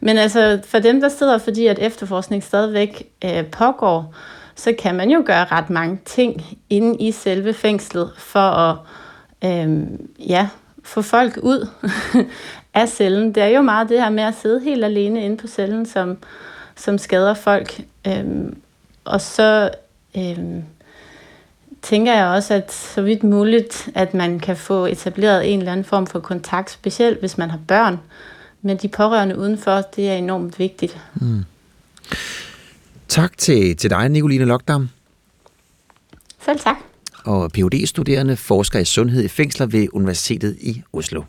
Men 0.00 0.18
altså 0.18 0.60
for 0.64 0.78
dem, 0.78 1.00
der 1.00 1.08
sidder, 1.08 1.38
fordi 1.38 1.66
at 1.66 1.78
efterforskning 1.78 2.42
stadigvæk 2.42 3.10
øh, 3.24 3.46
pågår, 3.46 4.14
så 4.54 4.74
kan 4.78 4.94
man 4.94 5.10
jo 5.10 5.22
gøre 5.26 5.44
ret 5.44 5.70
mange 5.70 6.00
ting 6.04 6.58
inde 6.70 6.96
i 6.96 7.12
selve 7.12 7.54
fængslet 7.54 8.10
for 8.16 8.40
at 8.40 8.76
øh, 9.44 9.82
ja, 10.18 10.48
få 10.84 11.02
folk 11.02 11.38
ud 11.42 11.68
af 12.74 12.88
cellen. 12.88 13.34
Det 13.34 13.42
er 13.42 13.48
jo 13.48 13.62
meget 13.62 13.88
det 13.88 14.02
her 14.02 14.10
med 14.10 14.22
at 14.22 14.34
sidde 14.42 14.60
helt 14.60 14.84
alene 14.84 15.24
inde 15.24 15.36
på 15.36 15.46
cellen, 15.46 15.86
som, 15.86 16.18
som 16.76 16.98
skader 16.98 17.34
folk. 17.34 17.80
Øh, 18.06 18.24
og 19.04 19.20
så 19.20 19.70
øh, 20.16 20.62
tænker 21.82 22.14
jeg 22.14 22.26
også, 22.26 22.54
at 22.54 22.72
så 22.72 23.02
vidt 23.02 23.22
muligt, 23.22 23.88
at 23.94 24.14
man 24.14 24.40
kan 24.40 24.56
få 24.56 24.86
etableret 24.86 25.52
en 25.52 25.58
eller 25.58 25.72
anden 25.72 25.84
form 25.84 26.06
for 26.06 26.20
kontakt, 26.20 26.70
specielt 26.70 27.20
hvis 27.20 27.38
man 27.38 27.50
har 27.50 27.60
børn. 27.68 28.00
Men 28.62 28.76
de 28.76 28.88
pårørende 28.88 29.38
udenfor, 29.38 29.82
det 29.96 30.08
er 30.08 30.14
enormt 30.14 30.58
vigtigt. 30.58 30.98
Mm. 31.14 31.44
Tak 33.08 33.38
til, 33.38 33.76
til 33.76 33.90
dig, 33.90 34.08
Nicoline 34.08 34.44
Lokdam. 34.44 34.88
Selv 36.44 36.58
tak. 36.58 36.76
Og 37.24 37.52
phd 37.52 37.86
studerende 37.86 38.36
forsker 38.36 38.78
i 38.78 38.84
sundhed 38.84 39.24
i 39.24 39.28
fængsler 39.28 39.66
ved 39.66 39.88
Universitetet 39.92 40.56
i 40.60 40.82
Oslo. 40.92 41.22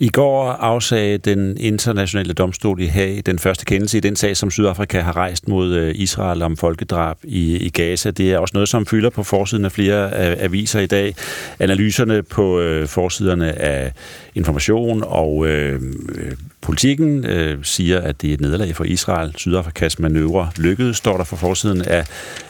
I 0.00 0.08
går 0.08 0.50
afsagde 0.50 1.18
den 1.18 1.56
internationale 1.60 2.32
domstol 2.32 2.80
i 2.80 2.86
Haag 2.86 3.22
den 3.26 3.38
første 3.38 3.64
kendelse 3.64 3.96
i 3.96 4.00
den 4.00 4.16
sag, 4.16 4.36
som 4.36 4.50
Sydafrika 4.50 5.00
har 5.00 5.16
rejst 5.16 5.48
mod 5.48 5.74
øh, 5.74 5.92
Israel 5.94 6.42
om 6.42 6.56
folkedrab 6.56 7.16
i, 7.24 7.56
i 7.56 7.68
Gaza. 7.68 8.10
Det 8.10 8.32
er 8.32 8.38
også 8.38 8.52
noget, 8.54 8.68
som 8.68 8.86
fylder 8.86 9.10
på 9.10 9.22
forsiden 9.22 9.64
af 9.64 9.72
flere 9.72 10.04
øh, 10.04 10.36
aviser 10.38 10.80
i 10.80 10.86
dag. 10.86 11.14
Analyserne 11.58 12.22
på 12.22 12.60
øh, 12.60 12.88
forsiderne 12.88 13.52
af 13.52 13.92
information 14.34 15.02
og 15.06 15.46
øh, 15.46 15.82
øh, 16.14 16.32
politikken 16.60 17.24
øh, 17.24 17.58
siger, 17.64 18.00
at 18.00 18.22
det 18.22 18.30
er 18.30 18.34
et 18.34 18.40
nederlag 18.40 18.76
for 18.76 18.84
Israel. 18.84 19.32
Sydafrikas 19.36 19.98
manøvre 19.98 20.50
lykkedes, 20.56 20.96
står 20.96 21.16
der 21.16 21.24
for 21.24 21.36
forsiden 21.36 21.82
af, 21.82 22.06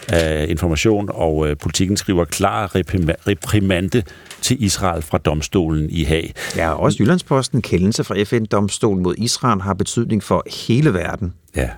af 0.08 0.46
information, 0.48 1.08
og 1.12 1.48
øh, 1.48 1.56
politikken 1.56 1.96
skriver 1.96 2.24
klar 2.24 2.76
reprimande 2.76 4.02
til 4.42 4.64
Israel 4.64 5.02
fra 5.02 5.18
domstolen 5.18 5.90
i 5.90 6.04
Haag. 6.04 6.34
Ja, 6.56 6.72
også 6.72 6.96
Jyllandsposten 7.00 7.62
kendelse 7.62 8.04
fra 8.04 8.22
FN-domstolen 8.22 9.02
mod 9.02 9.14
Israel 9.18 9.60
har 9.60 9.74
betydning 9.74 10.22
for 10.22 10.46
hele 10.68 10.94
verden. 10.94 11.34
Ja, 11.56 11.68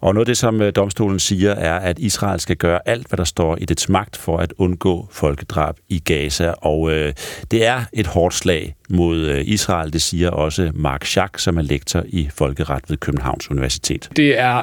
og 0.00 0.14
noget 0.14 0.24
af 0.24 0.26
det, 0.26 0.38
som 0.38 0.62
øh, 0.62 0.72
domstolen 0.76 1.18
siger, 1.18 1.52
er, 1.52 1.74
at 1.74 1.98
Israel 1.98 2.40
skal 2.40 2.56
gøre 2.56 2.88
alt, 2.88 3.08
hvad 3.08 3.16
der 3.16 3.24
står 3.24 3.56
i 3.60 3.64
dets 3.64 3.88
magt 3.88 4.16
for 4.16 4.38
at 4.38 4.52
undgå 4.58 5.08
folkedrab 5.10 5.76
i 5.88 5.98
Gaza. 5.98 6.50
Og 6.50 6.90
øh, 6.92 7.12
det 7.50 7.66
er 7.66 7.80
et 7.92 8.06
hårdt 8.06 8.34
slag 8.34 8.74
mod 8.90 9.18
øh, 9.18 9.42
Israel, 9.46 9.92
det 9.92 10.02
siger 10.02 10.30
også 10.30 10.70
Mark 10.74 11.04
Schack, 11.04 11.38
som 11.38 11.58
er 11.58 11.62
lektor 11.62 12.02
i 12.06 12.28
folkeret 12.34 12.82
ved 12.88 12.96
Københavns 12.96 13.50
Universitet. 13.50 14.10
Det 14.16 14.38
er 14.38 14.62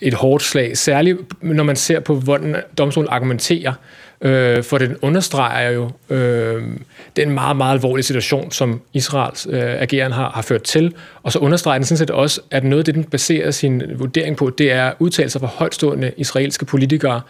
et 0.00 0.14
hårdt 0.14 0.42
slag, 0.42 0.76
særligt 0.76 1.18
når 1.42 1.64
man 1.64 1.76
ser 1.76 2.00
på, 2.00 2.14
hvordan 2.14 2.56
domstolen 2.78 3.08
argumenterer 3.08 3.72
øh, 4.20 4.64
for 4.64 4.78
den 4.78 4.96
understreger 5.02 5.70
jo 5.70 5.90
øh, 6.10 6.62
den 7.16 7.30
meget, 7.30 7.56
meget 7.56 7.72
alvorlige 7.72 8.04
situation, 8.04 8.50
som 8.50 8.80
Israels 8.92 9.46
øh, 9.50 9.62
ageren 9.62 10.12
har, 10.12 10.30
har 10.30 10.42
ført 10.42 10.62
til, 10.62 10.94
og 11.22 11.32
så 11.32 11.38
understreger 11.38 11.78
den 11.78 11.84
sådan 11.84 11.98
set 11.98 12.10
også, 12.10 12.40
at 12.50 12.64
noget 12.64 12.78
af 12.78 12.84
det, 12.84 12.94
den 12.94 13.04
baserer 13.04 13.50
sin 13.50 13.82
vurdering 13.94 14.36
på, 14.36 14.50
det 14.50 14.72
er 14.72 14.92
udtalelser 14.98 15.40
fra 15.40 15.46
højtstående 15.46 16.12
israelske 16.16 16.64
politikere. 16.64 17.20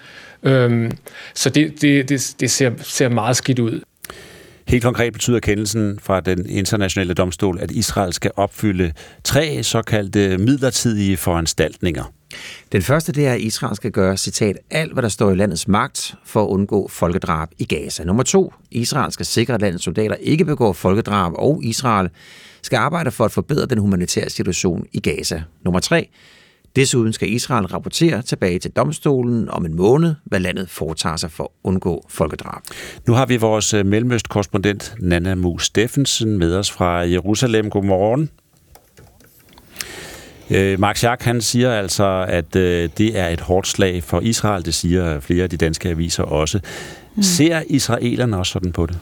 Øh, 0.43 0.91
så 1.35 1.51
det, 1.51 1.83
det, 1.83 2.09
det, 2.09 2.35
det 2.41 2.51
ser, 2.51 2.71
ser 2.83 3.09
meget 3.09 3.37
skidt 3.37 3.59
ud. 3.59 3.81
Helt 4.69 4.83
konkret 4.83 5.13
betyder 5.13 5.41
kendelsen 5.41 5.99
fra 6.03 6.21
den 6.21 6.49
internationale 6.49 7.15
domstol, 7.15 7.59
at 7.61 7.71
Israel 7.71 8.13
skal 8.13 8.31
opfylde 8.37 8.93
tre 9.25 9.63
såkaldte 9.63 10.39
midlertidige 10.39 11.17
foranstaltninger. 11.17 12.13
Den 12.73 12.83
første 12.83 13.13
det 13.13 13.27
er, 13.27 13.33
at 13.33 13.41
Israel 13.41 13.77
skal 13.77 13.91
gøre, 13.91 14.17
citat, 14.17 14.59
alt 14.71 14.93
hvad 14.93 15.03
der 15.03 15.09
står 15.09 15.31
i 15.31 15.35
landets 15.35 15.69
magt 15.69 16.15
for 16.25 16.45
at 16.45 16.49
undgå 16.49 16.89
folkedrab 16.89 17.49
i 17.59 17.65
Gaza. 17.65 18.05
Nummer 18.05 18.23
to, 18.23 18.53
Israel 18.71 19.13
skal 19.13 19.27
sikre, 19.27 19.55
at 19.55 19.61
landets 19.61 19.85
soldater 19.85 20.15
ikke 20.15 20.45
begår 20.45 20.73
folkedrab, 20.73 21.33
og 21.37 21.61
Israel 21.65 22.11
skal 22.63 22.77
arbejde 22.77 23.11
for 23.11 23.25
at 23.25 23.33
forbedre 23.33 23.67
den 23.67 23.79
humanitære 23.79 24.31
situation 24.31 24.87
i 24.93 25.01
Gaza. 25.01 25.43
Nummer 25.65 25.81
tre, 25.81 26.09
Desuden 26.77 27.13
skal 27.13 27.33
Israel 27.33 27.67
rapportere 27.67 28.23
tilbage 28.23 28.59
til 28.59 28.71
domstolen 28.71 29.49
om 29.49 29.67
en 29.67 29.75
måned, 29.75 30.15
hvad 30.25 30.41
landet 30.41 30.71
foretager 30.71 31.17
sig 31.17 31.31
for 31.31 31.45
at 31.45 31.51
undgå 31.65 32.05
folkedrab. 32.09 32.63
Nu 33.07 33.13
har 33.13 33.27
vi 33.27 33.37
vores 33.37 33.75
øh, 33.75 33.87
mellemøst-korrespondent 33.87 34.95
Nana 35.01 35.35
Mus 35.35 35.65
Steffensen 35.65 36.39
med 36.39 36.57
os 36.57 36.71
fra 36.71 36.93
Jerusalem. 36.93 37.71
Godmorgen. 37.71 38.31
Øh, 40.51 40.81
Mark 40.81 40.97
Schack, 40.97 41.23
han 41.23 41.41
siger 41.41 41.73
altså, 41.73 42.27
at 42.29 42.57
øh, 42.57 42.89
det 42.99 43.19
er 43.19 43.29
et 43.29 43.41
hårdt 43.41 43.69
slag 43.69 44.03
for 44.05 44.21
Israel. 44.21 44.65
Det 44.65 44.75
siger 44.75 45.21
flere 45.21 45.43
af 45.43 45.51
de 45.51 45.57
danske 45.57 45.89
aviser 45.89 46.23
også. 46.23 46.61
Mm. 47.15 47.23
Ser 47.23 47.63
israelerne 47.69 48.37
også 48.37 48.53
sådan 48.53 48.73
på 48.73 48.87
det? 48.87 48.99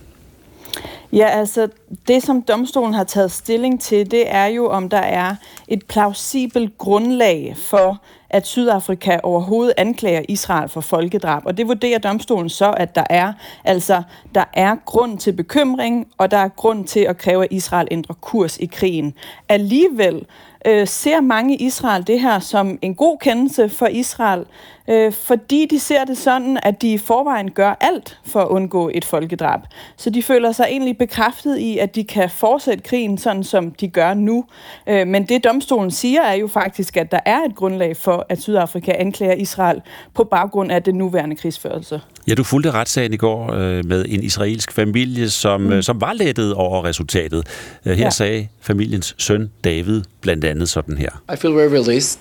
Ja, 1.14 1.26
altså 1.26 1.68
det, 2.08 2.22
som 2.22 2.42
domstolen 2.42 2.94
har 2.94 3.04
taget 3.04 3.32
stilling 3.32 3.80
til, 3.80 4.10
det 4.10 4.30
er 4.30 4.46
jo, 4.46 4.68
om 4.68 4.88
der 4.88 4.98
er 4.98 5.34
et 5.68 5.86
plausibelt 5.86 6.78
grundlag 6.78 7.54
for, 7.56 8.00
at 8.30 8.46
Sydafrika 8.46 9.18
overhovedet 9.22 9.74
anklager 9.76 10.22
Israel 10.28 10.68
for 10.68 10.80
folkedrab. 10.80 11.42
Og 11.46 11.56
det 11.56 11.68
vurderer 11.68 11.98
domstolen 11.98 12.48
så, 12.48 12.70
at 12.76 12.94
der 12.94 13.04
er. 13.10 13.32
Altså, 13.64 14.02
der 14.34 14.44
er 14.52 14.76
grund 14.86 15.18
til 15.18 15.32
bekymring, 15.32 16.06
og 16.18 16.30
der 16.30 16.36
er 16.36 16.48
grund 16.48 16.84
til 16.84 17.00
at 17.00 17.18
kræve, 17.18 17.44
at 17.44 17.52
Israel 17.52 17.88
ændrer 17.90 18.14
kurs 18.20 18.56
i 18.56 18.66
krigen. 18.66 19.14
Alligevel 19.48 20.26
øh, 20.66 20.86
ser 20.86 21.20
mange 21.20 21.56
i 21.56 21.66
Israel 21.66 22.06
det 22.06 22.20
her 22.20 22.38
som 22.38 22.78
en 22.82 22.94
god 22.94 23.18
kendelse 23.18 23.68
for 23.68 23.86
Israel, 23.86 24.44
øh, 24.88 25.12
fordi 25.12 25.66
de 25.70 25.80
ser 25.80 26.04
det 26.04 26.18
sådan, 26.18 26.58
at 26.62 26.82
de 26.82 26.92
i 26.92 26.98
forvejen 26.98 27.50
gør 27.50 27.74
alt 27.80 28.18
for 28.26 28.40
at 28.40 28.48
undgå 28.48 28.90
et 28.94 29.04
folkedrab. 29.04 29.60
Så 29.96 30.10
de 30.10 30.22
føler 30.22 30.52
sig 30.52 30.66
egentlig 30.70 30.98
bekræftet 30.98 31.58
i, 31.58 31.78
at 31.78 31.94
de 31.94 32.04
kan 32.04 32.30
fortsætte 32.30 32.82
krigen, 32.82 33.18
sådan 33.18 33.44
som 33.44 33.70
de 33.70 33.88
gør 33.88 34.14
nu. 34.14 34.44
Øh, 34.88 35.06
men 35.06 35.26
det 35.26 35.44
domstolen 35.44 35.90
siger, 35.90 36.22
er 36.22 36.34
jo 36.34 36.46
faktisk, 36.46 36.96
at 36.96 37.10
der 37.12 37.20
er 37.26 37.40
et 37.40 37.54
grundlag 37.54 37.96
for, 37.96 38.26
at 38.28 38.42
Sydafrika 38.42 38.92
anklager 38.98 39.34
Israel 39.34 39.80
på 40.14 40.24
baggrund 40.24 40.72
af 40.72 40.82
den 40.82 40.94
nuværende 40.94 41.36
krigsførelse. 41.36 42.00
Ja, 42.26 42.34
du 42.34 42.44
fulgte 42.44 42.70
retssagen 42.70 43.12
i 43.12 43.16
går 43.16 43.52
øh, 43.52 43.84
med 43.84 44.04
en 44.08 44.22
israelsk 44.22 44.72
familie, 44.72 45.30
som, 45.30 45.60
mm. 45.60 45.72
øh, 45.72 45.82
som 45.82 46.00
var 46.00 46.12
lettet 46.12 46.54
over 46.54 46.84
resultatet. 46.84 47.46
Øh, 47.86 47.96
her 47.96 48.04
ja. 48.04 48.10
sagde 48.10 48.48
familiens 48.60 49.14
søn 49.18 49.50
David 49.64 50.02
blandt 50.20 50.44
andet 50.44 50.68
sådan 50.68 50.98
her. 50.98 51.10
I 51.32 51.36
feel 51.36 51.54
very 51.54 51.72
released 51.72 52.20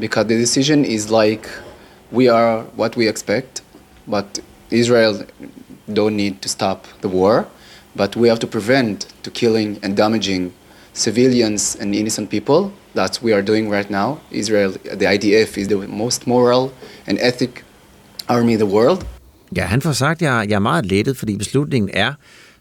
because 0.00 0.28
the 0.28 0.40
decision 0.40 0.84
is 0.84 1.10
like 1.10 1.48
we 2.12 2.28
are 2.28 2.64
what 2.76 2.96
we 2.96 3.08
expect, 3.08 3.62
but 4.06 4.40
Israel 4.70 5.24
don't 5.92 6.16
need 6.16 6.42
to 6.42 6.48
stop 6.48 6.86
the 7.00 7.08
war, 7.08 7.46
but 7.94 8.16
we 8.16 8.28
have 8.28 8.40
to 8.40 8.46
prevent 8.46 9.08
to 9.22 9.30
killing 9.30 9.78
and 9.82 9.96
damaging 9.96 10.52
civilians 10.92 11.76
and 11.80 11.94
innocent 11.94 12.30
people. 12.30 12.72
That's 12.94 13.22
we 13.22 13.32
are 13.32 13.42
doing 13.42 13.70
right 13.70 13.90
now. 13.90 14.18
Israel, 14.30 14.72
the 14.72 15.06
IDF, 15.06 15.58
is 15.58 15.68
the 15.68 15.76
most 15.88 16.26
moral 16.26 16.72
and 17.06 17.18
ethic 17.20 17.64
army 18.28 18.52
in 18.52 18.58
the 18.58 18.66
world. 18.66 19.06
Ja, 19.56 19.64
han 19.64 19.82
får 19.82 19.92
sagt, 19.92 20.22
at 20.22 20.28
jeg, 20.28 20.46
jeg 20.48 20.54
er 20.54 20.58
meget 20.58 20.86
lettet, 20.86 21.16
fordi 21.16 21.36
beslutningen 21.36 21.90
er, 21.94 22.12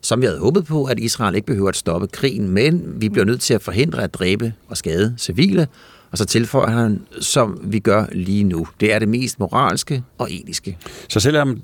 som 0.01 0.21
vi 0.21 0.25
havde 0.25 0.39
håbet 0.39 0.65
på, 0.65 0.85
at 0.85 0.99
Israel 0.99 1.35
ikke 1.35 1.47
behøver 1.47 1.69
at 1.69 1.75
stoppe 1.75 2.07
krigen, 2.07 2.49
men 2.49 3.01
vi 3.01 3.09
bliver 3.09 3.25
nødt 3.25 3.41
til 3.41 3.53
at 3.53 3.61
forhindre 3.61 4.03
at 4.03 4.13
dræbe 4.13 4.53
og 4.67 4.77
skade 4.77 5.15
civile, 5.17 5.67
og 6.15 6.19
så 6.19 6.25
tilføjer 6.25 6.69
han, 6.69 7.01
som 7.21 7.59
vi 7.63 7.79
gør 7.79 8.05
lige 8.11 8.43
nu. 8.43 8.67
Det 8.79 8.93
er 8.93 8.99
det 8.99 9.07
mest 9.09 9.39
moralske 9.39 10.03
og 10.17 10.27
etiske. 10.31 10.77
Så 11.09 11.19
selvom 11.19 11.61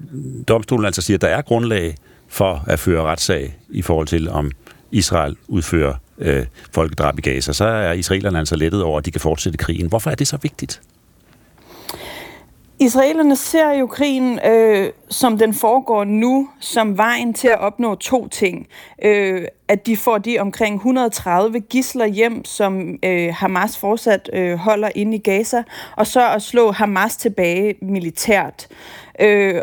domstolen 0.47 0.85
altså 0.85 1.01
siger, 1.01 1.17
at 1.17 1.21
der 1.21 1.27
er 1.27 1.41
grundlag 1.41 1.95
for 2.27 2.63
at 2.67 2.79
føre 2.79 3.01
retssag 3.01 3.57
i 3.69 3.81
forhold 3.81 4.07
til, 4.07 4.29
om 4.29 4.51
Israel 4.91 5.35
udfører 5.47 5.93
øh, 6.17 6.45
folkedrab 6.73 7.19
i 7.19 7.21
Gaza, 7.21 7.53
så 7.53 7.65
er 7.65 7.93
israelerne 7.93 8.39
altså 8.39 8.55
lettet 8.55 8.83
over, 8.83 8.97
at 8.97 9.05
de 9.05 9.11
kan 9.11 9.21
fortsætte 9.21 9.57
krigen. 9.57 9.87
Hvorfor 9.87 10.11
er 10.11 10.15
det 10.15 10.27
så 10.27 10.37
vigtigt? 10.41 10.81
Israelerne 12.81 13.35
ser 13.35 13.71
jo 13.71 13.87
krigen, 13.87 14.39
øh, 14.45 14.89
som 15.09 15.37
den 15.37 15.53
foregår 15.53 16.03
nu, 16.03 16.49
som 16.59 16.97
vejen 16.97 17.33
til 17.33 17.47
at 17.47 17.59
opnå 17.59 17.95
to 17.95 18.27
ting. 18.27 18.67
Øh, 19.03 19.47
at 19.67 19.85
de 19.85 19.97
får 19.97 20.17
de 20.17 20.39
omkring 20.39 20.75
130 20.75 21.59
gisler 21.59 22.05
hjem, 22.05 22.45
som 22.45 22.99
øh, 23.03 23.33
Hamas 23.33 23.77
fortsat 23.77 24.29
øh, 24.33 24.57
holder 24.57 24.89
inde 24.95 25.15
i 25.15 25.19
Gaza, 25.19 25.63
og 25.97 26.07
så 26.07 26.29
at 26.29 26.41
slå 26.41 26.71
Hamas 26.71 27.17
tilbage 27.17 27.75
militært. 27.81 28.67
Øh, 29.19 29.61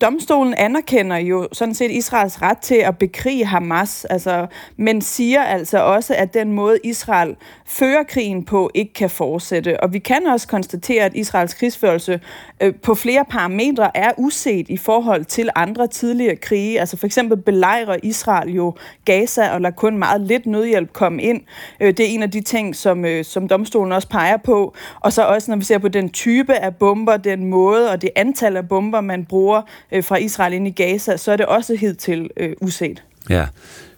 domstolen 0.00 0.54
anerkender 0.54 1.16
jo 1.16 1.48
sådan 1.52 1.74
set 1.74 1.90
Israels 1.90 2.42
ret 2.42 2.58
til 2.58 2.74
at 2.74 2.98
bekrige 2.98 3.44
Hamas, 3.44 4.04
altså, 4.04 4.46
men 4.76 5.02
siger 5.02 5.42
altså 5.42 5.78
også, 5.78 6.14
at 6.14 6.34
den 6.34 6.52
måde 6.52 6.78
Israel 6.84 7.36
fører 7.66 8.02
krigen 8.02 8.44
på 8.44 8.70
ikke 8.74 8.92
kan 8.92 9.10
fortsætte. 9.10 9.80
Og 9.80 9.92
vi 9.92 9.98
kan 9.98 10.26
også 10.26 10.48
konstatere, 10.48 11.04
at 11.04 11.14
Israels 11.14 11.54
krigsførelse 11.54 12.20
øh, 12.60 12.74
på 12.74 12.94
flere 12.94 13.24
parametre 13.30 13.96
er 13.96 14.10
uset 14.18 14.68
i 14.68 14.76
forhold 14.76 15.24
til 15.24 15.50
andre 15.54 15.86
tidligere 15.86 16.36
krige. 16.36 16.80
Altså 16.80 16.96
for 16.96 17.06
eksempel 17.06 17.36
belejrer 17.36 17.96
Israel 18.02 18.50
jo 18.50 18.74
Gaza 19.04 19.50
og 19.50 19.60
lader 19.60 19.74
kun 19.74 19.98
meget 19.98 20.20
lidt 20.20 20.46
nødhjælp 20.46 20.92
komme 20.92 21.22
ind. 21.22 21.40
Øh, 21.80 21.88
det 21.88 22.00
er 22.00 22.08
en 22.08 22.22
af 22.22 22.30
de 22.30 22.40
ting, 22.40 22.76
som, 22.76 23.04
øh, 23.04 23.24
som 23.24 23.48
domstolen 23.48 23.92
også 23.92 24.08
peger 24.08 24.36
på. 24.36 24.74
Og 25.00 25.12
så 25.12 25.22
også 25.22 25.50
når 25.50 25.58
vi 25.58 25.64
ser 25.64 25.78
på 25.78 25.88
den 25.88 26.10
type 26.10 26.54
af 26.54 26.76
bomber, 26.76 27.16
den 27.16 27.44
måde 27.44 27.90
og 27.90 28.02
det 28.02 28.10
antal 28.16 28.56
af 28.56 28.68
bomber, 28.68 29.00
man 29.00 29.24
bruger 29.24 29.62
øh, 29.92 30.04
fra 30.04 30.16
Israel 30.16 30.52
ind 30.52 30.68
i 30.68 30.70
Gaza, 30.70 31.16
så 31.16 31.32
er 31.32 31.36
det 31.36 31.46
også 31.46 31.74
helt 31.74 31.98
til 31.98 32.30
øh, 32.36 32.52
uset. 32.60 33.02
Ja. 33.30 33.46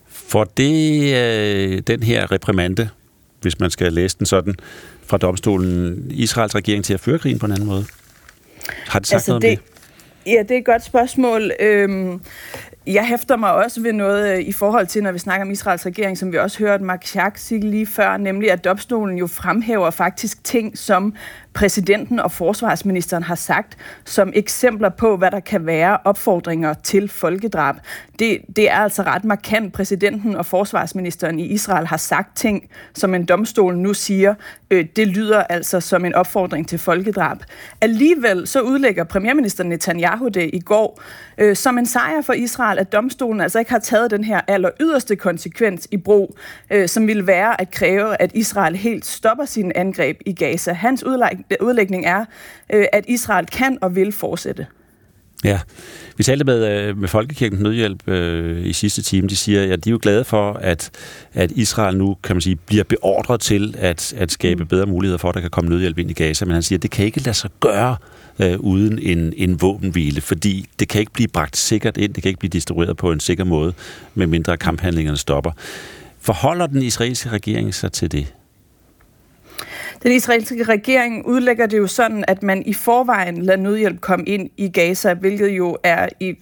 For 0.09 0.45
det, 0.45 1.15
øh, 1.15 1.83
den 1.87 2.03
her 2.03 2.33
reprimande, 2.33 2.89
hvis 3.41 3.61
man 3.61 3.71
skal 3.71 3.93
læse 3.93 4.19
den 4.19 4.27
sådan, 4.27 4.55
fra 5.07 5.17
domstolen, 5.17 6.07
Israels 6.11 6.55
regering 6.55 6.85
til 6.85 6.95
at 6.95 7.01
føre 7.01 7.19
krigen 7.19 7.39
på 7.39 7.47
en 7.47 7.53
anden 7.53 7.67
måde? 7.67 7.85
Har 8.87 8.99
det 8.99 9.09
sagt 9.09 9.15
altså, 9.15 9.31
noget 9.31 9.43
det, 9.43 9.51
om 9.51 9.57
det? 9.57 9.75
Ja, 10.27 10.43
det 10.43 10.51
er 10.51 10.59
et 10.59 10.65
godt 10.65 10.85
spørgsmål. 10.85 11.53
Øhm, 11.61 12.21
jeg 12.87 13.07
hæfter 13.07 13.37
mig 13.37 13.53
også 13.53 13.81
ved 13.81 13.93
noget 13.93 14.33
øh, 14.33 14.41
i 14.41 14.53
forhold 14.53 14.87
til, 14.87 15.03
når 15.03 15.13
vi 15.13 15.19
snakker 15.19 15.47
om 15.47 15.51
Israels 15.51 15.87
regering, 15.87 16.19
som 16.19 16.33
vi 16.33 16.39
også 16.39 16.59
hørte 16.59 16.85
Mark 16.85 17.05
Schack 17.05 17.39
sige 17.39 17.61
lige 17.61 17.87
før, 17.87 18.17
nemlig 18.17 18.51
at 18.51 18.65
domstolen 18.65 19.19
jo 19.19 19.27
fremhæver 19.27 19.91
faktisk 19.91 20.45
ting, 20.45 20.79
som 20.79 21.15
præsidenten 21.55 22.21
og 22.21 22.33
forsvarsministeren 22.33 23.23
har 23.23 23.35
sagt 23.35 23.77
som 24.05 24.33
eksempler 24.35 24.89
på, 24.89 25.17
hvad 25.17 25.31
der 25.31 25.41
kan 25.41 25.67
være 25.67 25.99
opfordringer 26.05 26.75
til 26.75 27.09
folkedrab. 27.09 27.77
Det, 28.19 28.39
det 28.57 28.71
er 28.71 28.77
altså 28.77 29.03
ret 29.03 29.25
markant. 29.25 29.73
Præsidenten 29.73 30.37
og 30.37 30.47
forsvarsministeren 30.47 31.39
i 31.39 31.47
Israel 31.47 31.87
har 31.87 31.97
sagt 31.97 32.37
ting, 32.37 32.69
som 32.95 33.15
en 33.15 33.25
domstol 33.25 33.79
nu 33.79 33.95
siger, 33.95 34.35
øh, 34.71 34.87
det 34.97 35.09
lyder 35.09 35.43
altså 35.43 35.81
som 35.81 36.05
en 36.05 36.15
opfordring 36.15 36.69
til 36.69 36.79
folkedrab. 36.79 37.39
Alligevel 37.81 38.47
så 38.47 38.61
udlægger 38.61 39.05
premierminister 39.05 39.65
Netanyahu 39.65 40.29
det 40.29 40.51
i 40.53 40.61
går 40.61 41.01
øh, 41.39 41.57
som 41.57 41.79
en 41.79 41.87
sejr 41.87 42.23
for 42.23 42.33
Israel, 42.33 42.79
at 42.79 42.93
domstolen 42.93 43.41
altså 43.41 43.59
ikke 43.59 43.71
har 43.71 43.79
taget 43.79 44.11
den 44.11 44.25
her 44.25 44.41
aller 44.49 44.71
yderste 44.81 45.17
konsekvens 45.17 45.89
i 45.91 45.97
brug, 45.97 46.37
øh, 46.71 46.89
som 46.89 47.07
ville 47.07 47.27
være 47.27 47.61
at 47.61 47.71
kræve, 47.71 48.23
at 48.23 48.31
Israel 48.35 48.77
helt 48.77 49.07
stopper 49.07 49.45
sine 49.45 49.77
angreb 49.77 50.21
i 50.27 50.33
Gaza. 50.33 50.73
Hans 50.73 51.05
udlæg 51.05 51.44
udlægning 51.61 52.07
er, 52.07 52.25
øh, 52.73 52.85
at 52.93 53.05
Israel 53.09 53.47
kan 53.47 53.79
og 53.81 53.97
vil 53.97 54.13
fortsætte. 54.13 54.67
Ja, 55.45 55.61
vi 56.17 56.25
talte 56.25 56.45
med, 56.45 56.69
øh, 56.69 56.99
med 56.99 57.09
Folkekirkens 57.09 57.61
Nødhjælp 57.63 58.09
øh, 58.09 58.67
i 58.67 58.73
sidste 58.73 59.03
time. 59.03 59.29
De 59.29 59.37
siger, 59.37 59.73
at 59.73 59.85
de 59.85 59.91
er 59.91 59.93
jo 59.93 59.99
glade 60.03 60.25
for, 60.25 60.53
at, 60.53 60.91
at 61.35 61.51
Israel 61.51 61.97
nu 61.97 62.17
kan 62.23 62.37
man 62.37 62.41
sige, 62.41 62.57
bliver 62.57 62.85
beordret 62.85 63.41
til 63.41 63.75
at, 63.79 64.15
at 64.17 64.33
skabe 64.33 64.63
mm. 64.63 64.69
bedre 64.69 64.87
muligheder 64.87 65.19
for, 65.19 65.29
at 65.29 65.35
der 65.35 65.41
kan 65.41 65.51
komme 65.51 65.71
nødhjælp 65.71 65.99
ind 65.99 66.11
i 66.11 66.15
Gaza. 66.15 66.45
Men 66.45 66.55
han 66.55 66.63
siger, 66.63 66.79
at 66.79 66.83
det 66.83 66.91
kan 66.91 67.05
ikke 67.05 67.21
lade 67.21 67.35
sig 67.35 67.51
gøre 67.61 67.97
øh, 68.39 68.61
uden 68.61 68.99
en, 68.99 69.33
en 69.37 69.61
våbenhvile, 69.61 70.21
fordi 70.21 70.69
det 70.79 70.89
kan 70.89 71.01
ikke 71.01 71.13
blive 71.13 71.29
bragt 71.29 71.57
sikkert 71.57 71.97
ind, 71.97 72.15
det 72.15 72.23
kan 72.23 72.29
ikke 72.29 72.41
blive 72.41 72.51
distribueret 72.51 72.97
på 72.97 73.13
en 73.13 73.21
sikker 73.21 73.45
måde, 73.45 73.73
medmindre 74.15 74.57
kamphandlingerne 74.57 75.19
stopper. 75.19 75.51
Forholder 76.21 76.67
den 76.67 76.83
israelske 76.83 77.29
regering 77.29 77.75
sig 77.75 77.93
til 77.93 78.13
det? 78.13 78.35
Den 80.05 80.13
israelske 80.13 80.63
regering 80.63 81.27
udlægger 81.27 81.67
det 81.67 81.79
jo 81.79 81.87
sådan, 81.87 82.25
at 82.29 82.43
man 82.43 82.63
i 82.67 82.73
forvejen 82.73 83.43
lader 83.43 83.59
nødhjælp 83.59 84.01
komme 84.01 84.25
ind 84.25 84.51
i 84.57 84.69
Gaza, 84.69 85.15
hvilket 85.15 85.49
jo 85.49 85.77
er 85.83 86.09
i 86.21 86.35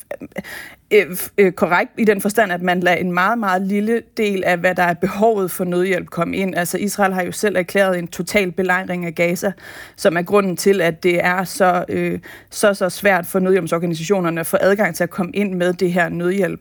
Øh, 0.92 1.16
øh, 1.38 1.52
korrekt 1.52 1.90
i 1.98 2.04
den 2.04 2.20
forstand, 2.20 2.52
at 2.52 2.62
man 2.62 2.80
lader 2.80 2.96
en 2.96 3.12
meget, 3.12 3.38
meget 3.38 3.62
lille 3.62 4.02
del 4.16 4.44
af, 4.44 4.58
hvad 4.58 4.74
der 4.74 4.82
er 4.82 4.94
behovet 4.94 5.50
for 5.50 5.64
nødhjælp 5.64 6.10
komme 6.10 6.36
ind. 6.36 6.54
Altså 6.56 6.78
Israel 6.78 7.12
har 7.12 7.22
jo 7.22 7.32
selv 7.32 7.56
erklæret 7.56 7.98
en 7.98 8.08
total 8.08 8.52
belejring 8.52 9.06
af 9.06 9.14
Gaza, 9.14 9.52
som 9.96 10.16
er 10.16 10.22
grunden 10.22 10.56
til, 10.56 10.80
at 10.80 11.02
det 11.02 11.24
er 11.24 11.44
så, 11.44 11.84
øh, 11.88 12.18
så, 12.50 12.74
så 12.74 12.88
svært 12.88 13.26
for 13.26 13.38
nødhjælpsorganisationerne 13.38 14.40
at 14.40 14.46
få 14.46 14.56
adgang 14.60 14.94
til 14.94 15.02
at 15.04 15.10
komme 15.10 15.32
ind 15.32 15.54
med 15.54 15.72
det 15.72 15.92
her 15.92 16.08
nødhjælp. 16.08 16.60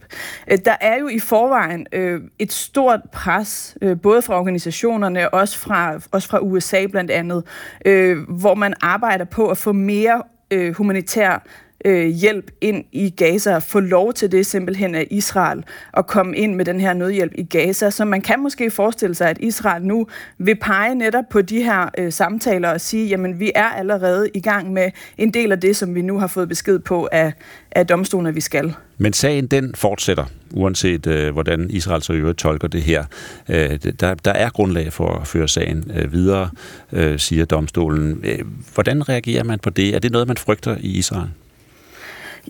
Øh, 0.52 0.58
der 0.66 0.76
er 0.82 1.00
jo 1.00 1.08
i 1.08 1.20
forvejen 1.20 1.88
øh, 1.92 2.22
et 2.40 2.52
stort 2.52 3.00
pres, 3.12 3.78
øh, 3.82 4.02
både 4.02 4.22
fra 4.22 4.40
organisationerne 4.40 5.30
og 5.30 5.40
også 5.40 5.60
fra, 5.60 6.00
også 6.12 6.28
fra 6.28 6.40
USA 6.40 6.86
blandt 6.86 7.12
andet, 7.12 7.44
øh, 7.86 8.18
hvor 8.30 8.56
man 8.56 8.74
arbejder 8.82 9.26
på 9.26 9.48
at 9.48 9.58
få 9.58 9.72
mere 9.72 10.24
øh, 10.52 10.74
humanitær 10.76 11.44
øh, 11.86 12.08
hjælp 12.08 12.52
ind 12.62 12.84
i 12.92 13.10
Gaza, 13.10 13.58
få 13.58 13.80
lov 13.80 14.14
til 14.14 14.32
det 14.32 14.46
simpelthen 14.46 14.96
af 14.96 15.08
Israel 15.12 15.64
at 15.98 16.08
komme 16.08 16.38
ind 16.38 16.56
med 16.56 16.66
den 16.66 16.80
her 16.80 16.94
nødhjælp 16.94 17.32
i 17.36 17.44
Gaza. 17.44 17.90
Så 17.90 18.06
man 18.06 18.22
kan 18.22 18.40
måske 18.40 18.72
forestille 18.72 19.16
sig, 19.16 19.30
at 19.30 19.38
Israel 19.40 19.84
nu 19.84 20.08
vil 20.38 20.56
pege 20.56 20.96
netop 20.96 21.24
på 21.30 21.42
de 21.42 21.64
her 21.64 21.90
øh, 21.98 22.12
samtaler 22.12 22.70
og 22.70 22.82
sige, 22.82 23.08
jamen 23.08 23.40
vi 23.40 23.52
er 23.56 23.68
allerede 23.68 24.30
i 24.34 24.40
gang 24.40 24.74
med 24.74 24.92
en 25.18 25.34
del 25.34 25.52
af 25.52 25.60
det, 25.60 25.76
som 25.76 25.96
vi 25.96 26.02
nu 26.02 26.20
har 26.20 26.28
fået 26.28 26.50
besked 26.50 26.80
på 26.80 27.10
af, 27.12 27.34
af 27.72 27.88
domstolen, 27.88 28.28
at 28.28 28.36
vi 28.36 28.42
skal. 28.42 28.74
Men 28.98 29.14
sagen 29.14 29.48
den 29.48 29.76
fortsætter, 29.76 30.26
uanset 30.54 31.08
øh, 31.08 31.34
hvordan 31.34 31.68
Israel 31.70 32.02
så 32.02 32.14
øvrigt 32.14 32.38
tolker 32.38 32.68
det 32.68 32.82
her. 32.82 33.04
Øh, 33.50 33.80
der, 34.00 34.14
der 34.14 34.32
er 34.32 34.50
grundlag 34.50 34.94
for 34.94 35.08
at 35.08 35.28
føre 35.28 35.48
sagen 35.48 35.92
øh, 35.96 36.14
videre, 36.14 36.50
øh, 36.92 37.20
siger 37.20 37.46
domstolen. 37.46 38.22
Øh, 38.24 38.40
hvordan 38.74 39.10
reagerer 39.10 39.44
man 39.44 39.60
på 39.60 39.70
det? 39.70 39.96
Er 39.96 40.00
det 40.00 40.12
noget, 40.12 40.28
man 40.28 40.38
frygter 40.38 40.78
i 40.80 40.98
Israel? 40.98 41.30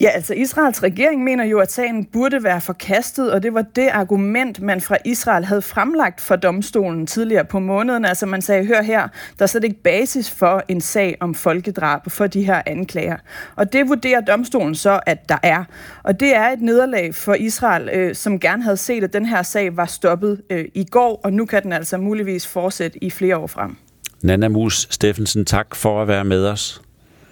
Ja, 0.01 0.09
altså 0.09 0.33
Israels 0.33 0.83
regering 0.83 1.23
mener 1.23 1.43
jo, 1.43 1.59
at 1.59 1.71
sagen 1.71 2.05
burde 2.05 2.43
være 2.43 2.61
forkastet, 2.61 3.31
og 3.31 3.43
det 3.43 3.53
var 3.53 3.61
det 3.61 3.87
argument, 3.87 4.61
man 4.61 4.81
fra 4.81 4.97
Israel 5.05 5.45
havde 5.45 5.61
fremlagt 5.61 6.21
for 6.21 6.35
domstolen 6.35 7.07
tidligere 7.07 7.45
på 7.45 7.59
måneden. 7.59 8.05
Altså 8.05 8.25
man 8.25 8.41
sagde, 8.41 8.65
hør 8.65 8.81
her, 8.81 9.07
der 9.39 9.43
er 9.43 9.47
slet 9.47 9.63
ikke 9.63 9.83
basis 9.83 10.29
for 10.29 10.63
en 10.67 10.81
sag 10.81 11.17
om 11.19 11.35
folkedrab 11.35 12.01
for 12.07 12.27
de 12.27 12.43
her 12.43 12.61
anklager. 12.65 13.17
Og 13.55 13.73
det 13.73 13.89
vurderer 13.89 14.21
domstolen 14.21 14.75
så, 14.75 14.99
at 15.05 15.29
der 15.29 15.37
er. 15.43 15.63
Og 16.03 16.19
det 16.19 16.35
er 16.35 16.49
et 16.49 16.61
nederlag 16.61 17.15
for 17.15 17.33
Israel, 17.33 17.89
øh, 17.93 18.15
som 18.15 18.39
gerne 18.39 18.63
havde 18.63 18.77
set, 18.77 19.03
at 19.03 19.13
den 19.13 19.25
her 19.25 19.43
sag 19.43 19.77
var 19.77 19.85
stoppet 19.85 20.41
øh, 20.49 20.65
i 20.73 20.83
går, 20.83 21.21
og 21.23 21.33
nu 21.33 21.45
kan 21.45 21.63
den 21.63 21.73
altså 21.73 21.97
muligvis 21.97 22.47
fortsætte 22.47 23.03
i 23.03 23.09
flere 23.09 23.37
år 23.37 23.47
frem. 23.47 23.77
Nana 24.23 24.47
Mus 24.47 24.87
Steffensen, 24.89 25.45
tak 25.45 25.75
for 25.75 26.01
at 26.01 26.07
være 26.07 26.23
med 26.25 26.45
os 26.45 26.81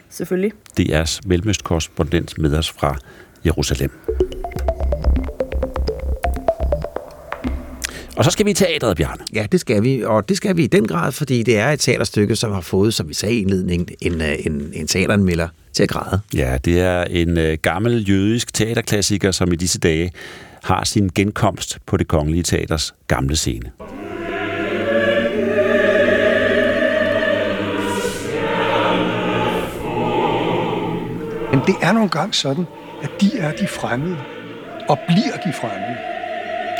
selvfølgelig. 0.09 0.51
DR's 0.79 1.19
mellemøstkorrespondent 1.25 2.37
med 2.37 2.53
os 2.53 2.69
fra 2.69 2.97
Jerusalem. 3.45 3.91
Og 8.19 8.25
så 8.25 8.31
skal 8.31 8.45
vi 8.45 8.51
i 8.51 8.53
teatret, 8.53 8.97
Bjarne. 8.97 9.23
Ja, 9.33 9.45
det 9.51 9.59
skal 9.59 9.83
vi, 9.83 10.03
og 10.03 10.29
det 10.29 10.37
skal 10.37 10.57
vi 10.57 10.63
i 10.63 10.67
den 10.67 10.87
grad, 10.87 11.11
fordi 11.11 11.43
det 11.43 11.57
er 11.57 11.69
et 11.69 11.79
teaterstykke, 11.79 12.35
som 12.35 12.51
har 12.51 12.61
fået, 12.61 12.93
som 12.93 13.09
vi 13.09 13.13
sagde 13.13 13.35
i 13.35 13.41
indledningen, 13.41 13.89
en, 14.01 14.21
øh, 14.21 14.45
en, 14.45 14.69
en 14.73 14.87
teateranmelder 14.87 15.47
til 15.73 15.83
at 15.83 15.89
græde. 15.89 16.21
Ja, 16.33 16.57
det 16.65 16.79
er 16.79 17.03
en 17.03 17.37
uh, 17.37 17.53
gammel 17.61 18.09
jødisk 18.09 18.53
teaterklassiker, 18.53 19.31
som 19.31 19.53
i 19.53 19.55
disse 19.55 19.79
dage 19.79 20.11
har 20.63 20.83
sin 20.83 21.09
genkomst 21.15 21.77
på 21.85 21.97
det 21.97 22.07
kongelige 22.07 22.43
teaters 22.43 22.93
gamle 23.07 23.35
scene. 23.35 23.71
Jamen, 31.59 31.75
det 31.75 31.87
er 31.87 31.91
nogle 31.91 32.09
gange 32.09 32.33
sådan, 32.33 32.67
at 33.01 33.09
de 33.21 33.39
er 33.39 33.51
de 33.51 33.67
fremmede, 33.67 34.17
og 34.89 34.99
bliver 35.07 35.37
de 35.45 35.53
fremmede. 35.53 35.97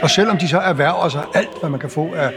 Og 0.04 0.10
selvom 0.10 0.38
de 0.38 0.48
så 0.48 0.58
erhverver 0.58 1.10
sig 1.10 1.24
alt, 1.34 1.60
hvad 1.60 1.70
man 1.70 1.80
kan 1.80 1.90
få 1.90 2.14
af 2.14 2.32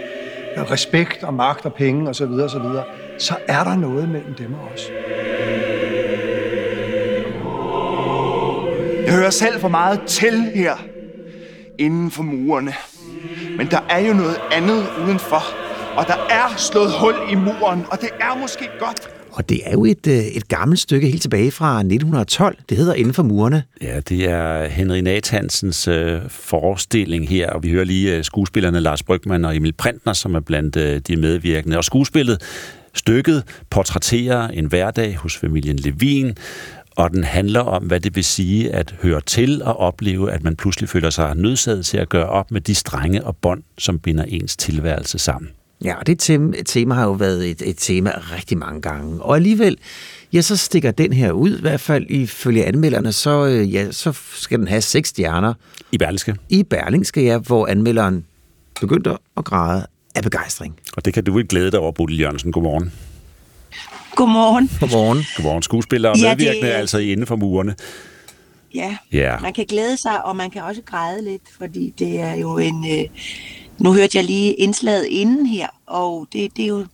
respekt 0.71 1.23
og 1.23 1.35
magt 1.35 1.67
og 1.67 1.75
penge 1.75 2.09
osv., 2.09 2.27
så, 2.27 2.49
så, 2.49 2.59
videre, 2.59 2.85
så 3.19 3.35
er 3.49 3.65
der 3.65 3.77
noget 3.77 4.09
mellem 4.09 4.35
dem 4.35 4.55
og 4.55 4.61
os. 4.75 4.91
Jeg 9.07 9.15
hører 9.15 9.31
selv 9.31 9.61
for 9.61 9.69
meget 9.69 10.01
til 10.07 10.43
her, 10.55 10.77
inden 11.79 12.11
for 12.11 12.23
murene. 12.23 12.75
Men 13.57 13.67
der 13.67 13.81
er 13.91 13.99
jo 13.99 14.13
noget 14.15 14.41
andet 14.53 14.87
udenfor, 15.05 15.43
og 15.97 16.07
der 16.07 16.27
er 16.31 16.57
slået 16.57 16.93
hul 17.01 17.15
i 17.31 17.35
muren, 17.35 17.87
og 17.91 18.01
det 18.01 18.11
er 18.21 18.39
måske 18.41 18.71
godt, 18.81 19.22
og 19.33 19.49
det 19.49 19.61
er 19.65 19.73
jo 19.73 19.85
et, 19.85 20.07
øh, 20.07 20.15
et 20.15 20.49
gammelt 20.49 20.81
stykke 20.81 21.09
helt 21.09 21.23
tilbage 21.23 21.51
fra 21.51 21.79
1912. 21.79 22.59
Det 22.69 22.77
hedder 22.77 22.95
Inden 22.95 23.15
for 23.15 23.23
murene. 23.23 23.63
Ja, 23.83 24.01
det 24.01 24.25
er 24.31 24.69
Henry 24.69 24.99
Nathansens 24.99 25.89
øh, 25.89 26.21
forestilling 26.29 27.29
her, 27.29 27.51
og 27.51 27.63
vi 27.63 27.71
hører 27.71 27.85
lige 27.85 28.17
øh, 28.17 28.25
skuespillerne 28.25 28.81
Lars 28.81 29.03
Brygman 29.03 29.45
og 29.45 29.57
Emil 29.57 29.73
Printner, 29.73 30.13
som 30.13 30.35
er 30.35 30.41
blandt 30.41 30.77
øh, 30.77 31.01
de 31.09 31.17
medvirkende. 31.17 31.77
Og 31.77 31.85
skuespillet, 31.85 32.43
stykket, 32.95 33.45
portrætterer 33.71 34.49
en 34.49 34.67
hverdag 34.67 35.17
hos 35.17 35.37
familien 35.37 35.77
Levin, 35.77 36.35
og 36.97 37.11
den 37.11 37.25
handler 37.25 37.61
om, 37.61 37.83
hvad 37.83 38.01
det 38.01 38.17
vil 38.17 38.25
sige 38.25 38.73
at 38.73 38.95
høre 39.03 39.21
til 39.21 39.63
og 39.63 39.77
opleve, 39.77 40.33
at 40.33 40.43
man 40.43 40.57
pludselig 40.57 40.89
føler 40.89 41.11
sig 41.11 41.37
nødsaget 41.37 41.87
til 41.87 41.99
at 41.99 42.09
gøre 42.09 42.27
op 42.27 42.51
med 42.51 42.61
de 42.61 42.75
strenge 42.75 43.25
og 43.25 43.37
bånd, 43.37 43.63
som 43.79 43.99
binder 43.99 44.25
ens 44.25 44.57
tilværelse 44.57 45.19
sammen. 45.19 45.51
Ja, 45.85 45.95
og 45.97 46.07
det 46.07 46.19
tema, 46.19 46.57
tema 46.67 46.95
har 46.95 47.05
jo 47.05 47.13
været 47.13 47.51
et, 47.51 47.63
et 47.67 47.77
tema 47.79 48.13
rigtig 48.17 48.59
mange 48.59 48.81
gange. 48.81 49.23
Og 49.23 49.37
alligevel, 49.37 49.79
ja, 50.33 50.41
så 50.41 50.57
stikker 50.57 50.91
den 50.91 51.13
her 51.13 51.33
ud, 51.33 51.59
i 51.59 51.61
hvert 51.61 51.81
fald 51.81 52.07
ifølge 52.09 52.65
anmelderne, 52.65 53.13
så, 53.13 53.47
øh, 53.47 53.75
ja, 53.75 53.91
så 53.91 54.13
skal 54.35 54.59
den 54.59 54.69
have 54.69 54.81
seks 54.81 55.09
stjerner. 55.09 55.55
I 55.93 55.99
Berlingske? 55.99 56.37
I 56.49 56.63
Berlingske, 56.63 57.25
ja, 57.25 57.39
hvor 57.39 57.67
anmelderen 57.67 58.25
begyndte 58.81 59.11
at 59.37 59.45
græde 59.45 59.87
af 60.15 60.23
begejstring. 60.23 60.75
Og 60.97 61.05
det 61.05 61.15
kan 61.15 61.25
du 61.25 61.39
ikke 61.39 61.49
glæde 61.49 61.71
dig 61.71 61.81
over, 61.81 61.93
Bodil 61.93 62.21
Jørgensen. 62.21 62.53
Godmorgen. 62.53 62.93
Godmorgen. 64.17 64.71
Godmorgen. 64.81 65.25
Godmorgen. 65.37 65.63
Skuespiller 65.63 66.09
og 66.11 66.17
Ja, 66.19 66.29
medvirkende, 66.29 66.67
det- 66.67 66.73
altså 66.73 66.99
inde 66.99 67.27
for 67.27 67.37
murene. 67.37 67.75
Ja, 68.75 68.97
Ja. 69.13 69.39
man 69.39 69.53
kan 69.53 69.67
glæde 69.69 69.97
sig, 69.97 70.25
og 70.25 70.37
man 70.37 70.51
kan 70.51 70.63
også 70.63 70.83
græde 70.87 71.25
lidt, 71.25 71.43
fordi 71.59 71.95
det 71.99 72.21
er 72.21 72.35
jo 72.35 72.59
en... 72.59 72.87
Øh, 73.01 73.05
nu 73.79 73.93
hørte 73.93 74.19
jeg 74.19 74.25
lige 74.25 74.55
indslaget 74.55 75.07
inden 75.07 75.47
her, 75.47 75.69
og 75.87 76.27
det, 76.33 76.57
det, 76.57 76.63
er, 76.63 76.69
jo, 76.69 76.87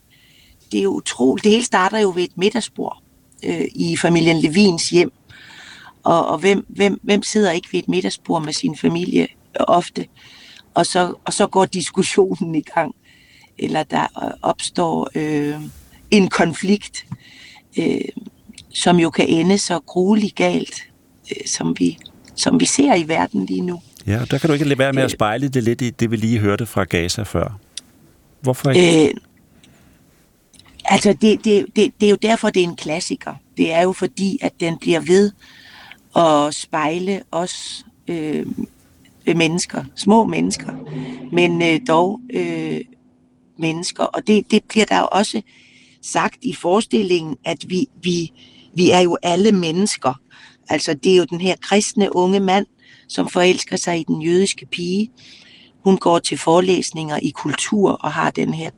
det 0.73 0.79
er 0.79 0.83
jo 0.83 0.91
utroligt. 0.91 1.45
Det 1.45 1.53
hele 1.53 1.65
starter 1.65 1.99
jo 1.99 2.13
ved 2.15 2.23
et 2.23 2.39
middagsbord 2.39 3.03
øh, 3.45 3.65
i 3.75 3.97
familien 3.97 4.41
Levins 4.41 4.91
hjem. 4.91 5.13
Og, 6.03 6.27
og 6.27 6.39
hvem, 6.39 6.67
hvem, 6.69 7.01
hvem 7.03 7.23
sidder 7.23 7.51
ikke 7.51 7.69
ved 7.73 7.81
et 7.81 7.89
middagsbord 7.89 8.45
med 8.45 8.53
sin 8.53 8.77
familie 8.77 9.29
ofte? 9.61 10.07
Og 10.75 10.87
så, 10.87 11.15
og 11.25 11.33
så 11.33 11.47
går 11.47 11.65
diskussionen 11.65 12.55
i 12.55 12.61
gang. 12.61 12.95
Eller 13.59 13.83
der 13.83 14.37
opstår 14.43 15.09
øh, 15.15 15.61
en 16.11 16.29
konflikt, 16.29 17.07
øh, 17.79 18.01
som 18.71 18.97
jo 18.97 19.11
kan 19.11 19.29
ende 19.29 19.59
så 19.59 19.81
grueligt 19.81 20.35
galt, 20.35 20.83
øh, 21.31 21.47
som, 21.47 21.79
vi, 21.79 21.99
som 22.35 22.61
vi 22.61 22.65
ser 22.65 22.95
i 22.95 23.09
verden 23.09 23.47
lige 23.47 23.61
nu. 23.61 23.81
Ja, 24.09 24.21
og 24.21 24.31
der 24.31 24.39
kan 24.39 24.49
du 24.49 24.55
ikke 24.55 24.65
lade 24.65 24.79
være 24.79 24.93
med 24.93 25.03
at 25.03 25.11
spejle 25.11 25.49
det 25.49 25.65
lidt 25.65 25.81
i 25.81 25.91
det, 25.91 26.11
vi 26.11 26.17
lige 26.17 26.39
hørte 26.39 26.67
fra 26.67 26.85
Gaza 26.85 27.23
før. 27.23 27.59
Hvorfor 28.41 28.71
ikke? 28.71 29.09
Øh, 29.09 29.15
altså, 30.85 31.13
det, 31.21 31.45
det, 31.45 31.67
det, 31.77 31.93
det 32.01 32.07
er 32.07 32.11
jo 32.11 32.19
derfor, 32.23 32.51
det 32.51 32.61
er 32.61 32.69
en 32.69 32.77
klassiker. 32.77 33.35
Det 33.57 33.73
er 33.73 33.83
jo 33.83 33.93
fordi, 33.93 34.39
at 34.43 34.53
den 34.61 34.79
bliver 34.79 35.01
ved 35.01 35.33
at 36.17 36.55
spejle 36.55 37.23
os 37.31 37.87
øh, 38.09 38.47
mennesker, 39.27 39.85
små 39.97 40.25
mennesker, 40.25 40.73
men 41.33 41.63
øh, 41.63 41.81
dog 41.89 42.21
øh, 42.35 42.81
mennesker. 43.59 44.05
Og 44.05 44.27
det, 44.27 44.51
det 44.51 44.65
bliver 44.69 44.87
der 44.87 44.99
jo 44.99 45.09
også 45.13 45.43
sagt 46.03 46.39
i 46.43 46.55
forestillingen, 46.55 47.37
at 47.45 47.59
vi, 47.69 47.89
vi, 48.03 48.33
vi 48.75 48.91
er 48.91 49.01
jo 49.01 49.19
alle 49.23 49.53
mennesker. 49.53 50.21
Altså, 50.69 50.95
det 50.95 51.13
er 51.13 51.17
jo 51.17 51.25
den 51.25 51.41
her 51.41 51.57
kristne 51.61 52.17
unge 52.17 52.41
mand, 52.41 52.67
som 53.09 53.29
forelsker 53.29 53.77
sig 53.77 54.01
i 54.01 54.05
den 54.09 54.23
jødiske 54.23 54.67
pige. 54.67 55.11
Hun 55.85 55.97
går 55.97 56.19
til 56.19 56.39
forelæsninger 56.39 57.19
i 57.23 57.31
kultur 57.31 57.91
og 57.91 58.13
har 58.13 58.31
den 58.31 58.55
her 58.55 58.71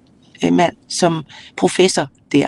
øh, 0.44 0.52
mand 0.52 0.76
som 0.88 1.24
professor 1.56 2.08
der 2.32 2.46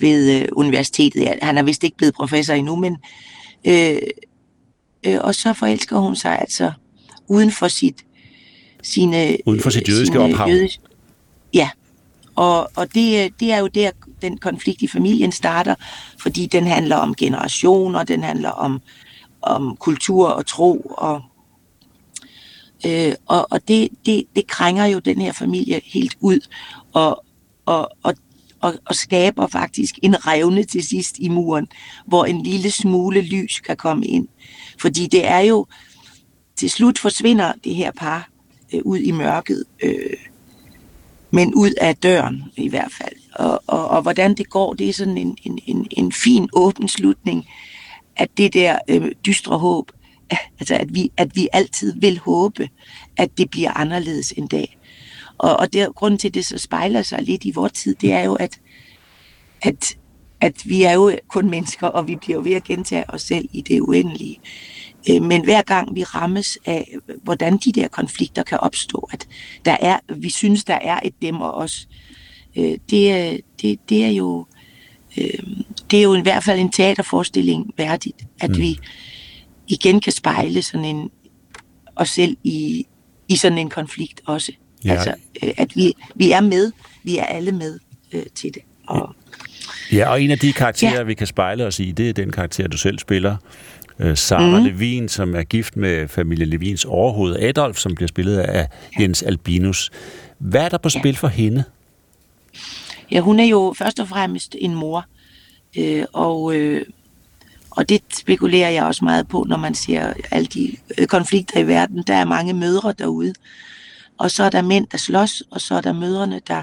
ved 0.00 0.40
øh, 0.40 0.48
universitetet. 0.52 1.38
Han 1.42 1.58
er 1.58 1.62
vist 1.62 1.84
ikke 1.84 1.96
blevet 1.96 2.14
professor 2.14 2.54
endnu, 2.54 2.76
men 2.76 2.96
øh, 3.64 3.98
øh, 5.06 5.18
og 5.20 5.34
så 5.34 5.52
forelsker 5.52 5.98
hun 5.98 6.16
sig 6.16 6.38
altså 6.38 6.72
uden 7.28 7.52
for 7.52 7.68
sit 7.68 8.04
sine 8.82 9.36
Uden 9.46 9.60
for 9.60 9.70
sit 9.70 9.88
jødiske 9.88 10.12
sine 10.12 10.24
ophav. 10.24 10.48
jødiske- 10.48 10.82
ja, 11.54 11.70
og, 12.36 12.70
og 12.76 12.94
det, 12.94 13.24
øh, 13.24 13.30
det 13.40 13.52
er 13.52 13.58
jo 13.58 13.66
der, 13.66 13.90
den 14.22 14.38
konflikt 14.38 14.82
i 14.82 14.86
familien 14.86 15.32
starter, 15.32 15.74
fordi 16.22 16.46
den 16.46 16.66
handler 16.66 16.96
om 16.96 17.14
generationer, 17.14 18.04
den 18.04 18.22
handler 18.22 18.50
om, 18.50 18.80
om 19.42 19.76
kultur 19.76 20.28
og 20.28 20.46
tro, 20.46 20.80
og, 20.80 21.22
øh, 22.86 23.14
og, 23.26 23.46
og 23.50 23.68
det, 23.68 23.88
det, 24.06 24.24
det 24.36 24.46
krænger 24.46 24.86
jo 24.86 24.98
den 24.98 25.20
her 25.20 25.32
familie 25.32 25.80
helt 25.84 26.16
ud, 26.20 26.40
og, 26.92 27.24
og, 27.66 27.90
og, 28.02 28.14
og, 28.60 28.74
og 28.84 28.94
skaber 28.94 29.46
faktisk 29.46 29.98
en 30.02 30.26
revne 30.26 30.64
til 30.64 30.82
sidst 30.82 31.18
i 31.18 31.28
muren, 31.28 31.66
hvor 32.06 32.24
en 32.24 32.42
lille 32.42 32.70
smule 32.70 33.20
lys 33.20 33.60
kan 33.60 33.76
komme 33.76 34.06
ind. 34.06 34.28
Fordi 34.80 35.06
det 35.06 35.26
er 35.26 35.40
jo, 35.40 35.66
til 36.56 36.70
slut 36.70 36.98
forsvinder 36.98 37.52
det 37.64 37.74
her 37.74 37.90
par 37.90 38.28
øh, 38.74 38.80
ud 38.84 38.98
i 38.98 39.10
mørket, 39.10 39.64
øh, 39.82 40.16
men 41.30 41.54
ud 41.54 41.70
af 41.80 41.96
døren 41.96 42.44
i 42.56 42.68
hvert 42.68 42.92
fald. 42.92 43.14
Og, 43.34 43.62
og, 43.66 43.88
og 43.88 44.02
hvordan 44.02 44.34
det 44.34 44.50
går, 44.50 44.74
det 44.74 44.88
er 44.88 44.92
sådan 44.92 45.18
en, 45.18 45.36
en, 45.42 45.58
en, 45.66 45.86
en 45.90 46.12
fin 46.12 46.48
åben 46.52 46.88
slutning, 46.88 47.46
at 48.18 48.28
det 48.36 48.54
der 48.54 48.78
øh, 48.88 49.12
dystre 49.26 49.58
håb, 49.58 49.92
eh, 50.32 50.38
altså 50.60 50.74
at 50.74 50.94
vi, 50.94 51.10
at 51.16 51.36
vi 51.36 51.48
altid 51.52 52.00
vil 52.00 52.18
håbe, 52.18 52.68
at 53.16 53.38
det 53.38 53.50
bliver 53.50 53.70
anderledes 53.78 54.32
en 54.36 54.46
dag. 54.46 54.78
Og, 55.38 55.56
og 55.56 55.72
der, 55.72 55.92
grunden 55.92 56.18
til, 56.18 56.28
at 56.28 56.34
det 56.34 56.46
så 56.46 56.58
spejler 56.58 57.02
sig 57.02 57.22
lidt 57.22 57.44
i 57.44 57.50
vores 57.50 57.72
tid, 57.72 57.94
det 57.94 58.12
er 58.12 58.22
jo, 58.22 58.34
at, 58.34 58.60
at, 59.62 59.96
at 60.40 60.62
vi 60.64 60.82
er 60.82 60.92
jo 60.92 61.12
kun 61.28 61.50
mennesker, 61.50 61.86
og 61.86 62.08
vi 62.08 62.16
bliver 62.16 62.38
jo 62.38 62.42
ved 62.44 62.52
at 62.52 62.64
gentage 62.64 63.10
os 63.10 63.22
selv 63.22 63.48
i 63.52 63.60
det 63.60 63.80
uendelige. 63.80 64.40
Eh, 65.08 65.22
men 65.22 65.44
hver 65.44 65.62
gang 65.62 65.94
vi 65.94 66.04
rammes 66.04 66.58
af, 66.66 66.94
hvordan 67.22 67.56
de 67.56 67.72
der 67.72 67.88
konflikter 67.88 68.42
kan 68.42 68.58
opstå, 68.60 69.08
at 69.12 69.28
der 69.64 69.76
er, 69.80 69.98
vi 70.16 70.30
synes, 70.30 70.64
der 70.64 70.74
er 70.74 71.00
et 71.04 71.14
dem 71.22 71.40
og 71.40 71.54
os, 71.54 71.88
eh, 72.56 72.78
det, 72.90 73.40
det, 73.62 73.88
det 73.88 74.04
er 74.04 74.10
jo 74.10 74.46
øh, 75.18 75.42
det 75.90 75.98
er 75.98 76.02
jo 76.02 76.14
i 76.14 76.20
hvert 76.20 76.44
fald 76.44 76.60
en 76.60 76.72
teaterforestilling 76.72 77.74
værdigt, 77.76 78.16
at 78.40 78.50
mm. 78.50 78.56
vi 78.56 78.78
igen 79.68 80.00
kan 80.00 80.12
spejle 80.12 80.62
sådan 80.62 80.84
en 80.84 81.10
os 81.96 82.08
selv 82.08 82.36
i, 82.44 82.86
i 83.28 83.36
sådan 83.36 83.58
en 83.58 83.70
konflikt 83.70 84.20
også. 84.26 84.52
Ja. 84.84 84.92
Ja. 84.92 84.94
Altså, 84.94 85.14
øh, 85.42 85.50
at 85.56 85.76
vi, 85.76 85.94
vi 86.14 86.30
er 86.32 86.40
med, 86.40 86.72
vi 87.02 87.18
er 87.18 87.24
alle 87.24 87.52
med 87.52 87.78
øh, 88.12 88.22
til 88.34 88.54
det. 88.54 88.62
Og, 88.86 89.14
Ja, 89.92 90.10
og 90.10 90.22
en 90.22 90.30
af 90.30 90.38
de 90.38 90.52
karakterer, 90.52 90.92
ja. 90.92 90.98
Ja. 90.98 91.02
vi 91.02 91.14
kan 91.14 91.26
spejle 91.26 91.66
os 91.66 91.80
i, 91.80 91.90
det 91.90 92.08
er 92.08 92.12
den 92.12 92.30
karakter, 92.30 92.68
du 92.68 92.76
selv 92.76 92.98
spiller. 92.98 93.36
Øh, 93.98 94.16
Sara 94.16 94.58
mm. 94.58 94.64
Levin, 94.64 95.08
som 95.08 95.34
er 95.34 95.42
gift 95.42 95.76
med 95.76 96.08
familie 96.08 96.46
Levins 96.46 96.84
overhoved 96.84 97.36
Adolf, 97.36 97.76
som 97.76 97.94
bliver 97.94 98.08
spillet 98.08 98.38
af 98.38 98.68
Jens 99.00 99.22
Albinus. 99.22 99.90
Hvad 100.38 100.64
er 100.64 100.68
der 100.68 100.78
på 100.78 100.88
spil 100.88 101.16
for 101.16 101.28
hende? 101.28 101.64
Ja, 103.10 103.20
hun 103.20 103.40
er 103.40 103.44
jo 103.44 103.74
først 103.78 104.00
og 104.00 104.08
fremmest 104.08 104.56
en 104.58 104.74
mor, 104.74 105.04
øh, 105.78 106.04
og, 106.12 106.56
øh, 106.56 106.86
og 107.70 107.88
det 107.88 108.02
spekulerer 108.14 108.70
jeg 108.70 108.84
også 108.84 109.04
meget 109.04 109.28
på, 109.28 109.44
når 109.48 109.56
man 109.56 109.74
ser 109.74 110.12
alle 110.30 110.46
de 110.46 110.76
øh, 110.98 111.06
konflikter 111.06 111.60
i 111.60 111.66
verden. 111.66 112.02
Der 112.06 112.14
er 112.14 112.24
mange 112.24 112.52
mødre 112.52 112.92
derude, 112.98 113.34
og 114.18 114.30
så 114.30 114.44
er 114.44 114.50
der 114.50 114.62
mænd, 114.62 114.86
der 114.86 114.98
slås, 114.98 115.42
og 115.50 115.60
så 115.60 115.74
er 115.74 115.80
der 115.80 115.92
mødrene, 115.92 116.40
der, 116.46 116.62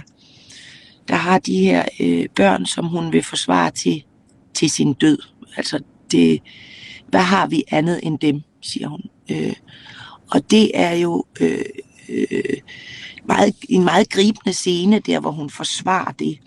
der 1.07 1.15
har 1.15 1.39
de 1.39 1.57
her 1.57 1.85
øh, 1.99 2.25
børn, 2.35 2.65
som 2.65 2.85
hun 2.85 3.11
vil 3.13 3.23
forsvare 3.23 3.71
til, 3.71 4.03
til 4.53 4.69
sin 4.69 4.93
død. 4.93 5.17
Altså, 5.57 5.79
det, 6.11 6.41
hvad 7.07 7.21
har 7.21 7.47
vi 7.47 7.63
andet 7.71 7.99
end 8.03 8.19
dem, 8.19 8.41
siger 8.61 8.87
hun. 8.87 9.01
Øh, 9.31 9.53
og 10.31 10.51
det 10.51 10.71
er 10.73 10.93
jo 10.93 11.25
øh, 11.41 11.65
øh, 12.09 12.57
meget, 13.25 13.55
en 13.69 13.83
meget 13.83 14.09
gribende 14.09 14.53
scene, 14.53 14.99
der 14.99 15.19
hvor 15.19 15.31
hun 15.31 15.49
forsvarer 15.49 16.11
det, 16.11 16.39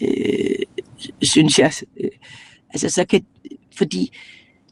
øh, 0.00 0.66
synes 1.22 1.58
jeg. 1.58 1.72
Øh, 2.00 2.10
altså 2.70 2.90
så 2.90 3.04
kan, 3.04 3.24
fordi 3.76 4.18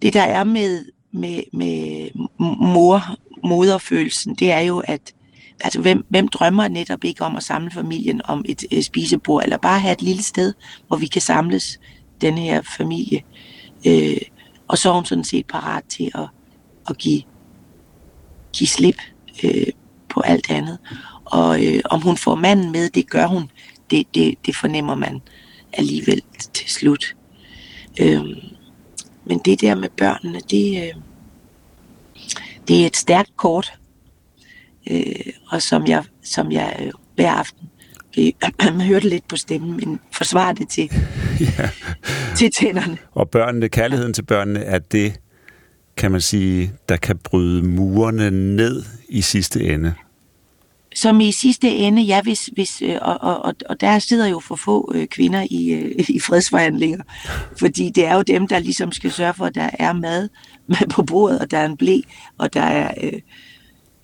det 0.02 0.14
der 0.14 0.22
er 0.22 0.44
med, 0.44 0.84
med, 1.12 1.42
med 1.52 2.08
mor, 2.56 3.02
moderfølelsen, 3.44 4.34
det 4.34 4.52
er 4.52 4.60
jo, 4.60 4.78
at 4.78 5.14
altså, 5.60 5.80
hvem, 5.80 6.06
hvem 6.08 6.28
drømmer 6.28 6.68
netop 6.68 7.04
ikke 7.04 7.24
om 7.24 7.36
at 7.36 7.42
samle 7.42 7.70
familien 7.70 8.20
om 8.24 8.44
et 8.48 8.64
et 8.70 8.84
spisebord, 8.84 9.42
eller 9.42 9.56
bare 9.56 9.80
have 9.80 9.92
et 9.92 10.02
lille 10.02 10.22
sted, 10.22 10.54
hvor 10.88 10.96
vi 10.96 11.06
kan 11.06 11.22
samles, 11.22 11.80
den 12.20 12.38
her 12.38 12.62
familie. 12.62 13.22
Øh, 13.86 14.20
og 14.68 14.78
så 14.78 14.90
er 14.90 14.94
hun 14.94 15.04
sådan 15.04 15.24
set 15.24 15.46
parat 15.46 15.84
til 15.84 16.10
at, 16.14 16.28
at 16.88 16.98
give, 16.98 17.22
give 18.52 18.68
slip 18.68 18.96
øh, 19.44 19.66
på 20.08 20.20
alt 20.20 20.50
andet. 20.50 20.78
Og 21.24 21.66
øh, 21.66 21.80
om 21.84 22.00
hun 22.00 22.16
får 22.16 22.34
manden 22.34 22.72
med, 22.72 22.90
det 22.90 23.10
gør 23.10 23.26
hun. 23.26 23.50
Det, 23.90 24.14
det, 24.14 24.34
det 24.46 24.56
fornemmer 24.56 24.94
man 24.94 25.20
alligevel 25.72 26.22
til 26.54 26.70
slut. 26.70 27.16
Øh, 28.00 28.20
men 29.24 29.38
det 29.44 29.60
der 29.60 29.74
med 29.74 29.88
børnene, 29.96 30.40
det, 30.50 30.82
øh, 30.82 30.94
det 32.68 32.82
er 32.82 32.86
et 32.86 32.96
stærkt 32.96 33.36
kort. 33.36 33.72
Øh, 34.90 35.32
og 35.50 35.62
som 35.62 35.86
jeg, 35.86 36.04
som 36.22 36.52
jeg 36.52 36.76
øh, 36.82 36.92
hver 37.14 37.32
aften 37.32 37.68
man 38.62 38.80
hørte 38.90 39.08
lidt 39.08 39.28
på 39.28 39.36
stemmen, 39.36 39.76
men 39.76 40.00
forsvarer 40.12 40.52
det 40.52 40.68
til, 40.68 40.90
ja. 41.40 41.70
til 42.36 42.50
tænderne. 42.50 42.98
Og 43.12 43.30
børnene, 43.30 43.68
kærligheden 43.68 44.14
til 44.14 44.22
børnene, 44.22 44.60
er 44.60 44.78
det, 44.78 45.20
kan 45.96 46.10
man 46.10 46.20
sige, 46.20 46.72
der 46.88 46.96
kan 46.96 47.18
bryde 47.18 47.62
murene 47.62 48.30
ned 48.30 48.82
i 49.08 49.20
sidste 49.20 49.64
ende. 49.64 49.94
Som 50.98 51.20
i 51.20 51.32
sidste 51.32 51.68
ende, 51.70 52.02
ja, 52.02 52.22
hvis, 52.22 52.46
hvis, 52.46 52.82
øh, 52.82 52.98
og, 53.02 53.18
og, 53.20 53.54
og, 53.68 53.80
der 53.80 53.98
sidder 53.98 54.26
jo 54.26 54.40
for 54.40 54.56
få 54.56 54.92
øh, 54.94 55.06
kvinder 55.06 55.46
i, 55.50 55.70
øh, 55.70 56.04
i 56.16 56.20
fredsforhandlinger, 56.20 57.02
fordi 57.58 57.90
det 57.90 58.06
er 58.06 58.14
jo 58.14 58.22
dem, 58.22 58.48
der 58.48 58.58
ligesom 58.58 58.92
skal 58.92 59.12
sørge 59.12 59.34
for, 59.34 59.44
at 59.44 59.54
der 59.54 59.70
er 59.78 59.92
mad 59.92 60.28
på 60.94 61.02
bordet, 61.02 61.38
og 61.40 61.50
der 61.50 61.58
er 61.58 61.66
en 61.66 61.76
blæ, 61.76 62.00
og 62.38 62.54
der 62.54 62.62
er 62.62 62.94
øh, 63.02 63.20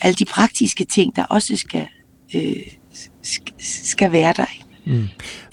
alle 0.01 0.15
de 0.15 0.25
praktiske 0.25 0.85
ting, 0.85 1.17
der 1.17 1.25
også 1.25 1.57
skal, 1.57 1.87
øh, 2.35 2.57
skal 3.59 4.13
være 4.13 4.35
der. 4.37 4.47
Mm. 4.87 5.09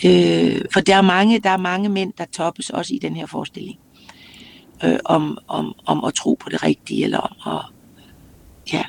Øh, 0.06 0.62
for 0.74 0.80
der 0.80 0.96
er, 0.96 1.02
mange, 1.02 1.40
der 1.40 1.50
er 1.50 1.58
mange 1.58 1.90
mænd, 1.90 2.14
der 2.18 2.26
toppes 2.26 2.70
også 2.70 2.94
i 2.94 3.00
den 3.02 3.16
her 3.16 3.26
forestilling. 3.26 3.80
Øh, 4.84 5.00
om, 5.06 5.38
om, 5.48 5.74
om 5.86 6.04
at 6.04 6.14
tro 6.14 6.38
på 6.40 6.50
det 6.50 6.64
rigtige, 6.64 7.04
eller 7.04 7.20
om 7.20 7.54
at... 7.54 7.66
Ja. 8.74 8.84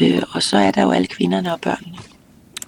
Øh, 0.00 0.22
og 0.30 0.42
så 0.42 0.56
er 0.56 0.70
der 0.70 0.82
jo 0.82 0.90
alle 0.90 1.06
kvinderne 1.06 1.52
og 1.52 1.60
børnene. 1.60 1.98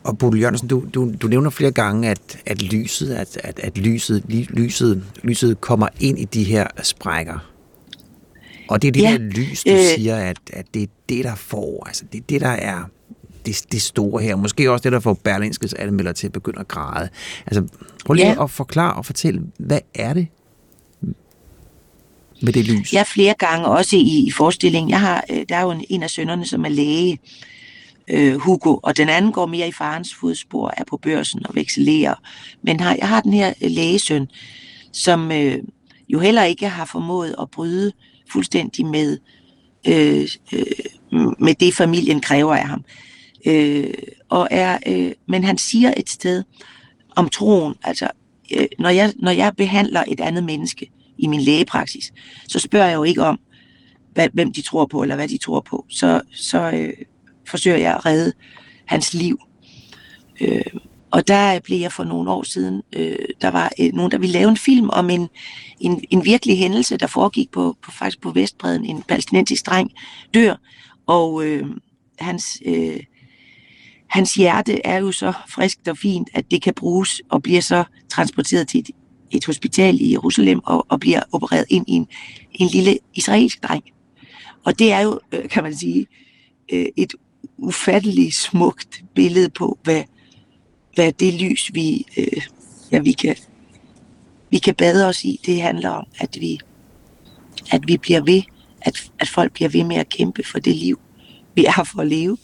Og 0.04 0.18
Bodil 0.18 0.40
Jørgensen, 0.40 0.68
du, 0.68 0.84
du, 0.94 1.12
du 1.22 1.28
nævner 1.28 1.50
flere 1.50 1.70
gange, 1.72 2.08
at, 2.08 2.38
at 2.46 2.62
lyset, 2.62 3.14
at, 3.14 3.38
at, 3.44 3.58
at 3.58 3.78
lyset, 3.78 4.24
lyset, 4.28 5.04
lyset 5.22 5.60
kommer 5.60 5.88
ind 6.00 6.18
i 6.18 6.24
de 6.24 6.44
her 6.44 6.66
sprækker. 6.82 7.50
Og 8.68 8.82
det 8.82 8.88
er 8.88 8.92
det 8.92 9.02
ja. 9.02 9.12
der 9.12 9.18
lys, 9.18 9.64
du 9.64 9.70
øh, 9.70 9.78
siger, 9.96 10.16
at, 10.16 10.38
at 10.52 10.66
det 10.74 10.82
er 10.82 10.86
det, 11.08 11.24
der 11.24 11.34
får, 11.34 11.84
altså 11.86 12.04
det 12.12 12.18
er 12.18 12.24
det, 12.28 12.40
der 12.40 12.48
er 12.48 12.84
det, 13.46 13.64
det 13.72 13.82
store 13.82 14.22
her. 14.22 14.36
Måske 14.36 14.70
også 14.70 14.82
det, 14.82 14.92
der 14.92 15.00
får 15.00 15.14
Berlingskes 15.14 15.74
anmelder 15.74 16.12
til 16.12 16.26
at 16.26 16.32
begynde 16.32 16.60
at 16.60 16.68
græde. 16.68 17.08
Altså, 17.46 17.66
prøv 18.04 18.14
lige 18.14 18.26
ja. 18.26 18.44
at 18.44 18.50
forklare 18.50 18.94
og 18.94 19.06
fortælle, 19.06 19.42
hvad 19.58 19.80
er 19.94 20.12
det 20.12 20.28
med 22.42 22.52
det 22.52 22.64
lys? 22.64 22.92
Ja, 22.92 23.02
flere 23.02 23.34
gange, 23.38 23.66
også 23.66 23.96
i, 23.96 24.24
i 24.26 24.30
forestillingen. 24.30 24.90
Jeg 24.90 25.00
har, 25.00 25.24
øh, 25.30 25.44
der 25.48 25.56
er 25.56 25.62
jo 25.62 25.70
en, 25.70 25.84
en 25.88 26.02
af 26.02 26.10
sønnerne, 26.10 26.46
som 26.46 26.64
er 26.64 26.68
læge, 26.68 27.18
øh, 28.10 28.34
Hugo, 28.34 28.78
og 28.82 28.96
den 28.96 29.08
anden 29.08 29.32
går 29.32 29.46
mere 29.46 29.68
i 29.68 29.72
farens 29.72 30.14
fodspor, 30.14 30.74
er 30.76 30.84
på 30.84 30.96
børsen 30.96 31.46
og 31.46 31.54
vekselerer. 31.54 32.14
Men 32.62 32.80
har, 32.80 32.96
jeg 32.98 33.08
har 33.08 33.20
den 33.20 33.32
her 33.32 33.52
øh, 33.62 33.70
lægesøn, 33.70 34.28
som 34.92 35.32
øh, 35.32 35.58
jo 36.08 36.18
heller 36.18 36.44
ikke 36.44 36.68
har 36.68 36.84
formået 36.84 37.34
at 37.40 37.50
bryde 37.50 37.92
fuldstændig 38.32 38.86
med, 38.86 39.18
øh, 39.88 40.28
øh, 40.52 40.62
med 41.38 41.54
det, 41.54 41.74
familien 41.74 42.20
kræver 42.20 42.54
af 42.54 42.68
ham. 42.68 42.84
Øh, 43.46 43.94
og 44.28 44.48
er, 44.50 44.78
øh, 44.86 45.12
men 45.28 45.44
han 45.44 45.58
siger 45.58 45.94
et 45.96 46.10
sted 46.10 46.42
om 47.16 47.28
troen, 47.28 47.74
altså 47.82 48.08
øh, 48.56 48.66
når, 48.78 48.88
jeg, 48.88 49.12
når 49.16 49.30
jeg 49.30 49.52
behandler 49.56 50.04
et 50.08 50.20
andet 50.20 50.44
menneske 50.44 50.90
i 51.20 51.26
min 51.26 51.40
lægepraksis, 51.40 52.12
så 52.48 52.58
spørger 52.58 52.86
jeg 52.86 52.96
jo 52.96 53.04
ikke 53.04 53.22
om, 53.22 53.40
hvad, 54.12 54.28
hvem 54.32 54.52
de 54.52 54.62
tror 54.62 54.86
på, 54.86 55.02
eller 55.02 55.16
hvad 55.16 55.28
de 55.28 55.38
tror 55.38 55.60
på. 55.60 55.86
Så, 55.88 56.20
så 56.32 56.70
øh, 56.70 56.92
forsøger 57.48 57.76
jeg 57.76 57.94
at 57.94 58.06
redde 58.06 58.32
hans 58.86 59.14
liv. 59.14 59.40
Øh, 60.40 60.62
og 61.10 61.28
der 61.28 61.60
blev 61.60 61.78
jeg 61.78 61.92
for 61.92 62.04
nogle 62.04 62.30
år 62.30 62.42
siden, 62.42 62.82
øh, 62.92 63.16
der 63.40 63.48
var 63.48 63.72
øh, 63.80 63.92
nogen, 63.92 64.12
der 64.12 64.18
ville 64.18 64.32
lave 64.32 64.48
en 64.48 64.56
film 64.56 64.90
om 64.90 65.10
en, 65.10 65.28
en, 65.80 66.04
en 66.10 66.24
virkelig 66.24 66.58
hændelse, 66.58 66.96
der 66.96 67.06
foregik 67.06 67.50
på, 67.50 67.76
på 67.82 67.90
faktisk 67.90 68.20
på 68.20 68.30
Vestbreden. 68.30 68.84
En 68.84 69.02
palæstinensisk 69.02 69.66
dreng 69.66 69.90
dør, 70.34 70.54
og 71.06 71.44
øh, 71.44 71.66
hans, 72.18 72.44
øh, 72.66 73.00
hans 74.08 74.34
hjerte 74.34 74.86
er 74.86 74.98
jo 74.98 75.12
så 75.12 75.32
friskt 75.48 75.88
og 75.88 75.98
fint, 75.98 76.28
at 76.34 76.50
det 76.50 76.62
kan 76.62 76.74
bruges 76.74 77.22
og 77.28 77.42
bliver 77.42 77.60
så 77.60 77.84
transporteret 78.08 78.68
til 78.68 78.80
et, 78.80 78.90
et 79.30 79.46
hospital 79.46 80.00
i 80.00 80.12
Jerusalem 80.12 80.60
og, 80.64 80.86
og 80.88 81.00
bliver 81.00 81.22
opereret 81.32 81.64
ind 81.68 81.84
i 81.88 81.92
en, 81.92 82.06
en 82.52 82.68
lille 82.68 82.98
israelsk 83.14 83.62
dreng. 83.62 83.84
Og 84.64 84.78
det 84.78 84.92
er 84.92 85.00
jo, 85.00 85.20
øh, 85.32 85.48
kan 85.48 85.62
man 85.62 85.76
sige, 85.76 86.06
øh, 86.72 86.86
et 86.96 87.14
ufatteligt 87.58 88.34
smukt 88.34 89.04
billede 89.14 89.48
på, 89.48 89.78
hvad, 89.82 90.02
hvad 90.94 91.12
det 91.12 91.34
lys, 91.34 91.70
vi, 91.74 92.06
øh, 92.16 92.42
ja, 92.92 92.98
vi, 92.98 93.12
kan, 93.12 93.36
vi 94.50 94.58
kan 94.58 94.74
bade 94.74 95.06
os 95.06 95.24
i, 95.24 95.40
det 95.46 95.62
handler 95.62 95.90
om, 95.90 96.06
at 96.18 96.36
vi, 96.40 96.58
at 97.70 97.88
vi 97.88 97.96
bliver 97.96 98.20
ved, 98.20 98.42
at, 98.80 99.10
at 99.18 99.28
folk 99.28 99.52
bliver 99.52 99.68
ved 99.68 99.84
med 99.84 99.96
at 99.96 100.08
kæmpe 100.08 100.44
for 100.44 100.58
det 100.58 100.76
liv, 100.76 101.00
vi 101.54 101.64
er 101.64 101.84
for 101.84 102.00
at 102.00 102.06
leve. 102.06 102.38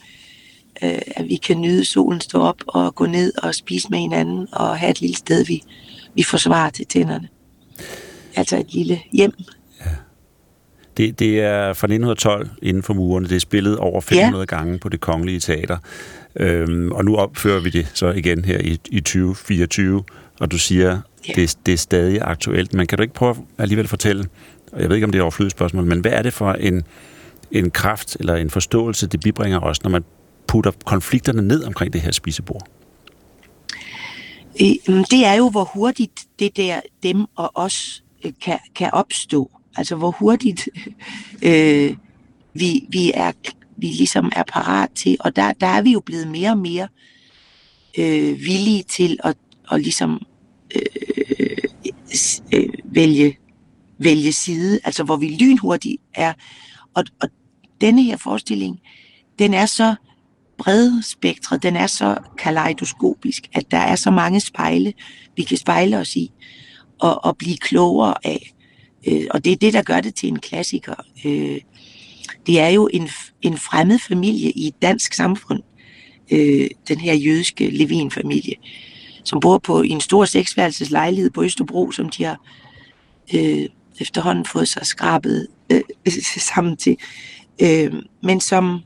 Øh, 0.83 0.99
at 1.07 1.29
vi 1.29 1.37
kan 1.37 1.61
nyde 1.61 1.85
solen 1.85 2.21
stå 2.21 2.41
op 2.41 2.63
og 2.67 2.95
gå 2.95 3.07
ned 3.07 3.33
og 3.43 3.55
spise 3.55 3.89
med 3.91 3.99
hinanden 3.99 4.49
og 4.53 4.79
have 4.79 4.91
et 4.91 5.01
lille 5.01 5.17
sted, 5.17 5.45
vi, 5.45 5.63
vi 6.17 6.23
forsvarer 6.23 6.71
til 6.71 6.87
tænderne. 6.87 7.29
Altså 8.37 8.57
et 8.59 8.75
lille 8.75 9.01
hjem. 9.13 9.33
Ja. 9.81 9.91
Det, 10.97 11.19
det 11.19 11.41
er 11.41 11.63
fra 11.63 11.87
1912 11.87 12.49
inden 12.63 12.83
for 12.83 12.95
murene. 12.95 13.29
Det 13.29 13.37
er 13.37 13.41
spillet 13.41 13.79
over 13.79 14.01
500 14.01 14.41
ja. 14.41 14.57
gange 14.57 14.79
på 14.79 14.89
det 14.89 15.01
kongelige 15.01 15.41
teater. 15.41 15.79
Øhm, 16.37 16.93
og 16.93 17.05
nu 17.05 17.17
opfører 17.17 17.61
vi 17.61 17.71
det 17.71 17.91
så 17.95 18.11
igen 18.13 18.45
her 18.45 18.59
i, 18.59 18.81
i 18.91 19.01
2024, 19.01 20.03
og 20.41 20.51
du 20.51 20.59
siger, 20.59 21.01
ja. 21.29 21.33
det, 21.37 21.57
det 21.67 21.75
er 21.75 21.79
stadig 21.79 22.21
aktuelt. 22.23 22.75
Men 22.75 22.87
kan 22.87 22.99
du 22.99 23.03
ikke 23.03 23.15
prøve 23.15 23.31
at 23.31 23.37
alligevel 23.59 23.89
fortælle, 23.89 24.25
og 24.73 24.81
jeg 24.81 24.89
ved 24.89 24.97
ikke, 24.97 25.05
om 25.05 25.13
det 25.13 25.19
er 25.19 25.23
overflødigt 25.23 25.57
spørgsmål, 25.57 25.85
men 25.85 26.01
hvad 26.01 26.13
er 26.13 26.23
det 26.23 26.33
for 26.33 26.53
en, 26.53 26.83
en 27.53 27.71
kraft 27.71 28.17
eller 28.21 28.35
en 28.35 28.51
forståelse, 28.51 29.07
det 29.07 29.21
bibringer 29.21 29.61
os, 29.61 29.83
når 29.83 29.91
man 29.91 30.05
putter 30.47 30.71
konflikterne 30.85 31.43
ned 31.43 31.65
omkring 31.65 31.93
det 31.93 32.01
her 32.01 32.13
spisebord? 32.13 32.67
Øh, 34.61 34.95
mm, 34.95 35.05
det 35.05 35.25
er 35.27 35.35
jo, 35.35 35.51
hvor 35.51 35.65
hurtigt 35.65 36.27
det 36.39 36.57
der 36.57 36.81
dem 37.03 37.27
og 37.37 37.51
os 37.55 38.05
øh, 38.25 38.33
kan, 38.43 38.59
kan 38.75 38.91
opstå. 38.93 39.51
Altså, 39.77 39.97
hvor 39.97 40.11
hurtigt 40.11 40.69
øh, 41.43 41.97
vi, 42.55 42.87
vi 42.89 43.13
er 43.15 43.33
vi 43.77 43.87
ligesom 43.87 44.33
er 44.37 44.43
parat 44.43 44.91
til, 44.95 45.17
og 45.21 45.37
der, 45.37 45.53
der 45.53 45.67
er 45.67 45.83
vi 45.83 45.93
jo 45.93 46.01
blevet 46.01 46.29
mere 46.29 46.51
og 46.51 46.59
mere 46.59 46.89
øh, 47.99 48.41
villige 48.41 48.83
til 48.83 49.19
at, 49.25 49.37
at 49.73 49.81
ligesom 49.81 50.27
øh, 50.75 51.57
øh, 52.53 52.69
vælge, 52.85 53.39
vælge 53.99 54.33
side, 54.33 54.81
altså 54.85 55.05
hvor 55.05 55.17
vi 55.17 55.29
lynhurtigt 55.41 56.03
er. 56.15 56.33
Og, 56.95 57.05
og 57.21 57.29
denne 57.81 58.03
her 58.03 58.17
forestilling, 58.17 58.81
den 59.39 59.55
er 59.55 59.67
så 59.67 59.95
bredspektret, 60.59 61.63
den 61.63 61.77
er 61.77 61.87
så 61.87 62.17
kaleidoskopisk, 62.39 63.49
at 63.53 63.71
der 63.71 63.79
er 63.79 63.97
så 63.97 64.11
mange 64.11 64.41
spejle, 64.41 64.93
vi 65.37 65.43
kan 65.43 65.57
spejle 65.57 65.99
os 65.99 66.17
i 66.17 66.33
og, 66.99 67.25
og 67.25 67.37
blive 67.37 67.57
klogere 67.57 68.15
af. 68.25 68.55
Øh, 69.09 69.27
og 69.31 69.45
det 69.45 69.53
er 69.53 69.57
det, 69.57 69.73
der 69.73 69.83
gør 69.83 70.01
det 70.01 70.15
til 70.15 70.29
en 70.29 70.39
klassiker. 70.39 70.95
Øh, 71.25 71.61
det 72.47 72.61
er 72.61 72.69
jo 72.69 72.89
en, 72.93 73.09
en 73.43 73.59
fremmed 73.59 73.99
familie 73.99 74.51
i 74.51 74.67
et 74.67 74.83
dansk 74.83 75.13
samfund, 75.13 75.63
øh, 76.31 76.69
den 76.89 77.01
her 77.01 77.15
jødiske 77.15 77.71
Levin-familie, 77.71 78.55
som 79.25 79.41
bor 79.41 79.59
på 79.59 79.83
i 79.83 79.89
en 79.89 80.01
stor 80.01 80.25
seksværelses 80.25 80.91
lejlighed 80.91 81.31
på 81.31 81.43
Østerbro, 81.43 81.91
som 81.91 82.09
de 82.09 82.25
har 82.25 82.41
øh, 83.35 83.69
efterhånden 84.01 84.47
fået 84.47 84.69
sig 84.69 84.87
skrabet 84.87 85.47
øh, 85.73 85.83
sammen 86.53 86.77
til. 86.77 86.97
Øh, 87.63 87.93
men 88.23 88.41
som 88.41 88.81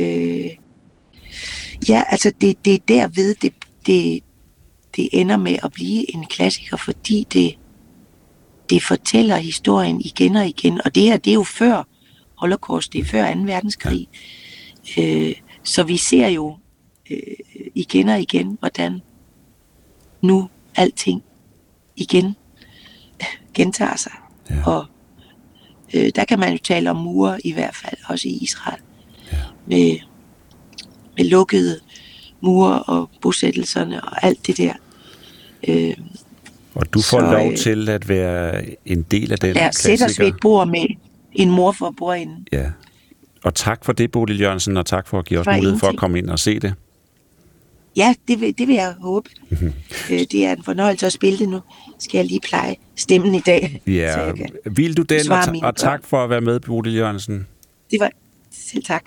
øh, 0.00 0.50
ja, 1.88 2.02
altså 2.08 2.32
det, 2.40 2.64
det 2.64 2.74
er 2.74 2.78
derved, 2.88 3.34
det, 3.34 3.52
det, 3.86 4.20
det 4.96 5.08
ender 5.12 5.36
med 5.36 5.56
at 5.62 5.72
blive 5.72 6.14
en 6.14 6.26
klassiker, 6.26 6.76
fordi 6.76 7.26
det, 7.32 7.58
det 8.70 8.82
fortæller 8.82 9.36
historien 9.36 10.00
igen 10.00 10.36
og 10.36 10.46
igen. 10.46 10.80
Og 10.84 10.94
det 10.94 11.02
her, 11.02 11.16
det 11.16 11.30
er 11.30 11.34
jo 11.34 11.44
før 11.44 11.88
holocaust, 12.36 12.92
det 12.92 13.00
er 13.00 13.04
før 13.04 13.34
2. 13.34 13.40
verdenskrig. 13.40 14.08
Øh, 14.98 15.34
så 15.62 15.82
vi 15.82 15.96
ser 15.96 16.28
jo 16.28 16.56
øh, 17.10 17.18
igen 17.74 18.08
og 18.08 18.20
igen, 18.20 18.56
hvordan 18.60 19.00
nu 20.22 20.48
alting 20.76 21.22
igen 21.96 22.36
gentager 23.54 23.96
sig. 23.96 24.12
Ja. 24.50 24.66
Og 24.66 24.86
øh, 25.94 26.10
der 26.14 26.24
kan 26.24 26.38
man 26.38 26.52
jo 26.52 26.58
tale 26.58 26.90
om 26.90 26.96
mure 26.96 27.46
i 27.46 27.52
hvert 27.52 27.74
fald, 27.74 27.96
også 28.08 28.28
i 28.28 28.38
Israel. 28.40 28.80
Ja. 29.32 29.38
Med, 29.66 29.98
med 31.16 31.24
lukkede 31.24 31.80
mure 32.40 32.82
og 32.82 33.10
bosættelserne 33.22 34.04
og 34.04 34.24
alt 34.24 34.46
det 34.46 34.56
der. 34.56 34.72
Øh, 35.68 35.94
og 36.74 36.94
du 36.94 37.00
får 37.00 37.20
så, 37.20 37.30
lov 37.30 37.50
øh, 37.50 37.56
til 37.56 37.88
at 37.88 38.08
være 38.08 38.64
en 38.86 39.02
del 39.02 39.32
af 39.32 39.38
den 39.38 39.56
ja, 39.56 39.62
klassiker. 39.62 39.96
sætte 39.96 40.10
os 40.10 40.18
ved 40.18 40.26
et 40.26 40.40
bord 40.40 40.68
med 40.68 40.86
en 41.32 41.50
mor 41.50 41.72
for 41.72 41.94
bordenden. 41.98 42.46
Ja. 42.52 42.70
Og 43.44 43.54
tak 43.54 43.84
for 43.84 43.92
det, 43.92 44.10
Bodil 44.10 44.40
Jørgensen, 44.40 44.76
og 44.76 44.86
tak 44.86 45.08
for 45.08 45.18
at 45.18 45.24
give 45.24 45.40
os 45.40 45.46
mulighed 45.46 45.78
for 45.78 45.86
at 45.86 45.96
komme 45.96 46.18
ind 46.18 46.30
og 46.30 46.38
se 46.38 46.58
det. 46.58 46.74
Ja, 47.96 48.14
det 48.28 48.40
vil, 48.40 48.58
det 48.58 48.68
vil 48.68 48.74
jeg 48.74 48.94
håbe. 49.00 49.30
Mm-hmm. 49.50 49.72
det 50.32 50.46
er 50.46 50.52
en 50.52 50.62
fornøjelse 50.62 51.06
at 51.06 51.12
spille 51.12 51.38
det 51.38 51.48
nu. 51.48 51.60
Skal 51.98 52.18
jeg 52.18 52.26
lige 52.26 52.40
pleje 52.40 52.76
stemmen 52.96 53.34
i 53.34 53.40
dag. 53.40 53.82
Ja, 53.86 54.32
vil 54.70 54.96
du 54.96 55.02
den, 55.02 55.32
og, 55.32 55.38
og 55.62 55.76
tak 55.76 56.04
for 56.04 56.24
at 56.24 56.30
være 56.30 56.40
med, 56.40 56.60
Bodil 56.60 56.94
Jørgensen. 56.94 57.46
Det 57.90 58.00
var 58.00 58.10
selv 58.50 58.84
tak. 58.84 59.04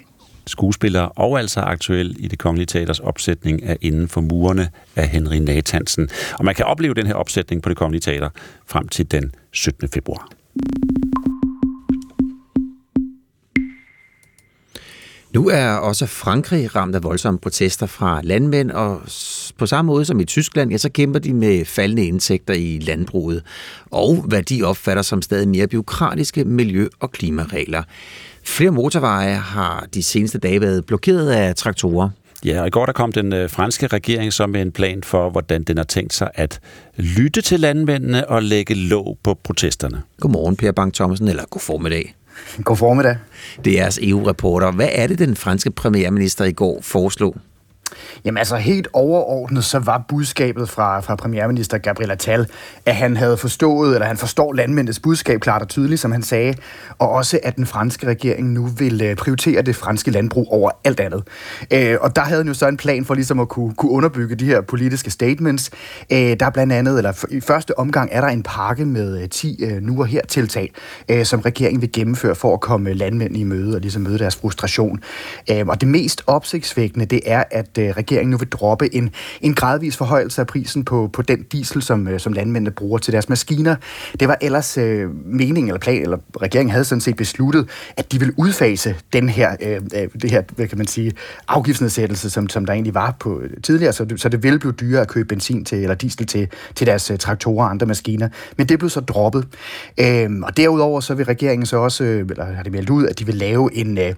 Skuespiller 0.47 1.01
og 1.01 1.39
altså 1.39 1.59
aktuel 1.59 2.15
i 2.19 2.27
det 2.27 2.39
Kongelige 2.39 2.65
Teaters 2.65 2.99
opsætning 2.99 3.63
af 3.63 3.77
Inden 3.81 4.07
for 4.07 4.21
murene 4.21 4.69
af 4.95 5.07
Henry 5.07 5.35
Nathansen. 5.35 6.09
Og 6.39 6.45
man 6.45 6.55
kan 6.55 6.65
opleve 6.65 6.93
den 6.93 7.07
her 7.07 7.13
opsætning 7.13 7.61
på 7.61 7.69
det 7.69 7.77
Kongelige 7.77 8.01
Teater 8.01 8.29
frem 8.65 8.87
til 8.87 9.11
den 9.11 9.31
17. 9.51 9.89
februar. 9.89 10.29
Nu 15.37 15.49
er 15.49 15.69
også 15.69 16.05
Frankrig 16.05 16.75
ramt 16.75 16.95
af 16.95 17.03
voldsomme 17.03 17.39
protester 17.39 17.85
fra 17.85 18.21
landmænd, 18.23 18.71
og 18.71 19.01
på 19.57 19.65
samme 19.65 19.87
måde 19.87 20.05
som 20.05 20.19
i 20.19 20.25
Tyskland, 20.25 20.71
ja, 20.71 20.77
så 20.77 20.89
kæmper 20.89 21.19
de 21.19 21.33
med 21.33 21.65
faldende 21.65 22.05
indtægter 22.05 22.53
i 22.53 22.79
landbruget, 22.81 23.43
og 23.91 24.15
hvad 24.15 24.43
de 24.43 24.63
opfatter 24.63 25.03
som 25.03 25.21
stadig 25.21 25.47
mere 25.47 25.67
byråkratiske 25.67 26.43
miljø- 26.43 26.87
og 26.99 27.11
klimaregler. 27.11 27.83
Flere 28.43 28.71
motorveje 28.71 29.33
har 29.33 29.87
de 29.93 30.03
seneste 30.03 30.37
dage 30.37 30.61
været 30.61 30.85
blokeret 30.85 31.29
af 31.29 31.55
traktorer. 31.55 32.09
Ja, 32.45 32.61
og 32.61 32.67
i 32.67 32.69
går 32.69 32.85
der 32.85 32.93
kom 32.93 33.11
den 33.11 33.33
øh, 33.33 33.49
franske 33.49 33.87
regering 33.87 34.33
så 34.33 34.47
med 34.47 34.61
en 34.61 34.71
plan 34.71 35.03
for, 35.03 35.29
hvordan 35.29 35.63
den 35.63 35.77
har 35.77 35.83
tænkt 35.83 36.13
sig 36.13 36.29
at 36.33 36.59
lytte 36.95 37.41
til 37.41 37.59
landmændene 37.59 38.29
og 38.29 38.43
lægge 38.43 38.73
låg 38.73 39.17
på 39.23 39.33
protesterne. 39.43 40.01
Godmorgen, 40.19 40.55
Per 40.55 40.71
Bang 40.71 40.93
Thomsen, 40.93 41.27
eller 41.27 41.43
god 41.49 41.61
formiddag. 41.61 42.16
God 42.63 42.77
formiddag. 42.77 43.17
Det 43.65 43.79
er 43.79 43.85
altså 43.85 44.01
jeres 44.01 44.09
EU-reporter. 44.11 44.71
Hvad 44.71 44.89
er 44.91 45.07
det, 45.07 45.19
den 45.19 45.35
franske 45.35 45.71
premierminister 45.71 46.45
i 46.45 46.51
går 46.51 46.79
foreslog? 46.81 47.35
Jamen 48.25 48.37
altså 48.37 48.55
helt 48.55 48.87
overordnet, 48.93 49.63
så 49.63 49.79
var 49.79 50.05
budskabet 50.09 50.69
fra, 50.69 50.99
fra 50.99 51.15
premierminister 51.15 51.77
Gabriel 51.77 52.11
Attal, 52.11 52.47
at 52.85 52.95
han 52.95 53.17
havde 53.17 53.37
forstået, 53.37 53.93
eller 53.93 54.07
han 54.07 54.17
forstår 54.17 54.53
landmændenes 54.53 54.99
budskab 54.99 55.39
klart 55.39 55.61
og 55.61 55.67
tydeligt, 55.67 56.01
som 56.01 56.11
han 56.11 56.23
sagde, 56.23 56.53
og 56.97 57.09
også 57.09 57.39
at 57.43 57.55
den 57.55 57.65
franske 57.65 58.07
regering 58.07 58.49
nu 58.53 58.65
vil 58.65 59.01
øh, 59.01 59.15
prioritere 59.15 59.61
det 59.61 59.75
franske 59.75 60.11
landbrug 60.11 60.47
over 60.51 60.71
alt 60.83 60.99
andet. 60.99 61.23
Øh, 61.73 61.97
og 62.01 62.15
der 62.15 62.21
havde 62.21 62.39
han 62.39 62.47
jo 62.47 62.53
så 62.53 62.67
en 62.67 62.77
plan 62.77 63.05
for 63.05 63.13
ligesom 63.13 63.39
at 63.39 63.49
kunne, 63.49 63.73
kunne 63.75 63.91
underbygge 63.91 64.35
de 64.35 64.45
her 64.45 64.61
politiske 64.61 65.11
statements. 65.11 65.71
Øh, 66.11 66.17
der 66.17 66.45
er 66.45 66.49
blandt 66.49 66.73
andet, 66.73 66.97
eller 66.97 67.25
i 67.31 67.39
første 67.39 67.79
omgang 67.79 68.09
er 68.11 68.21
der 68.21 68.27
en 68.27 68.43
pakke 68.43 68.85
med 68.85 69.21
øh, 69.21 69.29
10 69.29 69.63
øh, 69.63 69.81
nu 69.81 69.99
og 69.99 70.07
her 70.07 70.21
tiltag, 70.21 70.73
som 71.23 71.39
regeringen 71.39 71.81
vil 71.81 71.91
gennemføre 71.91 72.35
for 72.35 72.53
at 72.53 72.61
komme 72.61 72.93
landmænd 72.93 73.37
i 73.37 73.43
møde 73.43 73.75
og 73.75 73.81
ligesom 73.81 74.01
møde 74.01 74.19
deres 74.19 74.35
frustration. 74.35 74.99
Og 75.67 75.81
det 75.81 75.87
mest 75.87 76.21
opsigtsvækkende, 76.27 77.05
det 77.05 77.21
er, 77.25 77.43
at 77.51 77.76
Øh, 77.77 77.89
regeringen 77.89 78.29
nu 78.29 78.37
vil 78.37 78.47
droppe 78.47 78.95
en, 78.95 79.09
en 79.41 79.53
gradvis 79.53 79.97
forhøjelse 79.97 80.41
af 80.41 80.47
prisen 80.47 80.85
på, 80.85 81.09
på 81.13 81.21
den 81.21 81.43
diesel, 81.43 81.81
som, 81.81 82.07
øh, 82.07 82.19
som 82.19 82.33
landmændene 82.33 82.71
bruger 82.71 82.97
til 82.97 83.13
deres 83.13 83.29
maskiner. 83.29 83.75
Det 84.19 84.27
var 84.27 84.37
ellers 84.41 84.77
øh, 84.77 85.09
meningen, 85.25 85.67
eller 85.67 85.79
plan, 85.79 86.01
eller 86.01 86.17
regeringen 86.41 86.71
havde 86.71 86.85
sådan 86.85 87.01
set 87.01 87.15
besluttet, 87.15 87.69
at 87.97 88.11
de 88.11 88.19
vil 88.19 88.33
udfase 88.37 88.95
den 89.13 89.29
her, 89.29 89.55
øh, 89.61 89.81
øh, 89.95 90.07
det 90.21 90.31
her 90.31 90.41
hvad 90.55 90.67
kan 90.67 90.77
man 90.77 90.87
sige, 90.87 91.11
afgiftsnedsættelse, 91.47 92.29
som, 92.29 92.49
som 92.49 92.65
der 92.65 92.73
egentlig 92.73 92.93
var 92.93 93.15
på 93.19 93.39
øh, 93.39 93.49
tidligere, 93.63 93.93
så 93.93 94.05
det, 94.05 94.21
så 94.21 94.29
det 94.29 94.43
ville 94.43 94.59
blive 94.59 94.71
dyrere 94.71 95.01
at 95.01 95.07
købe 95.07 95.27
benzin 95.27 95.65
til, 95.65 95.77
eller 95.77 95.95
diesel 95.95 96.25
til, 96.25 96.47
til 96.75 96.87
deres 96.87 97.11
øh, 97.11 97.17
traktorer 97.17 97.65
og 97.65 97.69
andre 97.69 97.85
maskiner. 97.85 98.29
Men 98.57 98.69
det 98.69 98.79
blev 98.79 98.89
så 98.89 98.99
droppet. 98.99 99.47
Øh, 99.99 100.29
og 100.43 100.57
derudover 100.57 100.99
så 100.99 101.13
vil 101.13 101.25
regeringen 101.25 101.65
så 101.65 101.77
også, 101.77 102.03
øh, 102.03 102.19
eller 102.19 102.45
har 102.45 102.63
det 102.63 102.71
meldt 102.71 102.89
ud, 102.89 103.05
at 103.07 103.19
de 103.19 103.25
vil 103.25 103.35
lave 103.35 103.75
en, 103.75 103.97
øh, 103.97 104.13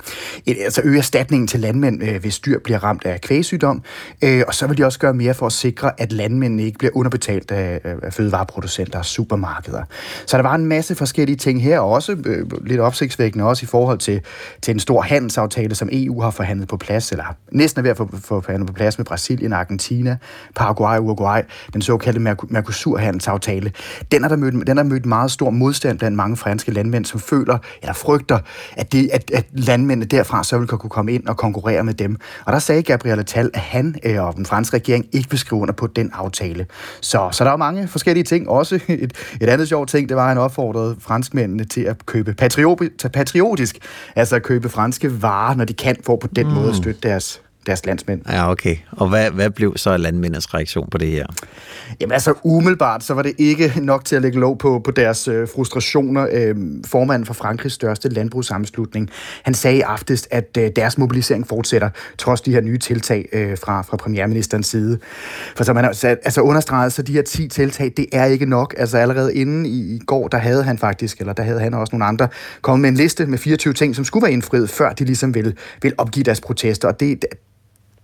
en 0.46 0.56
altså 0.64 0.82
øge 0.84 0.98
erstatningen 0.98 1.48
til 1.48 1.60
landmænd, 1.60 2.04
øh, 2.04 2.22
hvis 2.22 2.40
dyr 2.40 2.60
bliver 2.60 2.84
ramt 2.84 3.06
af 3.06 3.22
kvægsygdom, 3.50 3.84
Øh, 4.24 4.44
og 4.48 4.54
så 4.54 4.68
vil 4.68 4.78
de 4.78 4.86
også 4.86 5.00
gøre 5.00 5.14
mere 5.14 5.34
for 5.34 5.46
at 5.46 5.52
sikre, 5.52 5.92
at 5.98 6.12
landmændene 6.12 6.64
ikke 6.64 6.78
bliver 6.78 6.92
underbetalt 6.96 7.52
af, 7.52 7.82
af 8.04 8.14
fødevareproducenter 8.14 9.00
og 9.00 9.06
supermarkeder. 9.06 9.84
Så 10.26 10.38
der 10.38 10.44
var 10.44 10.56
en 10.56 10.66
masse 10.66 10.96
forskellige 10.96 11.36
ting 11.36 11.64
her, 11.64 11.80
og 11.80 11.90
også 11.90 12.18
øh, 12.26 12.46
lidt 12.66 12.80
opsigtsvækkende 12.80 13.46
også 13.46 13.64
i 13.64 13.68
forhold 13.68 13.98
til, 13.98 14.22
til 14.62 14.72
en 14.72 14.80
stor 14.80 15.02
handelsaftale, 15.02 15.76
som 15.76 15.90
EU 15.92 16.22
har 16.22 16.32
forhandlet 16.32 16.68
på 16.68 16.78
plads, 16.78 17.12
eller 17.12 17.36
næsten 17.52 17.80
er 17.80 17.84
ved 17.84 17.92
at 17.92 17.98
få, 17.98 18.10
få 18.14 18.42
forhandlet 18.42 18.68
på 18.68 18.74
plads 18.74 18.98
med 18.98 19.06
Brasilien, 19.06 19.54
Argentina, 19.54 20.18
Paraguay 20.56 20.98
Uruguay, 21.00 21.42
den 21.74 21.82
såkaldte 21.82 22.36
Mercosur-handelsaftale. 22.50 23.72
Den 24.12 24.22
har, 24.22 24.30
der 24.30 24.36
mødt, 24.36 24.68
den 24.68 24.78
har 24.78 24.84
mødt 24.84 25.06
meget 25.06 25.32
stor 25.32 25.50
modstand 25.50 26.00
blandt 26.00 26.18
mange 26.18 26.38
franske 26.38 26.72
landmænd, 26.72 27.06
som 27.06 27.20
føler 27.20 27.58
eller 27.82 27.94
frygter, 27.94 28.40
at, 28.78 28.92
det, 28.92 29.10
at, 29.14 29.32
at 29.34 29.46
landmændene 29.54 30.06
derfra 30.06 30.44
så 30.44 30.58
vil 30.58 30.68
kunne 30.68 30.90
komme 30.90 31.14
ind 31.14 31.28
og 31.28 31.38
konkurrere 31.38 31.84
med 31.84 31.94
dem. 31.94 32.18
Og 32.46 32.54
der 32.54 32.60
sagde 32.60 32.84
Gabriel 32.84 33.20
Attal, 33.40 33.52
at 33.54 33.60
han 33.60 33.96
øh, 34.06 34.24
og 34.24 34.36
den 34.36 34.46
franske 34.46 34.78
regering 34.78 35.06
ikke 35.12 35.30
vil 35.30 35.40
skrive 35.40 35.62
under 35.62 35.74
på 35.74 35.88
den 35.88 36.12
aftale. 36.14 36.66
Så, 37.02 37.30
så 37.32 37.44
der 37.44 37.52
er 37.52 37.58
mange 37.58 37.88
forskellige 37.88 38.24
ting. 38.24 38.50
Også 38.50 38.76
et, 38.88 39.14
et 39.42 39.50
andet 39.50 39.68
sjovt 39.68 39.90
ting, 39.90 40.10
det 40.10 40.18
var, 40.18 40.24
at 40.24 40.30
han 40.30 40.38
opfordrede 40.38 40.96
franskmændene 41.00 41.64
til 41.64 41.82
at 41.82 42.06
købe 42.06 42.34
patriotisk, 43.14 43.78
altså 44.16 44.36
at 44.36 44.44
købe 44.44 44.70
franske 44.70 45.22
varer, 45.22 45.56
når 45.56 45.66
de 45.66 45.74
kan, 45.74 45.96
for 46.06 46.16
på 46.16 46.28
den 46.28 46.48
mm. 46.48 46.54
måde 46.54 46.70
at 46.70 46.76
støtte 46.76 47.02
deres 47.04 47.42
deres 47.66 47.86
landsmænd. 47.86 48.22
Ja, 48.30 48.52
okay. 48.52 48.76
Og 48.92 49.10
hvad, 49.10 49.32
hvad 49.32 49.50
blev 49.50 49.78
så 49.78 49.98
landmændenes 49.98 50.54
reaktion 50.54 50.90
på 50.90 50.98
det 50.98 51.08
her? 51.08 51.26
Jamen 52.02 52.12
altså, 52.12 52.34
umiddelbart, 52.44 53.04
så 53.04 53.14
var 53.14 53.22
det 53.22 53.34
ikke 53.38 53.74
nok 53.82 54.06
til 54.06 54.16
at 54.16 54.22
lægge 54.22 54.40
lov 54.40 54.58
på, 54.58 54.82
på 54.84 54.92
deres 54.92 55.28
øh, 55.28 55.48
frustrationer. 55.56 56.28
Øh, 56.32 56.56
formanden 56.86 57.26
for 57.26 57.34
Frankrigs 57.34 57.76
største 57.76 58.10
landbrugssammenslutning, 58.10 59.10
han 59.44 59.54
sagde 59.54 59.78
i 59.78 59.82
aftes, 59.82 60.28
at 60.32 60.58
øh, 60.60 60.72
deres 60.76 60.98
mobilisering 60.98 61.48
fortsætter, 61.48 61.90
trods 62.18 62.42
de 62.42 62.52
her 62.52 62.62
nye 62.62 62.78
tiltag 62.78 63.30
øh, 63.34 63.58
fra, 63.58 63.82
fra 63.82 63.98
premierministerens 63.98 64.68
side. 64.68 65.00
For 65.56 65.64
som 65.64 65.76
han 65.76 65.86
har 65.86 66.18
altså 66.24 66.42
understreget, 66.42 66.94
så 66.94 67.02
de 67.02 67.14
her 67.14 67.22
10 67.22 67.48
tiltag, 67.48 67.94
det 67.98 68.06
er 68.12 68.26
ikke 68.26 68.46
nok. 68.46 68.76
Altså 68.78 68.98
allerede 68.98 69.36
inden 69.36 69.66
i, 69.66 69.96
i 69.96 70.00
går, 70.06 70.28
der 70.28 70.38
havde 70.38 70.64
han 70.64 70.78
faktisk, 70.78 71.20
eller 71.20 71.34
der 71.34 71.44
havde 71.44 71.60
han 71.60 71.74
også 71.74 71.96
nogle 71.96 72.06
andre, 72.06 72.28
kommet 72.62 72.82
med 72.82 72.90
en 72.90 72.96
liste 72.96 73.26
med 73.26 73.38
24 73.38 73.74
ting, 73.74 73.96
som 73.96 74.06
skulle 74.06 74.24
være 74.24 74.32
indfriet, 74.32 74.70
før 74.70 74.94
de 74.94 75.06
ligesom 75.06 75.36
ville, 75.36 75.54
ville 75.82 76.00
opgive 76.00 76.24
deres 76.24 76.42
protester. 76.42 76.88
Og 76.88 77.00
det, 77.00 77.26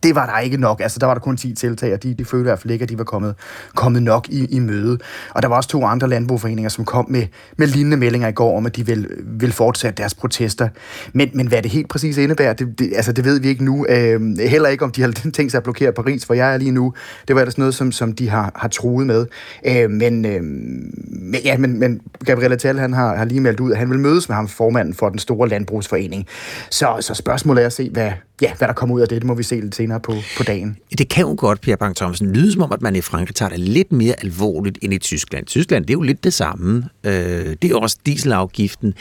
det 0.05 0.15
var 0.15 0.25
der 0.25 0.39
ikke 0.39 0.57
nok. 0.57 0.81
Altså, 0.81 0.99
der 0.99 1.05
var 1.05 1.13
der 1.13 1.21
kun 1.21 1.37
10 1.37 1.53
tiltag, 1.53 1.93
og 1.93 2.03
de, 2.03 2.13
de 2.13 2.25
følte 2.25 2.41
i 2.41 2.43
hvert 2.43 2.59
fald 2.59 2.71
ikke, 2.73 2.83
at 2.83 2.89
de 2.89 2.97
var 2.97 3.03
kommet, 3.03 3.35
kommet 3.75 4.03
nok 4.03 4.29
i, 4.29 4.45
i 4.45 4.59
møde. 4.59 4.97
Og 5.29 5.41
der 5.41 5.47
var 5.47 5.55
også 5.55 5.69
to 5.69 5.85
andre 5.85 6.09
landbrugforeninger, 6.09 6.69
som 6.69 6.85
kom 6.85 7.05
med, 7.09 7.27
med 7.57 7.67
lignende 7.67 7.97
meldinger 7.97 8.27
i 8.27 8.31
går 8.31 8.57
om, 8.57 8.65
at 8.65 8.75
de 8.75 8.85
vil, 8.85 9.07
vil 9.25 9.51
fortsætte 9.51 9.97
deres 9.97 10.13
protester. 10.13 10.69
Men, 11.13 11.29
men 11.33 11.47
hvad 11.47 11.61
det 11.61 11.71
helt 11.71 11.89
præcis 11.89 12.17
indebærer, 12.17 12.53
det, 12.53 12.79
det, 12.79 12.91
altså, 12.95 13.11
det 13.11 13.25
ved 13.25 13.39
vi 13.39 13.47
ikke 13.47 13.63
nu. 13.63 13.85
Øh, 13.89 14.21
heller 14.37 14.69
ikke, 14.69 14.83
om 14.83 14.91
de 14.91 15.01
har 15.01 15.11
tænkt 15.33 15.51
sig 15.51 15.57
at 15.57 15.63
blokere 15.63 15.91
Paris, 15.91 16.23
hvor 16.23 16.35
jeg 16.35 16.53
er 16.53 16.57
lige 16.57 16.71
nu. 16.71 16.93
Det 17.27 17.35
var 17.35 17.41
ellers 17.41 17.57
noget, 17.57 17.75
som, 17.75 17.91
som 17.91 18.13
de 18.13 18.29
har, 18.29 18.51
har 18.55 18.67
truet 18.67 19.07
med. 19.07 19.25
Øh, 19.67 19.89
men, 19.89 20.25
øh, 20.25 20.43
men, 20.43 21.41
ja, 21.43 21.57
men, 21.57 21.79
men 21.79 22.01
Gabriel 22.25 22.53
Attal, 22.53 22.79
han 22.79 22.93
har, 22.93 23.15
har 23.15 23.25
lige 23.25 23.41
meldt 23.41 23.59
ud, 23.59 23.71
at 23.71 23.77
han 23.77 23.89
vil 23.89 23.99
mødes 23.99 24.29
med 24.29 24.35
ham, 24.35 24.47
formanden 24.47 24.93
for 24.93 25.09
den 25.09 25.19
store 25.19 25.49
landbrugsforening. 25.49 26.25
Så, 26.69 26.97
så 26.99 27.13
spørgsmålet 27.13 27.61
er 27.61 27.65
at 27.65 27.73
se, 27.73 27.89
hvad, 27.89 28.11
ja, 28.41 28.53
hvad 28.57 28.67
der 28.67 28.73
kommer 28.73 28.95
ud 28.95 29.01
af 29.01 29.07
det. 29.07 29.21
Det 29.21 29.27
må 29.27 29.33
vi 29.33 29.43
se 29.43 29.55
lidt 29.55 29.75
senere 29.75 29.99
på, 29.99 30.13
på 30.37 30.43
dagen. 30.43 30.77
Det 30.97 31.09
kan 31.09 31.21
jo 31.21 31.35
godt, 31.37 31.61
Pierre 31.61 31.77
Bang 31.77 31.95
Thomsen, 31.95 32.33
lyde 32.33 32.51
som 32.51 32.61
om, 32.61 32.71
at 32.71 32.81
man 32.81 32.95
i 32.95 33.01
Frankrig 33.01 33.35
tager 33.35 33.49
det 33.49 33.59
lidt 33.59 33.91
mere 33.91 34.15
alvorligt 34.23 34.77
end 34.81 34.93
i 34.93 34.97
Tyskland. 34.97 35.45
Tyskland, 35.45 35.85
det 35.85 35.89
er 35.89 35.97
jo 35.97 36.01
lidt 36.01 36.23
det 36.23 36.33
samme. 36.33 36.89
Øh, 37.03 37.11
det 37.61 37.63
er 37.71 37.75
også 37.75 37.97
dieselafgiften. 38.05 38.93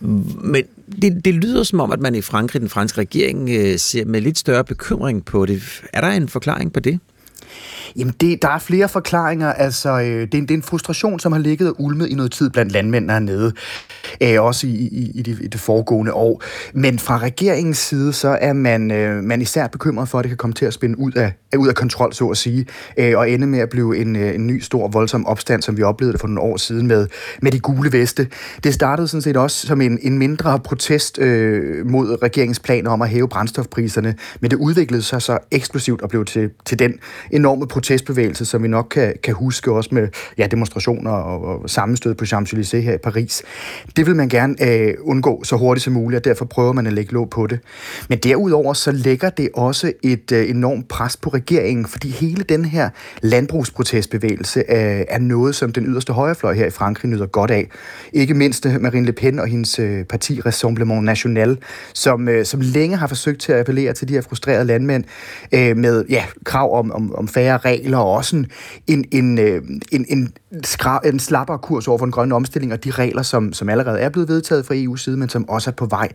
Men 0.00 0.64
det, 1.02 1.24
det 1.24 1.34
lyder 1.34 1.62
som 1.62 1.80
om, 1.80 1.92
at 1.92 2.00
man 2.00 2.14
i 2.14 2.20
Frankrig, 2.20 2.60
den 2.60 2.68
franske 2.68 3.00
regering, 3.00 3.50
øh, 3.50 3.78
ser 3.78 4.04
med 4.04 4.20
lidt 4.20 4.38
større 4.38 4.64
bekymring 4.64 5.24
på 5.24 5.46
det. 5.46 5.82
Er 5.92 6.00
der 6.00 6.08
en 6.08 6.28
forklaring 6.28 6.72
på 6.72 6.80
det? 6.80 7.00
Jamen, 7.96 8.14
det, 8.20 8.42
der 8.42 8.48
er 8.48 8.58
flere 8.58 8.88
forklaringer. 8.88 9.52
Altså, 9.52 10.00
øh, 10.00 10.04
det, 10.04 10.34
er 10.34 10.38
en, 10.38 10.42
det 10.42 10.50
er 10.50 10.54
en 10.54 10.62
frustration, 10.62 11.20
som 11.20 11.32
har 11.32 11.38
ligget 11.38 11.68
og 11.68 11.74
ulmet 11.78 12.08
i 12.08 12.14
noget 12.14 12.32
tid 12.32 12.50
blandt 12.50 12.72
landmændene 12.72 13.12
hernede, 13.12 13.52
øh, 14.20 14.42
også 14.42 14.66
i, 14.66 14.70
i, 14.70 15.10
i, 15.14 15.22
det, 15.22 15.38
i 15.40 15.46
det 15.46 15.60
foregående 15.60 16.12
år. 16.12 16.42
Men 16.72 16.98
fra 16.98 17.18
regeringens 17.18 17.78
side, 17.78 18.12
så 18.12 18.38
er 18.40 18.52
man, 18.52 18.90
øh, 18.90 19.24
man 19.24 19.42
især 19.42 19.66
bekymret 19.66 20.08
for, 20.08 20.18
at 20.18 20.22
det 20.22 20.30
kan 20.30 20.36
komme 20.36 20.54
til 20.54 20.66
at 20.66 20.72
spænde 20.72 20.98
ud 20.98 21.12
af, 21.12 21.32
ud 21.56 21.68
af 21.68 21.74
kontrol, 21.74 22.12
så 22.12 22.26
at 22.26 22.36
sige, 22.36 22.66
øh, 22.96 23.18
og 23.18 23.30
ende 23.30 23.46
med 23.46 23.58
at 23.58 23.68
blive 23.68 23.96
en, 23.96 24.16
øh, 24.16 24.34
en 24.34 24.46
ny, 24.46 24.60
stor, 24.60 24.88
voldsom 24.88 25.26
opstand, 25.26 25.62
som 25.62 25.76
vi 25.76 25.82
oplevede 25.82 26.12
det 26.12 26.20
for 26.20 26.28
nogle 26.28 26.40
år 26.40 26.56
siden 26.56 26.86
med, 26.86 27.06
med 27.42 27.52
de 27.52 27.60
gule 27.60 27.92
veste. 27.92 28.28
Det 28.64 28.74
startede 28.74 29.08
sådan 29.08 29.22
set 29.22 29.36
også 29.36 29.66
som 29.66 29.80
en, 29.80 29.98
en 30.02 30.18
mindre 30.18 30.58
protest 30.58 31.18
øh, 31.18 31.86
mod 31.86 32.22
regeringens 32.22 32.60
planer 32.60 32.90
om 32.90 33.02
at 33.02 33.08
hæve 33.08 33.28
brændstofpriserne, 33.28 34.14
men 34.40 34.50
det 34.50 34.56
udviklede 34.56 35.02
sig 35.02 35.22
så 35.22 35.38
eksplosivt 35.50 36.02
og 36.02 36.08
blev 36.08 36.24
til, 36.24 36.50
til 36.64 36.78
den 36.78 36.94
enorme 37.30 37.66
protestbevægelse, 37.86 38.44
som 38.44 38.62
vi 38.62 38.68
nok 38.68 38.86
kan, 38.90 39.14
kan 39.22 39.34
huske 39.34 39.72
også 39.72 39.90
med 39.92 40.08
ja, 40.38 40.46
demonstrationer 40.46 41.10
og, 41.10 41.62
og 41.62 41.70
sammenstød 41.70 42.14
på 42.14 42.24
Champs-Élysées 42.24 42.76
her 42.76 42.94
i 42.94 42.98
Paris. 42.98 43.42
Det 43.96 44.06
vil 44.06 44.16
man 44.16 44.28
gerne 44.28 44.54
øh, 44.62 44.94
undgå 45.00 45.44
så 45.44 45.56
hurtigt 45.56 45.84
som 45.84 45.92
muligt, 45.92 46.18
og 46.18 46.24
derfor 46.24 46.44
prøver 46.44 46.72
man 46.72 46.86
at 46.86 46.92
lægge 46.92 47.12
låg 47.12 47.30
på 47.30 47.46
det. 47.46 47.58
Men 48.08 48.18
derudover 48.18 48.72
så 48.72 48.92
lægger 48.92 49.30
det 49.30 49.48
også 49.54 49.92
et 50.02 50.32
øh, 50.32 50.50
enormt 50.50 50.88
pres 50.88 51.16
på 51.16 51.30
regeringen, 51.30 51.86
fordi 51.86 52.08
hele 52.08 52.42
den 52.42 52.64
her 52.64 52.90
landbrugsprotestbevægelse 53.22 54.60
øh, 54.60 55.04
er 55.08 55.18
noget, 55.18 55.54
som 55.54 55.72
den 55.72 55.86
yderste 55.86 56.12
højrefløj 56.12 56.54
her 56.54 56.66
i 56.66 56.70
Frankrig 56.70 57.10
nyder 57.10 57.26
godt 57.26 57.50
af. 57.50 57.68
Ikke 58.12 58.34
mindst 58.34 58.66
øh, 58.66 58.80
Marine 58.80 59.06
Le 59.06 59.12
Pen 59.12 59.38
og 59.38 59.46
hendes 59.46 59.78
øh, 59.78 60.04
parti 60.04 60.40
Rassemblement 60.40 61.04
National, 61.04 61.58
som, 61.92 62.28
øh, 62.28 62.44
som 62.44 62.60
længe 62.60 62.96
har 62.96 63.06
forsøgt 63.06 63.40
til 63.40 63.52
at 63.52 63.60
appellere 63.60 63.92
til 63.92 64.08
de 64.08 64.12
her 64.12 64.20
frustrerede 64.20 64.64
landmænd 64.64 65.04
øh, 65.52 65.76
med 65.76 66.04
ja, 66.08 66.24
krav 66.44 66.78
om, 66.78 66.92
om, 66.92 67.14
om 67.14 67.28
færre 67.28 67.58
regler 67.58 67.75
og 67.94 68.12
også 68.12 68.44
en, 68.86 69.04
en, 69.12 69.38
øh, 69.38 69.62
en, 69.68 69.82
en, 69.92 70.06
en, 70.08 70.32
en 71.04 71.18
slappere 71.18 71.58
kurs 71.58 71.88
over 71.88 71.98
for 71.98 72.06
den 72.06 72.12
grønne 72.12 72.34
omstilling 72.34 72.72
og 72.72 72.84
de 72.84 72.90
regler, 72.90 73.22
som, 73.22 73.52
som 73.52 73.68
allerede 73.68 74.00
er 74.00 74.08
blevet 74.08 74.28
vedtaget 74.28 74.66
fra 74.66 74.74
EU's 74.74 74.96
side, 74.96 75.16
men 75.16 75.28
som 75.28 75.48
også 75.48 75.70
er 75.70 75.74
på 75.74 75.86
vej. 75.86 76.08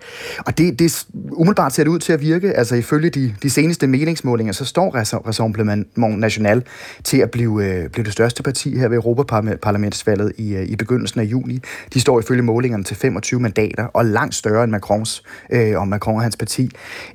Og 0.45 0.57
det, 0.57 0.79
det 0.79 1.05
umiddelbart 1.31 1.73
ser 1.73 1.83
det 1.83 1.91
ud 1.91 1.99
til 1.99 2.13
at 2.13 2.21
virke. 2.21 2.53
Altså 2.53 2.75
ifølge 2.75 3.09
de, 3.09 3.35
de 3.43 3.49
seneste 3.49 3.87
meningsmålinger, 3.87 4.53
så 4.53 4.65
står 4.65 4.95
Rassemblement 5.27 5.97
National 5.97 6.63
til 7.03 7.17
at 7.17 7.31
blive, 7.31 7.65
øh, 7.65 7.89
blive 7.89 8.03
det 8.03 8.13
største 8.13 8.43
parti 8.43 8.77
her 8.77 8.87
ved 8.87 8.97
Europaparlamentsvalget 8.97 10.31
i, 10.37 10.55
øh, 10.55 10.63
i 10.63 10.75
begyndelsen 10.75 11.19
af 11.19 11.23
juni. 11.23 11.59
De 11.93 12.01
står 12.01 12.19
ifølge 12.19 12.41
målingerne 12.41 12.83
til 12.83 12.97
25 12.97 13.39
mandater, 13.39 13.83
og 13.83 14.05
langt 14.05 14.35
større 14.35 14.63
end 14.63 14.71
Macrons 14.71 15.23
øh, 15.51 15.79
og 15.79 15.87
Macron 15.87 16.15
og 16.15 16.21
hans 16.21 16.37
parti. 16.37 16.71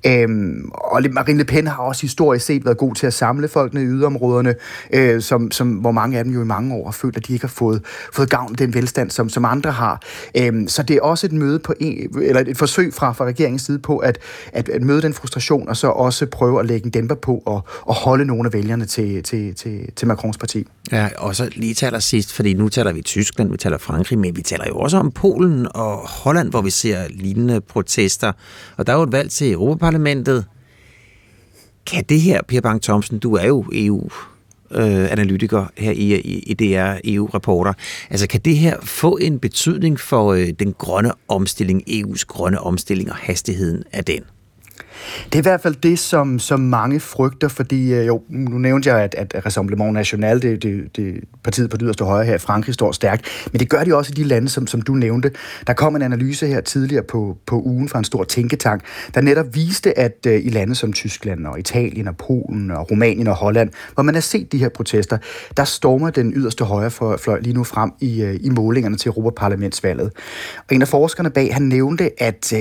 Øhm, 0.07 0.71
og 0.75 1.03
Marine 1.11 1.39
Le 1.39 1.45
Pen 1.45 1.67
har 1.67 1.83
også 1.83 2.03
historisk 2.03 2.47
set 2.47 2.65
været 2.65 2.79
god 2.79 2.95
til 2.95 3.07
at 3.07 3.15
samle 3.15 3.49
folkene 3.49 3.83
i 3.83 3.85
yderområderne, 3.85 4.55
øh, 4.93 5.21
som, 5.21 5.51
som, 5.51 5.69
hvor 5.69 5.91
mange 5.91 6.19
af 6.19 6.25
dem 6.25 6.33
jo 6.33 6.43
i 6.43 6.45
mange 6.45 6.75
år 6.75 6.85
har 6.85 6.93
følt 6.93 7.16
følt, 7.17 7.25
at 7.25 7.29
de 7.29 7.33
ikke 7.33 7.43
har 7.43 7.49
fået, 7.49 7.83
fået 8.13 8.31
gavn 8.31 8.53
af 8.53 8.57
den 8.57 8.75
velstand, 8.75 9.11
som, 9.11 9.29
som 9.29 9.45
andre 9.45 9.73
har. 9.73 10.03
Øhm, 10.37 10.69
så 10.69 10.83
det 10.83 10.97
er 10.97 11.01
også 11.01 11.27
et 11.27 11.33
møde 11.33 11.59
på 11.59 11.75
en, 11.81 12.21
eller 12.23 12.41
et 12.47 12.57
forsøg 12.57 12.95
fra, 12.95 13.13
fra 13.13 13.25
regeringens 13.25 13.63
side 13.63 13.79
på 13.79 13.99
at, 13.99 14.19
at, 14.53 14.69
at 14.69 14.83
møde 14.83 15.03
den 15.03 15.15
frustration, 15.15 15.69
og 15.69 15.77
så 15.77 15.89
også 15.89 16.27
prøve 16.27 16.61
at 16.61 16.67
lægge 16.67 16.87
en 16.87 16.91
dæmper 16.91 17.15
på 17.15 17.43
og, 17.47 17.65
og 17.83 17.95
holde 17.95 18.25
nogle 18.25 18.47
af 18.47 18.53
vælgerne 18.53 18.87
til, 18.87 19.23
til, 19.23 19.55
til, 19.55 19.93
til 19.97 20.09
Macrons 20.09 20.39
parti. 20.39 20.67
Ja, 20.93 21.09
og 21.19 21.37
så 21.37 21.49
lige 21.57 21.75
til 21.75 21.93
sidst, 21.99 22.33
fordi 22.33 22.55
nu 22.55 22.69
taler 22.69 22.93
vi 22.93 23.03
Tyskland, 23.03 23.51
vi 23.51 23.57
taler 23.57 23.79
Frankrig, 23.79 24.19
men 24.19 24.37
vi 24.37 24.43
taler 24.43 24.65
jo 24.69 24.77
også 24.77 24.97
om 24.97 25.11
Polen 25.11 25.67
og 25.75 25.97
Holland, 25.97 26.51
hvor 26.51 26.63
vi 26.63 26.71
ser 26.71 27.09
lignende 27.11 27.61
protester. 27.61 28.33
Og 28.77 28.87
der 28.87 28.93
er 28.93 28.97
jo 28.97 29.03
et 29.03 29.13
valg 29.13 29.31
til 29.31 29.53
Europaparlamentet. 29.53 30.45
Kan 31.87 32.05
det 32.09 32.21
her, 32.21 32.43
Per 32.49 32.61
Bang 32.61 32.83
Thomsen, 32.83 33.19
du 33.19 33.35
er 33.35 33.47
jo 33.47 33.65
EU 33.73 34.11
øh, 34.71 35.13
analytiker 35.13 35.67
her 35.77 35.93
i, 35.93 36.15
i, 36.15 36.39
i 36.39 36.55
DR 36.55 36.95
EU-rapporter. 37.05 37.73
Altså 38.11 38.29
kan 38.29 38.41
det 38.41 38.57
her 38.57 38.77
få 38.83 39.17
en 39.17 39.39
betydning 39.39 40.01
for 40.01 40.33
øh, 40.33 40.49
den 40.59 40.73
grønne 40.73 41.13
omstilling, 41.29 41.83
EU's 41.89 42.25
grønne 42.27 42.61
omstilling 42.61 43.11
og 43.11 43.17
hastigheden 43.17 43.83
af 43.93 44.05
den? 44.05 44.21
Det 45.25 45.35
er 45.35 45.39
i 45.39 45.43
hvert 45.43 45.61
fald 45.61 45.75
det, 45.75 45.99
som, 45.99 46.39
som 46.39 46.61
mange 46.61 47.01
frygter, 47.01 47.49
fordi 47.49 47.95
øh, 47.95 48.07
jo, 48.07 48.23
nu 48.29 48.59
nævnte 48.59 48.89
jeg, 48.89 48.99
at, 48.99 49.15
at 49.35 49.47
Rassemblement 49.47 49.93
National, 49.93 50.43
det, 50.43 50.63
det, 50.63 50.97
det 50.97 51.15
partiet 51.45 51.71
på 51.71 51.77
det 51.77 51.85
yderste 51.85 52.05
højre 52.05 52.25
her 52.25 52.35
i 52.35 52.39
Frankrig, 52.39 52.75
står 52.75 52.93
stærkt, 52.93 53.49
men 53.53 53.61
det 53.61 53.69
gør 53.69 53.85
de 53.85 53.97
også 53.97 54.13
i 54.13 54.23
de 54.23 54.25
lande, 54.25 54.49
som, 54.49 54.67
som 54.67 54.83
du 54.83 54.95
nævnte. 54.95 55.31
Der 55.67 55.73
kom 55.73 55.97
en 55.97 56.03
analyse 56.03 56.47
her 56.47 56.61
tidligere 56.61 57.03
på, 57.03 57.37
på 57.47 57.63
ugen 57.63 57.89
fra 57.89 57.99
en 57.99 58.05
stor 58.05 58.25
tænketank, 58.25 58.83
der 59.15 59.21
netop 59.21 59.55
viste, 59.55 59.99
at 59.99 60.27
uh, 60.27 60.33
i 60.33 60.49
lande 60.49 60.75
som 60.75 60.93
Tyskland 60.93 61.47
og 61.47 61.59
Italien 61.59 62.09
og 62.09 62.17
Polen 62.17 62.71
og 62.71 62.91
Rumænien 62.91 63.27
og 63.27 63.35
Holland, 63.35 63.71
hvor 63.95 64.03
man 64.03 64.15
har 64.15 64.21
set 64.21 64.53
de 64.53 64.59
her 64.59 64.69
protester, 64.69 65.19
der 65.57 65.65
stormer 65.65 66.11
den 66.11 66.33
yderste 66.37 66.65
højre 66.65 66.91
fløj 67.19 67.41
lige 67.41 67.55
nu 67.55 67.65
frem 67.65 67.91
i, 68.01 68.25
uh, 68.25 68.35
i 68.35 68.49
målingerne 68.49 68.97
til 68.97 69.09
Europaparlamentsvalget. 69.09 70.11
Og 70.59 70.75
en 70.75 70.83
af 70.83 70.89
forskerne 70.89 71.31
bag, 71.31 71.55
han 71.55 71.63
nævnte, 71.63 72.23
at, 72.23 72.53
uh, 72.53 72.61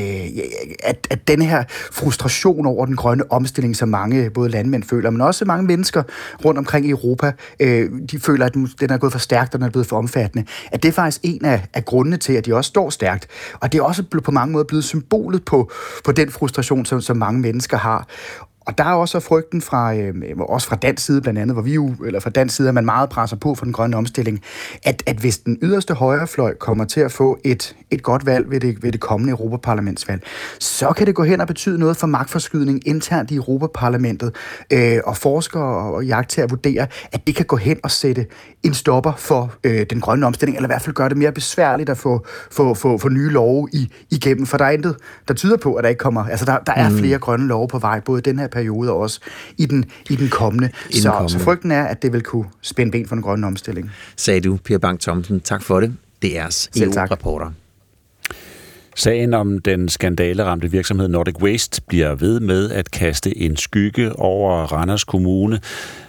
at, 0.83 1.07
at 1.09 1.27
den 1.27 1.41
her 1.41 1.63
frustration 1.91 2.24
frustration 2.25 2.65
over 2.65 2.85
den 2.85 2.95
grønne 2.95 3.31
omstilling, 3.31 3.75
som 3.75 3.89
mange 3.89 4.29
både 4.29 4.49
landmænd 4.49 4.83
føler, 4.83 5.09
men 5.09 5.21
også 5.21 5.45
mange 5.45 5.65
mennesker 5.65 6.03
rundt 6.45 6.57
omkring 6.57 6.85
i 6.85 6.89
Europa, 6.89 7.31
øh, 7.59 7.89
de 8.11 8.19
føler, 8.19 8.45
at 8.45 8.53
den 8.53 8.89
er 8.89 8.97
gået 8.97 9.11
for 9.11 9.19
stærkt, 9.19 9.53
og 9.53 9.59
den 9.59 9.67
er 9.67 9.71
blevet 9.71 9.87
for 9.87 9.97
omfattende. 9.97 10.45
At 10.71 10.83
det 10.83 10.89
er 10.89 10.93
faktisk 10.93 11.21
en 11.23 11.45
af, 11.45 11.65
af 11.73 11.85
grundene 11.85 12.17
til, 12.17 12.33
at 12.33 12.45
de 12.45 12.55
også 12.55 12.67
står 12.67 12.89
stærkt. 12.89 13.27
Og 13.59 13.71
det 13.71 13.79
er 13.79 13.83
også 13.83 14.03
på 14.23 14.31
mange 14.31 14.51
måder 14.51 14.65
blevet 14.65 14.83
symbolet 14.83 15.45
på, 15.45 15.71
på 16.05 16.11
den 16.11 16.31
frustration, 16.31 16.85
som, 16.85 17.01
som 17.01 17.17
mange 17.17 17.41
mennesker 17.41 17.77
har. 17.77 18.07
Og 18.65 18.77
der 18.77 18.83
er 18.83 18.93
også 18.93 19.19
frygten 19.19 19.61
fra, 19.61 19.95
øh, 19.95 20.13
også 20.39 20.67
fra 20.67 20.75
dansk 20.75 21.05
side 21.05 21.21
blandt 21.21 21.39
andet, 21.39 21.55
hvor 21.55 21.61
vi 21.61 21.73
jo, 21.73 21.93
eller 22.05 22.19
fra 22.19 22.29
dansk 22.29 22.55
side, 22.55 22.67
at 22.67 22.73
man 22.73 22.85
meget 22.85 23.09
presser 23.09 23.37
på 23.37 23.55
for 23.55 23.65
den 23.65 23.73
grønne 23.73 23.97
omstilling, 23.97 24.41
at, 24.83 25.03
at 25.05 25.17
hvis 25.17 25.37
den 25.37 25.57
yderste 25.61 25.93
højrefløj 25.93 26.55
kommer 26.55 26.85
til 26.85 26.99
at 26.99 27.11
få 27.11 27.39
et, 27.43 27.75
et 27.91 28.03
godt 28.03 28.25
valg 28.25 28.49
ved 28.49 28.59
det, 28.59 28.83
ved 28.83 28.91
det 28.91 28.99
kommende 28.99 29.31
Europaparlamentsvalg, 29.31 30.23
så 30.59 30.93
kan 30.93 31.07
det 31.07 31.15
gå 31.15 31.23
hen 31.23 31.41
og 31.41 31.47
betyde 31.47 31.79
noget 31.79 31.97
for 31.97 32.07
magtforskydning 32.07 32.87
internt 32.87 33.31
i 33.31 33.35
Europaparlamentet, 33.35 34.35
øh, 34.73 34.99
og 35.05 35.17
forskere 35.17 35.93
og 35.93 36.05
jagttager 36.05 36.47
vurderer, 36.47 36.85
at 37.11 37.27
det 37.27 37.35
kan 37.35 37.45
gå 37.45 37.55
hen 37.55 37.79
og 37.83 37.91
sætte 37.91 38.25
en 38.63 38.73
stopper 38.73 39.13
for 39.17 39.53
øh, 39.63 39.85
den 39.89 40.01
grønne 40.01 40.25
omstilling, 40.25 40.57
eller 40.57 40.67
i 40.67 40.71
hvert 40.71 40.81
fald 40.81 40.95
gøre 40.95 41.09
det 41.09 41.17
mere 41.17 41.31
besværligt 41.31 41.89
at 41.89 41.97
få, 41.97 42.25
få, 42.51 42.73
få, 42.73 42.97
få 42.97 43.09
nye 43.09 43.29
love 43.29 43.69
i, 43.73 43.91
igennem, 44.11 44.45
for 44.45 44.57
der 44.57 44.65
er 44.65 44.71
intet, 44.71 44.95
der 45.27 45.33
tyder 45.33 45.57
på, 45.57 45.73
at 45.73 45.83
der 45.83 45.89
ikke 45.89 45.99
kommer, 45.99 46.25
altså 46.25 46.45
der, 46.45 46.57
der 46.57 46.73
er 46.73 46.89
mm. 46.89 46.97
flere 46.97 47.17
grønne 47.17 47.47
love 47.47 47.67
på 47.67 47.79
vej, 47.79 47.99
både 47.99 48.21
den 48.21 48.39
her 48.39 48.47
periode 48.55 48.91
og 48.91 48.97
også 48.97 49.19
i 49.57 49.65
den, 49.65 49.85
i 50.09 50.15
den 50.15 50.29
kommende. 50.29 50.69
I 50.89 50.93
så, 50.93 51.09
den 51.09 51.11
kommende. 51.11 51.33
så 51.33 51.39
frygten 51.39 51.71
er, 51.71 51.83
at 51.83 52.01
det 52.01 52.13
vil 52.13 52.21
kunne 52.21 52.45
spænde 52.61 52.91
ben 52.91 53.07
for 53.07 53.15
den 53.15 53.21
grønne 53.21 53.47
omstilling. 53.47 53.91
Sagde 54.15 54.41
du, 54.41 54.57
Per 54.63 54.77
Bang 54.77 54.99
Thomsen. 54.99 55.39
Tak 55.39 55.63
for 55.63 55.79
det. 55.79 55.95
Det 56.21 56.37
er 56.37 56.67
EU-rapporter. 56.75 57.51
Sagen 58.97 59.33
om 59.33 59.59
den 59.59 59.89
skandaleramte 59.89 60.71
virksomhed 60.71 61.07
Nordic 61.07 61.35
Waste 61.41 61.81
bliver 61.87 62.15
ved 62.15 62.39
med 62.39 62.71
at 62.71 62.91
kaste 62.91 63.37
en 63.37 63.57
skygge 63.57 64.15
over 64.15 64.63
Randers 64.63 65.03
Kommune. 65.03 65.59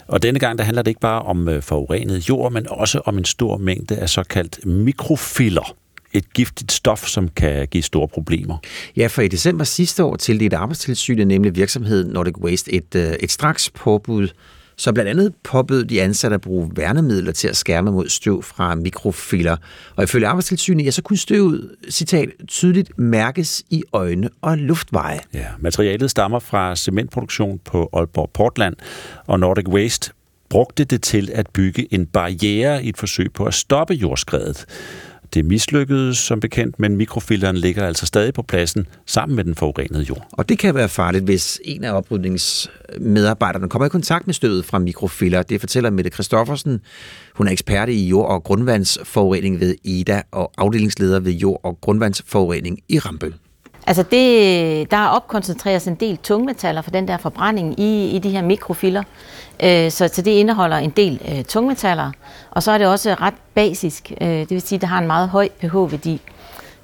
Og 0.08 0.22
denne 0.22 0.38
gang 0.38 0.58
der 0.58 0.64
handler 0.64 0.82
det 0.82 0.90
ikke 0.90 1.00
bare 1.00 1.22
om 1.22 1.48
øh, 1.48 1.62
forurenet 1.62 2.28
jord, 2.28 2.52
men 2.52 2.66
også 2.70 3.00
om 3.04 3.18
en 3.18 3.24
stor 3.24 3.56
mængde 3.56 3.96
af 3.96 4.08
såkaldt 4.08 4.66
mikrofiller 4.66 5.76
et 6.16 6.32
giftigt 6.32 6.72
stof, 6.72 7.06
som 7.06 7.28
kan 7.28 7.68
give 7.68 7.82
store 7.82 8.08
problemer. 8.08 8.58
Ja, 8.96 9.06
for 9.06 9.22
i 9.22 9.28
december 9.28 9.64
sidste 9.64 10.04
år 10.04 10.16
tildelte 10.16 10.56
arbejdstilsynet 10.56 11.26
nemlig 11.26 11.56
virksomheden 11.56 12.12
Nordic 12.12 12.38
Waste 12.38 12.72
et, 12.72 12.94
øh, 12.94 13.12
et 13.20 13.30
straks 13.30 13.70
påbud, 13.70 14.28
som 14.76 14.94
blandt 14.94 15.10
andet 15.10 15.34
påbød 15.42 15.84
de 15.84 16.02
ansatte 16.02 16.34
at 16.34 16.40
bruge 16.40 16.70
værnemidler 16.74 17.32
til 17.32 17.48
at 17.48 17.56
skærme 17.56 17.92
mod 17.92 18.08
støv 18.08 18.42
fra 18.42 18.74
mikrofiller. 18.74 19.56
Og 19.96 20.04
ifølge 20.04 20.26
arbejdstilsynet, 20.26 20.84
ja, 20.84 20.90
så 20.90 21.02
kunne 21.02 21.16
støvet, 21.16 21.70
citat, 21.90 22.28
tydeligt 22.48 22.98
mærkes 22.98 23.62
i 23.70 23.82
øjne 23.92 24.28
og 24.42 24.58
luftveje. 24.58 25.20
Ja, 25.34 25.46
materialet 25.58 26.10
stammer 26.10 26.38
fra 26.38 26.76
cementproduktion 26.76 27.60
på 27.64 27.90
Aalborg 27.92 28.30
Portland, 28.34 28.76
og 29.26 29.40
Nordic 29.40 29.68
Waste 29.68 30.10
brugte 30.48 30.84
det 30.84 31.02
til 31.02 31.30
at 31.34 31.46
bygge 31.52 31.94
en 31.94 32.06
barriere 32.06 32.84
i 32.84 32.88
et 32.88 32.96
forsøg 32.96 33.32
på 33.32 33.44
at 33.44 33.54
stoppe 33.54 33.94
jordskredet. 33.94 34.66
Det 35.34 35.44
mislykkedes 35.44 36.18
som 36.18 36.40
bekendt, 36.40 36.78
men 36.78 36.96
mikrofilteren 36.96 37.56
ligger 37.56 37.86
altså 37.86 38.06
stadig 38.06 38.34
på 38.34 38.42
pladsen 38.42 38.86
sammen 39.06 39.36
med 39.36 39.44
den 39.44 39.54
forurenede 39.54 40.02
jord. 40.02 40.28
Og 40.32 40.48
det 40.48 40.58
kan 40.58 40.74
være 40.74 40.88
farligt, 40.88 41.24
hvis 41.24 41.60
en 41.64 41.84
af 41.84 41.92
oprydningsmedarbejderne 41.92 43.68
kommer 43.68 43.86
i 43.86 43.88
kontakt 43.88 44.26
med 44.26 44.34
støvet 44.34 44.64
fra 44.64 44.78
mikrofiller. 44.78 45.42
Det 45.42 45.60
fortæller 45.60 45.90
Mette 45.90 46.10
Christoffersen. 46.10 46.80
Hun 47.34 47.46
er 47.48 47.52
ekspert 47.52 47.88
i 47.88 48.08
jord- 48.08 48.30
og 48.30 48.44
grundvandsforurening 48.44 49.60
ved 49.60 49.74
IDA 49.84 50.22
og 50.30 50.52
afdelingsleder 50.58 51.20
ved 51.20 51.32
jord- 51.32 51.60
og 51.62 51.78
grundvandsforurening 51.80 52.78
i 52.88 52.98
Rambøl. 52.98 53.34
Altså 53.86 54.02
det, 54.02 54.90
der 54.90 54.96
er 54.96 55.08
en 55.90 55.94
del 55.94 56.16
tungmetaller 56.16 56.82
for 56.82 56.90
den 56.90 57.08
der 57.08 57.16
forbrænding 57.16 57.80
i, 57.80 58.10
i 58.10 58.18
de 58.18 58.30
her 58.30 58.42
mikrofiller. 58.42 59.02
Øh, 59.62 59.90
så, 59.90 60.10
så 60.12 60.22
det 60.22 60.30
indeholder 60.30 60.76
en 60.76 60.90
del 60.90 61.20
øh, 61.28 61.44
tungmetaller. 61.44 62.10
Og 62.50 62.62
så 62.62 62.72
er 62.72 62.78
det 62.78 62.86
også 62.86 63.14
ret 63.14 63.34
basisk. 63.54 64.12
Øh, 64.20 64.28
det 64.28 64.50
vil 64.50 64.60
sige, 64.60 64.76
at 64.76 64.80
det 64.80 64.88
har 64.88 64.98
en 64.98 65.06
meget 65.06 65.28
høj 65.28 65.48
pH-værdi. 65.60 66.20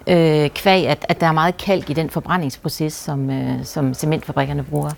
Øh, 0.08 0.50
kvæg, 0.50 0.86
at, 0.88 1.06
at 1.08 1.20
der 1.20 1.26
er 1.26 1.32
meget 1.32 1.56
kalk 1.56 1.90
i 1.90 1.92
den 1.92 2.10
forbrændingsproces, 2.10 2.92
som, 2.92 3.30
øh, 3.30 3.64
som 3.64 3.94
cementfabrikkerne 3.94 4.64
bruger. 4.64 4.90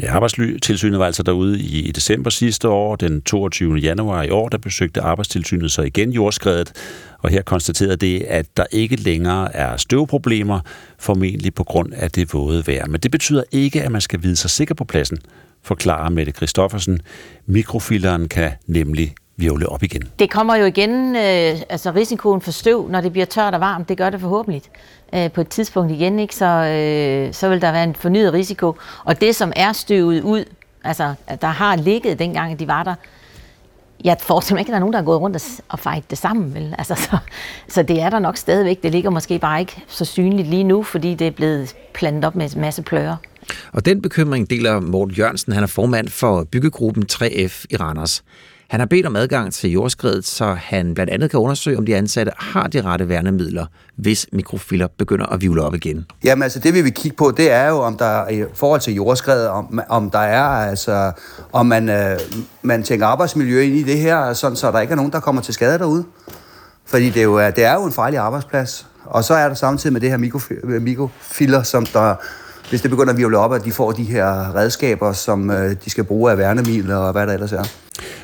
Ja, 0.00 0.14
Arbejdstilsynet 0.14 0.98
var 0.98 1.06
altså 1.06 1.22
derude 1.22 1.60
i, 1.60 1.88
i 1.88 1.92
december 1.92 2.30
sidste 2.30 2.68
år. 2.68 2.96
Den 2.96 3.22
22. 3.22 3.76
januar 3.76 4.22
i 4.22 4.30
år, 4.30 4.48
der 4.48 4.58
besøgte 4.58 5.00
Arbejdstilsynet 5.00 5.72
så 5.72 5.82
igen 5.82 6.10
jordskredet, 6.10 6.72
og 7.18 7.30
her 7.30 7.42
konstaterede 7.42 7.96
det, 7.96 8.22
at 8.22 8.46
der 8.56 8.64
ikke 8.70 8.96
længere 8.96 9.56
er 9.56 9.76
støvproblemer, 9.76 10.60
formentlig 10.98 11.54
på 11.54 11.64
grund 11.64 11.92
af 11.94 12.10
det 12.10 12.34
våde 12.34 12.66
vejr. 12.66 12.86
Men 12.86 13.00
det 13.00 13.10
betyder 13.10 13.42
ikke, 13.52 13.82
at 13.82 13.92
man 13.92 14.00
skal 14.00 14.22
vide 14.22 14.36
sig 14.36 14.50
sikker 14.50 14.74
på 14.74 14.84
pladsen, 14.84 15.18
forklarer 15.62 16.10
Mette 16.10 16.32
Christoffersen. 16.32 17.00
Mikrofileren 17.46 18.28
kan 18.28 18.50
nemlig 18.66 19.14
virvle 19.40 19.68
op 19.68 19.82
igen. 19.82 20.02
Det 20.18 20.30
kommer 20.30 20.56
jo 20.56 20.64
igen, 20.64 21.16
øh, 21.16 21.62
altså 21.68 21.92
risikoen 21.94 22.40
for 22.40 22.50
støv, 22.50 22.88
når 22.88 23.00
det 23.00 23.12
bliver 23.12 23.26
tørt 23.26 23.54
og 23.54 23.60
varmt, 23.60 23.88
det 23.88 23.98
gør 23.98 24.10
det 24.10 24.20
forhåbentlig 24.20 24.62
øh, 25.14 25.32
på 25.32 25.40
et 25.40 25.48
tidspunkt 25.48 25.92
igen, 25.92 26.18
ikke? 26.18 26.34
Så, 26.34 26.46
øh, 26.46 27.34
så 27.34 27.48
vil 27.48 27.62
der 27.62 27.72
være 27.72 27.84
en 27.84 27.94
fornyet 27.94 28.32
risiko. 28.32 28.76
Og 29.04 29.20
det, 29.20 29.36
som 29.36 29.52
er 29.56 29.72
støvet 29.72 30.22
ud, 30.22 30.44
altså 30.84 31.14
der 31.40 31.46
har 31.46 31.76
ligget 31.76 32.18
dengang, 32.18 32.58
de 32.58 32.68
var 32.68 32.82
der, 32.82 32.94
jeg 34.04 34.16
forestiller 34.20 34.54
mig 34.56 34.60
ikke, 34.60 34.68
at 34.68 34.72
der 34.72 34.76
er 34.76 34.80
nogen, 34.80 34.92
der 34.92 34.98
har 34.98 35.04
gået 35.04 35.20
rundt 35.20 35.62
og 35.68 35.78
fejt 35.78 36.10
det 36.10 36.18
sammen. 36.18 36.54
Vel? 36.54 36.74
Altså, 36.78 36.94
så, 36.94 37.18
så 37.68 37.82
det 37.82 38.00
er 38.00 38.10
der 38.10 38.18
nok 38.18 38.36
stadigvæk. 38.36 38.82
Det 38.82 38.92
ligger 38.92 39.10
måske 39.10 39.38
bare 39.38 39.60
ikke 39.60 39.82
så 39.86 40.04
synligt 40.04 40.48
lige 40.48 40.64
nu, 40.64 40.82
fordi 40.82 41.14
det 41.14 41.26
er 41.26 41.30
blevet 41.30 41.76
plantet 41.94 42.24
op 42.24 42.34
med 42.36 42.54
en 42.54 42.60
masse 42.60 42.82
plører. 42.82 43.16
Og 43.72 43.84
den 43.84 44.02
bekymring 44.02 44.50
deler 44.50 44.80
Morten 44.80 45.14
Jørgensen. 45.14 45.52
Han 45.52 45.62
er 45.62 45.66
formand 45.66 46.08
for 46.08 46.44
byggegruppen 46.44 47.04
3F 47.12 47.64
i 47.70 47.76
Randers. 47.76 48.22
Han 48.70 48.80
har 48.80 48.86
bedt 48.86 49.06
om 49.06 49.16
adgang 49.16 49.52
til 49.52 49.70
jordskredet, 49.70 50.26
så 50.26 50.44
han 50.54 50.94
blandt 50.94 51.12
andet 51.12 51.30
kan 51.30 51.40
undersøge, 51.40 51.78
om 51.78 51.86
de 51.86 51.96
ansatte 51.96 52.32
har 52.36 52.66
de 52.66 52.82
rette 52.82 53.08
værnemidler, 53.08 53.66
hvis 53.96 54.26
mikrofiller 54.32 54.86
begynder 54.98 55.26
at 55.26 55.40
vivle 55.40 55.62
op 55.62 55.74
igen. 55.74 56.06
Jamen 56.24 56.42
altså, 56.42 56.58
det 56.58 56.74
vi 56.74 56.82
vil 56.82 56.92
kigge 56.92 57.16
på, 57.16 57.34
det 57.36 57.50
er 57.52 57.68
jo, 57.68 57.78
om 57.78 57.96
der 57.96 58.28
i 58.28 58.44
forhold 58.54 58.80
til 58.80 58.94
jordskredet, 58.94 59.48
om, 59.48 59.80
om 59.88 60.10
der 60.10 60.18
er 60.18 60.42
altså, 60.42 61.12
om 61.52 61.66
man, 61.66 61.88
øh, 61.88 62.18
man 62.62 62.82
tænker 62.82 63.06
arbejdsmiljø 63.06 63.62
ind 63.62 63.76
i 63.76 63.82
det 63.82 63.98
her, 63.98 64.32
sådan 64.32 64.56
så 64.56 64.70
der 64.70 64.80
ikke 64.80 64.92
er 64.92 64.96
nogen, 64.96 65.12
der 65.12 65.20
kommer 65.20 65.42
til 65.42 65.54
skade 65.54 65.78
derude. 65.78 66.04
Fordi 66.86 67.10
det 67.10 67.20
er 67.20 67.24
jo, 67.24 67.40
øh, 67.40 67.56
det 67.56 67.64
er 67.64 67.74
jo 67.74 67.84
en 67.84 67.92
farlig 67.92 68.18
arbejdsplads. 68.18 68.86
Og 69.04 69.24
så 69.24 69.34
er 69.34 69.48
der 69.48 69.54
samtidig 69.54 69.92
med 69.92 70.00
det 70.00 70.10
her 70.10 70.78
mikrofiller, 70.80 71.62
som 71.62 71.86
der 71.86 72.14
hvis 72.70 72.82
det 72.82 72.90
begynder 72.90 73.12
at 73.12 73.18
virvle 73.18 73.38
op, 73.38 73.52
at 73.52 73.64
de 73.64 73.72
får 73.72 73.92
de 73.92 74.04
her 74.04 74.56
redskaber, 74.56 75.12
som 75.12 75.50
øh, 75.50 75.76
de 75.84 75.90
skal 75.90 76.04
bruge 76.04 76.30
af 76.30 76.38
værnemidler 76.38 76.96
og 76.96 77.12
hvad 77.12 77.26
der 77.26 77.32
ellers 77.32 77.52
er. 77.52 77.64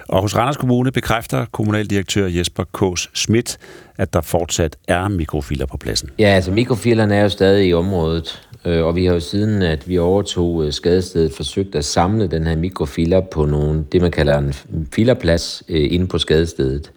Og 0.08 0.22
hos 0.22 0.36
Randers 0.36 0.56
Kommune 0.56 0.92
bekræfter 0.92 1.44
kommunaldirektør 1.52 2.26
Jesper 2.26 2.64
Kås 2.72 3.10
Schmidt, 3.14 3.58
at 3.98 4.12
der 4.12 4.20
fortsat 4.20 4.76
er 4.88 5.08
mikrofiler 5.08 5.66
på 5.66 5.76
pladsen. 5.76 6.10
Ja, 6.18 6.28
altså 6.28 6.50
mikrofilerne 6.50 7.16
er 7.16 7.22
jo 7.22 7.28
stadig 7.28 7.68
i 7.68 7.74
området, 7.74 8.48
øh, 8.64 8.84
og 8.84 8.96
vi 8.96 9.06
har 9.06 9.14
jo 9.14 9.20
siden, 9.20 9.62
at 9.62 9.88
vi 9.88 9.98
overtog 9.98 10.64
øh, 10.64 10.72
skadestedet, 10.72 11.32
forsøgt 11.32 11.74
at 11.74 11.84
samle 11.84 12.26
den 12.26 12.46
her 12.46 12.56
mikrofiler 12.56 13.20
på 13.20 13.46
nogle, 13.46 13.84
det 13.92 14.02
man 14.02 14.10
kalder 14.10 14.38
en 14.38 14.54
filerplads 14.92 15.62
inde 15.68 16.06
på 16.06 16.18
skadestedet. 16.18 16.90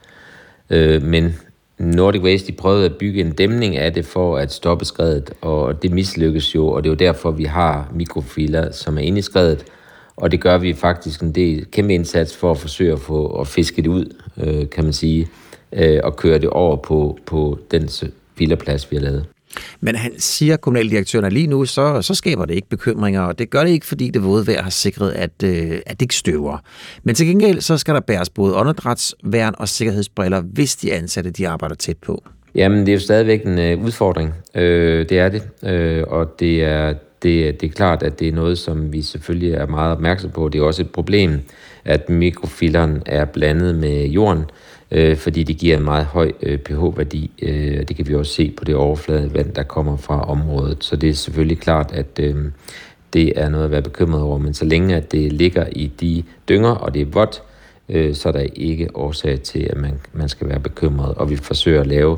Men 1.02 1.36
Nordic 1.80 2.22
Waste 2.22 2.48
de 2.48 2.58
prøvede 2.58 2.86
at 2.86 2.98
bygge 2.98 3.22
en 3.22 3.32
dæmning 3.32 3.78
af 3.78 3.94
det 3.94 4.06
for 4.06 4.38
at 4.38 4.52
stoppe 4.52 4.86
skredet, 4.86 5.32
og 5.42 5.84
det 5.84 5.92
mislykkes 5.92 6.56
jo, 6.56 6.68
og 6.68 6.84
det 6.84 6.90
er 6.90 6.92
jo 6.92 6.96
derfor, 6.96 7.32
vi 7.32 7.44
har 7.44 7.92
mikrofiler, 7.96 8.72
som 8.72 8.98
er 8.98 9.02
inde 9.02 9.20
i 9.20 9.22
skredet, 9.22 9.66
og 10.16 10.32
det 10.32 10.42
gør 10.42 10.58
vi 10.58 10.74
faktisk 10.74 11.22
en 11.22 11.32
del 11.36 11.66
kæmpe 11.72 11.94
indsats 11.94 12.38
for 12.38 12.52
at 12.52 12.58
forsøge 12.58 12.94
at 12.94 13.00
få 13.00 13.40
at 13.42 13.48
fiske 13.48 13.82
det 13.82 13.88
ud, 13.88 14.16
øh, 14.38 14.70
kan 14.70 14.84
man 14.84 14.94
sige, 14.94 15.28
øh, 15.74 16.00
og 16.04 16.16
køre 16.16 16.40
det 16.40 16.50
over 16.50 16.76
på, 16.76 17.18
på 17.26 17.60
den 17.72 17.90
filerplads, 18.38 18.92
vi 18.92 18.98
har 18.98 19.04
lavet. 19.04 19.26
Men 19.82 19.96
han 19.96 20.12
siger, 20.18 20.58
kommunaldirektøren, 20.58 21.26
at 21.26 21.34
lige 21.34 21.48
nu, 21.48 21.66
så, 21.66 22.02
så 22.02 22.16
skaber 22.16 22.46
det 22.46 22.56
ikke 22.56 22.70
bekymringer, 22.70 23.22
og 23.22 23.40
det 23.40 23.50
gør 23.50 23.64
det 23.64 23.70
ikke, 23.70 23.86
fordi 23.86 24.10
det 24.10 24.24
våde 24.24 24.48
vejr 24.48 24.62
har 24.64 24.70
sikret, 24.70 25.12
at, 25.12 25.44
øh, 25.44 25.72
at 25.86 26.00
det 26.00 26.02
ikke 26.02 26.16
støver. 26.16 26.58
Men 27.04 27.16
til 27.16 27.28
gengæld, 27.28 27.62
så 27.62 27.78
skal 27.78 27.94
der 27.94 28.00
bæres 28.00 28.30
både 28.30 28.56
åndedrætsværn 28.56 29.56
og 29.58 29.68
sikkerhedsbriller, 29.68 30.42
hvis 30.42 30.76
de 30.76 30.94
ansatte 30.94 31.30
de 31.32 31.48
arbejder 31.48 31.76
tæt 31.76 31.98
på. 31.98 32.24
Jamen, 32.56 32.80
det 32.80 32.90
er 32.90 32.94
jo 32.94 33.00
stadigvæk 33.00 33.46
en 33.46 33.60
øh, 33.60 33.84
udfordring. 33.84 34.34
Øh, 34.56 35.10
det 35.10 35.20
er 35.20 35.30
det. 35.30 35.44
Øh, 35.64 36.04
og 36.08 36.40
det 36.40 36.64
er, 36.64 36.94
det, 37.24 37.62
det 37.62 37.68
er 37.70 37.74
klart, 37.74 38.04
at 38.04 38.20
det 38.20 38.28
er 38.28 38.32
noget, 38.32 38.58
som 38.58 38.94
vi 38.94 39.02
selvfølgelig 39.02 39.54
er 39.54 39.66
meget 39.68 39.92
opmærksom 39.92 40.32
på. 40.32 40.50
Det 40.50 40.60
er 40.60 40.64
også 40.64 40.82
et 40.82 40.92
problem, 40.92 41.40
at 41.86 42.10
mikrofileren 42.10 43.04
er 43.06 43.26
blandet 43.26 43.76
med 43.76 44.06
jorden, 44.06 44.42
øh, 44.42 44.48
Øh, 44.92 45.18
fordi 45.18 45.44
det 45.44 45.58
giver 45.58 45.78
en 45.78 45.84
meget 45.84 46.06
høj 46.06 46.32
øh, 46.42 46.58
pH-værdi. 46.58 47.32
Øh, 47.42 47.88
det 47.88 47.96
kan 47.96 48.08
vi 48.08 48.16
også 48.16 48.34
se 48.34 48.54
på 48.58 48.66
det 48.66 48.76
overfladevand, 48.76 49.54
der 49.54 49.64
kommer 49.64 49.98
fra 49.98 50.22
området. 50.22 50.84
Så 50.84 50.96
det 50.96 51.10
er 51.10 51.14
selvfølgelig 51.14 51.60
klart, 51.60 51.92
at 51.92 52.20
øh, 52.20 52.36
det 53.14 53.34
er 53.36 53.50
noget 53.50 53.66
at 53.66 53.72
være 53.72 53.82
bekymret 53.82 54.22
over. 54.22 54.38
Men 54.38 54.54
så 54.54 54.66
længe 54.66 54.96
at 54.96 55.12
det 55.12 55.34
ligger 55.34 55.66
i 55.72 55.88
de 55.88 56.24
dynger, 56.50 56.72
og 56.72 56.94
det 56.94 57.02
er 57.02 57.06
vådt, 57.06 57.44
øh, 57.90 58.16
så 58.16 58.30
er 58.30 58.34
der 58.34 58.46
ikke 58.56 58.88
årsag 58.94 59.42
til, 59.42 59.68
at 59.70 59.78
man, 59.78 60.00
man 60.14 60.30
skal 60.30 60.50
være 60.50 60.60
bekymret. 60.60 61.16
Og 61.16 61.30
vi 61.30 61.36
forsøger 61.36 61.82
at 61.82 61.88
lave 61.88 62.18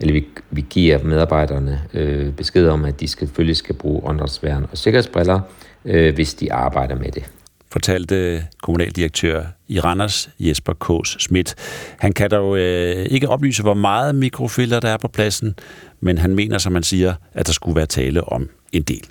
eller 0.00 0.12
vi, 0.12 0.26
vi 0.50 0.64
giver 0.70 1.02
medarbejderne 1.04 1.80
øh, 1.94 2.32
besked 2.32 2.68
om, 2.68 2.84
at 2.84 3.00
de 3.00 3.08
selvfølgelig 3.08 3.56
skal 3.56 3.74
bruge 3.74 4.04
åndedrætsværn 4.04 4.66
og 4.72 4.78
sikkerhedsbriller, 4.78 5.40
øh, 5.84 6.14
hvis 6.14 6.34
de 6.34 6.52
arbejder 6.52 6.96
med 6.96 7.10
det 7.10 7.30
fortalte 7.72 8.46
kommunaldirektør 8.62 9.44
i 9.68 9.80
Randers, 9.80 10.30
Jesper 10.40 10.72
Kås 10.72 11.16
Schmidt. 11.20 11.54
Han 11.98 12.12
kan 12.12 12.30
dog 12.30 12.58
øh, 12.58 13.06
ikke 13.06 13.28
oplyse, 13.28 13.62
hvor 13.62 13.74
meget 13.74 14.14
mikrofilter 14.14 14.80
der 14.80 14.88
er 14.88 14.96
på 14.96 15.08
pladsen, 15.08 15.54
men 16.00 16.18
han 16.18 16.34
mener, 16.34 16.58
som 16.58 16.72
man 16.72 16.82
siger, 16.82 17.14
at 17.32 17.46
der 17.46 17.52
skulle 17.52 17.76
være 17.76 17.86
tale 17.86 18.24
om 18.24 18.48
en 18.72 18.82
del. 18.82 19.08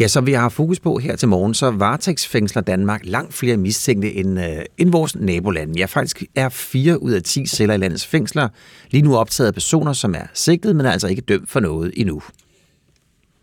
Ja, 0.00 0.08
som 0.08 0.26
vi 0.26 0.32
har 0.32 0.48
fokus 0.48 0.80
på 0.80 0.98
her 0.98 1.16
til 1.16 1.28
morgen, 1.28 1.54
så 1.54 1.70
varetægtsfængsler 1.70 2.62
Danmark 2.62 3.00
langt 3.04 3.34
flere 3.34 3.56
mistænkte 3.56 4.12
end, 4.12 4.40
øh, 4.40 4.64
end 4.78 4.92
vores 4.92 5.16
nabolande. 5.16 5.78
Ja, 5.78 5.84
faktisk 5.84 6.22
er 6.34 6.48
fire 6.48 7.02
ud 7.02 7.12
af 7.12 7.22
10 7.22 7.46
celler 7.46 7.74
i 7.74 7.78
landets 7.78 8.06
fængsler 8.06 8.48
lige 8.90 9.02
nu 9.02 9.16
optaget 9.16 9.48
af 9.48 9.54
personer, 9.54 9.92
som 9.92 10.14
er 10.14 10.26
sigtet, 10.34 10.76
men 10.76 10.86
er 10.86 10.90
altså 10.90 11.08
ikke 11.08 11.22
dømt 11.22 11.50
for 11.50 11.60
noget 11.60 11.92
endnu. 11.96 12.22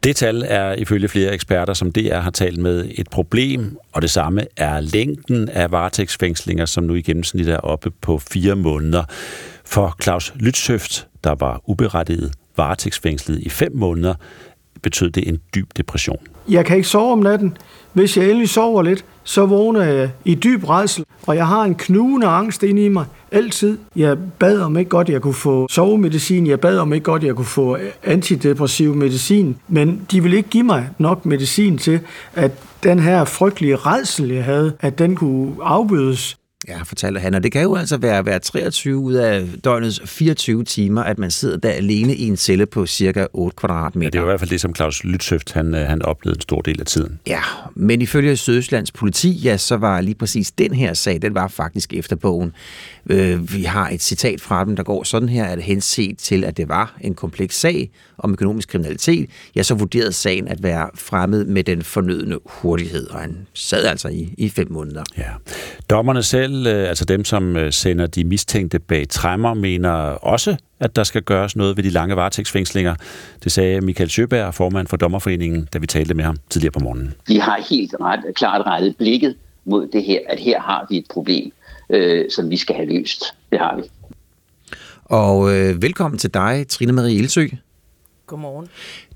Det 0.07 0.15
tal 0.15 0.43
er 0.47 0.73
ifølge 0.73 1.07
flere 1.07 1.33
eksperter, 1.33 1.73
som 1.73 1.91
DR 1.91 2.15
har 2.15 2.31
talt 2.31 2.57
med, 2.59 2.89
et 2.95 3.09
problem, 3.09 3.77
og 3.93 4.01
det 4.01 4.09
samme 4.09 4.45
er 4.57 4.79
længden 4.79 5.49
af 5.49 5.71
varetægtsfængslinger, 5.71 6.65
som 6.65 6.83
nu 6.83 6.93
i 6.93 7.01
gennemsnit 7.01 7.49
er 7.49 7.57
oppe 7.57 7.91
på 8.01 8.17
fire 8.17 8.55
måneder. 8.55 9.03
For 9.65 9.95
Claus 10.03 10.33
Lytshøft, 10.35 11.07
der 11.23 11.35
var 11.35 11.61
uberettiget 11.65 12.33
varetægtsfængslet 12.57 13.39
i 13.39 13.49
fem 13.49 13.75
måneder, 13.75 14.13
betød 14.81 15.09
det 15.09 15.27
en 15.27 15.39
dyb 15.55 15.69
depression. 15.77 16.19
Jeg 16.49 16.65
kan 16.65 16.75
ikke 16.75 16.89
sove 16.89 17.11
om 17.11 17.19
natten. 17.19 17.57
Hvis 17.93 18.17
jeg 18.17 18.25
endelig 18.25 18.49
sover 18.49 18.81
lidt, 18.81 19.05
så 19.23 19.45
vågner 19.45 19.83
jeg 19.83 20.11
i 20.25 20.35
dyb 20.35 20.69
redsel, 20.69 21.03
og 21.25 21.35
jeg 21.35 21.47
har 21.47 21.63
en 21.63 21.75
knugende 21.75 22.27
angst 22.27 22.63
inde 22.63 22.85
i 22.85 22.87
mig 22.87 23.05
altid. 23.31 23.77
Jeg 23.95 24.17
bad 24.39 24.59
om 24.59 24.77
ikke 24.77 24.89
godt, 24.89 25.09
jeg 25.09 25.21
kunne 25.21 25.33
få 25.33 25.67
sovemedicin. 25.69 26.47
Jeg 26.47 26.59
bad 26.59 26.77
om 26.77 26.93
ikke 26.93 27.03
godt, 27.03 27.23
jeg 27.23 27.35
kunne 27.35 27.45
få 27.45 27.77
antidepressiv 28.03 28.95
medicin. 28.95 29.57
Men 29.67 30.01
de 30.11 30.21
ville 30.21 30.37
ikke 30.37 30.49
give 30.49 30.63
mig 30.63 30.89
nok 30.97 31.25
medicin 31.25 31.77
til, 31.77 31.99
at 32.33 32.51
den 32.83 32.99
her 32.99 33.25
frygtelige 33.25 33.75
redsel, 33.75 34.31
jeg 34.31 34.43
havde, 34.43 34.73
at 34.79 34.99
den 34.99 35.15
kunne 35.15 35.53
afbødes. 35.61 36.37
Ja, 36.67 36.83
fortalte 36.83 37.19
han, 37.19 37.33
og 37.33 37.43
det 37.43 37.51
kan 37.51 37.61
jo 37.61 37.75
altså 37.75 37.97
være, 37.97 38.25
være 38.25 38.39
23 38.39 38.97
ud 38.97 39.13
af 39.13 39.47
døgnets 39.63 40.01
24 40.05 40.63
timer, 40.63 41.03
at 41.03 41.19
man 41.19 41.31
sidder 41.31 41.57
der 41.57 41.69
alene 41.69 42.15
i 42.15 42.27
en 42.27 42.37
celle 42.37 42.65
på 42.65 42.85
cirka 42.85 43.25
8 43.33 43.55
kvadratmeter. 43.55 44.05
Ja, 44.05 44.09
det 44.09 44.17
er 44.19 44.21
i 44.21 44.25
hvert 44.25 44.39
fald 44.39 44.49
det, 44.49 44.61
som 44.61 44.75
Claus 44.75 45.03
Lytsøft, 45.03 45.53
han, 45.53 45.75
øh, 45.75 45.87
han 45.87 46.01
oplevede 46.01 46.37
en 46.37 46.41
stor 46.41 46.61
del 46.61 46.79
af 46.79 46.85
tiden. 46.85 47.19
Ja, 47.27 47.41
men 47.75 48.01
ifølge 48.01 48.37
Sydøstlands 48.37 48.91
politi, 48.91 49.31
ja, 49.31 49.57
så 49.57 49.77
var 49.77 50.01
lige 50.01 50.15
præcis 50.15 50.51
den 50.51 50.73
her 50.73 50.93
sag, 50.93 51.21
den 51.21 51.35
var 51.35 51.47
faktisk 51.47 51.93
efter 51.93 52.15
bogen. 52.15 52.53
Øh, 53.09 53.53
vi 53.53 53.63
har 53.63 53.89
et 53.89 54.01
citat 54.01 54.41
fra 54.41 54.65
dem, 54.65 54.75
der 54.75 54.83
går 54.83 55.03
sådan 55.03 55.29
her, 55.29 55.45
at 55.45 55.61
henset 55.61 56.17
til, 56.17 56.43
at 56.43 56.57
det 56.57 56.69
var 56.69 56.97
en 57.01 57.15
kompleks 57.15 57.59
sag 57.59 57.89
om 58.17 58.31
økonomisk 58.31 58.69
kriminalitet, 58.69 59.29
ja, 59.55 59.63
så 59.63 59.75
vurderede 59.75 60.11
sagen 60.11 60.47
at 60.47 60.63
være 60.63 60.89
fremmed 60.95 61.45
med 61.45 61.63
den 61.63 61.81
fornødne 61.81 62.37
hurtighed, 62.45 63.09
og 63.09 63.19
han 63.19 63.47
sad 63.53 63.85
altså 63.85 64.07
i, 64.07 64.33
i 64.37 64.49
fem 64.49 64.71
måneder. 64.71 65.03
Ja. 65.17 65.23
Dommerne 65.89 66.23
selv, 66.23 66.67
øh, 66.67 66.89
altså 66.89 67.05
dem, 67.05 67.25
som 67.25 67.57
øh, 67.57 67.73
sender 67.73 68.07
de 68.07 68.23
mistænkte 68.23 68.79
bag 68.79 69.09
træmmer, 69.09 69.53
mener 69.53 69.89
også, 70.09 70.55
at 70.79 70.95
der 70.95 71.03
skal 71.03 71.21
gøres 71.21 71.55
noget 71.55 71.77
ved 71.77 71.83
de 71.83 71.89
lange 71.89 72.15
varetægtsfængslinger. 72.15 72.95
Det 73.43 73.51
sagde 73.51 73.81
Michael 73.81 74.09
Sjøberg, 74.09 74.53
formand 74.53 74.87
for 74.87 74.97
Dommerforeningen, 74.97 75.67
da 75.73 75.77
vi 75.77 75.87
talte 75.87 76.13
med 76.13 76.23
ham 76.23 76.37
tidligere 76.49 76.71
på 76.71 76.79
morgenen. 76.79 77.13
De 77.27 77.41
har 77.41 77.61
helt 77.69 77.95
ret, 78.01 78.19
klart 78.35 78.65
rettet 78.65 78.97
blikket 78.97 79.35
mod 79.65 79.87
det 79.87 80.03
her, 80.03 80.19
at 80.29 80.39
her 80.39 80.61
har 80.61 80.85
vi 80.89 80.97
et 80.97 81.05
problem 81.09 81.51
øh, 81.89 82.31
som 82.31 82.49
vi 82.49 82.57
skal 82.57 82.75
have 82.75 82.93
løst. 82.93 83.23
Det 83.51 83.59
har 83.59 83.75
vi. 83.75 83.83
Og 85.05 85.55
øh, 85.55 85.81
velkommen 85.81 86.17
til 86.17 86.33
dig, 86.33 86.65
Trine 86.69 86.91
Marie 86.91 87.15
Ilsø. 87.15 87.47
Godmorgen. 88.27 88.67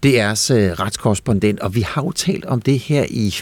Det 0.03 0.19
er 0.19 0.23
jeres 0.23 0.51
øh, 0.51 0.71
retskorrespondent, 0.71 1.59
og 1.59 1.75
vi 1.75 1.81
har 1.81 2.03
jo 2.03 2.11
talt 2.11 2.45
om 2.45 2.61
det 2.61 2.79
her 2.79 3.05
i... 3.09 3.35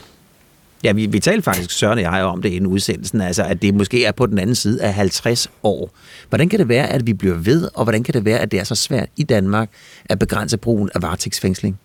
Ja, 0.84 0.92
vi, 0.92 1.06
vi 1.06 1.20
talte 1.20 1.42
faktisk, 1.42 1.72
Søren 1.72 1.98
og 1.98 2.04
jeg, 2.04 2.24
om 2.24 2.42
det 2.42 2.50
inden 2.50 2.68
udsendelsen, 2.68 3.22
altså 3.22 3.44
at 3.44 3.62
det 3.62 3.74
måske 3.74 4.06
er 4.06 4.12
på 4.12 4.26
den 4.26 4.40
anden 4.40 4.56
side 4.56 4.82
af 4.82 4.94
50 4.94 5.52
år. 5.64 5.92
Hvordan 6.30 6.50
kan 6.50 6.60
det 6.60 6.70
være, 6.70 6.88
at 6.88 7.08
vi 7.08 7.14
bliver 7.14 7.36
ved, 7.36 7.70
og 7.74 7.84
hvordan 7.84 8.04
kan 8.04 8.14
det 8.14 8.26
være, 8.26 8.40
at 8.40 8.52
det 8.52 8.60
er 8.60 8.64
så 8.64 8.76
svært 8.76 9.10
i 9.18 9.24
Danmark 9.24 9.70
at 10.06 10.20
begrænse 10.20 10.58
brugen 10.58 10.90
af 10.96 11.02
varetægtsfængsling? 11.02 11.80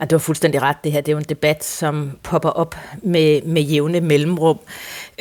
Ja, 0.00 0.04
det 0.04 0.12
var 0.12 0.18
fuldstændig 0.18 0.62
ret. 0.62 0.76
Det 0.84 0.92
her 0.92 1.00
det 1.00 1.08
er 1.08 1.12
jo 1.12 1.18
en 1.18 1.24
debat, 1.28 1.64
som 1.64 2.10
popper 2.22 2.48
op 2.48 2.76
med, 3.02 3.42
med 3.42 3.62
jævne 3.62 4.00
mellemrum. 4.00 4.58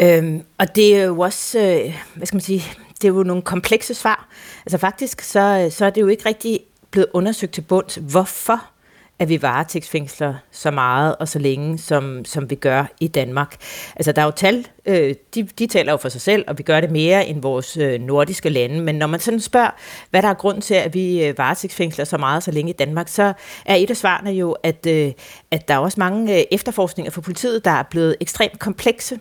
Øhm, 0.01 0.43
og 0.57 0.75
det 0.75 0.97
er 0.97 1.03
jo 1.03 1.19
også, 1.19 1.59
øh, 1.59 1.95
hvad 2.15 2.27
skal 2.27 2.35
man 2.35 2.41
sige, 2.41 2.63
det 3.01 3.07
er 3.07 3.13
jo 3.13 3.23
nogle 3.23 3.41
komplekse 3.41 3.93
svar. 3.93 4.27
Altså 4.65 4.77
faktisk, 4.77 5.21
så, 5.21 5.63
øh, 5.65 5.71
så 5.71 5.85
er 5.85 5.89
det 5.89 6.01
jo 6.01 6.07
ikke 6.07 6.25
rigtig 6.25 6.59
blevet 6.91 7.07
undersøgt 7.13 7.53
til 7.53 7.61
bunds, 7.61 7.95
hvorfor 7.95 8.73
at 9.19 9.29
vi 9.29 9.41
varetægtsfængsler 9.41 10.33
så 10.51 10.71
meget 10.71 11.15
og 11.15 11.27
så 11.27 11.39
længe, 11.39 11.77
som, 11.77 12.25
som 12.25 12.49
vi 12.49 12.55
gør 12.55 12.85
i 12.99 13.07
Danmark. 13.07 13.55
Altså, 13.95 14.11
der 14.11 14.21
er 14.21 14.25
jo 14.25 14.31
tal, 14.31 14.67
øh, 14.85 15.15
de, 15.35 15.43
de 15.43 15.67
taler 15.67 15.91
jo 15.91 15.97
for 15.97 16.09
sig 16.09 16.21
selv, 16.21 16.43
og 16.47 16.57
vi 16.57 16.63
gør 16.63 16.81
det 16.81 16.91
mere 16.91 17.27
end 17.27 17.41
vores 17.41 17.77
øh, 17.77 18.01
nordiske 18.01 18.49
lande, 18.49 18.81
men 18.81 18.95
når 18.95 19.07
man 19.07 19.19
sådan 19.19 19.39
spørger, 19.39 19.69
hvad 20.09 20.21
der 20.21 20.27
er 20.27 20.33
grund 20.33 20.61
til, 20.61 20.73
at 20.73 20.93
vi 20.93 21.25
øh, 21.25 21.37
varetægtsfængsler 21.37 22.05
så 22.05 22.17
meget 22.17 22.43
så 22.43 22.51
længe 22.51 22.69
i 22.69 22.75
Danmark, 22.75 23.07
så 23.07 23.33
er 23.65 23.75
et 23.75 23.89
af 23.89 23.97
svarene 23.97 24.31
jo, 24.31 24.51
at, 24.51 24.85
øh, 24.87 25.11
at 25.51 25.67
der 25.67 25.73
er 25.73 25.77
også 25.77 25.99
mange 25.99 26.37
øh, 26.37 26.43
efterforskninger 26.51 27.11
for 27.11 27.21
politiet, 27.21 27.65
der 27.65 27.71
er 27.71 27.83
blevet 27.83 28.15
ekstremt 28.19 28.59
komplekse. 28.59 29.19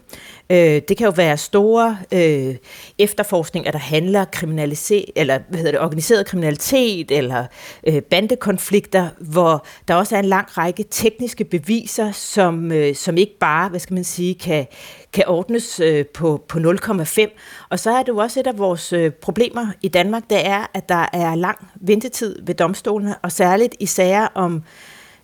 Øh, 0.50 0.82
det 0.88 0.96
kan 0.96 1.04
jo 1.04 1.12
være 1.16 1.36
store 1.36 1.98
øh, 2.12 2.56
efterforskninger, 2.98 3.70
der 3.70 3.78
handler 3.78 4.24
kriminalitet, 4.24 5.10
eller 5.16 5.38
hvad 5.48 5.58
hedder 5.58 5.72
det, 5.72 5.80
organiseret 5.80 6.26
kriminalitet, 6.26 7.10
eller 7.10 7.46
øh, 7.86 8.02
bandekonflikter, 8.02 9.08
hvor 9.18 9.66
der 9.88 9.94
også 9.94 10.16
er 10.16 10.20
en 10.20 10.24
lang 10.24 10.58
række 10.58 10.84
tekniske 10.90 11.44
beviser, 11.44 12.12
som, 12.12 12.72
øh, 12.72 12.94
som 12.94 13.16
ikke 13.16 13.38
bare, 13.38 13.68
hvad 13.68 13.80
skal 13.80 13.94
man 13.94 14.04
sige, 14.04 14.34
kan, 14.34 14.66
kan 15.12 15.24
ordnes 15.26 15.80
øh, 15.80 16.06
på, 16.06 16.44
på 16.48 16.58
0,5. 16.58 17.30
Og 17.68 17.78
så 17.78 17.90
er 17.90 18.02
det 18.02 18.08
jo 18.08 18.16
også 18.16 18.40
et 18.40 18.46
af 18.46 18.58
vores 18.58 18.92
øh, 18.92 19.10
problemer 19.10 19.66
i 19.82 19.88
Danmark, 19.88 20.22
det 20.30 20.46
er, 20.46 20.66
at 20.74 20.88
der 20.88 21.06
er 21.12 21.34
lang 21.34 21.68
ventetid 21.80 22.42
ved 22.42 22.54
domstolene, 22.54 23.14
og 23.22 23.32
særligt 23.32 23.74
i 23.80 23.86
sager 23.86 24.26
om 24.34 24.62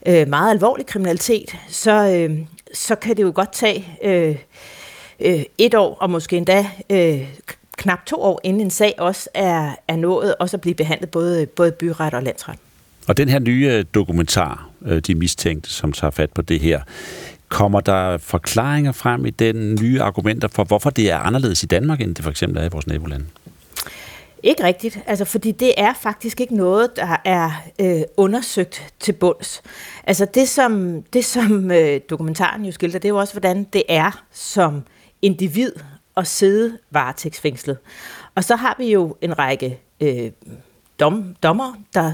øh, 0.06 0.28
meget 0.28 0.51
alvorlig 0.51 0.86
kriminalitet, 0.86 1.56
så, 1.69 2.27
øh, 2.31 2.39
så 2.74 2.94
kan 2.94 3.16
det 3.16 3.23
jo 3.23 3.32
godt 3.35 3.52
tage 3.52 3.98
øh, 4.05 4.36
øh, 5.20 5.43
et 5.59 5.74
år, 5.74 5.94
og 6.01 6.10
måske 6.10 6.36
endda 6.36 6.66
øh, 6.90 7.28
knap 7.77 8.06
to 8.06 8.23
år, 8.23 8.40
inden 8.44 8.62
en 8.62 8.70
sag 8.70 8.94
også 8.98 9.28
er, 9.35 9.74
er 9.89 9.97
nået, 9.97 10.35
også 10.35 10.56
at 10.56 10.60
blive 10.60 10.74
behandlet 10.74 11.10
både, 11.10 11.47
både 11.47 11.73
byret 11.73 12.15
og 12.15 12.23
landsret. 12.23 12.59
Og 13.09 13.16
den 13.16 13.28
her 13.28 13.39
nye 13.39 13.85
dokumentar, 13.94 14.69
øh, 14.86 14.98
De 14.98 15.15
Mistænkte, 15.15 15.70
som 15.70 15.93
tager 15.93 16.10
fat 16.10 16.31
på 16.32 16.43
det 16.43 16.60
her, 16.60 16.81
kommer 17.48 17.80
der 17.80 18.18
forklaringer 18.18 18.92
frem 18.92 19.26
i 19.26 19.30
den 19.30 19.78
nye 19.82 20.02
argumenter 20.02 20.48
for, 20.48 20.64
hvorfor 20.64 20.90
det 20.90 21.10
er 21.10 21.18
anderledes 21.18 21.62
i 21.62 21.66
Danmark, 21.66 22.00
end 22.00 22.14
det 22.14 22.24
for 22.24 22.30
eksempel 22.30 22.62
er 22.62 22.66
i 22.66 22.68
vores 22.72 22.86
nabolande? 22.86 23.26
Ikke 24.42 24.64
rigtigt, 24.64 25.00
altså 25.06 25.24
fordi 25.24 25.52
det 25.52 25.72
er 25.76 25.92
faktisk 26.00 26.40
ikke 26.40 26.56
noget, 26.56 26.96
der 26.96 27.16
er 27.24 27.50
øh, 27.80 28.00
undersøgt 28.16 28.92
til 29.00 29.12
bunds. 29.12 29.62
Altså 30.04 30.26
det, 30.34 30.48
som, 30.48 31.02
det, 31.02 31.24
som 31.24 31.70
øh, 31.70 32.00
dokumentaren 32.10 32.64
jo 32.64 32.72
skildrer, 32.72 32.98
det 32.98 33.08
er 33.08 33.12
jo 33.12 33.18
også, 33.18 33.34
hvordan 33.34 33.64
det 33.64 33.82
er 33.88 34.24
som 34.32 34.82
individ 35.22 35.72
at 36.16 36.26
sidde 36.26 36.78
varetægtsfængslet. 36.90 37.78
Og 38.34 38.44
så 38.44 38.56
har 38.56 38.74
vi 38.78 38.92
jo 38.92 39.16
en 39.20 39.38
række 39.38 39.78
øh, 40.00 40.30
dom, 41.00 41.34
dommer, 41.42 41.74
der 41.94 42.12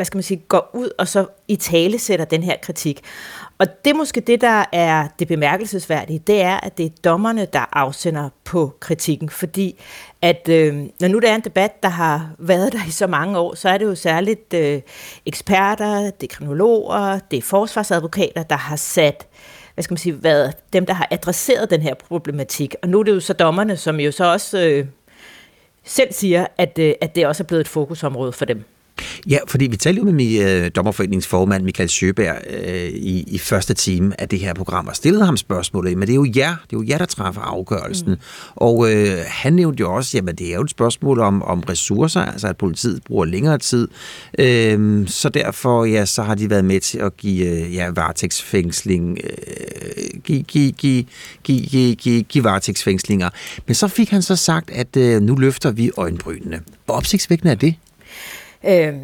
hvad 0.00 0.04
skal 0.04 0.16
man 0.16 0.22
sige, 0.22 0.42
går 0.48 0.70
ud 0.74 0.90
og 0.98 1.08
så 1.08 1.26
i 1.48 1.56
tale 1.56 1.98
sætter 1.98 2.24
den 2.24 2.42
her 2.42 2.56
kritik. 2.62 3.00
Og 3.58 3.66
det 3.84 3.90
er 3.90 3.94
måske 3.94 4.20
det, 4.20 4.40
der 4.40 4.64
er 4.72 5.08
det 5.18 5.28
bemærkelsesværdige, 5.28 6.18
det 6.18 6.42
er, 6.42 6.56
at 6.56 6.78
det 6.78 6.86
er 6.86 6.90
dommerne, 7.04 7.46
der 7.52 7.76
afsender 7.78 8.28
på 8.44 8.72
kritikken, 8.80 9.28
fordi 9.28 9.80
at 10.22 10.48
øh, 10.48 10.74
når 11.00 11.08
nu 11.08 11.18
der 11.18 11.30
er 11.30 11.34
en 11.34 11.40
debat, 11.40 11.82
der 11.82 11.88
har 11.88 12.30
været 12.38 12.72
der 12.72 12.86
i 12.88 12.90
så 12.90 13.06
mange 13.06 13.38
år, 13.38 13.54
så 13.54 13.68
er 13.68 13.78
det 13.78 13.84
jo 13.84 13.94
særligt 13.94 14.54
øh, 14.54 14.80
eksperter, 15.26 16.10
det 16.10 16.22
er 16.22 16.34
kriminologer, 16.36 17.18
det 17.30 17.36
er 17.36 17.42
forsvarsadvokater, 17.42 18.42
der 18.42 18.56
har 18.56 18.76
sat 18.76 19.26
hvad 19.74 19.82
skal 19.82 19.92
man 19.92 19.98
sige, 19.98 20.22
været 20.22 20.54
dem, 20.72 20.86
der 20.86 20.94
har 20.94 21.08
adresseret 21.10 21.70
den 21.70 21.82
her 21.82 21.94
problematik. 21.94 22.74
Og 22.82 22.88
nu 22.88 22.98
er 22.98 23.02
det 23.02 23.12
jo 23.12 23.20
så 23.20 23.32
dommerne, 23.32 23.76
som 23.76 24.00
jo 24.00 24.12
så 24.12 24.32
også 24.32 24.60
øh, 24.60 24.86
selv 25.84 26.12
siger, 26.12 26.46
at, 26.58 26.78
øh, 26.78 26.94
at 27.00 27.14
det 27.14 27.26
også 27.26 27.42
er 27.42 27.46
blevet 27.46 27.60
et 27.60 27.68
fokusområde 27.68 28.32
for 28.32 28.44
dem. 28.44 28.64
Ja, 29.28 29.38
fordi 29.48 29.66
vi 29.66 29.76
talte 29.76 29.98
jo 29.98 30.04
med 30.04 30.12
min 30.12 30.42
øh, 30.42 30.70
dommerforeningsformand 30.76 31.64
Michael 31.64 31.88
Sjøberg 31.88 32.36
øh, 32.50 32.88
i, 32.88 33.24
i 33.26 33.38
første 33.38 33.74
time 33.74 34.20
af 34.20 34.28
det 34.28 34.38
her 34.38 34.54
program 34.54 34.86
og 34.88 34.96
stillede 34.96 35.24
ham 35.24 35.36
spørgsmålet, 35.36 35.98
men 35.98 36.08
det 36.08 36.12
er 36.12 36.16
jo 36.16 36.26
jer, 36.36 36.56
det 36.70 36.76
er 36.76 36.80
jo 36.80 36.84
jer, 36.88 36.98
der 36.98 37.04
træffer 37.04 37.40
afgørelsen. 37.40 38.10
Mm. 38.10 38.16
Og 38.54 38.92
øh, 38.92 39.18
han 39.26 39.52
nævnte 39.52 39.80
jo 39.80 39.94
også, 39.94 40.16
jamen 40.16 40.36
det 40.36 40.50
er 40.50 40.54
jo 40.54 40.62
et 40.62 40.70
spørgsmål 40.70 41.20
om, 41.20 41.42
om 41.42 41.60
ressourcer, 41.60 42.20
altså 42.20 42.48
at 42.48 42.56
politiet 42.56 43.02
bruger 43.04 43.24
længere 43.24 43.58
tid. 43.58 43.88
Øh, 44.38 45.08
så 45.08 45.28
derfor, 45.28 45.84
ja, 45.84 46.04
så 46.06 46.22
har 46.22 46.34
de 46.34 46.50
været 46.50 46.64
med 46.64 46.80
til 46.80 46.98
at 46.98 47.16
give 47.16 47.46
øh, 47.46 47.74
ja, 47.74 47.90
varetægtsfængsling, 47.90 49.18
øh, 49.24 50.20
give, 50.24 50.42
give, 50.42 50.72
give, 50.72 51.04
give, 51.42 51.66
give, 51.66 51.94
give, 51.94 52.22
give 52.22 52.44
varetægtsfængslinger. 52.44 53.28
Men 53.66 53.74
så 53.74 53.88
fik 53.88 54.10
han 54.10 54.22
så 54.22 54.36
sagt, 54.36 54.70
at 54.70 54.96
øh, 54.96 55.22
nu 55.22 55.34
løfter 55.34 55.70
vi 55.70 55.90
øjenbrynene. 55.96 56.60
Hvor 56.84 56.94
opsigtsvækkende 56.94 57.50
er 57.50 57.56
det? 57.56 57.74
Øh, 58.64 58.94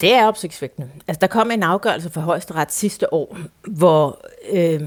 det 0.00 0.14
er 0.14 0.26
opsigtsvækkende. 0.26 0.88
Altså, 1.08 1.18
der 1.20 1.26
kom 1.26 1.50
en 1.50 1.62
afgørelse 1.62 2.10
fra 2.10 2.20
højesteret 2.20 2.72
sidste 2.72 3.14
år, 3.14 3.38
hvor 3.66 4.24
øh, 4.52 4.80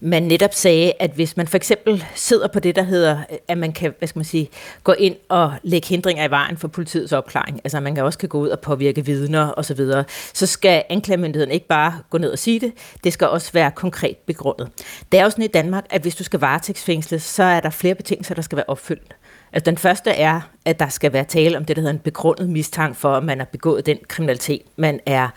man 0.00 0.22
netop 0.22 0.54
sagde, 0.54 0.92
at 1.00 1.10
hvis 1.10 1.36
man 1.36 1.48
for 1.48 1.56
eksempel 1.56 2.04
sidder 2.14 2.48
på 2.48 2.60
det, 2.60 2.76
der 2.76 2.82
hedder, 2.82 3.18
at 3.48 3.58
man 3.58 3.72
kan, 3.72 3.94
hvad 3.98 4.08
skal 4.08 4.18
man 4.18 4.24
sige, 4.24 4.50
gå 4.84 4.92
ind 4.92 5.16
og 5.28 5.52
lægge 5.62 5.88
hindringer 5.88 6.24
i 6.24 6.30
vejen 6.30 6.56
for 6.56 6.68
politiets 6.68 7.12
opklaring, 7.12 7.60
altså 7.64 7.80
man 7.80 7.94
kan 7.94 8.04
også 8.04 8.18
kan 8.18 8.28
gå 8.28 8.38
ud 8.38 8.48
og 8.48 8.60
påvirke 8.60 9.04
vidner 9.04 9.52
osv., 9.56 9.76
så, 9.76 10.04
så 10.34 10.46
skal 10.46 10.82
anklagemyndigheden 10.90 11.52
ikke 11.52 11.66
bare 11.66 11.98
gå 12.10 12.18
ned 12.18 12.30
og 12.30 12.38
sige 12.38 12.60
det, 12.60 12.72
det 13.04 13.12
skal 13.12 13.28
også 13.28 13.52
være 13.52 13.70
konkret 13.70 14.16
begrundet. 14.16 14.68
Det 15.12 15.20
er 15.20 15.24
jo 15.24 15.30
sådan 15.30 15.44
i 15.44 15.48
Danmark, 15.48 15.84
at 15.90 16.02
hvis 16.02 16.16
du 16.16 16.24
skal 16.24 16.40
varetægtsfængsles, 16.40 17.22
så 17.22 17.42
er 17.42 17.60
der 17.60 17.70
flere 17.70 17.94
betingelser, 17.94 18.34
der 18.34 18.42
skal 18.42 18.56
være 18.56 18.66
opfyldt. 18.68 19.14
Altså 19.54 19.70
den 19.70 19.78
første 19.78 20.10
er, 20.10 20.40
at 20.64 20.80
der 20.80 20.88
skal 20.88 21.12
være 21.12 21.24
tale 21.24 21.56
om 21.56 21.64
det, 21.64 21.76
der 21.76 21.82
hedder 21.82 21.94
en 21.94 21.98
begrundet 21.98 22.50
mistanke 22.50 22.98
for, 22.98 23.14
at 23.14 23.24
man 23.24 23.38
har 23.38 23.44
begået 23.44 23.86
den 23.86 23.98
kriminalitet, 24.08 24.62
man 24.76 25.00
er 25.06 25.28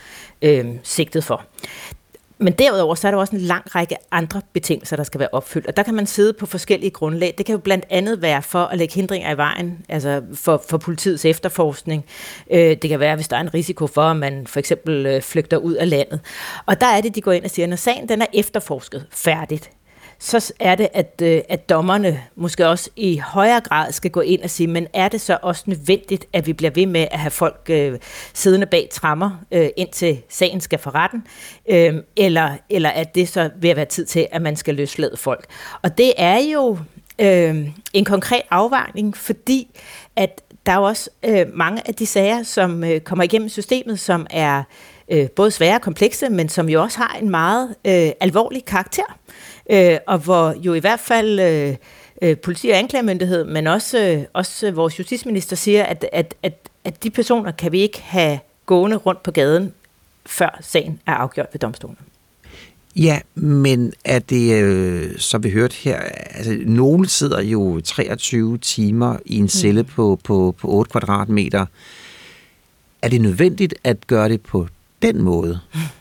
øh, 0.41 0.65
sigtet 0.83 1.23
for. 1.23 1.43
Men 2.39 2.53
derudover 2.53 2.95
så 2.95 3.07
er 3.07 3.11
der 3.11 3.17
også 3.17 3.35
en 3.35 3.41
lang 3.41 3.75
række 3.75 3.95
andre 4.11 4.41
betingelser, 4.53 4.95
der 4.95 5.03
skal 5.03 5.19
være 5.19 5.29
opfyldt. 5.31 5.67
Og 5.67 5.77
der 5.77 5.83
kan 5.83 5.93
man 5.93 6.05
sidde 6.05 6.33
på 6.33 6.45
forskellige 6.45 6.91
grundlag. 6.91 7.33
Det 7.37 7.45
kan 7.45 7.53
jo 7.53 7.59
blandt 7.59 7.85
andet 7.89 8.21
være 8.21 8.41
for 8.41 8.63
at 8.63 8.77
lægge 8.77 8.95
hindringer 8.95 9.33
i 9.33 9.37
vejen, 9.37 9.85
altså 9.89 10.21
for, 10.33 10.63
for 10.69 10.77
politiets 10.77 11.25
efterforskning. 11.25 12.05
Øh, 12.51 12.77
det 12.81 12.89
kan 12.89 12.99
være, 12.99 13.15
hvis 13.15 13.27
der 13.27 13.37
er 13.37 13.41
en 13.41 13.53
risiko 13.53 13.87
for, 13.87 14.01
at 14.01 14.17
man 14.17 14.47
for 14.47 14.59
eksempel 14.59 15.05
øh, 15.05 15.21
flygter 15.21 15.57
ud 15.57 15.73
af 15.73 15.89
landet. 15.89 16.19
Og 16.65 16.81
der 16.81 16.87
er 16.87 17.01
det, 17.01 17.15
de 17.15 17.21
går 17.21 17.31
ind 17.31 17.43
og 17.43 17.49
siger, 17.49 17.67
når 17.67 17.75
sagen 17.75 18.09
den 18.09 18.21
er 18.21 18.27
efterforsket 18.33 19.05
færdigt, 19.11 19.71
så 20.19 20.53
er 20.59 20.75
det, 20.75 20.87
at, 20.93 21.21
øh, 21.23 21.41
at 21.49 21.69
dommerne 21.69 22.23
måske 22.35 22.67
også 22.67 22.89
i 22.95 23.17
højere 23.17 23.61
grad 23.61 23.91
skal 23.91 24.11
gå 24.11 24.21
ind 24.21 24.41
og 24.41 24.49
sige, 24.49 24.67
men 24.67 24.87
er 24.93 25.07
det 25.07 25.21
så 25.21 25.37
også 25.41 25.63
nødvendigt, 25.65 26.25
at 26.33 26.47
vi 26.47 26.53
bliver 26.53 26.71
ved 26.71 26.85
med 26.85 27.07
at 27.11 27.19
have 27.19 27.31
folk 27.31 27.61
øh, 27.69 27.99
siddende 28.33 28.65
bag 28.65 28.89
trammer, 28.91 29.31
øh, 29.51 29.69
indtil 29.77 30.21
sagen 30.29 30.61
skal 30.61 30.79
for 30.79 30.95
retten, 30.95 31.23
øh, 31.69 31.93
eller, 32.15 32.51
eller 32.69 32.89
at 32.89 33.15
det 33.15 33.29
så 33.29 33.49
vil 33.59 33.75
være 33.75 33.85
tid 33.85 34.05
til, 34.05 34.27
at 34.31 34.41
man 34.41 34.55
skal 34.55 34.75
løslade 34.75 35.17
folk. 35.17 35.45
Og 35.81 35.97
det 35.97 36.13
er 36.17 36.37
jo 36.53 36.77
øh, 37.19 37.67
en 37.93 38.05
konkret 38.05 38.41
afvejning, 38.51 39.17
fordi 39.17 39.67
at 40.15 40.41
der 40.65 40.71
er 40.71 40.77
jo 40.77 40.83
også 40.83 41.09
øh, 41.25 41.45
mange 41.53 41.87
af 41.87 41.95
de 41.95 42.05
sager, 42.05 42.43
som 42.43 42.83
øh, 42.83 42.99
kommer 42.99 43.23
igennem 43.23 43.49
systemet, 43.49 43.99
som 43.99 44.27
er 44.29 44.63
øh, 45.11 45.29
både 45.29 45.51
svære 45.51 45.75
og 45.75 45.81
komplekse, 45.81 46.29
men 46.29 46.49
som 46.49 46.69
jo 46.69 46.81
også 46.81 46.97
har 46.97 47.17
en 47.21 47.29
meget 47.29 47.75
øh, 47.85 48.11
alvorlig 48.19 48.65
karakter 48.65 49.17
øh, 49.69 49.97
og 50.07 50.17
hvor 50.17 50.55
jo 50.57 50.73
i 50.73 50.79
hvert 50.79 50.99
fald 50.99 51.39
øh, 51.39 51.75
øh, 52.21 52.37
politi 52.37 52.69
og 52.69 52.77
anklagemyndighed, 52.77 53.45
men 53.45 53.67
også, 53.67 53.99
øh, 53.99 54.23
også 54.33 54.71
vores 54.71 54.99
justitsminister 54.99 55.55
siger, 55.55 55.83
at, 55.83 56.05
at, 56.11 56.35
at, 56.43 56.69
at 56.83 57.03
de 57.03 57.09
personer 57.09 57.51
kan 57.51 57.71
vi 57.71 57.79
ikke 57.79 58.01
have 58.01 58.39
gående 58.65 58.97
rundt 58.97 59.23
på 59.23 59.31
gaden, 59.31 59.73
før 60.25 60.59
sagen 60.61 60.99
er 61.05 61.13
afgjort 61.13 61.47
ved 61.53 61.59
domstolen. 61.59 61.97
Ja, 62.95 63.19
men 63.35 63.93
er 64.05 64.19
det, 64.19 64.63
øh, 64.63 65.17
så 65.17 65.37
vi 65.37 65.49
hørt 65.49 65.73
her, 65.73 65.99
altså 65.99 66.57
nogle 66.65 67.09
sidder 67.09 67.41
jo 67.41 67.81
23 67.81 68.57
timer 68.57 69.17
i 69.25 69.37
en 69.37 69.49
celle 69.49 69.81
mm. 69.81 69.87
på, 69.87 70.19
på, 70.23 70.55
på 70.61 70.67
8 70.67 70.91
kvadratmeter. 70.91 71.65
Er 73.01 73.09
det 73.09 73.21
nødvendigt 73.21 73.75
at 73.83 74.07
gøre 74.07 74.29
det 74.29 74.41
på 74.41 74.67
den 75.01 75.21
måde? 75.21 75.59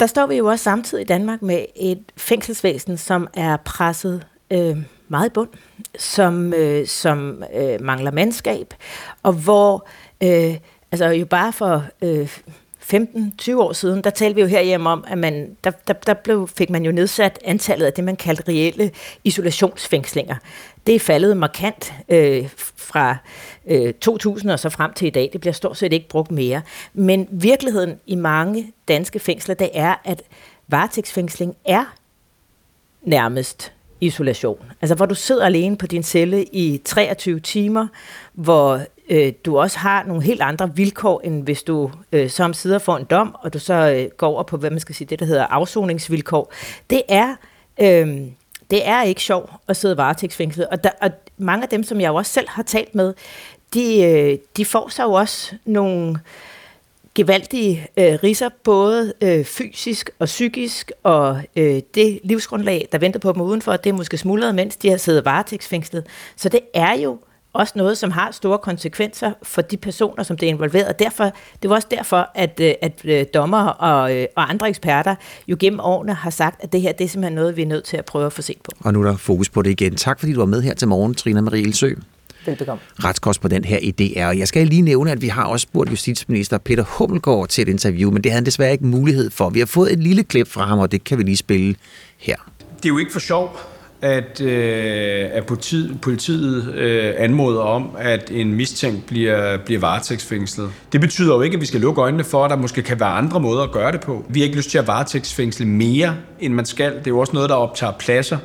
der 0.00 0.06
står 0.06 0.26
vi 0.26 0.36
jo 0.36 0.46
også 0.46 0.62
samtidig 0.62 1.02
i 1.02 1.06
Danmark 1.06 1.42
med 1.42 1.64
et 1.76 2.02
fængselsvæsen, 2.16 2.96
som 2.96 3.28
er 3.34 3.56
presset 3.56 4.26
øh, 4.50 4.76
meget 5.08 5.26
i 5.26 5.32
bund, 5.32 5.48
som, 5.98 6.54
øh, 6.54 6.86
som 6.86 7.44
øh, 7.54 7.80
mangler 7.80 8.10
mandskab, 8.10 8.74
og 9.22 9.32
hvor 9.32 9.88
øh, 10.22 10.56
altså 10.92 11.06
jo 11.06 11.26
bare 11.26 11.52
for 11.52 11.84
øh, 12.02 12.38
15-20 12.92 13.56
år 13.56 13.72
siden, 13.72 14.04
der 14.04 14.10
talte 14.10 14.34
vi 14.34 14.40
jo 14.40 14.46
herhjemme 14.46 14.90
om, 14.90 15.04
at 15.08 15.18
man, 15.18 15.56
der, 15.64 15.70
der, 15.70 15.92
der 15.92 16.14
blev, 16.14 16.48
fik 16.48 16.70
man 16.70 16.84
jo 16.84 16.92
nedsat 16.92 17.38
antallet 17.44 17.86
af 17.86 17.92
det, 17.92 18.04
man 18.04 18.16
kaldte 18.16 18.42
reelle 18.48 18.90
isolationsfængslinger. 19.24 20.36
Det 20.86 20.94
er 20.94 20.98
faldet 21.00 21.36
markant 21.36 21.92
øh, 22.08 22.48
fra 22.76 23.16
øh, 23.66 23.94
2000 23.94 24.50
og 24.50 24.60
så 24.60 24.68
frem 24.68 24.92
til 24.92 25.06
i 25.06 25.10
dag. 25.10 25.30
Det 25.32 25.40
bliver 25.40 25.54
stort 25.54 25.76
set 25.76 25.92
ikke 25.92 26.08
brugt 26.08 26.30
mere. 26.30 26.62
Men 26.94 27.28
virkeligheden 27.30 28.00
i 28.06 28.14
mange 28.14 28.72
danske 28.88 29.18
fængsler, 29.18 29.54
det 29.54 29.70
er, 29.74 29.94
at 30.04 30.22
varetægtsfængsling 30.68 31.56
er 31.64 31.84
nærmest 33.02 33.72
isolation. 34.00 34.72
Altså 34.80 34.94
hvor 34.94 35.06
du 35.06 35.14
sidder 35.14 35.46
alene 35.46 35.76
på 35.76 35.86
din 35.86 36.02
celle 36.02 36.44
i 36.44 36.80
23 36.84 37.40
timer, 37.40 37.86
hvor 38.32 38.80
øh, 39.08 39.32
du 39.44 39.58
også 39.58 39.78
har 39.78 40.04
nogle 40.04 40.22
helt 40.22 40.42
andre 40.42 40.76
vilkår, 40.76 41.20
end 41.24 41.42
hvis 41.42 41.62
du 41.62 41.90
øh, 42.12 42.30
som 42.30 42.54
sidder 42.54 42.78
for 42.78 42.96
en 42.96 43.04
dom, 43.04 43.36
og 43.42 43.52
du 43.52 43.58
så 43.58 43.74
øh, 43.74 44.10
går 44.16 44.28
over 44.28 44.42
på, 44.42 44.56
hvad 44.56 44.70
man 44.70 44.80
skal 44.80 44.94
sige, 44.94 45.08
det 45.08 45.20
der 45.20 45.26
hedder 45.26 45.46
afsoningsvilkår. 45.46 46.52
Det 46.90 47.02
er... 47.08 47.34
Øh, 47.80 48.18
det 48.70 48.88
er 48.88 49.02
ikke 49.02 49.20
sjovt 49.20 49.50
at 49.68 49.76
sidde 49.76 49.96
varetægtsfængslet. 49.96 50.66
Og, 50.66 50.84
der, 50.84 50.90
og 51.00 51.10
mange 51.38 51.62
af 51.62 51.68
dem, 51.68 51.82
som 51.82 52.00
jeg 52.00 52.08
jo 52.08 52.14
også 52.14 52.32
selv 52.32 52.48
har 52.48 52.62
talt 52.62 52.94
med, 52.94 53.14
de, 53.74 54.02
øh, 54.02 54.38
de 54.56 54.64
får 54.64 54.88
sig 54.88 55.04
jo 55.04 55.12
også 55.12 55.54
nogle 55.64 56.18
gevaldige 57.14 57.86
øh, 57.96 58.18
riser, 58.22 58.48
både 58.64 59.12
øh, 59.20 59.44
fysisk 59.44 60.10
og 60.18 60.26
psykisk, 60.26 60.92
og 61.02 61.42
øh, 61.56 61.82
det 61.94 62.20
livsgrundlag, 62.24 62.88
der 62.92 62.98
venter 62.98 63.20
på 63.20 63.32
dem 63.32 63.40
udenfor, 63.40 63.76
det 63.76 63.90
er 63.90 63.94
måske 63.94 64.18
smuldret, 64.18 64.54
mens 64.54 64.76
de 64.76 64.90
har 64.90 64.96
siddet 64.96 65.24
varetægtsfængslet. 65.24 66.06
Så 66.36 66.48
det 66.48 66.60
er 66.74 66.92
jo 66.98 67.18
også 67.52 67.72
noget, 67.76 67.98
som 67.98 68.10
har 68.10 68.30
store 68.30 68.58
konsekvenser 68.58 69.32
for 69.42 69.62
de 69.62 69.76
personer, 69.76 70.22
som 70.22 70.36
det 70.36 70.46
er 70.46 70.50
involveret. 70.50 70.98
Derfor, 70.98 71.32
det 71.62 71.70
var 71.70 71.76
også 71.76 71.88
derfor, 71.90 72.30
at, 72.34 72.60
øh, 72.62 72.74
at 72.82 73.00
øh, 73.04 73.26
dommer 73.34 73.66
og, 73.66 74.26
og 74.36 74.50
andre 74.50 74.68
eksperter 74.68 75.14
jo 75.48 75.56
gennem 75.60 75.80
årene 75.80 76.14
har 76.14 76.30
sagt, 76.30 76.64
at 76.64 76.72
det 76.72 76.80
her 76.80 76.92
det 76.92 77.04
er 77.04 77.08
simpelthen 77.08 77.34
noget, 77.34 77.56
vi 77.56 77.62
er 77.62 77.66
nødt 77.66 77.84
til 77.84 77.96
at 77.96 78.04
prøve 78.04 78.26
at 78.26 78.32
få 78.32 78.42
set 78.42 78.58
på. 78.64 78.70
Og 78.80 78.92
nu 78.92 79.02
er 79.02 79.10
der 79.10 79.16
fokus 79.16 79.48
på 79.48 79.62
det 79.62 79.70
igen. 79.70 79.96
Tak 79.96 80.20
fordi 80.20 80.32
du 80.32 80.38
var 80.38 80.46
med 80.46 80.62
her 80.62 80.74
til 80.74 80.88
morgen, 80.88 81.14
Trina 81.14 81.40
Marie 81.40 81.62
Ilsø. 81.62 81.94
Velbekomme. 82.46 82.82
Retskorrespondent 83.04 83.66
her 83.66 83.78
i 83.78 83.90
DR. 83.90 84.26
Og 84.26 84.38
jeg 84.38 84.48
skal 84.48 84.66
lige 84.66 84.82
nævne, 84.82 85.12
at 85.12 85.22
vi 85.22 85.28
har 85.28 85.44
også 85.44 85.62
spurgt 85.62 85.90
justitsminister 85.90 86.58
Peter 86.58 86.84
Hummelgaard 86.84 87.48
til 87.48 87.62
et 87.62 87.68
interview, 87.68 88.10
men 88.10 88.24
det 88.24 88.32
havde 88.32 88.38
han 88.38 88.46
desværre 88.46 88.72
ikke 88.72 88.86
mulighed 88.86 89.30
for. 89.30 89.50
Vi 89.50 89.58
har 89.58 89.66
fået 89.66 89.92
et 89.92 89.98
lille 89.98 90.24
klip 90.24 90.48
fra 90.48 90.64
ham, 90.64 90.78
og 90.78 90.92
det 90.92 91.04
kan 91.04 91.18
vi 91.18 91.22
lige 91.22 91.36
spille 91.36 91.74
her. 92.18 92.36
Det 92.76 92.84
er 92.84 92.88
jo 92.88 92.98
ikke 92.98 93.12
for 93.12 93.20
sjov, 93.20 93.56
at, 94.02 94.40
øh, 94.40 95.28
at 95.32 95.46
politiet, 95.46 96.00
politiet 96.00 96.74
øh, 96.74 97.14
anmoder 97.16 97.60
om, 97.60 97.90
at 97.98 98.30
en 98.30 98.54
mistænkt 98.54 99.06
bliver, 99.06 99.58
bliver 99.64 99.80
varetægtsfængslet. 99.80 100.70
Det 100.92 101.00
betyder 101.00 101.34
jo 101.34 101.40
ikke, 101.40 101.54
at 101.54 101.60
vi 101.60 101.66
skal 101.66 101.80
lukke 101.80 102.00
øjnene 102.00 102.24
for, 102.24 102.44
at 102.44 102.50
der 102.50 102.56
måske 102.56 102.82
kan 102.82 103.00
være 103.00 103.08
andre 103.08 103.40
måder 103.40 103.62
at 103.62 103.72
gøre 103.72 103.92
det 103.92 104.00
på. 104.00 104.24
Vi 104.28 104.40
har 104.40 104.44
ikke 104.44 104.56
lyst 104.56 104.70
til 104.70 104.78
at 104.78 104.86
varetægtsfængsle 104.86 105.66
mere, 105.66 106.16
end 106.40 106.54
man 106.54 106.64
skal. 106.64 106.92
Det 106.92 107.06
er 107.06 107.10
jo 107.10 107.18
også 107.18 107.32
noget, 107.32 107.50
der 107.50 107.56
optager 107.56 107.92
pladser 107.98 108.38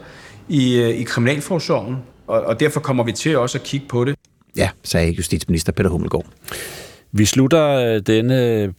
i, 0.49 0.79
øh, 0.79 0.89
i 0.89 1.03
kriminalforsorgen 1.03 1.97
og, 2.27 2.41
og 2.41 2.59
derfor 2.59 2.79
kommer 2.79 3.03
vi 3.03 3.11
til 3.11 3.37
også 3.37 3.57
at 3.57 3.63
kigge 3.63 3.87
på 3.89 4.05
det. 4.05 4.15
Ja, 4.57 4.69
sagde 4.83 5.11
justitsminister 5.11 5.71
Peter 5.71 5.89
Hummelgaard. 5.89 6.25
Vi 7.11 7.25
slutter 7.25 7.67
øh, 7.67 8.01
denne 8.07 8.73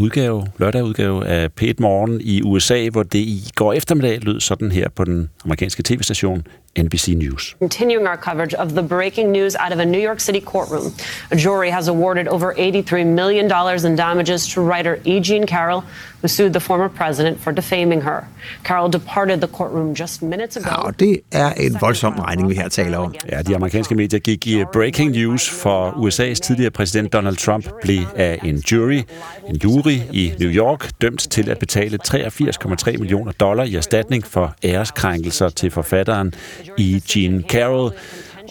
udgave, 0.00 0.46
lørdag 0.58 0.84
udgave 0.84 1.26
af 1.26 1.48
P1 1.60 1.72
Morgen 1.78 2.20
i 2.20 2.42
USA, 2.42 2.88
hvor 2.88 3.02
det 3.02 3.18
i 3.18 3.50
går 3.54 3.72
eftermiddag 3.72 4.18
lød 4.22 4.40
sådan 4.40 4.72
her 4.72 4.88
på 4.96 5.04
den 5.04 5.30
amerikanske 5.44 5.82
tv-station 5.82 6.42
NBC 6.78 7.14
News. 7.16 7.56
Continuing 7.58 8.08
our 8.08 8.16
coverage 8.16 8.58
of 8.58 8.68
the 8.68 8.88
breaking 8.88 9.32
news 9.32 9.56
out 9.64 9.72
of 9.72 9.78
a 9.78 9.84
New 9.84 10.00
York 10.00 10.20
City 10.20 10.40
courtroom. 10.40 10.92
A 11.30 11.36
jury 11.36 11.70
has 11.70 11.88
awarded 11.88 12.28
over 12.28 12.52
$83 12.54 13.04
million 13.04 13.44
in 13.86 13.96
damages 13.96 14.54
to 14.54 14.60
writer 14.60 14.94
E. 15.04 15.20
Jean 15.20 15.46
Carroll, 15.46 15.82
who 16.20 16.28
sued 16.28 16.50
the 16.50 16.60
former 16.60 16.88
president 16.88 17.40
for 17.40 17.52
defaming 17.52 18.02
her. 18.02 18.20
Carroll 18.64 18.92
departed 18.92 19.36
the 19.40 19.48
courtroom 19.48 19.94
just 19.94 20.22
minutes 20.22 20.56
ago. 20.56 20.70
Ja, 20.70 20.76
og 20.76 21.00
det 21.00 21.20
er 21.32 21.52
en 21.52 21.76
voldsom 21.80 22.14
regning, 22.18 22.48
vi 22.48 22.54
her 22.54 22.68
taler 22.68 22.98
om. 22.98 23.14
Ja, 23.32 23.42
de 23.42 23.54
amerikanske 23.54 23.94
medier 23.94 24.20
gik 24.20 24.46
i 24.46 24.64
breaking 24.72 25.10
news 25.10 25.50
for 25.50 25.90
USA's 25.90 26.40
tidligere 26.40 26.70
præsident 26.70 27.12
Donald 27.12 27.36
Trump 27.36 27.68
blev 27.82 28.00
af 28.16 28.38
en 28.44 28.56
jury, 28.56 29.00
en 29.48 29.56
jury 29.64 29.89
i 29.92 30.32
New 30.40 30.50
York, 30.50 30.90
dømt 31.02 31.20
til 31.20 31.50
at 31.50 31.58
betale 31.58 31.98
83,3 32.08 32.96
millioner 32.98 33.32
dollar 33.32 33.64
i 33.64 33.74
erstatning 33.74 34.26
for 34.26 34.54
æreskrænkelser 34.64 35.48
til 35.48 35.70
forfatteren 35.70 36.34
E. 36.78 37.00
Jean 37.16 37.44
Carroll. 37.48 37.92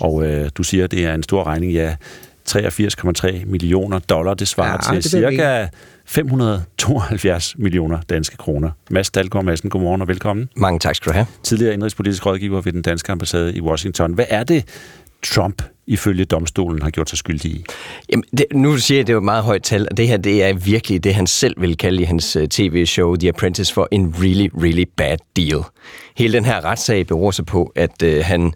Og 0.02 0.26
øh, 0.26 0.50
du 0.56 0.64
siger, 0.64 0.88
det 0.88 1.06
er 1.06 1.14
en 1.14 1.24
stor 1.24 1.44
regning, 1.44 1.72
ja. 1.72 1.96
83,3 2.50 3.46
millioner 3.46 4.00
dollar, 4.00 4.34
det 4.34 4.48
svarer 4.48 4.72
Ja, 4.72 5.00
til 5.02 5.04
det 5.04 5.12
cirka 5.12 5.68
572 6.06 7.56
millioner 7.58 8.02
danske 8.10 8.38
kroner. 8.38 8.72
Mads 8.90 9.12
Dalgaard 9.12 9.46
Madsen, 9.46 9.70
godmorgen 9.70 10.02
og 10.02 10.08
velkommen. 10.08 10.50
Mange 10.56 10.80
tak 10.80 10.96
skal 10.96 11.10
du 11.10 11.14
have. 11.14 11.26
Tidligere 11.44 11.74
indrigspolitisk 11.74 12.26
rådgiver 12.26 12.62
ved 12.62 12.72
den 12.74 12.82
danske 12.82 13.12
ambassade 13.12 13.56
i 13.56 13.62
Washington. 13.62 14.14
Hvad 14.14 14.26
er 14.30 14.44
det, 14.44 14.66
Trump 15.24 15.62
ifølge 15.90 16.26
domstolen 16.26 16.82
har 16.82 16.90
gjort 16.90 17.10
sig 17.10 17.18
skyldig 17.18 17.52
i? 17.52 17.66
Jamen, 18.10 18.24
det, 18.38 18.46
nu 18.54 18.78
siger 18.78 18.98
jeg, 18.98 19.02
at 19.02 19.08
det 19.08 19.14
er 19.14 19.16
jo 19.16 19.20
et 19.20 19.24
meget 19.24 19.44
højt 19.44 19.64
tal, 19.64 19.88
og 19.92 19.98
det 19.98 20.08
her 20.08 20.18
det 20.18 20.44
er 20.44 20.54
virkelig 20.54 21.04
det, 21.04 21.16
han 21.16 21.28
selv 21.28 21.62
vil 21.62 21.78
kalde 21.78 22.02
i 22.02 22.06
hans 22.06 22.36
øh, 22.36 22.48
tv-show 22.48 23.16
The 23.16 23.30
Apprentice 23.30 23.74
for 23.74 23.88
en 23.92 24.16
really, 24.20 24.50
really 24.64 24.86
bad 24.98 25.18
deal. 25.36 25.64
Hele 26.18 26.34
den 26.34 26.46
her 26.46 26.66
retssag 26.66 27.08
beror 27.08 27.32
sig 27.32 27.46
på, 27.46 27.72
at 27.76 28.04
øh, 28.04 28.26
han 28.26 28.54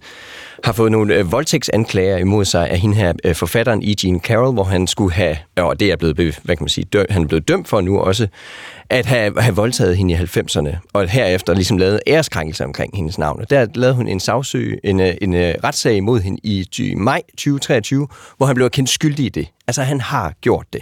har 0.64 0.74
fået 0.74 0.92
nogle 0.92 1.16
øh, 1.16 1.32
voldtægtsanklager 1.32 2.18
imod 2.18 2.46
sig 2.46 2.70
af 2.70 2.80
hende 2.80 2.96
her 2.96 3.14
øh, 3.24 3.36
forfatteren 3.36 3.84
E. 3.84 3.94
Jean 4.04 4.20
Carroll, 4.20 4.54
hvor 4.54 4.64
han 4.64 4.88
skulle 4.88 5.14
have, 5.14 5.38
og 5.58 5.80
det 5.80 5.92
er 5.92 5.96
blevet, 5.96 6.16
hvad 6.16 6.56
kan 6.56 6.64
man 6.64 6.70
sige, 6.70 6.86
dø, 6.86 7.04
han 7.10 7.24
er 7.24 7.28
blevet 7.28 7.48
dømt 7.48 7.68
for 7.68 7.82
nu 7.82 8.00
også, 8.00 8.28
at 8.90 9.06
have, 9.06 9.42
have 9.42 9.56
voldtaget 9.56 9.98
hende 9.98 10.14
i 10.14 10.18
90'erne, 10.18 10.76
og 10.94 11.10
herefter 11.10 11.54
ligesom 11.54 11.78
lavet 11.78 12.00
æreskrænkelser 12.08 12.66
omkring 12.66 12.98
hendes 12.98 13.18
navn. 13.18 13.42
Og 13.42 13.50
der 13.50 13.68
lavede 13.76 13.96
hun 13.96 14.08
en 14.08 14.20
sagsøg, 14.20 14.80
en, 14.84 15.00
øh, 15.00 15.14
en, 15.22 15.34
en 15.34 15.56
retssag 15.64 15.96
imod 15.96 16.22
hende 16.22 16.40
i 16.44 16.68
ty- 16.72 16.94
maj 16.98 17.22
2023, 17.38 18.08
hvor 18.38 18.46
han 18.46 18.56
blev 18.56 18.70
kendt 18.70 18.90
skyldig 18.90 19.26
i 19.26 19.30
det. 19.30 19.48
Altså, 19.68 19.84
han 19.84 20.02
har 20.02 20.34
gjort 20.42 20.66
det. 20.74 20.82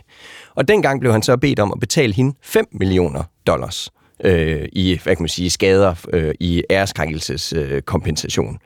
Og 0.56 0.68
dengang 0.68 0.99
blev 0.99 1.12
han 1.12 1.22
så 1.22 1.38
bedt 1.38 1.60
om 1.60 1.72
at 1.72 1.80
betale 1.80 2.14
hende 2.14 2.36
5 2.44 2.66
millioner 2.72 3.24
dollars 3.48 3.90
øh, 4.24 4.68
i, 4.74 4.99
hvad 5.03 5.16
kan 5.16 5.24
man 5.24 5.30
sige, 5.30 5.49
skader 5.49 5.95
øh, 6.14 6.34
i 6.40 6.64
æreskrænkelseskompensation. 6.70 8.53
Øh 8.53 8.60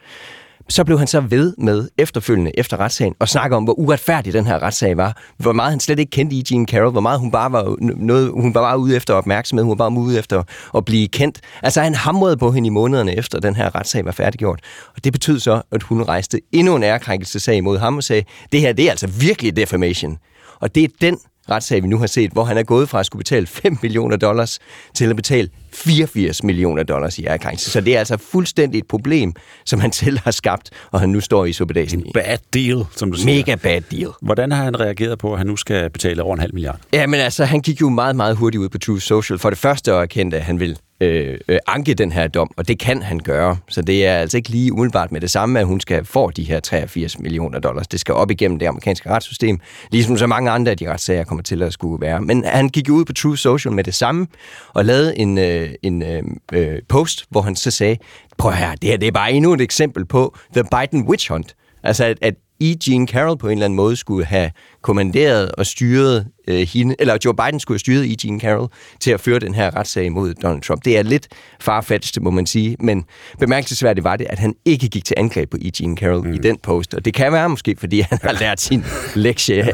så 0.70 0.84
blev 0.84 1.00
han 1.00 1.08
så 1.08 1.20
ved 1.20 1.54
med 1.58 1.90
efterfølgende 1.98 2.60
efter 2.60 2.78
retssagen 2.78 3.16
og 3.20 3.30
snakke 3.30 3.56
om, 3.56 3.64
hvor 3.64 3.80
uretfærdig 3.80 4.34
den 4.34 4.48
her 4.48 4.64
retssag 4.64 4.98
var. 4.98 5.22
Hvor 5.38 5.54
meget 5.54 5.72
han 5.72 5.80
slet 5.80 6.00
ikke 6.00 6.10
kendte 6.10 6.36
i 6.36 6.44
Jean 6.52 6.68
Carroll. 6.68 6.92
Hvor 6.92 7.02
meget 7.02 7.20
hun 7.20 7.32
bare 7.32 7.52
var, 7.52 7.76
noget, 7.80 8.32
hun 8.32 8.54
bare 8.54 8.64
var 8.64 8.76
ude 8.76 8.96
efter 8.96 9.14
opmærksomhed. 9.14 9.64
Hun 9.64 9.70
var 9.70 9.90
bare 9.90 10.00
ude 10.00 10.20
efter 10.20 10.44
at 10.78 10.86
blive 10.86 11.08
kendt. 11.08 11.40
Altså 11.64 11.82
han 11.82 11.96
hamrede 11.96 12.38
på 12.38 12.52
hende 12.52 12.68
i 12.68 12.70
månederne 12.70 13.18
efter 13.18 13.40
den 13.40 13.56
her 13.56 13.76
retssag 13.76 14.06
var 14.06 14.12
færdiggjort. 14.12 14.60
Og 14.96 15.04
det 15.04 15.14
betød 15.14 15.40
så, 15.40 15.62
at 15.72 15.84
hun 15.84 16.04
rejste 16.04 16.42
endnu 16.52 16.76
en 16.76 16.84
ærekrænkelsesag 16.84 17.64
mod 17.64 17.78
ham 17.78 17.98
og 17.98 18.04
sagde, 18.04 18.24
det 18.52 18.62
her 18.62 18.74
det 18.74 18.86
er 18.86 18.90
altså 18.90 19.08
virkelig 19.08 19.56
defamation. 19.56 20.18
Og 20.60 20.76
det 20.76 20.84
er 20.84 20.88
den 21.02 21.20
retssag, 21.50 21.84
vi 21.84 21.88
nu 21.88 21.98
har 21.98 22.08
set, 22.08 22.32
hvor 22.32 22.44
han 22.44 22.58
er 22.58 22.64
gået 22.64 22.90
fra 22.90 23.00
at 23.00 23.06
skulle 23.06 23.20
betale 23.20 23.48
5 23.48 23.78
millioner 23.82 24.18
dollars 24.18 24.60
til 24.94 25.10
at 25.10 25.16
betale 25.16 25.50
84 25.74 26.44
millioner 26.44 26.84
dollars 26.84 27.20
i 27.20 27.26
ærekrænkelse. 27.26 27.72
Så 27.72 27.82
det 27.82 27.96
er 27.96 28.00
altså 28.00 28.18
fuldstændig 28.18 28.80
et 28.80 28.88
problem, 28.88 29.34
som 29.66 29.80
han 29.80 29.92
selv 29.92 30.20
har 30.24 30.32
skabt, 30.32 30.70
og 30.92 31.00
han 31.00 31.10
nu 31.10 31.20
står 31.20 31.46
i 31.46 31.54
suppedagen 31.54 32.06
i. 32.06 32.12
Bad 32.14 32.38
deal, 32.54 32.86
som 32.96 33.12
du 33.12 33.18
siger. 33.18 33.36
Mega 33.36 33.56
bad 33.56 33.82
deal. 33.82 34.10
Hvordan 34.22 34.52
har 34.52 34.64
han 34.64 34.80
reageret 34.80 35.20
på, 35.20 35.32
at 35.32 35.38
han 35.38 35.48
nu 35.48 35.56
skal 35.56 35.90
betale 35.90 36.24
over 36.24 36.34
en 36.34 36.40
halv 36.40 36.54
milliard? 36.54 36.80
Ja, 36.94 37.08
men 37.08 37.20
altså, 37.20 37.46
han 37.46 37.62
gik 37.62 37.82
jo 37.82 37.90
meget, 37.90 38.16
meget 38.16 38.36
hurtigt 38.36 38.62
ud 38.62 38.70
på 38.70 38.78
True 38.78 39.02
Social. 39.02 39.40
For 39.40 39.50
det 39.50 39.60
første 39.60 39.92
at 39.92 40.02
erkendte, 40.02 40.38
at 40.38 40.44
han 40.44 40.60
vil 40.60 40.78
øh, 41.02 41.38
øh, 41.48 41.60
anke 41.68 41.94
den 41.94 42.12
her 42.12 42.28
dom, 42.28 42.52
og 42.58 42.68
det 42.68 42.80
kan 42.80 43.02
han 43.02 43.20
gøre. 43.20 43.58
Så 43.70 43.82
det 43.82 44.06
er 44.06 44.18
altså 44.18 44.38
ikke 44.38 44.50
lige 44.50 44.74
umiddelbart 44.74 45.12
med 45.12 45.22
det 45.22 45.30
samme, 45.30 45.60
at 45.60 45.66
hun 45.66 45.80
skal 45.80 46.06
få 46.06 46.32
de 46.32 46.44
her 46.44 46.60
83 46.60 47.20
millioner 47.20 47.60
dollars. 47.60 47.88
Det 47.88 48.00
skal 48.00 48.14
op 48.14 48.32
igennem 48.32 48.60
det 48.60 48.66
amerikanske 48.66 49.10
retssystem, 49.10 49.60
ligesom 49.92 50.18
så 50.18 50.28
mange 50.28 50.52
andre 50.52 50.72
af 50.72 50.78
de 50.78 50.92
retssager 50.92 51.24
kommer 51.24 51.44
til 51.44 51.64
at 51.64 51.74
skulle 51.74 52.02
være. 52.02 52.22
Men 52.22 52.46
han 52.46 52.70
gik 52.70 52.90
ud 52.90 53.06
på 53.06 53.14
True 53.14 53.38
Social 53.38 53.74
med 53.74 53.84
det 53.84 53.94
samme, 53.94 54.28
og 54.74 54.86
lavede 54.86 55.18
en, 55.18 55.38
øh, 55.38 55.70
en 55.84 56.04
øh, 56.04 56.24
øh 56.54 56.80
post, 56.90 57.26
hvor 57.30 57.42
han 57.42 57.56
så 57.56 57.72
sagde, 57.72 57.98
prøv 58.38 58.52
her, 58.52 58.76
det 58.76 58.90
her 58.90 58.98
det 58.98 59.08
er 59.08 59.12
bare 59.12 59.32
endnu 59.32 59.54
et 59.54 59.62
eksempel 59.62 60.06
på 60.06 60.38
The 60.54 60.64
Biden 60.64 61.08
Witch 61.08 61.32
Hunt. 61.32 61.56
Altså, 61.84 62.06
at, 62.06 62.18
at 62.22 62.34
E. 62.62 62.76
Jean 62.88 63.08
Carroll 63.08 63.38
på 63.38 63.48
en 63.48 63.52
eller 63.52 63.66
anden 63.66 63.76
måde 63.78 63.96
skulle 63.96 64.26
have 64.26 64.52
kommanderet 64.82 65.52
og 65.52 65.66
styret 65.66 66.28
øh, 66.48 66.68
hende, 66.68 66.96
eller 67.00 67.18
Joe 67.26 67.34
Biden 67.36 67.60
skulle 67.60 67.76
have 67.76 67.80
styret 67.80 68.06
E. 68.12 68.16
Jean 68.26 68.40
Carroll 68.40 68.68
til 69.00 69.12
at 69.12 69.20
føre 69.20 69.40
den 69.40 69.56
her 69.56 69.76
retssag 69.76 70.12
mod 70.12 70.34
Donald 70.34 70.62
Trump. 70.62 70.86
Det 70.86 70.98
er 70.98 71.04
lidt 71.04 71.28
farfetched, 71.62 72.22
må 72.24 72.30
man 72.30 72.46
sige, 72.46 72.76
men 72.80 73.04
bemærkelsesværdigt 73.40 74.04
var 74.04 74.16
det, 74.16 74.28
at 74.30 74.40
han 74.40 74.56
ikke 74.66 74.88
gik 74.90 75.06
til 75.06 75.14
angreb 75.18 75.50
på 75.50 75.58
E. 75.62 75.72
Jean 75.82 75.98
Carroll 75.98 76.28
mm. 76.28 76.34
i 76.34 76.38
den 76.38 76.58
post, 76.64 76.94
og 76.94 77.06
det 77.06 77.14
kan 77.14 77.32
være 77.32 77.50
måske, 77.50 77.76
fordi 77.80 78.00
han 78.00 78.20
har 78.24 78.38
lært 78.40 78.62
sin 78.62 78.84
lektie 79.16 79.64
af 79.64 79.74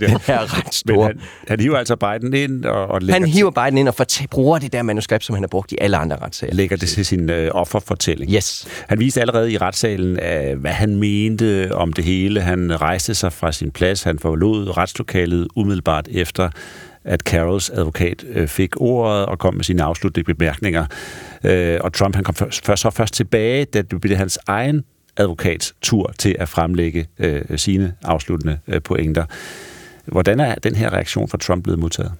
den 0.00 0.18
her 0.26 0.58
ret 0.58 0.74
store. 0.74 1.08
Men 1.08 1.18
han, 1.18 1.20
han 1.48 1.60
hiver 1.60 1.78
altså 1.78 1.96
Biden 1.96 2.34
ind 2.34 2.64
og, 2.64 2.86
og 2.86 3.00
lægger 3.02 3.20
Han 3.20 3.28
hiver 3.28 3.50
Biden 3.50 3.78
ind 3.78 3.88
og 3.88 3.94
fortæ- 4.00 4.26
bruger 4.30 4.58
det 4.58 4.72
der 4.72 4.82
manuskript, 4.82 5.24
som 5.24 5.34
han 5.34 5.42
har 5.42 5.48
brugt 5.48 5.72
i 5.72 5.76
alle 5.80 5.96
andre 5.96 6.16
retssager. 6.16 6.54
lægger 6.54 6.76
det 6.76 6.88
til 6.88 7.04
sin 7.06 7.30
øh, 7.30 7.50
offerfortælling. 7.54 8.32
Yes. 8.32 8.68
Han 8.88 8.98
viste 8.98 9.20
allerede 9.20 9.52
i 9.52 9.58
retssalen, 9.58 10.18
øh, 10.20 10.60
hvad 10.60 10.70
han 10.70 10.96
mente 10.96 11.74
om 11.74 11.92
det 11.98 12.06
hele. 12.06 12.40
Han 12.40 12.80
rejste 12.80 13.14
sig 13.14 13.32
fra 13.32 13.52
sin 13.52 13.70
plads. 13.70 14.02
Han 14.02 14.18
forlod 14.18 14.76
retslokalet 14.76 15.48
umiddelbart 15.56 16.08
efter, 16.10 16.50
at 17.04 17.20
Carols 17.20 17.70
advokat 17.70 18.24
øh, 18.28 18.48
fik 18.48 18.80
ordet 18.80 19.26
og 19.26 19.38
kom 19.38 19.54
med 19.54 19.64
sine 19.64 19.82
afsluttende 19.82 20.34
bemærkninger. 20.34 20.86
Øh, 21.44 21.78
og 21.80 21.92
Trump 21.92 22.14
han 22.14 22.24
kom 22.24 22.34
først, 22.34 22.66
først, 22.66 22.82
så 22.82 22.90
først 22.90 23.14
tilbage, 23.14 23.64
da 23.64 23.82
det 23.82 24.00
blev 24.00 24.16
hans 24.16 24.38
egen 24.46 24.84
advokats 25.16 25.74
tur 25.82 26.12
til 26.18 26.36
at 26.38 26.48
fremlægge 26.48 27.06
øh, 27.18 27.58
sine 27.58 27.94
afsluttende 28.02 28.58
øh, 28.68 28.82
pointer. 28.82 29.24
Hvordan 30.04 30.40
er 30.40 30.54
den 30.54 30.74
her 30.74 30.92
reaktion 30.92 31.28
fra 31.28 31.38
Trump 31.38 31.62
blevet 31.62 31.78
modtaget? 31.78 32.12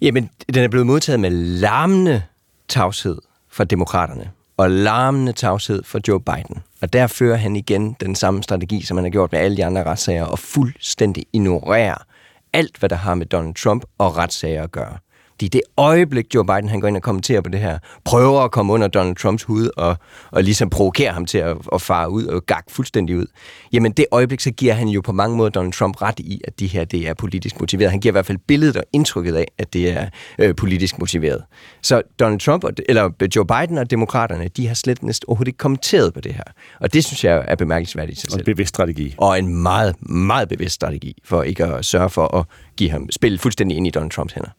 Jamen, 0.00 0.30
den 0.54 0.64
er 0.64 0.68
blevet 0.68 0.86
modtaget 0.86 1.20
med 1.20 1.30
larmende 1.30 2.22
tavshed 2.68 3.18
fra 3.50 3.64
demokraterne 3.64 4.30
og 4.56 4.70
larmende 4.70 5.32
tavshed 5.32 5.82
for 5.84 6.00
Joe 6.08 6.20
Biden. 6.20 6.62
Og 6.82 6.92
der 6.92 7.06
fører 7.06 7.36
han 7.36 7.56
igen 7.56 7.96
den 8.00 8.14
samme 8.14 8.42
strategi, 8.42 8.82
som 8.82 8.96
han 8.96 9.04
har 9.04 9.10
gjort 9.10 9.32
med 9.32 9.40
alle 9.40 9.56
de 9.56 9.64
andre 9.64 9.84
retssager, 9.84 10.24
og 10.24 10.38
fuldstændig 10.38 11.24
ignorerer 11.32 12.04
alt, 12.52 12.76
hvad 12.78 12.88
der 12.88 12.96
har 12.96 13.14
med 13.14 13.26
Donald 13.26 13.54
Trump 13.54 13.84
og 13.98 14.16
retssager 14.16 14.62
at 14.62 14.72
gøre. 14.72 14.98
I 15.42 15.48
det 15.48 15.60
øjeblik, 15.76 16.34
Joe 16.34 16.46
Biden 16.46 16.68
han 16.68 16.80
går 16.80 16.88
ind 16.88 16.96
og 16.96 17.02
kommenterer 17.02 17.40
på 17.40 17.48
det 17.48 17.60
her, 17.60 17.78
prøver 18.04 18.40
at 18.40 18.50
komme 18.50 18.72
under 18.72 18.88
Donald 18.88 19.16
Trumps 19.16 19.42
hud 19.42 19.70
og, 19.76 19.96
og 20.30 20.42
ligesom 20.42 20.70
provokere 20.70 21.12
ham 21.12 21.26
til 21.26 21.38
at, 21.38 21.56
at 21.72 21.82
fare 21.82 22.10
ud 22.10 22.24
og 22.24 22.46
gak 22.46 22.64
fuldstændig 22.68 23.16
ud, 23.16 23.26
jamen 23.72 23.92
det 23.92 24.06
øjeblik, 24.10 24.40
så 24.40 24.50
giver 24.50 24.72
han 24.74 24.88
jo 24.88 25.00
på 25.00 25.12
mange 25.12 25.36
måder 25.36 25.50
Donald 25.50 25.72
Trump 25.72 26.02
ret 26.02 26.20
i, 26.20 26.40
at 26.44 26.60
det 26.60 26.68
her 26.68 26.84
det 26.84 27.08
er 27.08 27.14
politisk 27.14 27.60
motiveret. 27.60 27.90
Han 27.90 28.00
giver 28.00 28.10
i 28.10 28.14
hvert 28.14 28.26
fald 28.26 28.38
billedet 28.38 28.76
og 28.76 28.84
indtrykket 28.92 29.34
af, 29.34 29.46
at 29.58 29.72
det 29.72 29.90
er 29.90 30.08
øh, 30.38 30.54
politisk 30.54 30.98
motiveret. 30.98 31.42
Så 31.82 32.02
Donald 32.20 32.40
Trump, 32.40 32.64
og, 32.64 32.72
eller 32.88 33.10
Joe 33.36 33.46
Biden 33.46 33.78
og 33.78 33.90
demokraterne, 33.90 34.48
de 34.48 34.66
har 34.66 34.74
slet 34.74 35.02
næsten 35.02 35.24
overhovedet 35.28 35.48
ikke 35.48 35.58
kommenteret 35.58 36.14
på 36.14 36.20
det 36.20 36.34
her. 36.34 36.44
Og 36.80 36.92
det 36.92 37.04
synes 37.04 37.24
jeg 37.24 37.44
er 37.48 37.54
bemærkelsesværdigt 37.54 38.18
i 38.18 38.20
sig 38.20 38.28
Og 38.28 38.32
selv. 38.32 38.40
en 38.40 38.44
bevidst 38.44 38.68
strategi. 38.68 39.14
Og 39.18 39.38
en 39.38 39.62
meget, 39.62 40.10
meget 40.10 40.48
bevidst 40.48 40.74
strategi 40.74 41.16
for 41.24 41.42
ikke 41.42 41.64
at 41.64 41.84
sørge 41.84 42.10
for 42.10 42.36
at 42.36 42.44
give 42.76 42.90
ham 42.90 43.10
spille 43.10 43.38
fuldstændig 43.38 43.76
ind 43.76 43.86
i 43.86 43.90
Donald 43.90 44.10
Trumps 44.10 44.32
hænder. 44.32 44.50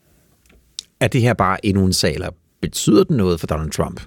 Er 1.00 1.08
det 1.08 1.20
her 1.20 1.34
bare 1.34 1.66
endnu 1.66 1.84
en 1.84 1.92
sag, 1.92 2.14
eller 2.14 2.30
betyder 2.60 3.04
den 3.04 3.16
noget 3.16 3.40
for 3.40 3.46
Donald 3.46 3.70
Trump? 3.70 4.00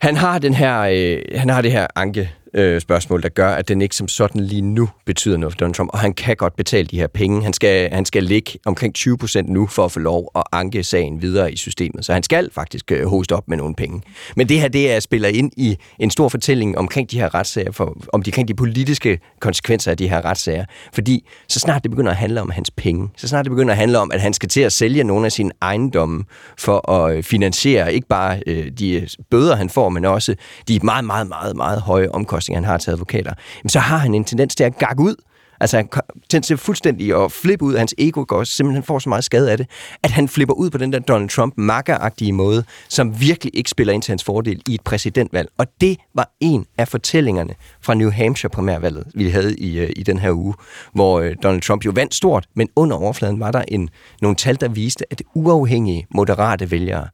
Han 0.00 0.16
har, 0.16 0.38
den 0.38 0.54
her, 0.54 0.80
øh, 0.80 1.22
han 1.34 1.48
har 1.48 1.62
det 1.62 1.72
her 1.72 1.86
anke 1.96 2.34
øh, 2.54 2.80
spørgsmål, 2.80 3.22
der 3.22 3.28
gør, 3.28 3.48
at 3.48 3.68
den 3.68 3.82
ikke 3.82 3.96
som 3.96 4.08
sådan 4.08 4.40
lige 4.40 4.62
nu 4.62 4.88
betyder 5.06 5.36
noget 5.36 5.52
for 5.52 5.58
Donald 5.58 5.74
Trump, 5.74 5.90
og 5.92 5.98
han 5.98 6.12
kan 6.12 6.36
godt 6.36 6.56
betale 6.56 6.86
de 6.86 6.98
her 6.98 7.06
penge. 7.06 7.42
Han 7.42 7.52
skal, 7.52 7.92
han 7.92 8.04
skal 8.04 8.22
ligge 8.22 8.58
omkring 8.66 8.94
20 8.94 9.18
procent 9.18 9.48
nu 9.48 9.66
for 9.66 9.84
at 9.84 9.92
få 9.92 10.00
lov 10.00 10.30
at 10.36 10.42
anke 10.52 10.82
sagen 10.82 11.22
videre 11.22 11.52
i 11.52 11.56
systemet, 11.56 12.04
så 12.04 12.12
han 12.12 12.22
skal 12.22 12.50
faktisk 12.52 12.92
øh, 12.92 13.06
hoste 13.06 13.32
op 13.32 13.48
med 13.48 13.56
nogle 13.56 13.74
penge. 13.74 14.02
Men 14.36 14.48
det 14.48 14.60
her, 14.60 14.68
det 14.68 14.92
er 14.92 15.00
spiller 15.00 15.28
ind 15.28 15.52
i 15.56 15.76
en 15.98 16.10
stor 16.10 16.28
fortælling 16.28 16.78
omkring 16.78 17.10
de 17.10 17.20
her 17.20 17.34
retssager, 17.34 17.72
for, 17.72 17.84
om 18.12 18.22
de, 18.22 18.30
omkring 18.30 18.48
de 18.48 18.54
politiske 18.54 19.18
konsekvenser 19.40 19.90
af 19.90 19.96
de 19.96 20.08
her 20.08 20.24
retssager, 20.24 20.64
fordi 20.92 21.28
så 21.48 21.60
snart 21.60 21.82
det 21.82 21.90
begynder 21.90 22.10
at 22.10 22.16
handle 22.16 22.40
om 22.40 22.50
hans 22.50 22.70
penge, 22.70 23.08
så 23.16 23.28
snart 23.28 23.44
det 23.44 23.50
begynder 23.50 23.72
at 23.72 23.78
handle 23.78 23.98
om, 23.98 24.10
at 24.14 24.20
han 24.20 24.32
skal 24.32 24.48
til 24.48 24.60
at 24.60 24.72
sælge 24.72 25.04
nogle 25.04 25.26
af 25.26 25.32
sine 25.32 25.50
ejendomme 25.62 26.24
for 26.58 26.90
at 26.90 27.16
øh, 27.16 27.22
finansiere 27.22 27.94
ikke 27.94 28.06
bare 28.08 28.42
øh, 28.46 28.70
de 28.78 29.08
bøder, 29.30 29.56
han 29.56 29.70
får, 29.70 29.88
men 29.88 30.04
også 30.04 30.34
de 30.68 30.80
meget, 30.82 31.04
meget, 31.04 31.28
meget, 31.28 31.56
meget 31.56 31.80
høje 31.80 32.08
omkostninger, 32.08 32.39
han 32.48 32.64
har 32.64 32.78
til 32.78 32.90
advokater, 32.90 33.34
så 33.68 33.78
har 33.78 33.96
han 33.96 34.14
en 34.14 34.24
tendens 34.24 34.54
til 34.54 34.64
at 34.64 34.78
gakke 34.78 35.02
ud. 35.02 35.14
Altså 35.60 35.76
han 35.76 35.88
tendens 36.28 36.46
til 36.46 36.56
fuldstændig 36.56 37.24
at 37.24 37.32
flippe 37.32 37.64
ud, 37.64 37.76
hans 37.76 37.94
ego 37.98 38.24
går 38.28 38.44
simpelthen 38.44 38.82
får 38.82 38.98
så 38.98 39.08
meget 39.08 39.24
skade 39.24 39.50
af 39.50 39.56
det, 39.56 39.66
at 40.02 40.10
han 40.10 40.28
flipper 40.28 40.54
ud 40.54 40.70
på 40.70 40.78
den 40.78 40.92
der 40.92 40.98
Donald 40.98 41.28
trump 41.28 41.54
makkeragtige 41.56 42.32
måde, 42.32 42.64
som 42.88 43.20
virkelig 43.20 43.56
ikke 43.56 43.70
spiller 43.70 43.92
ind 43.92 44.02
til 44.02 44.12
hans 44.12 44.24
fordel 44.24 44.62
i 44.68 44.74
et 44.74 44.80
præsidentvalg. 44.80 45.48
Og 45.58 45.66
det 45.80 45.96
var 46.14 46.30
en 46.40 46.66
af 46.78 46.88
fortællingerne 46.88 47.54
fra 47.80 47.94
New 47.94 48.10
Hampshire 48.10 48.50
primærvalget, 48.50 49.04
vi 49.14 49.28
havde 49.28 49.56
i, 49.56 49.78
øh, 49.78 49.90
i 49.96 50.02
den 50.02 50.18
her 50.18 50.32
uge, 50.32 50.54
hvor 50.94 51.20
øh, 51.20 51.36
Donald 51.42 51.62
Trump 51.62 51.84
jo 51.84 51.92
vandt 51.94 52.14
stort, 52.14 52.46
men 52.54 52.68
under 52.76 52.96
overfladen 52.96 53.40
var 53.40 53.50
der 53.50 53.62
en, 53.68 53.90
nogle 54.22 54.36
tal, 54.36 54.60
der 54.60 54.68
viste, 54.68 55.04
at 55.10 55.22
uafhængige, 55.34 56.06
moderate 56.14 56.70
vælgere 56.70 57.08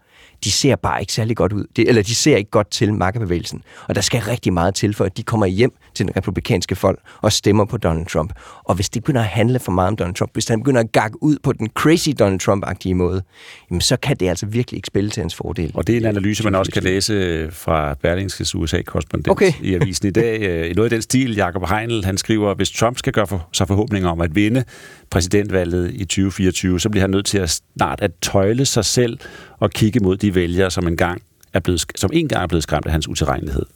de 0.45 0.51
ser 0.51 0.77
bare 0.77 1.01
ikke 1.01 1.13
særlig 1.13 1.37
godt 1.37 1.53
ud. 1.53 1.65
De, 1.77 1.89
eller 1.89 2.03
de 2.03 2.15
ser 2.15 2.37
ikke 2.37 2.51
godt 2.51 2.71
til 2.71 2.95
makkerbevægelsen. 2.95 3.63
Og 3.89 3.95
der 3.95 4.01
skal 4.01 4.21
rigtig 4.21 4.53
meget 4.53 4.75
til, 4.75 4.95
for 4.95 5.05
at 5.05 5.17
de 5.17 5.23
kommer 5.23 5.47
hjem 5.47 5.73
til 5.95 6.07
den 6.07 6.17
republikanske 6.17 6.77
folk 6.77 7.01
og 7.21 7.33
stemmer 7.33 7.65
på 7.65 7.77
Donald 7.77 8.07
Trump. 8.07 8.33
Og 8.65 8.75
hvis 8.75 8.89
det 8.89 9.03
begynder 9.03 9.21
at 9.21 9.27
handle 9.27 9.59
for 9.59 9.73
meget 9.73 9.89
om 9.89 9.97
Donald 9.97 10.15
Trump, 10.15 10.33
hvis 10.33 10.49
han 10.49 10.61
begynder 10.61 10.81
at 10.81 10.93
gakke 10.93 11.23
ud 11.23 11.37
på 11.43 11.53
den 11.53 11.69
crazy 11.75 12.09
Donald 12.19 12.41
Trump-agtige 12.41 12.95
måde, 12.95 13.23
jamen 13.71 13.81
så 13.81 13.97
kan 13.97 14.17
det 14.17 14.29
altså 14.29 14.47
virkelig 14.47 14.79
ikke 14.79 14.87
spille 14.87 15.11
til 15.11 15.21
hans 15.21 15.35
fordel. 15.35 15.71
Og 15.75 15.87
det 15.87 15.93
er 15.93 15.97
en 16.01 16.07
analyse, 16.07 16.45
man 16.45 16.55
også 16.55 16.73
kan 16.73 16.83
læse 16.83 17.49
fra 17.51 17.95
Berlingskes 17.95 18.55
USA-korrespondent 18.55 19.31
okay. 19.31 19.53
i 19.63 19.75
avisen 19.75 20.09
i 20.09 20.11
dag. 20.11 20.41
I 20.71 20.73
noget 20.73 20.87
af 20.87 20.91
den 20.91 21.03
stil, 21.03 21.35
Jacob 21.35 21.69
Heinl, 21.69 22.05
han 22.05 22.19
skriver, 22.19 22.55
hvis 22.55 22.71
Trump 22.71 22.99
skal 22.99 23.13
gøre 23.13 23.27
for, 23.27 23.49
sig 23.53 23.69
forhåbninger 23.69 24.09
om 24.11 24.21
at 24.21 24.35
vinde 24.35 24.65
præsidentvalget 25.11 25.91
i 25.95 26.05
2024, 26.05 26.81
så 26.81 26.89
bliver 26.91 27.03
han 27.03 27.11
nødt 27.11 27.27
til 27.27 27.39
at 27.39 27.51
snart 27.51 28.01
at 28.01 28.11
tøjle 28.23 28.67
sig 28.67 28.85
selv 28.85 29.19
og 29.59 29.71
kigge 29.71 30.01
mod 30.01 30.17
de 30.17 30.35
vælgere, 30.35 30.71
som 30.71 30.89
engang 30.89 31.23
er 31.53 31.61
blevet, 31.61 31.85
som 31.97 32.11
en 32.13 32.29
gang 32.29 32.43
er 32.43 32.47
blevet 32.47 32.63
skræmt 32.63 32.87
af 32.87 32.93
hans 32.93 33.09
utilregnelighed. 33.09 33.67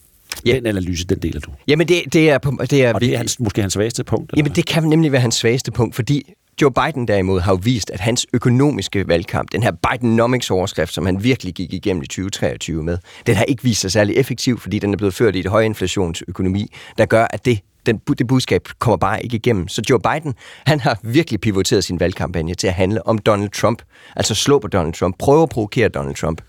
Ja. 0.47 0.55
Den 0.55 0.66
analyse, 0.66 1.07
den 1.07 1.19
deler 1.19 1.40
du. 1.40 1.51
Jamen, 1.69 1.89
det, 1.89 2.02
det 2.12 2.31
er... 2.31 2.39
På, 2.39 2.59
det 2.70 2.85
er 2.85 2.94
og 2.94 3.01
det 3.01 3.12
er 3.12 3.16
hans, 3.16 3.40
måske 3.40 3.61
hans 3.61 3.73
svageste 3.73 4.05
punkt? 4.05 4.32
Jamen, 4.36 4.52
det 4.52 4.66
kan 4.66 4.82
nemlig 4.82 5.12
være 5.12 5.20
hans 5.20 5.35
svageste 5.35 5.73
punkt, 5.73 5.94
fordi 5.94 6.32
Joe 6.62 6.70
Biden 6.70 7.09
derimod 7.09 7.40
har 7.40 7.52
jo 7.52 7.59
vist, 7.62 7.90
at 7.90 8.01
hans 8.01 8.27
økonomiske 8.32 9.09
valgkamp, 9.09 9.52
den 9.52 9.62
her 9.62 9.73
Bidenomics-overskrift, 9.73 10.93
som 10.93 11.07
han 11.07 11.24
virkelig 11.24 11.55
gik 11.55 11.73
igennem 11.73 12.02
i 12.02 12.07
2023 12.07 12.82
med, 12.82 12.98
den 13.27 13.35
har 13.35 13.44
ikke 13.44 13.62
vist 13.62 13.81
sig 13.81 13.93
særlig 13.93 14.16
effektiv, 14.16 14.59
fordi 14.59 14.78
den 14.78 14.93
er 14.93 14.97
blevet 14.97 15.15
ført 15.15 15.36
i 15.36 15.39
et 15.39 15.47
højinflationsøkonomi, 15.47 16.73
der 16.98 17.07
gør, 17.07 17.27
at 17.31 17.44
det 17.44 17.59
den, 17.86 17.98
det 18.19 18.27
budskab 18.27 18.69
kommer 18.78 18.97
bare 18.97 19.23
ikke 19.23 19.36
igennem. 19.36 19.69
Så 19.69 19.82
Joe 19.90 20.01
Biden, 20.01 20.35
han 20.66 20.81
har 20.81 20.98
virkelig 21.02 21.40
pivoteret 21.40 21.85
sin 21.85 22.01
valgkampagne 22.01 22.55
til 22.55 22.66
at 22.66 22.74
handle 22.74 23.07
om 23.07 23.19
Donald 23.19 23.51
Trump. 23.51 23.82
Altså 24.16 24.35
slå 24.35 24.59
på 24.59 24.69
Donald 24.69 24.94
Trump, 24.94 25.19
prøve 25.19 25.43
at 25.43 25.48
provokere 25.48 25.89
Donald 25.89 26.15
Trump. 26.15 26.43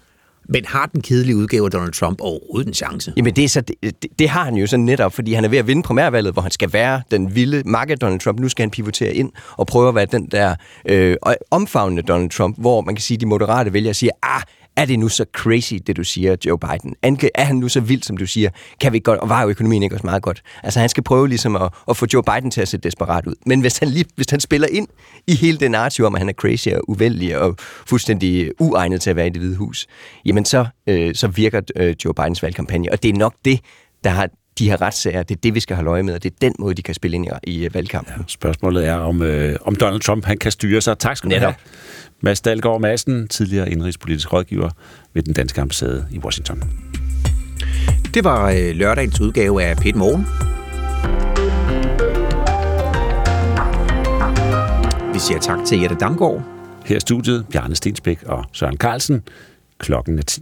Men 0.50 0.66
har 0.66 0.86
den 0.86 1.02
kedelige 1.02 1.38
udgave 1.38 1.66
af 1.66 1.72
Donald 1.72 1.92
Trump 1.92 2.22
overhovedet 2.22 2.68
en 2.68 2.74
chance? 2.74 3.14
Jamen 3.18 3.36
det, 3.36 3.44
er 3.44 3.48
så, 3.50 3.62
det, 3.62 4.20
det, 4.20 4.30
har 4.30 4.44
han 4.44 4.56
jo 4.56 4.68
så 4.68 4.78
netop, 4.78 5.14
fordi 5.14 5.34
han 5.34 5.46
er 5.46 5.50
ved 5.50 5.58
at 5.58 5.68
vinde 5.68 5.84
primærvalget, 5.84 6.34
hvor 6.34 6.42
han 6.42 6.52
skal 6.52 6.74
være 6.74 7.02
den 7.12 7.36
vilde 7.36 7.64
makke 7.66 7.96
Donald 7.96 8.20
Trump. 8.20 8.40
Nu 8.40 8.50
skal 8.50 8.64
han 8.64 8.70
pivotere 8.70 9.14
ind 9.14 9.32
og 9.58 9.68
prøve 9.68 9.90
at 9.90 9.96
være 9.96 10.06
den 10.06 10.28
der 10.32 10.56
øh, 10.86 11.16
omfavnende 11.52 12.02
Donald 12.02 12.30
Trump, 12.30 12.56
hvor 12.60 12.82
man 12.82 12.96
kan 12.96 13.02
sige, 13.02 13.16
at 13.16 13.22
de 13.22 13.26
moderate 13.26 13.74
vælgere 13.74 13.94
siger, 13.94 14.12
ah, 14.24 14.42
er 14.76 14.86
det 14.86 15.00
nu 15.00 15.10
så 15.10 15.26
crazy, 15.34 15.74
det 15.88 15.98
du 15.98 16.04
siger, 16.04 16.36
Joe 16.46 16.58
Biden? 16.60 16.96
Er 17.36 17.44
han 17.44 17.56
nu 17.56 17.68
så 17.68 17.80
vild, 17.80 18.04
som 18.04 18.18
du 18.18 18.26
siger? 18.26 18.50
Kan 18.80 18.94
vi 18.94 19.00
godt, 19.00 19.20
og 19.20 19.30
var 19.30 19.42
jo 19.42 19.50
økonomien 19.50 19.84
ikke 19.84 19.96
også 19.96 20.08
meget 20.08 20.24
godt? 20.24 20.42
Altså 20.64 20.80
han 20.80 20.90
skal 20.90 21.04
prøve 21.04 21.28
ligesom 21.28 21.56
at, 21.56 21.74
at 21.90 21.98
få 21.98 22.06
Joe 22.14 22.24
Biden 22.24 22.52
til 22.52 22.62
at 22.62 22.68
se 22.68 22.78
desperat 22.78 23.28
ud. 23.28 23.36
Men 23.46 23.62
hvis 23.62 23.78
han, 23.78 23.88
lige, 23.88 24.06
hvis 24.16 24.30
han 24.30 24.40
spiller 24.40 24.68
ind 24.68 24.88
i 25.28 25.36
hele 25.36 25.58
det 25.58 25.72
narrativ 25.72 26.06
om, 26.06 26.16
at 26.16 26.22
han 26.22 26.30
er 26.30 26.34
crazy 26.34 26.68
og 26.68 26.90
uvældig 26.90 27.38
og 27.38 27.56
fuldstændig 27.60 28.52
uegnet 28.60 29.02
til 29.02 29.10
at 29.10 29.16
være 29.16 29.28
i 29.28 29.30
det 29.30 29.42
hvide 29.42 29.56
hus, 29.56 29.88
jamen 30.26 30.46
så, 30.46 30.66
øh, 30.88 31.16
så 31.16 31.28
virker 31.28 31.62
øh, 31.76 31.96
Joe 32.06 32.14
Bidens 32.14 32.44
valgkampagne. 32.44 32.92
Og 32.92 33.04
det 33.04 33.10
er 33.10 33.14
nok 33.14 33.34
det, 33.46 33.60
der 34.04 34.10
har 34.10 34.30
de 34.60 34.70
her 34.70 34.82
retssager, 34.82 35.24
det 35.24 35.36
er 35.36 35.40
det, 35.44 35.56
vi 35.56 35.60
skal 35.60 35.76
holde 35.76 35.90
øje 35.92 36.04
med, 36.04 36.14
og 36.14 36.24
det 36.24 36.32
er 36.32 36.36
den 36.42 36.54
måde, 36.60 36.76
de 36.76 36.82
kan 36.82 36.96
spille 36.96 37.16
ind 37.16 37.28
i, 37.44 37.66
i 37.66 37.74
valgkampen. 37.74 38.14
Ja, 38.18 38.24
spørgsmålet 38.28 38.88
er, 38.88 38.94
om, 38.94 39.22
øh, 39.22 39.56
om 39.62 39.76
Donald 39.76 40.02
Trump 40.02 40.26
han 40.26 40.38
kan 40.38 40.52
styre 40.52 40.82
sig. 40.82 40.98
Tak 40.98 41.18
skal 41.18 41.32
du 41.32 41.36
have. 41.36 41.54
Mads 42.22 42.42
Dahlgaard 42.42 42.82
Madsen, 42.82 43.28
tidligere 43.28 43.72
indrigspolitisk 43.72 44.34
rådgiver 44.34 44.70
ved 45.14 45.24
den 45.24 45.34
danske 45.34 45.62
ambassade 45.62 46.08
i 46.12 46.20
Washington. 46.20 46.64
Det 48.14 48.24
var 48.24 48.50
øh, 48.50 48.76
lørdagens 48.76 49.22
udgave 49.22 49.64
af 49.64 49.78
Pet 49.78 49.96
Morgen. 49.96 50.28
Vi 55.14 55.20
siger 55.20 55.40
tak 55.40 55.60
til 55.68 55.80
Jette 55.80 55.96
Damgaard. 55.96 56.44
Her 56.86 56.96
er 56.96 57.00
studiet 57.00 57.46
Bjarne 57.52 57.76
Stensbæk 57.76 58.24
og 58.24 58.46
Søren 58.54 58.78
Carlsen. 58.78 59.24
Klokken 59.80 60.20
er 60.20 60.24
10. 60.24 60.42